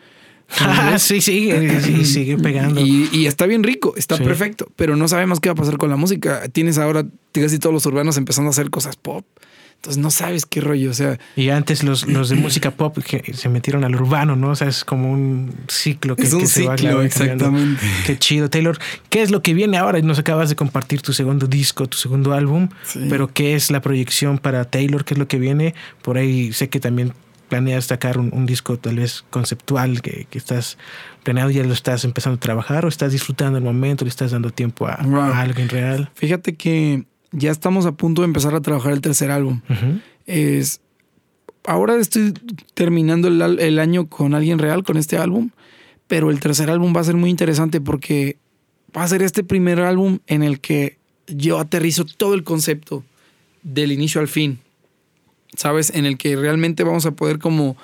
Ah, 0.60 0.98
sí, 0.98 1.20
sigue, 1.20 1.80
sí, 1.80 2.04
sigue 2.04 2.38
pegando. 2.38 2.80
Y, 2.80 3.08
y 3.12 3.26
está 3.26 3.46
bien 3.46 3.62
rico, 3.62 3.94
está 3.96 4.16
perfecto, 4.18 4.70
pero 4.76 4.96
no 4.96 5.08
sabemos 5.08 5.40
qué 5.40 5.48
va 5.48 5.54
a 5.54 5.56
pasar 5.56 5.78
con 5.78 5.90
la 5.90 5.96
música. 5.96 6.48
Tienes 6.48 6.78
ahora 6.78 7.04
casi 7.32 7.58
todos 7.58 7.72
los 7.72 7.86
urbanos 7.86 8.16
empezando 8.16 8.48
a 8.48 8.52
hacer 8.52 8.70
cosas 8.70 8.96
pop. 8.96 9.24
Entonces 9.82 10.00
no 10.00 10.12
sabes 10.12 10.46
qué 10.46 10.60
rollo, 10.60 10.92
o 10.92 10.94
sea. 10.94 11.18
Y 11.34 11.48
antes 11.48 11.82
los, 11.82 12.06
los 12.06 12.28
de 12.28 12.36
música 12.36 12.70
pop 12.70 12.96
que 12.98 13.34
se 13.34 13.48
metieron 13.48 13.82
al 13.82 13.96
urbano, 13.96 14.36
¿no? 14.36 14.50
O 14.50 14.54
sea, 14.54 14.68
es 14.68 14.84
como 14.84 15.10
un 15.10 15.52
ciclo 15.66 16.14
que, 16.14 16.22
es 16.22 16.32
un 16.32 16.46
se 16.46 16.60
ciclo, 16.60 16.98
va 16.98 17.04
exactamente. 17.04 17.84
Qué 18.06 18.16
chido, 18.16 18.48
Taylor. 18.48 18.78
¿Qué 19.08 19.22
es 19.22 19.32
lo 19.32 19.42
que 19.42 19.54
viene 19.54 19.78
ahora? 19.78 20.00
Nos 20.00 20.20
acabas 20.20 20.48
de 20.50 20.54
compartir 20.54 21.02
tu 21.02 21.12
segundo 21.12 21.48
disco, 21.48 21.88
tu 21.88 21.98
segundo 21.98 22.32
álbum, 22.32 22.68
pero 23.08 23.26
¿qué 23.26 23.56
es 23.56 23.72
la 23.72 23.82
proyección 23.82 24.38
para 24.38 24.64
Taylor? 24.66 25.04
¿Qué 25.04 25.14
es 25.14 25.18
lo 25.18 25.26
que 25.26 25.40
viene? 25.40 25.74
Por 26.00 26.16
ahí 26.16 26.52
sé 26.52 26.68
que 26.68 26.78
también 26.78 27.12
planeas 27.52 27.84
sacar 27.84 28.16
un, 28.16 28.46
disco 28.46 28.78
tal 28.78 28.96
vez 28.96 29.26
conceptual 29.28 30.00
que, 30.00 30.26
que, 30.30 30.38
estás 30.38 30.78
planeado, 31.22 31.50
ya 31.50 31.62
lo 31.64 31.74
estás 31.74 32.02
empezando 32.06 32.38
a 32.38 32.40
trabajar 32.40 32.86
o 32.86 32.88
estás 32.88 33.12
disfrutando 33.12 33.58
el 33.58 33.64
momento, 33.64 34.06
le 34.06 34.08
estás 34.08 34.30
dando 34.30 34.50
tiempo 34.50 34.86
a, 34.86 34.94
a 34.94 35.40
alguien 35.42 35.68
real. 35.68 36.10
Fíjate 36.14 36.54
que 36.54 37.04
ya 37.30 37.50
estamos 37.50 37.84
a 37.84 37.92
punto 37.92 38.22
de 38.22 38.26
empezar 38.28 38.54
a 38.54 38.62
trabajar 38.62 38.94
el 38.94 39.02
tercer 39.02 39.30
álbum. 39.30 39.60
Es 40.24 40.80
ahora 41.64 41.96
estoy 41.96 42.32
terminando 42.72 43.28
el, 43.28 43.78
año 43.78 44.08
con 44.08 44.34
alguien 44.34 44.58
real 44.58 44.82
con 44.82 44.96
este 44.96 45.18
álbum, 45.18 45.50
pero 46.06 46.30
el 46.30 46.40
tercer 46.40 46.70
álbum 46.70 46.94
va 46.96 47.02
a 47.02 47.04
ser 47.04 47.16
muy 47.16 47.28
interesante 47.28 47.82
porque 47.82 48.38
va 48.96 49.02
a 49.02 49.08
ser 49.08 49.20
este 49.20 49.44
primer 49.44 49.80
álbum 49.80 50.20
en 50.26 50.42
el 50.42 50.58
que 50.58 50.96
yo 51.26 51.58
aterrizo 51.58 52.06
todo 52.06 52.32
el 52.32 52.44
concepto 52.44 53.04
del 53.62 53.92
inicio 53.92 54.22
al 54.22 54.28
fin. 54.28 54.60
¿Sabes? 55.56 55.90
En 55.94 56.06
el 56.06 56.16
que 56.18 56.36
realmente 56.36 56.84
vamos 56.84 57.06
a 57.06 57.12
poder 57.12 57.38
como 57.38 57.76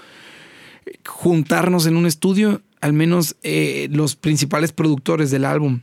juntarnos 1.06 1.86
en 1.86 1.96
un 1.96 2.06
estudio, 2.06 2.62
al 2.80 2.92
menos 2.92 3.36
eh, 3.42 3.88
los 3.90 4.16
principales 4.16 4.72
productores 4.72 5.30
del 5.30 5.44
álbum, 5.44 5.80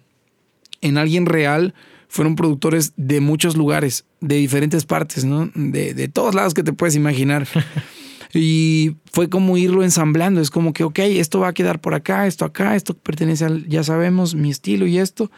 en 0.82 0.98
alguien 0.98 1.26
real 1.26 1.74
fueron 2.08 2.36
productores 2.36 2.94
de 2.96 3.20
muchos 3.20 3.58
lugares, 3.58 4.06
de 4.22 4.36
diferentes 4.36 4.86
partes, 4.86 5.26
¿no? 5.26 5.50
De, 5.54 5.94
de 5.94 6.08
todos 6.08 6.36
lados 6.36 6.54
que 6.54 6.64
te 6.64 6.74
puedes 6.74 6.96
imaginar. 6.96 7.48
y 8.34 8.96
fue 9.12 9.30
como 9.30 9.58
irlo 9.58 9.84
ensamblando. 9.84 10.42
Es 10.42 10.50
como 10.50 10.74
que, 10.74 10.84
ok, 10.84 11.00
esto 11.00 11.40
va 11.40 11.50
a 11.50 11.54
quedar 11.54 11.80
por 11.80 11.94
acá, 11.94 12.28
esto 12.28 12.46
acá, 12.46 12.76
esto 12.76 12.94
pertenece 12.94 13.46
al, 13.46 13.68
ya 13.68 13.84
sabemos, 13.84 14.36
mi 14.36 14.52
estilo 14.52 14.88
y 14.88 15.00
esto. 15.00 15.32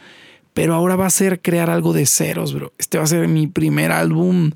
Pero 0.52 0.74
ahora 0.74 0.96
va 0.96 1.06
a 1.06 1.10
ser 1.10 1.40
crear 1.40 1.70
algo 1.70 1.92
de 1.92 2.06
ceros, 2.06 2.52
bro. 2.52 2.72
Este 2.78 2.98
va 2.98 3.04
a 3.04 3.08
ser 3.08 3.28
mi 3.28 3.46
primer 3.46 3.92
álbum. 3.92 4.50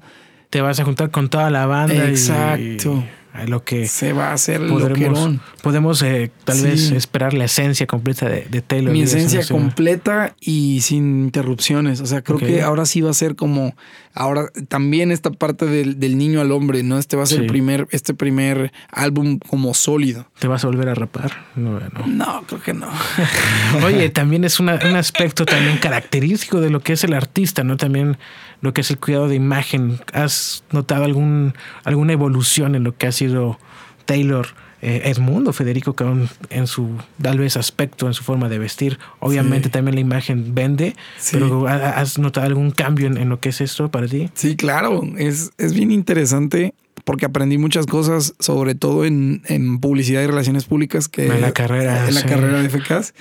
Te 0.52 0.60
vas 0.60 0.78
a 0.78 0.84
juntar 0.84 1.10
con 1.10 1.30
toda 1.30 1.48
la 1.48 1.64
banda. 1.64 2.10
Exacto 2.10 3.02
lo 3.46 3.64
que 3.64 3.86
se 3.88 4.12
va 4.12 4.30
a 4.30 4.32
hacer 4.34 4.66
podremos, 4.68 5.36
podemos 5.62 6.02
eh, 6.02 6.30
tal 6.44 6.60
vez 6.60 6.90
esperar 6.90 7.32
la 7.32 7.44
esencia 7.44 7.86
completa 7.86 8.28
de, 8.28 8.60
Taylor. 8.60 8.92
Mi 8.92 9.02
esencia 9.02 9.42
completa 9.48 10.34
y 10.38 10.82
sin 10.82 11.24
interrupciones. 11.24 12.00
O 12.00 12.06
sea, 12.06 12.22
creo 12.22 12.38
que 12.38 12.62
ahora 12.62 12.84
sí 12.84 13.00
va 13.00 13.10
a 13.10 13.14
ser 13.14 13.34
como 13.34 13.74
ahora 14.14 14.48
también 14.68 15.10
esta 15.10 15.30
parte 15.30 15.66
del, 15.66 16.18
niño 16.18 16.40
al 16.40 16.52
hombre, 16.52 16.82
¿no? 16.82 16.98
Este 16.98 17.16
va 17.16 17.22
a 17.22 17.26
ser 17.26 17.40
el 17.40 17.46
primer, 17.46 17.88
este 17.90 18.14
primer 18.14 18.72
álbum 18.90 19.38
como 19.38 19.74
sólido. 19.74 20.26
¿Te 20.38 20.48
vas 20.48 20.64
a 20.64 20.66
volver 20.66 20.88
a 20.88 20.94
rapar? 20.94 21.32
No, 21.56 21.80
no. 22.06 22.44
creo 22.46 22.62
que 22.62 22.74
no. 22.74 22.88
Oye, 23.84 24.10
también 24.10 24.44
es 24.44 24.60
un 24.60 24.68
aspecto 24.68 25.46
también 25.46 25.78
característico 25.78 26.60
de 26.60 26.70
lo 26.70 26.80
que 26.80 26.92
es 26.92 27.04
el 27.04 27.14
artista, 27.14 27.64
¿no? 27.64 27.76
También 27.76 28.18
lo 28.60 28.74
que 28.74 28.82
es 28.82 28.90
el 28.90 28.98
cuidado 28.98 29.28
de 29.28 29.36
imagen. 29.36 30.00
¿Has 30.12 30.64
notado 30.70 31.04
algún, 31.04 31.54
alguna 31.84 32.12
evolución 32.12 32.74
en 32.74 32.84
lo 32.84 32.96
que 32.96 33.06
ha 33.06 33.12
sido 33.12 33.58
Taylor? 34.04 34.48
Eh, 34.84 35.02
Edmundo 35.04 35.52
Federico 35.52 35.94
Caón 35.94 36.28
en 36.50 36.66
su 36.66 36.90
tal 37.20 37.38
vez 37.38 37.56
aspecto, 37.56 38.08
en 38.08 38.14
su 38.14 38.24
forma 38.24 38.48
de 38.48 38.58
vestir. 38.58 38.98
Obviamente 39.20 39.68
también 39.68 39.94
la 39.94 40.00
imagen 40.00 40.56
vende, 40.56 40.96
pero 41.30 41.68
¿has 41.68 42.18
notado 42.18 42.48
algún 42.48 42.72
cambio 42.72 43.06
en, 43.06 43.28
lo 43.28 43.38
que 43.38 43.50
es 43.50 43.60
esto 43.60 43.92
para 43.92 44.08
ti? 44.08 44.28
Sí, 44.34 44.56
claro, 44.56 45.02
es, 45.16 45.52
es 45.56 45.72
bien 45.72 45.92
interesante 45.92 46.74
porque 47.04 47.26
aprendí 47.26 47.58
muchas 47.58 47.86
cosas, 47.86 48.34
sobre 48.40 48.74
todo 48.74 49.04
en, 49.04 49.42
en 49.46 49.78
publicidad 49.78 50.20
y 50.22 50.26
relaciones 50.26 50.64
públicas 50.64 51.08
que 51.08 51.26
en 51.26 51.40
la 51.40 51.52
carrera, 51.52 52.08
en 52.08 52.14
la 52.14 52.22
carrera 52.22 52.60
de 52.60 52.68
FKs 52.68 53.14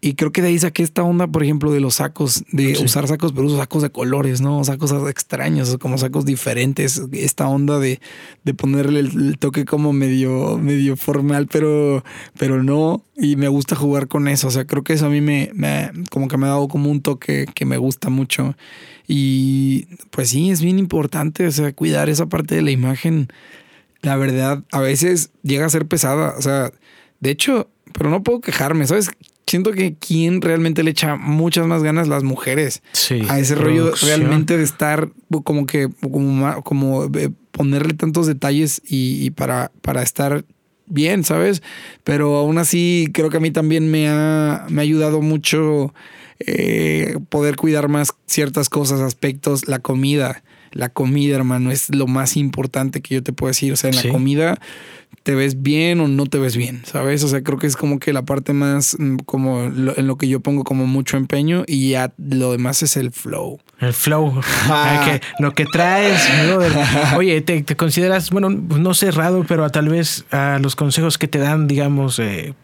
y 0.00 0.14
creo 0.14 0.30
que 0.30 0.42
de 0.42 0.48
ahí 0.48 0.58
saqué 0.58 0.84
esta 0.84 1.02
onda, 1.02 1.26
por 1.26 1.42
ejemplo, 1.42 1.72
de 1.72 1.80
los 1.80 1.96
sacos, 1.96 2.44
de 2.52 2.78
usar 2.84 3.08
sacos, 3.08 3.32
pero 3.32 3.48
uso 3.48 3.56
sacos 3.56 3.82
de 3.82 3.90
colores, 3.90 4.40
¿no? 4.40 4.62
Sacos 4.62 4.92
extraños, 5.10 5.76
como 5.78 5.98
sacos 5.98 6.24
diferentes. 6.24 7.02
Esta 7.12 7.48
onda 7.48 7.80
de, 7.80 8.00
de 8.44 8.54
ponerle 8.54 9.00
el, 9.00 9.38
toque 9.38 9.64
como 9.64 9.92
medio, 9.92 10.56
medio 10.58 10.96
formal, 10.96 11.48
pero, 11.48 12.04
pero 12.38 12.62
no. 12.62 13.02
Y 13.16 13.34
me 13.34 13.48
gusta 13.48 13.74
jugar 13.74 14.06
con 14.06 14.28
eso. 14.28 14.46
O 14.46 14.50
sea, 14.52 14.66
creo 14.66 14.84
que 14.84 14.92
eso 14.92 15.06
a 15.06 15.10
mí 15.10 15.20
me, 15.20 15.50
me 15.54 15.90
como 16.10 16.28
que 16.28 16.36
me 16.36 16.46
ha 16.46 16.50
dado 16.50 16.68
como 16.68 16.90
un 16.90 17.02
toque 17.02 17.46
que 17.52 17.64
me 17.64 17.76
gusta 17.76 18.08
mucho. 18.08 18.54
Y 19.08 19.86
pues 20.10 20.28
sí, 20.28 20.50
es 20.50 20.62
bien 20.62 20.78
importante, 20.78 21.44
o 21.44 21.50
sea, 21.50 21.72
cuidar 21.72 22.08
esa 22.08 22.26
parte 22.26 22.54
de 22.54 22.62
la 22.62 22.70
imagen. 22.70 23.28
La 24.02 24.14
verdad, 24.14 24.62
a 24.70 24.78
veces 24.78 25.30
llega 25.42 25.66
a 25.66 25.70
ser 25.70 25.86
pesada. 25.86 26.34
O 26.38 26.42
sea, 26.42 26.70
de 27.18 27.30
hecho, 27.30 27.68
pero 27.94 28.10
no 28.10 28.22
puedo 28.22 28.40
quejarme, 28.40 28.86
¿sabes? 28.86 29.10
Siento 29.50 29.72
que 29.72 29.94
quien 29.94 30.40
realmente 30.40 30.82
le 30.82 30.90
echa 30.90 31.16
muchas 31.16 31.66
más 31.66 31.82
ganas 31.82 32.08
las 32.08 32.22
mujeres 32.22 32.82
a 33.28 33.38
ese 33.38 33.54
rollo 33.54 33.92
realmente 34.02 34.56
de 34.56 34.64
estar 34.64 35.10
como 35.44 35.66
que 35.66 35.88
como, 36.00 36.62
como 36.62 37.04
eh, 37.04 37.30
ponerle 37.52 37.94
tantos 37.94 38.26
detalles 38.26 38.80
y, 38.84 39.30
para, 39.30 39.72
para 39.82 40.02
estar 40.02 40.44
bien, 40.86 41.24
¿sabes? 41.24 41.62
Pero 42.04 42.36
aún 42.36 42.58
así 42.58 43.08
creo 43.12 43.30
que 43.30 43.38
a 43.38 43.40
mí 43.40 43.50
también 43.50 43.90
me 43.90 44.08
ha, 44.08 44.66
me 44.68 44.80
ha 44.80 44.84
ayudado 44.84 45.20
mucho 45.20 45.92
eh, 46.38 47.18
poder 47.28 47.56
cuidar 47.56 47.88
más 47.88 48.14
ciertas 48.26 48.68
cosas, 48.68 49.00
aspectos, 49.00 49.66
la 49.66 49.80
comida. 49.80 50.42
La 50.72 50.88
comida, 50.88 51.36
hermano, 51.36 51.70
es 51.70 51.94
lo 51.94 52.06
más 52.06 52.36
importante 52.36 53.00
que 53.00 53.16
yo 53.16 53.22
te 53.22 53.32
puedo 53.32 53.48
decir. 53.48 53.72
O 53.72 53.76
sea, 53.76 53.90
en 53.90 53.96
la 53.96 54.08
comida 54.10 54.58
te 55.22 55.34
ves 55.34 55.62
bien 55.62 56.00
o 56.00 56.08
no 56.08 56.26
te 56.26 56.38
ves 56.38 56.56
bien, 56.56 56.82
¿sabes? 56.86 57.22
O 57.22 57.28
sea, 57.28 57.42
creo 57.42 57.58
que 57.58 57.66
es 57.66 57.76
como 57.76 57.98
que 57.98 58.12
la 58.12 58.24
parte 58.24 58.54
más, 58.54 58.96
mm, 58.98 59.16
como 59.26 59.64
en 59.64 60.06
lo 60.06 60.16
que 60.16 60.26
yo 60.26 60.40
pongo 60.40 60.64
como 60.64 60.86
mucho 60.86 61.16
empeño 61.16 61.64
y 61.66 61.90
ya 61.90 62.12
lo 62.16 62.52
demás 62.52 62.82
es 62.82 62.96
el 62.96 63.10
flow. 63.12 63.60
El 63.78 63.92
flow. 63.92 64.40
que, 65.04 65.20
lo 65.38 65.52
que 65.52 65.66
traes. 65.66 66.26
Oye, 67.16 67.42
¿te, 67.42 67.64
consideras, 67.76 68.30
bueno, 68.30 68.48
no 68.48 68.94
cerrado, 68.94 69.44
pero 69.46 69.68
tal 69.70 69.88
vez 69.90 70.24
a 70.30 70.58
los 70.62 70.76
consejos 70.76 71.18
que 71.18 71.28
te 71.28 71.38
dan, 71.38 71.68
digamos, 71.68 72.18
eh, 72.18 72.54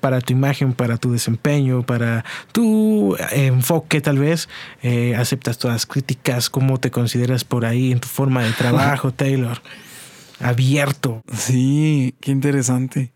para 0.00 0.20
tu 0.20 0.32
imagen, 0.32 0.72
para 0.72 0.96
tu 0.96 1.12
desempeño, 1.12 1.84
para 1.84 2.24
tu 2.52 3.16
enfoque 3.30 4.00
tal 4.00 4.18
vez, 4.18 4.48
eh, 4.82 5.14
aceptas 5.16 5.58
todas 5.58 5.74
las 5.74 5.86
críticas, 5.86 6.50
cómo 6.50 6.78
te 6.78 6.90
consideras 6.90 7.44
por 7.44 7.64
ahí 7.64 7.92
en 7.92 8.00
tu 8.00 8.08
forma 8.08 8.42
de 8.44 8.52
trabajo, 8.52 9.12
Taylor 9.14 9.60
abierto. 10.40 11.22
Sí, 11.32 12.14
qué 12.20 12.30
interesante. 12.30 13.12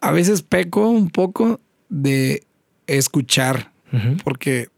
A 0.00 0.12
veces 0.12 0.42
peco 0.42 0.88
un 0.88 1.10
poco 1.10 1.60
de 1.88 2.44
escuchar, 2.86 3.72
porque 4.24 4.68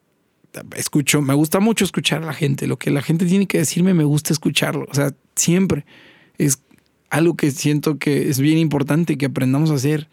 escucho, 0.77 1.21
me 1.21 1.35
gusta 1.35 1.61
mucho 1.61 1.85
escuchar 1.85 2.23
a 2.23 2.27
la 2.27 2.33
gente. 2.33 2.67
Lo 2.67 2.79
que 2.79 2.91
la 2.91 3.03
gente 3.03 3.27
tiene 3.27 3.47
que 3.47 3.59
decirme, 3.59 3.95
me 3.95 4.05
gusta 4.05 4.33
escucharlo. 4.33 4.87
O 4.91 4.95
sea, 4.95 5.13
siempre 5.35 5.85
es 6.39 6.63
algo 7.11 7.37
que 7.37 7.51
siento 7.51 7.99
que 7.99 8.29
es 8.29 8.39
bien 8.39 8.59
importante 8.59 9.19
que 9.19 9.27
aprendamos 9.27 9.71
a 9.71 9.75
hacer, 9.75 10.09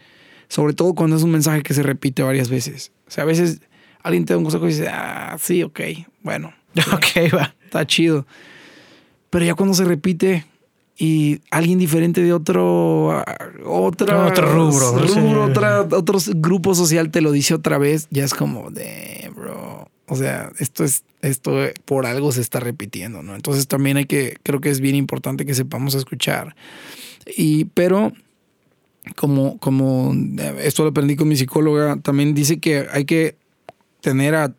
sobre 0.47 0.73
todo 0.73 0.93
cuando 0.93 1.15
es 1.15 1.23
un 1.23 1.31
mensaje 1.31 1.63
que 1.63 1.73
se 1.73 1.83
repite 1.83 2.23
varias 2.23 2.49
veces. 2.49 2.91
O 3.07 3.11
sea, 3.11 3.23
a 3.23 3.27
veces 3.27 3.61
alguien 4.03 4.25
te 4.25 4.33
da 4.33 4.37
un 4.37 4.43
consejo 4.43 4.65
y 4.65 4.69
dice, 4.69 4.87
ah, 4.89 5.37
sí, 5.39 5.63
ok, 5.63 5.79
bueno. 6.21 6.53
Ok, 6.93 7.33
va. 7.33 7.55
Está 7.63 7.87
chido. 7.87 8.25
Pero 9.29 9.45
ya 9.45 9.55
cuando 9.55 9.73
se 9.73 9.85
repite, 9.85 10.45
y 10.97 11.41
alguien 11.51 11.77
diferente 11.77 12.23
de 12.23 12.31
otro 12.31 13.23
otra, 13.65 14.25
otro 14.27 14.47
rubro, 14.53 15.43
otra, 15.43 15.81
otro 15.81 16.19
grupo 16.35 16.73
social 16.73 17.11
te 17.11 17.21
lo 17.21 17.31
dice 17.31 17.53
otra 17.53 17.77
vez, 17.77 18.07
ya 18.11 18.23
es 18.23 18.33
como 18.33 18.71
de 18.71 19.29
bro. 19.35 19.89
O 20.07 20.15
sea, 20.15 20.51
esto 20.59 20.83
es 20.83 21.03
esto 21.21 21.57
por 21.83 22.05
algo 22.05 22.31
se 22.31 22.41
está 22.41 22.59
repitiendo, 22.59 23.23
¿no? 23.23 23.35
Entonces 23.35 23.67
también 23.67 23.97
hay 23.97 24.05
que 24.05 24.37
creo 24.43 24.61
que 24.61 24.69
es 24.69 24.79
bien 24.79 24.95
importante 24.95 25.45
que 25.45 25.53
sepamos 25.53 25.95
escuchar. 25.95 26.55
Y 27.35 27.65
pero 27.65 28.13
como 29.15 29.57
como 29.59 30.13
esto 30.59 30.83
lo 30.83 30.89
aprendí 30.89 31.15
con 31.15 31.27
mi 31.27 31.35
psicóloga, 31.35 31.97
también 31.97 32.33
dice 32.33 32.59
que 32.59 32.87
hay 32.91 33.05
que 33.05 33.35
tener 34.01 34.35
a 34.35 34.53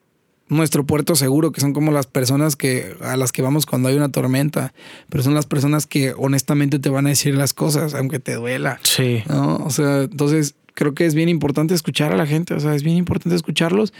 nuestro 0.48 0.86
puerto 0.86 1.16
seguro, 1.16 1.50
que 1.50 1.60
son 1.60 1.72
como 1.72 1.90
las 1.90 2.06
personas 2.06 2.54
que 2.56 2.94
a 3.00 3.16
las 3.16 3.32
que 3.32 3.42
vamos 3.42 3.66
cuando 3.66 3.88
hay 3.88 3.96
una 3.96 4.10
tormenta, 4.10 4.72
pero 5.08 5.22
son 5.22 5.34
las 5.34 5.46
personas 5.46 5.86
que 5.86 6.14
honestamente 6.16 6.78
te 6.78 6.88
van 6.88 7.06
a 7.06 7.10
decir 7.10 7.34
las 7.34 7.52
cosas, 7.52 7.94
aunque 7.94 8.20
te 8.20 8.34
duela. 8.34 8.78
Sí. 8.82 9.22
¿no? 9.28 9.56
O 9.56 9.70
sea, 9.70 10.02
entonces 10.02 10.54
creo 10.74 10.94
que 10.94 11.06
es 11.06 11.14
bien 11.14 11.28
importante 11.28 11.74
escuchar 11.74 12.12
a 12.12 12.16
la 12.16 12.26
gente, 12.26 12.54
o 12.54 12.60
sea, 12.60 12.74
es 12.74 12.82
bien 12.82 12.96
importante 12.96 13.34
escucharlos 13.34 13.92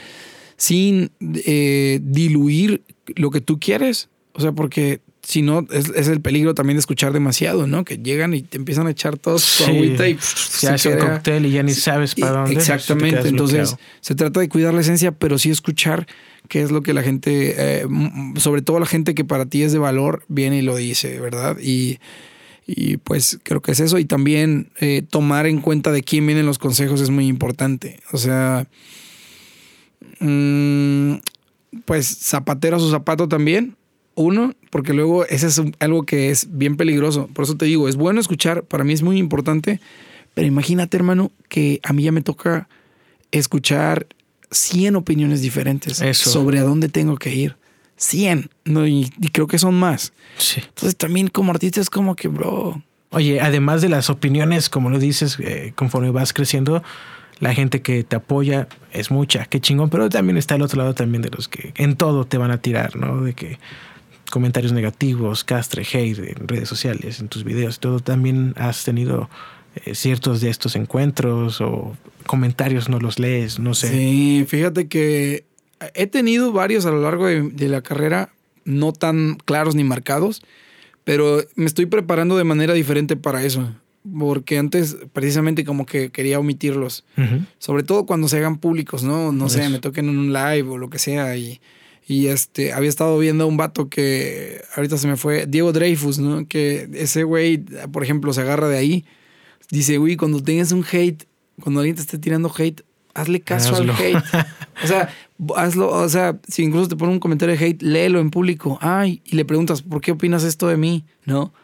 sin 0.57 1.11
eh, 1.21 2.01
diluir 2.03 2.83
lo 3.17 3.31
que 3.31 3.41
tú 3.41 3.59
quieres, 3.59 4.09
o 4.33 4.41
sea, 4.41 4.53
porque 4.53 5.01
si 5.29 5.43
no, 5.43 5.67
es, 5.73 5.89
es 5.89 6.07
el 6.07 6.21
peligro 6.21 6.55
también 6.55 6.77
de 6.77 6.81
escuchar 6.81 7.13
demasiado, 7.13 7.67
¿no? 7.67 7.85
Que 7.85 7.99
llegan 7.99 8.33
y 8.33 8.43
te 8.43 8.59
empiezan 8.59 8.87
a 8.87 8.91
echar 8.91 9.19
todos 9.19 9.43
su 9.43 9.65
Sí. 9.65 9.71
agüita 9.73 10.09
y 10.09 10.17
Se 10.21 10.69
hace 10.69 10.91
un 10.95 10.99
cóctel 11.01 11.47
y 11.47 11.51
ya 11.51 11.65
ni 11.65 11.73
sabes 11.75 12.15
para 12.15 12.31
y- 12.31 12.35
dónde. 12.35 12.51
te 12.53 12.59
Exactamente. 12.61 13.29
Entonces, 13.29 13.71
bloqueado. 13.71 13.79
se 14.01 14.15
trata 14.15 14.39
de 14.39 14.49
cuidar 14.49 14.73
la 14.73 14.83
esencia, 14.83 15.11
pero 15.11 15.37
sí 15.39 15.51
escuchar 15.51 16.07
qué 16.49 16.63
es 16.63 16.71
lo 16.71 16.81
que 16.83 16.95
la 16.95 17.03
gente, 17.03 17.55
eh, 17.59 17.87
sobre 18.37 18.63
todo 18.63 18.79
la 18.79 18.87
gente 18.87 19.17
que 19.17 19.25
para 19.25 19.47
ti 19.47 19.65
es 19.65 19.73
de 19.73 19.79
valor, 19.79 20.25
viene 20.29 20.59
y 20.59 20.63
lo 20.63 20.77
dice, 20.77 21.19
¿verdad? 21.19 21.57
Y, 21.61 21.99
y 22.65 22.99
pues 22.99 23.41
creo 23.43 23.61
que 23.61 23.73
es 23.73 23.81
eso. 23.81 23.99
Y 23.99 24.05
también 24.05 24.71
eh, 24.81 25.03
tomar 25.03 25.49
en 25.49 25.61
cuenta 25.61 25.91
de 25.91 26.05
quién 26.05 26.25
vienen 26.25 26.47
los 26.47 26.59
consejos 26.59 27.01
es 27.01 27.11
muy 27.11 27.27
importante. 27.27 27.99
O 28.13 28.19
sea, 28.19 28.69
mm, 30.21 31.15
pues 31.85 32.07
zapatero 32.07 32.77
a 32.77 32.81
su 32.81 32.91
zapato 32.91 33.29
también. 33.29 33.77
Uno, 34.17 34.55
porque 34.71 34.93
luego 34.93 35.25
ese 35.27 35.47
es 35.47 35.63
algo 35.79 36.05
que 36.05 36.31
es 36.31 36.49
bien 36.51 36.77
peligroso. 36.77 37.29
Por 37.33 37.45
eso 37.45 37.57
te 37.57 37.67
digo, 37.67 37.89
es 37.89 37.95
bueno 37.95 38.21
escuchar, 38.21 38.65
para 38.65 38.83
mí 38.83 38.93
es 38.93 39.03
muy 39.03 39.19
importante, 39.19 39.81
pero 40.35 40.49
imagínate, 40.49 40.97
hermano, 40.97 41.31
que 41.49 41.81
a 41.85 41.93
mí 41.93 42.03
ya 42.03 42.13
me 42.13 42.23
toca 42.23 42.69
escuchar 43.31 44.09
100 44.51 44.97
opiniones 44.97 45.43
diferentes 45.43 46.01
Eso. 46.01 46.31
sobre 46.31 46.59
a 46.59 46.63
dónde 46.63 46.89
tengo 46.89 47.17
que 47.17 47.35
ir. 47.35 47.57
100, 47.99 48.51
no, 48.65 48.87
y, 48.87 49.13
y 49.21 49.29
creo 49.29 49.47
que 49.47 49.59
son 49.59 49.75
más. 49.75 50.13
Sí. 50.37 50.61
Entonces 50.61 50.97
también 50.97 51.29
como 51.29 51.53
artista 51.53 51.81
es 51.81 51.89
como 51.89 52.17
que, 52.17 52.29
bro, 52.29 52.83
Oye, 53.11 53.41
además 53.41 53.83
de 53.83 53.89
las 53.89 54.11
opiniones, 54.11 54.69
como 54.69 54.91
lo 54.91 54.99
dices, 54.99 55.39
eh, 55.41 55.73
conforme 55.75 56.11
vas 56.11 56.33
creciendo, 56.33 56.83
la 57.39 57.55
gente 57.55 57.81
que 57.81 58.03
te 58.05 58.17
apoya 58.17 58.69
es 58.93 59.11
mucha, 59.11 59.45
qué 59.47 59.61
chingón, 59.61 59.91
pero 59.91 60.09
también 60.09 60.37
está 60.37 60.57
el 60.57 60.63
otro 60.63 60.79
lado 60.79 60.95
también 60.95 61.23
de 61.23 61.31
los 61.31 61.49
que 61.49 61.73
en 61.77 61.97
todo 61.97 62.25
te 62.27 62.39
van 62.39 62.51
a 62.51 62.59
tirar, 62.59 62.97
¿no? 62.97 63.23
De 63.23 63.35
que 63.35 63.59
comentarios 64.31 64.73
negativos, 64.73 65.45
castre, 65.45 65.83
hate 65.83 66.19
en 66.19 66.49
redes 66.49 66.69
sociales, 66.69 67.21
en 67.21 67.29
tus 67.29 67.45
videos, 67.45 67.81
todo 67.81 68.01
también 68.01 68.55
has 68.57 68.85
tenido 68.85 69.29
eh, 69.85 69.95
ciertos 69.95 70.41
de 70.41 70.51
estos 70.51 70.77
encuentros 70.77 71.61
o 71.61 71.97
comentarios 72.27 72.89
no 72.89 72.99
los 72.99 73.19
lees, 73.19 73.59
no 73.59 73.75
sé. 73.75 73.89
Sí, 73.89 74.45
fíjate 74.49 74.89
que 74.89 75.45
he 75.95 76.07
tenido 76.07 76.53
varios 76.53 76.87
a 76.87 76.91
lo 76.91 77.01
largo 77.01 77.27
de, 77.27 77.43
de 77.43 77.69
la 77.69 77.83
carrera, 77.83 78.31
no 78.65 78.93
tan 78.93 79.37
claros 79.45 79.75
ni 79.75 79.85
marcados, 79.85 80.43
pero 81.05 81.45
me 81.55 81.67
estoy 81.67 81.87
preparando 81.87 82.37
de 82.37 82.45
manera 82.45 82.75
diferente 82.75 83.17
para 83.17 83.45
eso, 83.45 83.73
porque 84.19 84.59
antes 84.59 84.97
precisamente 85.13 85.65
como 85.65 85.87
que 85.87 86.11
quería 86.11 86.39
omitirlos, 86.39 87.05
sobre 87.59 87.83
todo 87.83 88.07
cuando 88.07 88.29
se 88.29 88.39
hagan 88.39 88.59
públicos, 88.59 89.03
¿no? 89.03 89.33
No 89.33 89.49
sé, 89.49 89.69
me 89.69 89.79
toquen 89.79 90.09
en 90.09 90.19
un 90.19 90.33
live 90.33 90.69
o 90.69 90.79
lo 90.79 90.91
que 90.91 90.99
sea 90.99 91.37
y... 91.37 91.61
Y 92.09 92.29
este, 92.29 92.73
había 92.73 92.89
estado 92.89 93.19
viendo 93.19 93.45
a 93.45 93.47
un 93.49 93.57
vato 93.57 93.89
que 93.89 94.63
ahorita 94.77 94.97
se 94.97 95.09
me 95.09 95.17
fue, 95.17 95.47
Diego 95.47 95.73
Dreyfus, 95.73 96.19
¿no? 96.19 96.47
Que 96.47 96.89
ese 96.95 97.25
güey, 97.25 97.59
por 97.91 98.05
ejemplo, 98.05 98.33
se 98.33 98.43
agarra 98.43 98.69
de 98.69 98.79
ahí. 98.79 99.05
Dice, 99.71 99.99
güey, 99.99 100.17
cuando 100.17 100.41
tengas 100.41 100.71
un 100.71 100.85
hate, 100.91 101.25
cuando 101.61 101.81
alguien 101.81 101.97
te 101.97 102.03
esté 102.03 102.19
tirando 102.19 102.53
hate, 102.57 102.83
hazle 103.15 103.41
caso 103.41 103.75
Hazlo. 103.75 103.93
al 103.93 104.01
hate. 104.01 104.25
O 104.85 104.87
sea, 104.87 105.09
hazlo, 105.57 105.89
o 105.89 106.09
sea, 106.11 106.39
si 106.47 106.63
incluso 106.63 106.89
te 106.89 106.97
pone 106.97 107.11
un 107.11 107.19
comentario 107.19 107.57
de 107.57 107.65
hate, 107.65 107.83
léelo 107.83 108.21
en 108.21 108.31
público. 108.31 108.79
Ay, 108.83 109.23
y 109.25 109.35
le 109.35 109.47
preguntas, 109.47 109.81
¿por 109.81 110.03
qué 110.03 110.13
opinas 110.13 110.45
esto 110.45 110.69
de 110.69 110.77
mí? 110.77 111.07
¿No? 111.25 111.55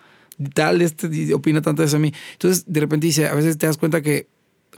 Tal, 0.54 0.80
este 0.80 1.34
opina 1.34 1.60
tanto 1.60 1.82
de 1.82 1.88
eso 1.88 1.96
de 1.96 2.02
mí. 2.04 2.14
Entonces, 2.32 2.64
de 2.66 2.80
repente 2.80 3.06
dice, 3.06 3.26
a 3.28 3.34
veces 3.34 3.58
te 3.58 3.66
das 3.66 3.76
cuenta 3.76 4.00
que 4.00 4.28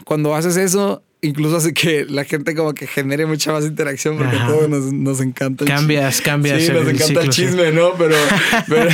cuando 0.05 0.35
haces 0.35 0.57
eso, 0.57 1.05
incluso 1.25 1.57
hace 1.57 1.73
que 1.73 2.05
la 2.05 2.25
gente 2.25 2.55
como 2.55 2.75
que 2.75 2.87
genere 2.87 3.27
mucha 3.27 3.53
más 3.53 3.65
interacción 3.65 4.17
porque 4.17 4.37
a 4.37 4.47
todos 4.47 4.69
nos, 4.69 4.93
nos 4.93 5.21
encanta 5.21 5.65
el 5.65 5.71
Cambias, 5.71 6.21
cambias 6.21 6.63
Sí, 6.63 6.73
nos 6.73 6.89
encanta 6.89 7.21
el 7.23 7.33
sí. 7.33 7.43
chisme, 7.43 7.73
¿no? 7.73 7.95
Pero, 7.95 8.17
pero, 8.69 8.91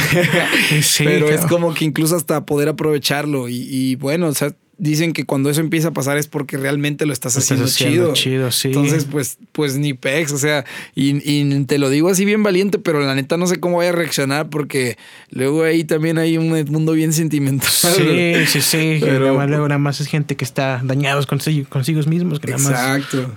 Sí, 0.82 1.04
pero 1.04 1.28
es 1.28 1.42
como 1.46 1.74
que 1.74 1.84
incluso 1.84 2.16
hasta 2.16 2.44
poder 2.46 2.68
aprovecharlo. 2.68 3.48
Y, 3.48 3.66
y 3.68 3.96
bueno, 3.96 4.28
o 4.28 4.34
sea, 4.34 4.54
dicen 4.80 5.12
que 5.12 5.24
cuando 5.24 5.50
eso 5.50 5.60
empieza 5.60 5.88
a 5.88 5.90
pasar 5.92 6.16
es 6.18 6.26
porque 6.26 6.56
realmente 6.56 7.06
lo 7.06 7.12
estás, 7.12 7.34
Lo 7.36 7.40
estás 7.40 7.60
haciendo, 7.60 8.12
chido. 8.12 8.12
chido, 8.14 8.50
sí. 8.50 8.68
Entonces, 8.68 9.04
pues, 9.04 9.38
pues 9.52 9.76
ni 9.76 9.94
pex, 9.94 10.32
o 10.32 10.38
sea, 10.38 10.64
y, 10.94 11.16
y 11.30 11.64
te 11.66 11.78
lo 11.78 11.90
digo 11.90 12.08
así 12.08 12.24
bien 12.24 12.42
valiente, 12.42 12.78
pero 12.78 13.00
la 13.00 13.14
neta 13.14 13.36
no 13.36 13.46
sé 13.46 13.60
cómo 13.60 13.76
voy 13.76 13.86
a 13.86 13.92
reaccionar 13.92 14.48
porque 14.48 14.96
luego 15.30 15.62
ahí 15.64 15.84
también 15.84 16.18
hay 16.18 16.38
un 16.38 16.48
mundo 16.70 16.92
bien 16.92 17.12
sentimental. 17.12 17.70
Sí, 17.70 18.34
sí, 18.46 18.60
sí. 18.60 18.96
Pero- 19.00 19.36
Pero 19.36 19.46
luego 19.46 19.68
nada 19.68 19.78
más 19.78 20.00
es 20.00 20.06
gente 20.08 20.34
que 20.36 20.44
está 20.44 20.80
dañados 20.82 21.26
consigo, 21.26 21.68
consigo 21.68 22.00
mismos, 22.06 22.40
que 22.40 22.52
nada 22.52 22.62
más 22.62 22.72
Exacto. 22.98 23.34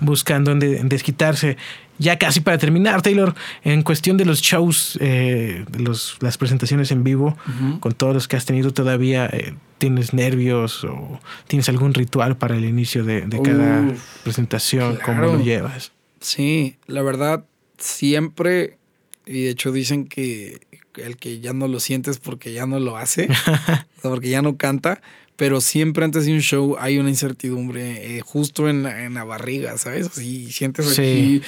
en 0.79 0.89
desquitarse. 0.89 1.57
Ya 1.99 2.17
casi 2.17 2.39
para 2.41 2.57
terminar, 2.57 3.01
Taylor, 3.01 3.35
en 3.63 3.83
cuestión 3.83 4.17
de 4.17 4.25
los 4.25 4.41
shows, 4.41 4.97
eh, 4.99 5.63
los, 5.77 6.17
las 6.21 6.37
presentaciones 6.37 6.91
en 6.91 7.03
vivo, 7.03 7.37
con 7.79 7.93
todos 7.93 8.13
los 8.13 8.27
que 8.27 8.35
has 8.35 8.45
tenido 8.45 8.71
todavía, 8.73 9.27
eh, 9.31 9.53
¿tienes 9.77 10.13
nervios 10.13 10.83
o 10.83 11.19
tienes 11.47 11.69
algún 11.69 11.93
ritual 11.93 12.35
para 12.35 12.55
el 12.57 12.65
inicio 12.65 13.03
de, 13.03 13.21
de 13.21 13.41
cada 13.41 13.93
presentación? 14.23 14.97
¿Cómo 15.05 15.19
claro. 15.19 15.33
lo 15.37 15.43
llevas? 15.43 15.91
Sí, 16.19 16.77
la 16.87 17.01
verdad, 17.03 17.45
siempre, 17.77 18.77
y 19.25 19.43
de 19.43 19.49
hecho 19.51 19.71
dicen 19.71 20.07
que 20.07 20.61
el 20.95 21.17
que 21.17 21.39
ya 21.39 21.53
no 21.53 21.67
lo 21.67 21.79
sientes 21.79 22.17
porque 22.19 22.53
ya 22.53 22.65
no 22.65 22.79
lo 22.79 22.97
hace, 22.97 23.29
o 24.03 24.09
porque 24.09 24.29
ya 24.29 24.41
no 24.41 24.57
canta, 24.57 25.01
pero 25.35 25.61
siempre 25.61 26.05
antes 26.05 26.25
de 26.25 26.33
un 26.33 26.41
show 26.41 26.75
hay 26.79 26.99
una 26.99 27.09
incertidumbre 27.09 28.17
eh, 28.17 28.21
justo 28.21 28.69
en 28.69 28.83
la, 28.83 29.03
en 29.03 29.15
la 29.15 29.23
barriga, 29.23 29.77
¿sabes? 29.77 30.07
Así 30.07 30.51
sientes 30.51 30.87
Sí. 30.93 31.01
aquí, 31.01 31.41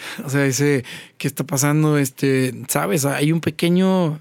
o 0.24 0.30
sea, 0.30 0.46
ese, 0.46 0.84
¿qué 1.16 1.28
está 1.28 1.44
pasando? 1.44 1.98
Este, 1.98 2.54
¿sabes? 2.68 3.04
Hay 3.04 3.32
un 3.32 3.40
pequeño, 3.40 4.20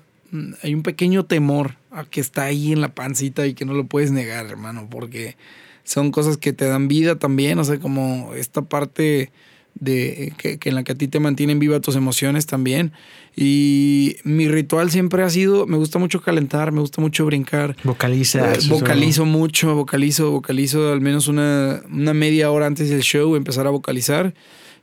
hay 0.63 0.73
un 0.73 0.83
pequeño 0.83 1.25
temor 1.25 1.75
a 1.91 2.03
que 2.05 2.21
está 2.21 2.43
ahí 2.43 2.71
en 2.71 2.81
la 2.81 2.93
pancita 2.93 3.47
y 3.47 3.53
que 3.53 3.65
no 3.65 3.73
lo 3.73 3.85
puedes 3.85 4.11
negar, 4.11 4.45
hermano, 4.45 4.87
porque 4.89 5.35
son 5.83 6.11
cosas 6.11 6.37
que 6.37 6.53
te 6.53 6.65
dan 6.65 6.87
vida 6.87 7.17
también, 7.17 7.59
o 7.59 7.63
sea, 7.63 7.79
como 7.79 8.33
esta 8.35 8.61
parte 8.61 9.31
de 9.79 10.33
que, 10.37 10.57
que 10.57 10.69
en 10.69 10.75
la 10.75 10.83
que 10.83 10.93
a 10.93 10.95
ti 10.95 11.07
te 11.07 11.19
mantienen 11.19 11.59
viva 11.59 11.79
tus 11.79 11.95
emociones 11.95 12.45
también. 12.45 12.91
Y 13.35 14.17
mi 14.23 14.47
ritual 14.47 14.89
siempre 14.89 15.23
ha 15.23 15.29
sido, 15.29 15.67
me 15.67 15.77
gusta 15.77 15.99
mucho 15.99 16.21
calentar, 16.21 16.71
me 16.71 16.81
gusta 16.81 17.01
mucho 17.01 17.25
brincar. 17.25 17.75
Vocaliza. 17.83 18.53
Eh, 18.53 18.57
vocalizo 18.67 19.25
mucho, 19.25 19.75
vocalizo, 19.75 20.31
vocalizo 20.31 20.91
al 20.91 21.01
menos 21.01 21.27
una, 21.27 21.83
una 21.91 22.13
media 22.13 22.49
hora 22.51 22.65
antes 22.65 22.89
del 22.89 23.01
show, 23.01 23.35
empezar 23.35 23.67
a 23.67 23.69
vocalizar. 23.69 24.33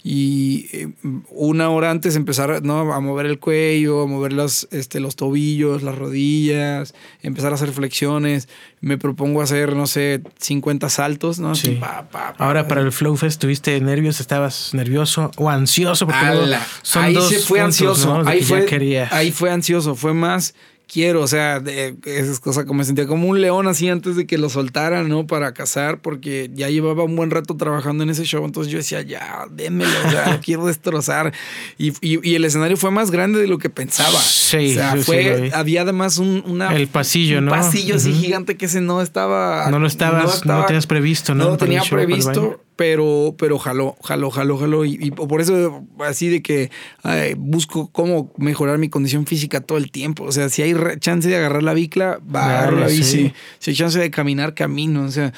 Y 0.06 0.66
eh, 0.72 0.88
una 1.30 1.70
hora 1.70 1.90
antes 1.90 2.14
empezar 2.14 2.62
¿no? 2.62 2.92
a 2.92 3.00
mover 3.00 3.24
el 3.24 3.38
cuello, 3.38 4.02
a 4.02 4.06
mover 4.06 4.34
los, 4.34 4.68
este, 4.70 5.00
los 5.00 5.16
tobillos, 5.16 5.82
las 5.82 5.96
rodillas, 5.96 6.94
empezar 7.22 7.52
a 7.52 7.54
hacer 7.54 7.72
flexiones. 7.72 8.50
Me 8.82 8.98
propongo 8.98 9.40
hacer, 9.40 9.74
no 9.74 9.86
sé, 9.86 10.20
50 10.38 10.90
saltos, 10.90 11.38
¿no? 11.38 11.54
Sí. 11.54 11.78
pa, 11.80 12.06
pa, 12.10 12.34
pa. 12.34 12.44
Ahora 12.44 12.68
para 12.68 12.82
el 12.82 12.92
Flow 12.92 13.16
Fest, 13.16 13.40
¿tuviste 13.40 13.80
nervios? 13.80 14.20
¿Estabas 14.20 14.74
nervioso 14.74 15.30
o 15.38 15.48
ansioso? 15.48 16.04
Porque 16.04 16.20
Ala, 16.20 16.66
son 16.82 17.04
ahí 17.04 17.14
dos 17.14 17.30
se 17.30 17.38
fue 17.38 17.60
puntos, 17.60 17.80
ansioso. 17.80 18.22
Ahí 18.26 18.40
que 18.40 18.44
fue, 18.44 19.08
ahí 19.10 19.32
fue 19.32 19.50
ansioso. 19.50 19.94
Fue 19.94 20.12
más 20.12 20.54
quiero, 20.86 21.22
o 21.22 21.26
sea, 21.26 21.60
de, 21.60 21.96
esas 22.04 22.40
cosas 22.40 22.64
como 22.64 22.78
me 22.78 22.84
sentía 22.84 23.06
como 23.06 23.28
un 23.28 23.40
león 23.40 23.66
así 23.66 23.88
antes 23.88 24.16
de 24.16 24.26
que 24.26 24.38
lo 24.38 24.48
soltaran, 24.48 25.08
¿no? 25.08 25.26
Para 25.26 25.52
cazar, 25.54 26.00
porque 26.00 26.50
ya 26.54 26.68
llevaba 26.70 27.04
un 27.04 27.16
buen 27.16 27.30
rato 27.30 27.56
trabajando 27.56 28.04
en 28.04 28.10
ese 28.10 28.24
show. 28.24 28.44
Entonces 28.44 28.70
yo 28.72 28.78
decía, 28.78 29.02
ya, 29.02 29.46
démelo, 29.50 29.90
o 30.06 30.10
sea, 30.10 30.32
lo 30.34 30.40
quiero 30.44 30.66
destrozar. 30.66 31.32
Y, 31.78 31.92
y- 32.00 32.20
y 32.28 32.34
el 32.34 32.44
escenario 32.44 32.76
fue 32.76 32.90
más 32.90 33.10
grande 33.10 33.40
de 33.40 33.46
lo 33.48 33.58
que 33.58 33.70
pensaba. 33.70 34.18
Sí, 34.20 34.72
o 34.72 34.74
sea, 34.74 34.92
sí, 34.96 35.02
fue, 35.02 35.50
había 35.54 35.82
además 35.82 36.18
un, 36.18 36.42
una, 36.46 36.74
El 36.74 36.86
pasillo, 36.88 37.38
un 37.38 37.46
¿no? 37.46 37.50
pasillo 37.50 37.96
así 37.96 38.12
gigante 38.12 38.56
que 38.56 38.66
ese 38.66 38.80
no 38.80 39.00
estaba. 39.02 39.70
No 39.70 39.78
lo 39.78 39.86
estabas, 39.86 40.44
no 40.46 40.60
lo 40.60 40.66
tenías 40.66 40.86
previsto, 40.86 41.34
¿no? 41.34 41.44
No 41.44 41.50
lo 41.50 41.56
tenía 41.56 41.82
previsto, 41.82 42.63
pero, 42.76 43.34
pero 43.38 43.58
jaló, 43.58 43.96
jaló, 44.02 44.30
jaló, 44.30 44.58
jaló. 44.58 44.84
Y, 44.84 44.98
y 45.00 45.10
por 45.10 45.40
eso, 45.40 45.84
así 46.00 46.28
de 46.28 46.42
que 46.42 46.70
ay, 47.02 47.34
busco 47.36 47.90
cómo 47.90 48.32
mejorar 48.36 48.78
mi 48.78 48.88
condición 48.88 49.26
física 49.26 49.60
todo 49.60 49.78
el 49.78 49.90
tiempo. 49.90 50.24
O 50.24 50.32
sea, 50.32 50.48
si 50.48 50.62
hay 50.62 50.74
chance 50.98 51.28
de 51.28 51.36
agarrar 51.36 51.62
la 51.62 51.74
bicla, 51.74 52.20
va, 52.34 52.58
agarro 52.58 52.80
la 52.80 52.86
bici. 52.88 53.04
sí. 53.04 53.32
Si 53.58 53.70
hay 53.70 53.76
chance 53.76 53.98
de 53.98 54.10
caminar, 54.10 54.54
camino. 54.54 55.04
O 55.04 55.10
sea, 55.10 55.32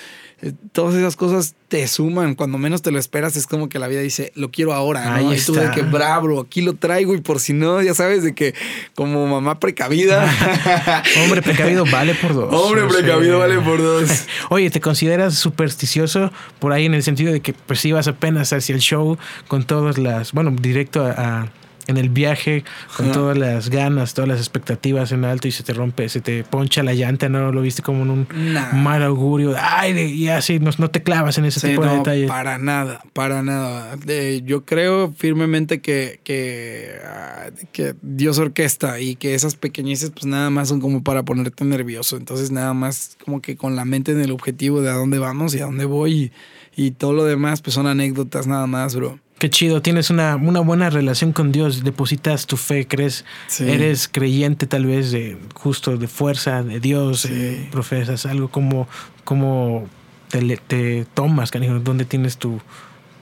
todas 0.72 0.94
esas 0.94 1.16
cosas 1.16 1.54
te 1.68 1.86
suman. 1.88 2.34
Cuando 2.34 2.58
menos 2.58 2.82
te 2.82 2.90
lo 2.90 2.98
esperas, 2.98 3.36
es 3.36 3.46
como 3.46 3.68
que 3.68 3.78
la 3.78 3.88
vida 3.88 4.00
dice, 4.00 4.32
lo 4.34 4.50
quiero 4.50 4.72
ahora. 4.74 5.04
¿no? 5.04 5.30
Ahí 5.30 5.38
y 5.38 5.40
tú 5.40 5.54
de 5.54 5.70
que 5.70 5.82
bravo, 5.82 6.40
aquí 6.40 6.60
lo 6.62 6.74
traigo. 6.74 7.14
Y 7.14 7.20
por 7.20 7.40
si 7.40 7.52
no, 7.52 7.80
ya 7.82 7.94
sabes, 7.94 8.22
de 8.22 8.34
que 8.34 8.54
como 8.94 9.26
mamá 9.26 9.58
precavida. 9.58 10.24
Hombre 11.24 11.42
precavido 11.42 11.84
vale 11.90 12.14
por 12.14 12.34
dos. 12.34 12.52
Hombre 12.52 12.84
precavido 12.86 13.38
vale 13.38 13.58
por 13.60 13.80
dos. 13.82 14.26
Oye, 14.50 14.70
¿te 14.70 14.80
consideras 14.80 15.34
supersticioso 15.34 16.30
por 16.58 16.72
ahí 16.72 16.84
en 16.86 16.94
el 16.94 17.02
sentido 17.02 17.32
de 17.32 17.40
que 17.40 17.52
pues 17.54 17.84
ibas 17.84 18.06
apenas 18.08 18.52
hacia 18.52 18.74
el 18.74 18.80
show 18.80 19.16
con 19.48 19.64
todas 19.64 19.98
las, 19.98 20.32
bueno, 20.32 20.50
directo 20.50 21.04
a, 21.04 21.10
a- 21.10 21.52
en 21.86 21.96
el 21.96 22.08
viaje 22.08 22.64
con 22.96 23.12
todas 23.12 23.38
las 23.38 23.70
ganas, 23.70 24.14
todas 24.14 24.28
las 24.28 24.38
expectativas 24.38 25.12
en 25.12 25.24
alto 25.24 25.48
y 25.48 25.52
se 25.52 25.62
te 25.62 25.72
rompe, 25.72 26.08
se 26.08 26.20
te 26.20 26.44
poncha 26.44 26.82
la 26.82 26.94
llanta, 26.94 27.28
¿no? 27.28 27.52
Lo 27.52 27.60
viste 27.62 27.82
como 27.82 28.02
en 28.02 28.10
un 28.10 28.28
mal 28.72 29.02
augurio. 29.02 29.54
Ay, 29.58 29.96
y 29.98 30.28
así 30.28 30.58
no, 30.58 30.70
no, 30.78 30.90
te 30.90 31.02
clavas 31.02 31.38
en 31.38 31.44
ese 31.44 31.68
tipo 31.68 31.84
de 31.84 31.96
detalles. 31.96 32.28
Para 32.28 32.58
nada, 32.58 33.02
para 33.12 33.42
nada. 33.42 33.96
yo 34.44 34.64
creo 34.64 35.12
firmemente 35.12 35.80
que, 35.80 36.20
que, 36.24 36.92
ah, 37.04 37.50
que 37.72 37.94
Dios 38.02 38.38
orquesta 38.38 39.00
y 39.00 39.16
que 39.16 39.34
esas 39.34 39.54
pequeñeces 39.54 40.10
pues 40.10 40.26
nada 40.26 40.50
más 40.50 40.68
son 40.68 40.80
como 40.80 41.02
para 41.02 41.24
ponerte 41.24 41.64
nervioso. 41.64 42.16
Entonces 42.16 42.50
nada 42.50 42.74
más 42.74 43.16
como 43.24 43.40
que 43.40 43.56
con 43.56 43.76
la 43.76 43.84
mente 43.84 44.12
en 44.12 44.20
el 44.20 44.32
objetivo 44.32 44.82
de 44.82 44.90
a 44.90 44.94
dónde 44.94 45.18
vamos 45.18 45.54
y 45.54 45.60
a 45.60 45.66
dónde 45.66 45.84
voy 45.84 46.32
y, 46.76 46.84
y 46.84 46.90
todo 46.92 47.12
lo 47.12 47.24
demás 47.24 47.62
pues 47.62 47.74
son 47.74 47.86
anécdotas 47.86 48.46
nada 48.46 48.66
más, 48.66 48.96
bro. 48.96 49.20
Qué 49.38 49.50
chido, 49.50 49.82
tienes 49.82 50.08
una, 50.08 50.36
una, 50.36 50.60
buena 50.60 50.88
relación 50.88 51.32
con 51.32 51.52
Dios, 51.52 51.84
depositas 51.84 52.46
tu 52.46 52.56
fe, 52.56 52.86
crees, 52.86 53.26
eres 53.60 54.08
creyente 54.08 54.66
tal 54.66 54.86
vez 54.86 55.10
de 55.10 55.36
justo 55.54 55.98
de 55.98 56.08
fuerza 56.08 56.62
de 56.62 56.80
Dios, 56.80 57.26
eh, 57.26 57.68
profesas 57.70 58.24
algo 58.24 58.48
como, 58.48 58.88
como 59.24 59.88
te, 60.30 60.56
te 60.56 61.06
tomas, 61.12 61.50
canijo, 61.50 61.78
¿dónde 61.80 62.06
tienes 62.06 62.38
tu, 62.38 62.62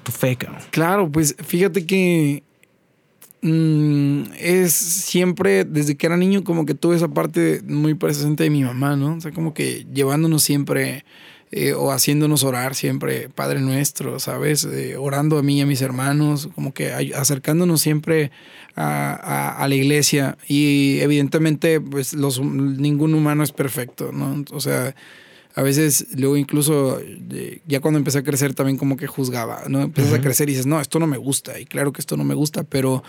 tu 0.05 0.12
fe? 0.12 0.39
Claro, 0.70 1.11
pues 1.11 1.35
fíjate 1.45 1.85
que 1.85 2.45
mm, 3.43 4.35
es 4.39 4.73
siempre, 4.73 5.65
desde 5.65 5.97
que 5.97 6.07
era 6.07 6.16
niño, 6.16 6.45
como 6.45 6.65
que 6.65 6.74
tuve 6.74 6.95
esa 6.95 7.09
parte 7.09 7.61
muy 7.66 7.95
presente 7.95 8.45
de 8.45 8.51
mi 8.51 8.62
mamá, 8.62 8.95
¿no? 8.95 9.16
O 9.16 9.20
sea, 9.20 9.32
como 9.32 9.53
que 9.53 9.85
llevándonos 9.93 10.45
siempre 10.45 11.05
eh, 11.56 11.72
o 11.72 11.93
haciéndonos 11.93 12.43
orar 12.43 12.74
siempre, 12.74 13.28
Padre 13.28 13.60
nuestro, 13.60 14.18
¿sabes? 14.18 14.64
Eh, 14.64 14.97
orando 14.97 15.39
a 15.39 15.43
mí 15.44 15.59
y 15.59 15.60
a 15.60 15.66
mis 15.66 15.82
hermanos, 15.82 16.48
como 16.52 16.74
que 16.74 16.93
acercándonos 17.14 17.81
siempre 17.81 18.32
a, 18.74 19.64
la 19.68 19.74
iglesia 19.76 20.36
y 20.48 20.98
evidentemente 20.98 21.81
pues 21.81 22.12
los, 22.12 22.40
ningún 22.40 23.14
humano 23.14 23.44
es 23.44 23.52
perfecto, 23.52 24.10
¿no? 24.10 24.44
O 24.51 24.60
sea, 24.60 24.97
a 25.55 25.62
veces 25.62 26.09
luego 26.16 26.36
incluso 26.36 27.01
ya 27.68 27.78
cuando 27.78 27.98
empecé 27.98 28.18
a 28.18 28.24
crecer 28.24 28.55
también 28.55 28.76
como 28.76 28.97
que 28.97 29.06
juzgaba, 29.06 29.62
¿no? 29.68 29.82
Empiezas 29.82 30.12
a 30.12 30.20
crecer 30.20 30.48
y 30.48 30.55
dices, 30.55 30.66
no, 30.66 30.81
esto 30.81 30.98
no 30.98 31.06
me 31.06 31.18
gusta 31.18 31.60
y 31.60 31.66
claro 31.66 31.93
que 31.93 32.01
esto 32.01 32.16
no 32.16 32.24
me 32.24 32.35
gusta, 32.35 32.64
pero 32.64 33.05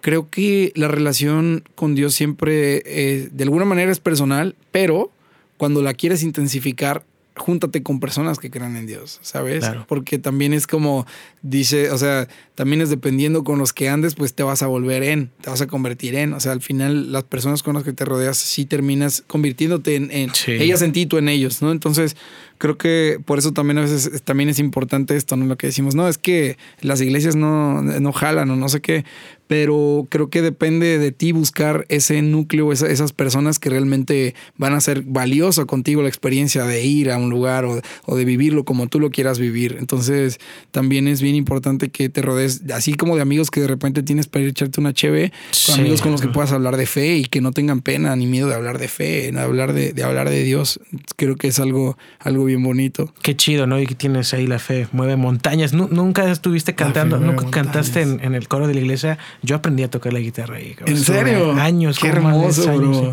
creo 0.00 0.30
que 0.30 0.72
la 0.74 0.88
relación 0.88 1.64
con 1.74 1.94
Dios 1.94 2.14
siempre 2.14 2.82
eh, 2.86 3.28
de 3.30 3.44
alguna 3.44 3.66
manera 3.66 3.92
es 3.92 4.00
personal, 4.00 4.56
pero 4.72 5.10
cuando 5.58 5.82
la 5.82 5.92
quieres 5.92 6.22
intensificar 6.22 7.04
júntate 7.36 7.82
con 7.82 7.98
personas 7.98 8.38
que 8.38 8.50
crean 8.50 8.76
en 8.76 8.86
Dios, 8.86 9.18
¿sabes? 9.22 9.64
Porque 9.88 10.18
también 10.18 10.52
es 10.52 10.66
como 10.66 11.06
dice, 11.42 11.90
o 11.90 11.98
sea, 11.98 12.28
también 12.54 12.80
es 12.80 12.90
dependiendo 12.90 13.42
con 13.42 13.58
los 13.58 13.72
que 13.72 13.88
andes, 13.88 14.14
pues 14.14 14.34
te 14.34 14.44
vas 14.44 14.62
a 14.62 14.68
volver 14.68 15.02
en, 15.02 15.30
te 15.40 15.50
vas 15.50 15.60
a 15.60 15.66
convertir 15.66 16.14
en, 16.14 16.32
o 16.32 16.40
sea, 16.40 16.52
al 16.52 16.60
final 16.60 17.10
las 17.12 17.24
personas 17.24 17.62
con 17.62 17.74
las 17.74 17.82
que 17.82 17.92
te 17.92 18.04
rodeas 18.04 18.36
sí 18.36 18.66
terminas 18.66 19.24
convirtiéndote 19.26 19.96
en, 19.96 20.10
ellas 20.46 20.82
en 20.82 20.92
ti, 20.92 21.06
tú 21.06 21.18
en 21.18 21.28
ellos, 21.28 21.60
¿no? 21.60 21.72
Entonces, 21.72 22.16
creo 22.58 22.78
que 22.78 23.18
por 23.24 23.38
eso 23.38 23.52
también 23.52 23.78
a 23.78 23.82
veces 23.82 24.22
también 24.22 24.48
es 24.48 24.58
importante 24.58 25.16
esto, 25.16 25.36
¿no? 25.36 25.46
Lo 25.46 25.56
que 25.56 25.66
decimos, 25.66 25.94
no, 25.94 26.08
es 26.08 26.18
que 26.18 26.56
las 26.80 27.00
iglesias 27.00 27.36
no, 27.36 27.82
no 27.82 28.12
jalan 28.12 28.50
o 28.50 28.56
no 28.56 28.68
sé 28.68 28.80
qué, 28.80 29.04
pero 29.46 30.06
creo 30.08 30.30
que 30.30 30.42
depende 30.42 30.98
de 30.98 31.12
ti 31.12 31.32
buscar 31.32 31.84
ese 31.88 32.22
núcleo, 32.22 32.72
esas 32.72 33.12
personas 33.12 33.58
que 33.58 33.70
realmente 33.70 34.34
van 34.56 34.72
a 34.72 34.80
ser 34.80 35.02
valiosa 35.02 35.66
contigo 35.66 36.02
la 36.02 36.08
experiencia 36.08 36.64
de 36.64 36.84
ir 36.84 37.10
a 37.10 37.18
un 37.18 37.28
lugar 37.30 37.64
o, 37.64 38.16
de 38.16 38.24
vivirlo 38.24 38.64
como 38.64 38.86
tú 38.86 39.00
lo 39.00 39.10
quieras 39.10 39.38
vivir. 39.38 39.76
Entonces, 39.78 40.38
también 40.70 41.08
es 41.08 41.20
bien 41.20 41.34
importante 41.34 41.90
que 41.90 42.08
te 42.08 42.22
rodees, 42.22 42.62
así 42.72 42.94
como 42.94 43.16
de 43.16 43.22
amigos 43.22 43.50
que 43.50 43.60
de 43.60 43.66
repente 43.66 44.02
tienes 44.02 44.26
para 44.28 44.42
ir 44.42 44.48
a 44.48 44.50
echarte 44.50 44.80
una 44.80 44.94
cheve, 44.94 45.32
amigos 45.74 46.00
con 46.00 46.12
los 46.12 46.20
que 46.20 46.28
puedas 46.28 46.52
hablar 46.52 46.76
de 46.76 46.86
fe 46.86 47.16
y 47.16 47.24
que 47.24 47.40
no 47.40 47.52
tengan 47.52 47.82
pena 47.82 48.16
ni 48.16 48.26
miedo 48.26 48.48
de 48.48 48.54
hablar 48.54 48.78
de 48.78 48.88
fe, 48.88 49.30
de 49.30 49.40
hablar 49.40 49.72
de, 49.72 50.02
hablar 50.02 50.30
de 50.30 50.42
Dios. 50.42 50.80
Creo 51.16 51.36
que 51.36 51.48
es 51.48 51.58
algo, 51.58 51.98
algo 52.18 52.44
bien 52.44 52.53
bonito. 52.62 53.12
Qué 53.22 53.36
chido, 53.36 53.66
¿no? 53.66 53.80
Y 53.80 53.86
que 53.86 53.94
tienes 53.94 54.32
ahí 54.34 54.46
la 54.46 54.58
fe, 54.58 54.86
mueve 54.92 55.16
montañas. 55.16 55.72
Nunca 55.72 56.30
estuviste 56.30 56.74
cantando, 56.74 57.18
nunca 57.18 57.48
cantaste 57.50 58.02
en 58.02 58.34
el 58.34 58.48
coro 58.48 58.66
de 58.66 58.74
la 58.74 58.80
iglesia 58.80 59.18
yo 59.42 59.56
aprendí 59.56 59.82
a 59.82 59.90
tocar 59.90 60.12
la 60.12 60.20
guitarra 60.20 60.56
ahí. 60.56 60.76
¿En 60.86 60.98
serio? 60.98 61.52
Años. 61.52 61.98
Qué 61.98 62.08
hermoso, 62.08 62.72
bro. 62.76 63.12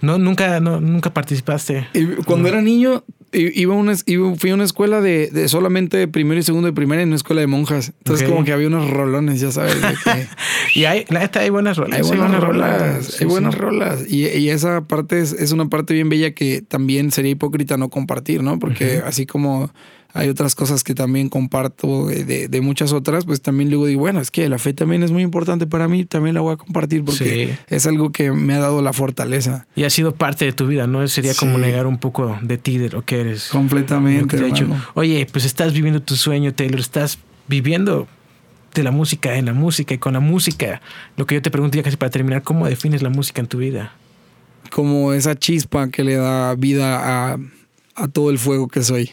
No, 0.00 0.16
nunca, 0.16 0.60
no, 0.60 0.80
nunca 0.80 1.12
participaste. 1.12 1.88
cuando 2.24 2.48
era 2.48 2.62
niño, 2.62 3.04
iba 3.32 3.74
una, 3.74 3.94
fui 4.36 4.50
a 4.50 4.54
una 4.54 4.64
escuela 4.64 5.00
de, 5.00 5.48
solamente 5.48 6.08
primero 6.08 6.40
y 6.40 6.42
segundo 6.42 6.66
de 6.66 6.72
primaria 6.72 7.02
en 7.02 7.08
una 7.08 7.16
escuela 7.16 7.40
de 7.40 7.46
monjas. 7.46 7.92
Entonces, 7.98 8.28
como 8.28 8.44
que 8.44 8.52
había 8.52 8.68
unos 8.68 8.90
rolones, 8.90 9.40
ya 9.40 9.52
sabes. 9.52 9.76
y 10.74 10.84
hay, 10.84 11.04
la 11.08 11.30
hay 11.34 11.50
buenas 11.50 11.76
rolas. 11.76 12.00
Hay 12.00 12.06
buenas, 12.06 12.40
rolas. 12.40 13.20
hay 13.20 13.26
buenas 13.26 13.54
rolas. 13.54 14.10
Y, 14.10 14.48
esa 14.50 14.82
parte 14.82 15.20
es, 15.20 15.32
es, 15.32 15.52
una 15.52 15.68
parte 15.68 15.94
bien 15.94 16.08
bella 16.08 16.32
que 16.32 16.62
también 16.62 17.12
sería 17.12 17.30
hipócrita 17.30 17.76
no 17.76 17.88
compartir, 17.88 18.42
¿no? 18.42 18.58
Porque 18.58 19.02
así 19.04 19.26
como 19.26 19.70
hay 20.12 20.28
otras 20.28 20.54
cosas 20.54 20.82
que 20.82 20.94
también 20.94 21.28
comparto 21.28 22.06
de, 22.06 22.48
de, 22.48 22.60
muchas 22.60 22.92
otras, 22.92 23.24
pues 23.24 23.40
también 23.40 23.70
luego 23.70 23.86
digo, 23.86 24.00
bueno, 24.00 24.20
es 24.20 24.30
que 24.30 24.48
la 24.48 24.58
fe 24.58 24.72
también 24.72 25.02
es 25.02 25.12
muy 25.12 25.22
importante 25.22 25.66
para 25.66 25.88
mí, 25.88 26.04
también 26.04 26.34
la 26.34 26.40
voy 26.40 26.54
a 26.54 26.56
compartir 26.56 27.04
porque 27.04 27.56
es 27.68 27.86
algo 27.86 28.10
que 28.10 28.32
me 28.32 28.54
ha 28.54 28.58
dado 28.58 28.82
la 28.82 28.92
fortaleza. 28.92 29.66
Y 29.76 29.84
ha 29.84 29.90
sido 29.90 30.14
parte 30.14 30.44
de 30.44 30.52
tu 30.52 30.66
vida, 30.66 30.86
¿no? 30.86 31.06
Sería 31.08 31.34
como 31.34 31.58
negar 31.58 31.86
un 31.86 31.98
poco 31.98 32.38
de 32.42 32.58
ti, 32.58 32.78
de 32.78 32.88
lo 32.88 33.04
que 33.04 33.20
eres. 33.20 33.48
Completamente. 33.48 34.36
Oye, 34.94 35.26
pues 35.30 35.44
estás 35.44 35.72
viviendo 35.72 36.02
tu 36.02 36.16
sueño, 36.16 36.52
Taylor, 36.54 36.80
estás 36.80 37.18
viviendo 37.48 38.08
de 38.74 38.82
la 38.82 38.90
música 38.90 39.36
en 39.36 39.46
la 39.46 39.52
música 39.52 39.94
y 39.94 39.98
con 39.98 40.14
la 40.14 40.20
música. 40.20 40.80
Lo 41.16 41.26
que 41.26 41.36
yo 41.36 41.42
te 41.42 41.50
pregunto 41.50 41.76
ya 41.76 41.82
casi 41.82 41.96
para 41.96 42.10
terminar, 42.10 42.42
¿cómo 42.42 42.66
defines 42.66 43.02
la 43.02 43.10
música 43.10 43.40
en 43.40 43.46
tu 43.46 43.58
vida? 43.58 43.92
Como 44.70 45.12
esa 45.12 45.36
chispa 45.36 45.88
que 45.88 46.04
le 46.04 46.14
da 46.16 46.54
vida 46.54 47.32
a, 47.32 47.38
a 47.96 48.08
todo 48.08 48.30
el 48.30 48.38
fuego 48.38 48.68
que 48.68 48.82
soy. 48.82 49.10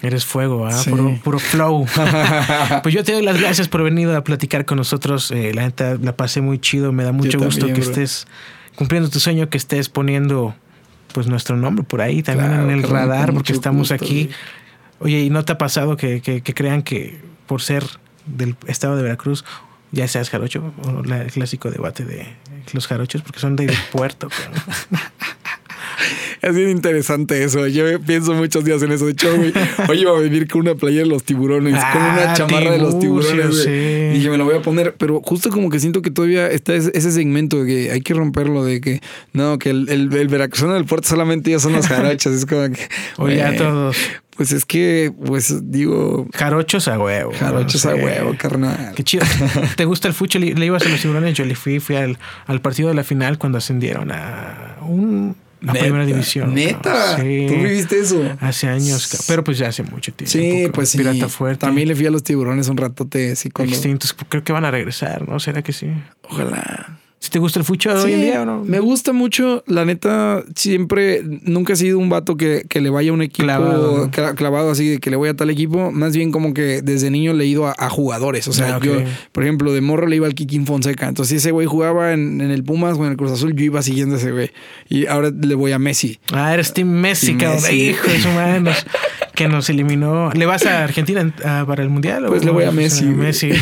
Eres 0.00 0.24
fuego, 0.24 0.66
¿ah? 0.66 0.80
Puro, 1.24 1.38
flow. 1.38 1.86
pues 2.82 2.94
yo 2.94 3.02
te 3.02 3.12
doy 3.12 3.22
las 3.22 3.40
gracias 3.40 3.68
por 3.68 3.82
venir 3.82 4.08
a 4.10 4.22
platicar 4.22 4.64
con 4.64 4.78
nosotros. 4.78 5.30
Eh, 5.32 5.52
la 5.52 5.62
neta 5.62 5.96
la 6.00 6.16
pasé 6.16 6.40
muy 6.40 6.60
chido. 6.60 6.92
Me 6.92 7.02
da 7.02 7.12
mucho 7.12 7.38
gusto 7.38 7.66
que 7.66 7.80
estés 7.80 8.26
cumpliendo 8.76 9.10
tu 9.10 9.18
sueño, 9.18 9.48
que 9.48 9.58
estés 9.58 9.88
poniendo 9.88 10.54
pues 11.12 11.26
nuestro 11.26 11.56
nombre 11.56 11.84
por 11.84 12.00
ahí 12.00 12.22
también 12.22 12.52
en 12.52 12.70
el 12.70 12.82
radar, 12.84 13.32
porque 13.32 13.52
estamos 13.52 13.90
aquí. 13.90 14.30
Oye, 15.00 15.20
¿y 15.20 15.30
no 15.30 15.44
te 15.44 15.52
ha 15.52 15.58
pasado 15.58 15.96
que, 15.96 16.20
que, 16.20 16.42
crean 16.42 16.82
que 16.82 17.20
por 17.46 17.60
ser 17.60 17.84
del 18.26 18.56
estado 18.66 18.96
de 18.96 19.02
Veracruz, 19.02 19.44
ya 19.90 20.06
seas 20.06 20.30
jarocho 20.30 20.72
o 20.84 21.00
el 21.00 21.32
clásico 21.32 21.70
debate 21.70 22.04
de 22.04 22.36
los 22.72 22.86
jarochos, 22.86 23.22
porque 23.22 23.40
son 23.40 23.56
de 23.56 23.74
puerto? 23.90 24.28
Es 26.42 26.54
bien 26.54 26.70
interesante 26.70 27.42
eso. 27.42 27.66
Yo 27.66 28.00
pienso 28.00 28.34
muchos 28.34 28.64
días 28.64 28.82
en 28.82 28.92
eso. 28.92 29.06
De 29.06 29.12
hecho, 29.12 29.28
hoy 29.88 30.00
iba 30.00 30.16
a 30.16 30.20
venir 30.20 30.48
con 30.48 30.62
una 30.62 30.74
playa 30.74 31.00
de 31.00 31.06
los 31.06 31.24
tiburones, 31.24 31.74
con 31.92 32.02
una 32.02 32.32
ah, 32.32 32.34
chamarra 32.34 32.72
de 32.72 32.78
los 32.78 32.98
tiburones. 32.98 33.66
Y 33.66 34.18
dije, 34.18 34.30
me 34.30 34.38
la 34.38 34.44
voy 34.44 34.56
a 34.56 34.62
poner. 34.62 34.94
Pero 34.96 35.20
justo 35.22 35.50
como 35.50 35.70
que 35.70 35.80
siento 35.80 36.02
que 36.02 36.10
todavía 36.10 36.48
está 36.48 36.74
ese 36.74 37.12
segmento 37.12 37.64
de 37.64 37.66
que 37.66 37.92
hay 37.92 38.00
que 38.00 38.14
romperlo, 38.14 38.64
de 38.64 38.80
que 38.80 39.00
no, 39.32 39.58
que 39.58 39.70
el, 39.70 39.88
el, 39.88 40.12
el 40.12 40.28
veracruzano 40.28 40.74
del 40.74 40.84
puerto 40.84 41.08
solamente 41.08 41.50
ya 41.50 41.58
son 41.58 41.72
los 41.72 41.86
jarachas. 41.86 42.32
es 42.32 42.46
como 42.46 42.68
que. 42.70 42.88
Oye, 43.18 43.42
a 43.42 43.56
todos. 43.56 43.96
Pues 44.36 44.52
es 44.52 44.64
que, 44.64 45.12
pues 45.26 45.68
digo. 45.68 46.28
Jarochos 46.32 46.86
a 46.86 46.96
huevo. 46.96 47.32
Jarochos 47.36 47.84
a 47.86 47.96
huevo, 47.96 48.36
carnal. 48.38 48.92
Qué 48.94 49.02
chido. 49.02 49.24
¿Te 49.76 49.84
gusta 49.84 50.06
el 50.06 50.14
fucho? 50.14 50.38
Le, 50.38 50.64
ibas 50.64 50.86
a 50.86 50.88
los 50.88 51.00
tiburones. 51.00 51.34
Yo 51.34 51.44
le 51.44 51.56
fui, 51.56 51.80
fui 51.80 51.96
al, 51.96 52.18
al 52.46 52.60
partido 52.60 52.88
de 52.88 52.94
la 52.94 53.02
final 53.02 53.38
cuando 53.38 53.58
ascendieron 53.58 54.12
a 54.12 54.76
un 54.82 55.34
la 55.60 55.72
primera 55.72 56.06
división. 56.06 56.54
Neta. 56.54 57.16
¿Tú 57.16 57.22
viviste 57.22 57.98
eso? 57.98 58.22
Hace 58.40 58.68
años, 58.68 59.24
pero 59.26 59.42
pues 59.44 59.58
ya 59.58 59.68
hace 59.68 59.82
mucho 59.82 60.12
tiempo. 60.12 60.30
Sí, 60.30 60.70
pues 60.72 60.90
sí. 60.90 60.98
Pirata 60.98 61.28
fuerte. 61.28 61.66
También 61.66 61.88
le 61.88 61.96
fui 61.96 62.06
a 62.06 62.10
los 62.10 62.22
tiburones 62.22 62.68
un 62.68 62.76
ratote 62.76 63.32
así 63.32 63.50
como. 63.50 63.68
Extintos. 63.68 64.14
Creo 64.28 64.44
que 64.44 64.52
van 64.52 64.64
a 64.64 64.70
regresar, 64.70 65.28
¿no? 65.28 65.40
¿Será 65.40 65.62
que 65.62 65.72
sí? 65.72 65.88
Ojalá. 66.22 66.98
Si 67.20 67.30
te 67.30 67.40
gusta 67.40 67.58
el 67.58 67.64
fucho 67.64 67.92
hoy 67.92 68.12
en 68.12 68.20
día 68.20 68.42
o 68.42 68.44
no? 68.44 68.64
Me 68.64 68.78
gusta 68.78 69.12
mucho, 69.12 69.64
la 69.66 69.84
neta, 69.84 70.44
siempre, 70.54 71.22
nunca 71.42 71.72
he 71.72 71.76
sido 71.76 71.98
un 71.98 72.08
vato 72.08 72.36
que, 72.36 72.64
que 72.68 72.80
le 72.80 72.90
vaya 72.90 73.10
a 73.10 73.14
un 73.14 73.22
equipo 73.22 73.48
clavado, 74.36 74.70
así 74.70 74.88
de 74.88 74.98
que 74.98 75.10
le 75.10 75.16
voy 75.16 75.28
a 75.28 75.34
tal 75.34 75.50
equipo. 75.50 75.90
Más 75.90 76.14
bien 76.14 76.30
como 76.30 76.54
que 76.54 76.80
desde 76.80 77.10
niño 77.10 77.32
le 77.32 77.44
he 77.44 77.46
ido 77.48 77.66
a, 77.66 77.90
jugadores. 77.90 78.46
O 78.46 78.52
sea, 78.52 78.76
ah, 78.76 78.80
yo, 78.80 78.92
por 79.32 79.42
ejemplo, 79.42 79.72
de 79.72 79.80
morro 79.80 80.06
le 80.06 80.16
iba 80.16 80.26
al 80.28 80.34
Kikín 80.34 80.64
Fonseca. 80.64 81.08
Entonces, 81.08 81.30
si 81.30 81.36
ese 81.36 81.50
güey 81.50 81.66
jugaba 81.66 82.12
en, 82.12 82.40
el 82.40 82.62
Pumas 82.62 82.96
o 82.96 83.04
en 83.04 83.10
el 83.10 83.16
Cruz 83.16 83.32
Azul, 83.32 83.52
yo 83.54 83.64
iba 83.64 83.82
siguiendo 83.82 84.14
a 84.14 84.18
ese 84.18 84.30
güey. 84.30 84.50
Y 84.88 85.06
ahora 85.06 85.30
le 85.30 85.54
voy 85.56 85.72
a 85.72 85.78
Messi. 85.80 86.20
Ah, 86.32 86.54
eres 86.54 86.72
Team 86.72 86.88
Messi, 86.88 87.34
cabrón. 87.34 87.64
Hijo 87.74 88.08
de 88.08 88.20
su 88.20 88.28
madre. 88.28 88.72
que 89.34 89.48
nos 89.48 89.68
eliminó. 89.70 90.30
¿Le 90.32 90.46
vas 90.46 90.66
a 90.66 90.84
Argentina 90.84 91.32
para 91.66 91.82
el 91.82 91.88
Mundial? 91.88 92.26
Pues 92.28 92.44
le 92.44 92.52
voy 92.52 92.64
a 92.64 92.70
Messi. 92.70 93.06
Messi. 93.06 93.50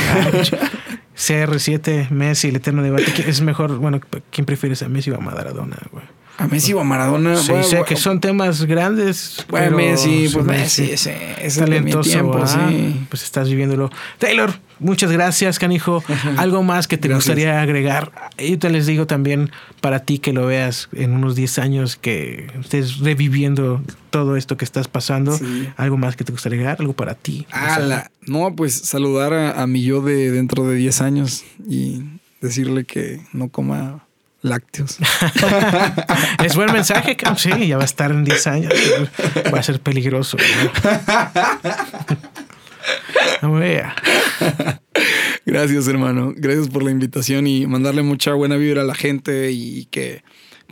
CR7, 1.16 2.10
Messi, 2.10 2.48
el 2.48 2.56
eterno 2.56 2.82
debate. 2.82 3.04
¿Es 3.26 3.40
mejor, 3.40 3.78
bueno, 3.78 4.00
quién 4.30 4.44
prefieres 4.44 4.82
a 4.82 4.88
Messi 4.88 5.10
o 5.10 5.16
a 5.16 5.20
Maradona, 5.20 5.78
güey? 5.90 6.04
A 6.38 6.46
Messi 6.46 6.74
o 6.74 6.80
a 6.80 6.84
Maradona. 6.84 7.36
Sí, 7.36 7.52
sé 7.62 7.82
que 7.86 7.96
son 7.96 8.20
temas 8.20 8.64
grandes. 8.64 9.46
Bueno, 9.48 9.78
Messi, 9.78 10.28
pues 10.32 10.44
Messi, 10.44 10.90
ese, 10.90 11.36
es 11.40 11.56
talentoso. 11.56 12.10
Tiempo, 12.10 12.46
sí. 12.46 13.06
Pues 13.08 13.22
estás 13.22 13.48
viviéndolo. 13.48 13.90
Taylor, 14.18 14.52
muchas 14.78 15.10
gracias, 15.12 15.58
canijo. 15.58 16.02
Algo 16.36 16.62
más 16.62 16.88
que 16.88 16.98
te 16.98 17.12
gustaría 17.12 17.60
agregar. 17.60 18.12
Yo 18.38 18.58
te 18.58 18.70
les 18.70 18.86
digo 18.86 19.06
también 19.06 19.50
para 19.80 20.00
ti 20.00 20.18
que 20.18 20.32
lo 20.32 20.46
veas 20.46 20.88
en 20.92 21.12
unos 21.12 21.36
10 21.36 21.58
años, 21.58 21.96
que 21.96 22.50
estés 22.60 22.98
reviviendo 22.98 23.82
todo 24.10 24.36
esto 24.36 24.56
que 24.56 24.64
estás 24.64 24.88
pasando. 24.88 25.38
Algo 25.76 25.96
más 25.96 26.16
que 26.16 26.24
te 26.24 26.32
gustaría 26.32 26.58
agregar, 26.58 26.76
algo 26.80 26.92
para 26.92 27.14
ti. 27.14 27.46
no, 28.22 28.54
pues 28.54 28.74
saludar 28.74 29.32
a, 29.32 29.62
a 29.62 29.66
mi 29.66 29.82
yo 29.82 30.02
de 30.02 30.30
dentro 30.30 30.66
de 30.68 30.76
10 30.76 31.00
años 31.00 31.44
y 31.68 32.02
decirle 32.40 32.84
que 32.84 33.20
no 33.32 33.48
coma 33.48 34.06
lácteos. 34.46 34.98
es 36.44 36.54
buen 36.54 36.72
mensaje, 36.72 37.16
sí, 37.36 37.66
ya 37.66 37.76
va 37.76 37.82
a 37.82 37.86
estar 37.86 38.10
en 38.10 38.24
10 38.24 38.46
años. 38.46 38.72
Va 39.52 39.58
a 39.58 39.62
ser 39.62 39.80
peligroso. 39.80 40.36
Gracias, 45.46 45.88
hermano. 45.88 46.32
Gracias 46.36 46.68
por 46.68 46.82
la 46.82 46.90
invitación 46.90 47.46
y 47.46 47.66
mandarle 47.66 48.02
mucha 48.02 48.32
buena 48.34 48.56
vibra 48.56 48.82
a 48.82 48.84
la 48.84 48.94
gente 48.94 49.52
y 49.52 49.86
que 49.86 50.22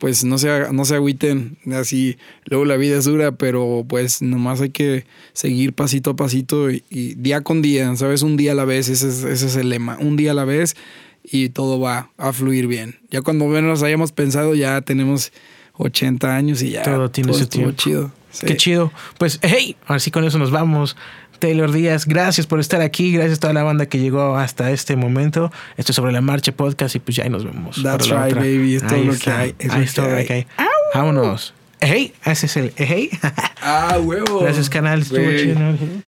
pues 0.01 0.25
no 0.25 0.39
se, 0.39 0.73
no 0.73 0.85
se 0.85 0.95
agüiten. 0.95 1.59
Así, 1.73 2.17
luego 2.47 2.65
la 2.65 2.77
vida 2.77 2.99
es 2.99 3.05
dura, 3.05 3.33
pero 3.33 3.85
pues 3.89 4.23
nomás 4.23 4.61
hay 4.61 4.71
que 4.71 5.07
seguir 5.33 5.73
pasito 5.73 6.11
a 6.11 6.17
pasito 6.17 6.71
y, 6.71 6.83
día 6.91 7.43
con 7.43 7.63
día, 7.63 7.95
¿sabes? 7.97 8.23
Un 8.23 8.37
día 8.37 8.53
a 8.53 8.55
la 8.55 8.65
vez, 8.65 8.89
ese 8.89 9.09
es, 9.09 9.25
ese 9.25 9.47
es 9.47 9.57
el 9.57 9.69
lema. 9.69 9.97
Un 10.01 10.17
día 10.17 10.33
a 10.33 10.35
la 10.35 10.45
vez 10.45 10.77
y 11.23 11.49
todo 11.51 11.81
va 11.81 12.11
a 12.19 12.33
fluir 12.33 12.67
bien. 12.67 12.99
Ya 13.11 13.23
cuando 13.23 13.47
menos 13.47 13.83
hayamos 13.83 14.13
pensado, 14.13 14.55
ya 14.55 14.81
tenemos 14.83 15.33
80 15.75 16.37
años 16.37 16.63
y 16.63 16.71
ya 16.71 16.83
todo 16.83 17.11
tiene 17.11 17.33
su 17.33 17.47
tiempo. 17.47 17.73
chido. 17.73 18.13
Qué 18.41 18.57
chido. 18.57 18.93
Pues, 19.19 19.39
hey, 19.43 19.77
así 19.87 20.11
con 20.11 20.25
eso 20.25 20.39
nos 20.39 20.51
vamos. 20.51 20.97
Taylor 21.45 21.71
Díaz, 21.71 22.07
gracias 22.07 22.47
por 22.47 22.59
estar 22.59 22.81
aquí, 22.81 23.13
gracias 23.13 23.37
a 23.37 23.41
toda 23.43 23.53
la 23.53 23.63
banda 23.63 23.85
que 23.85 23.99
llegó 23.99 24.35
hasta 24.35 24.71
este 24.71 24.97
momento. 24.97 25.53
Esto 25.77 25.93
es 25.93 25.97
sobre 25.97 26.11
la 26.11 26.23
marcha 26.23 26.53
podcast 26.53 26.97
y 26.97 27.01
pues 27.01 27.19
ya 27.19 27.29
nos 27.29 27.45
vemos. 27.45 27.83
That's 27.83 28.09
right, 28.09 28.35
baby. 28.35 28.77
Es 28.77 28.87
todo 28.87 29.05
lo 29.05 29.15
que 29.15 29.31
hay. 29.31 29.55
Es 29.59 29.99
lo 29.99 30.05
que 30.25 30.33
hay. 30.33 30.47
Vámonos. 30.95 31.53
Hey, 31.81 32.15
ese 32.25 32.47
es 32.47 32.57
el 32.57 32.73
hey. 32.77 33.11
ah, 33.61 33.99
huevo. 34.03 34.41
Gracias, 34.41 34.71
canal. 34.71 35.03
Estuvo 35.03 35.21
chido. 35.37 35.59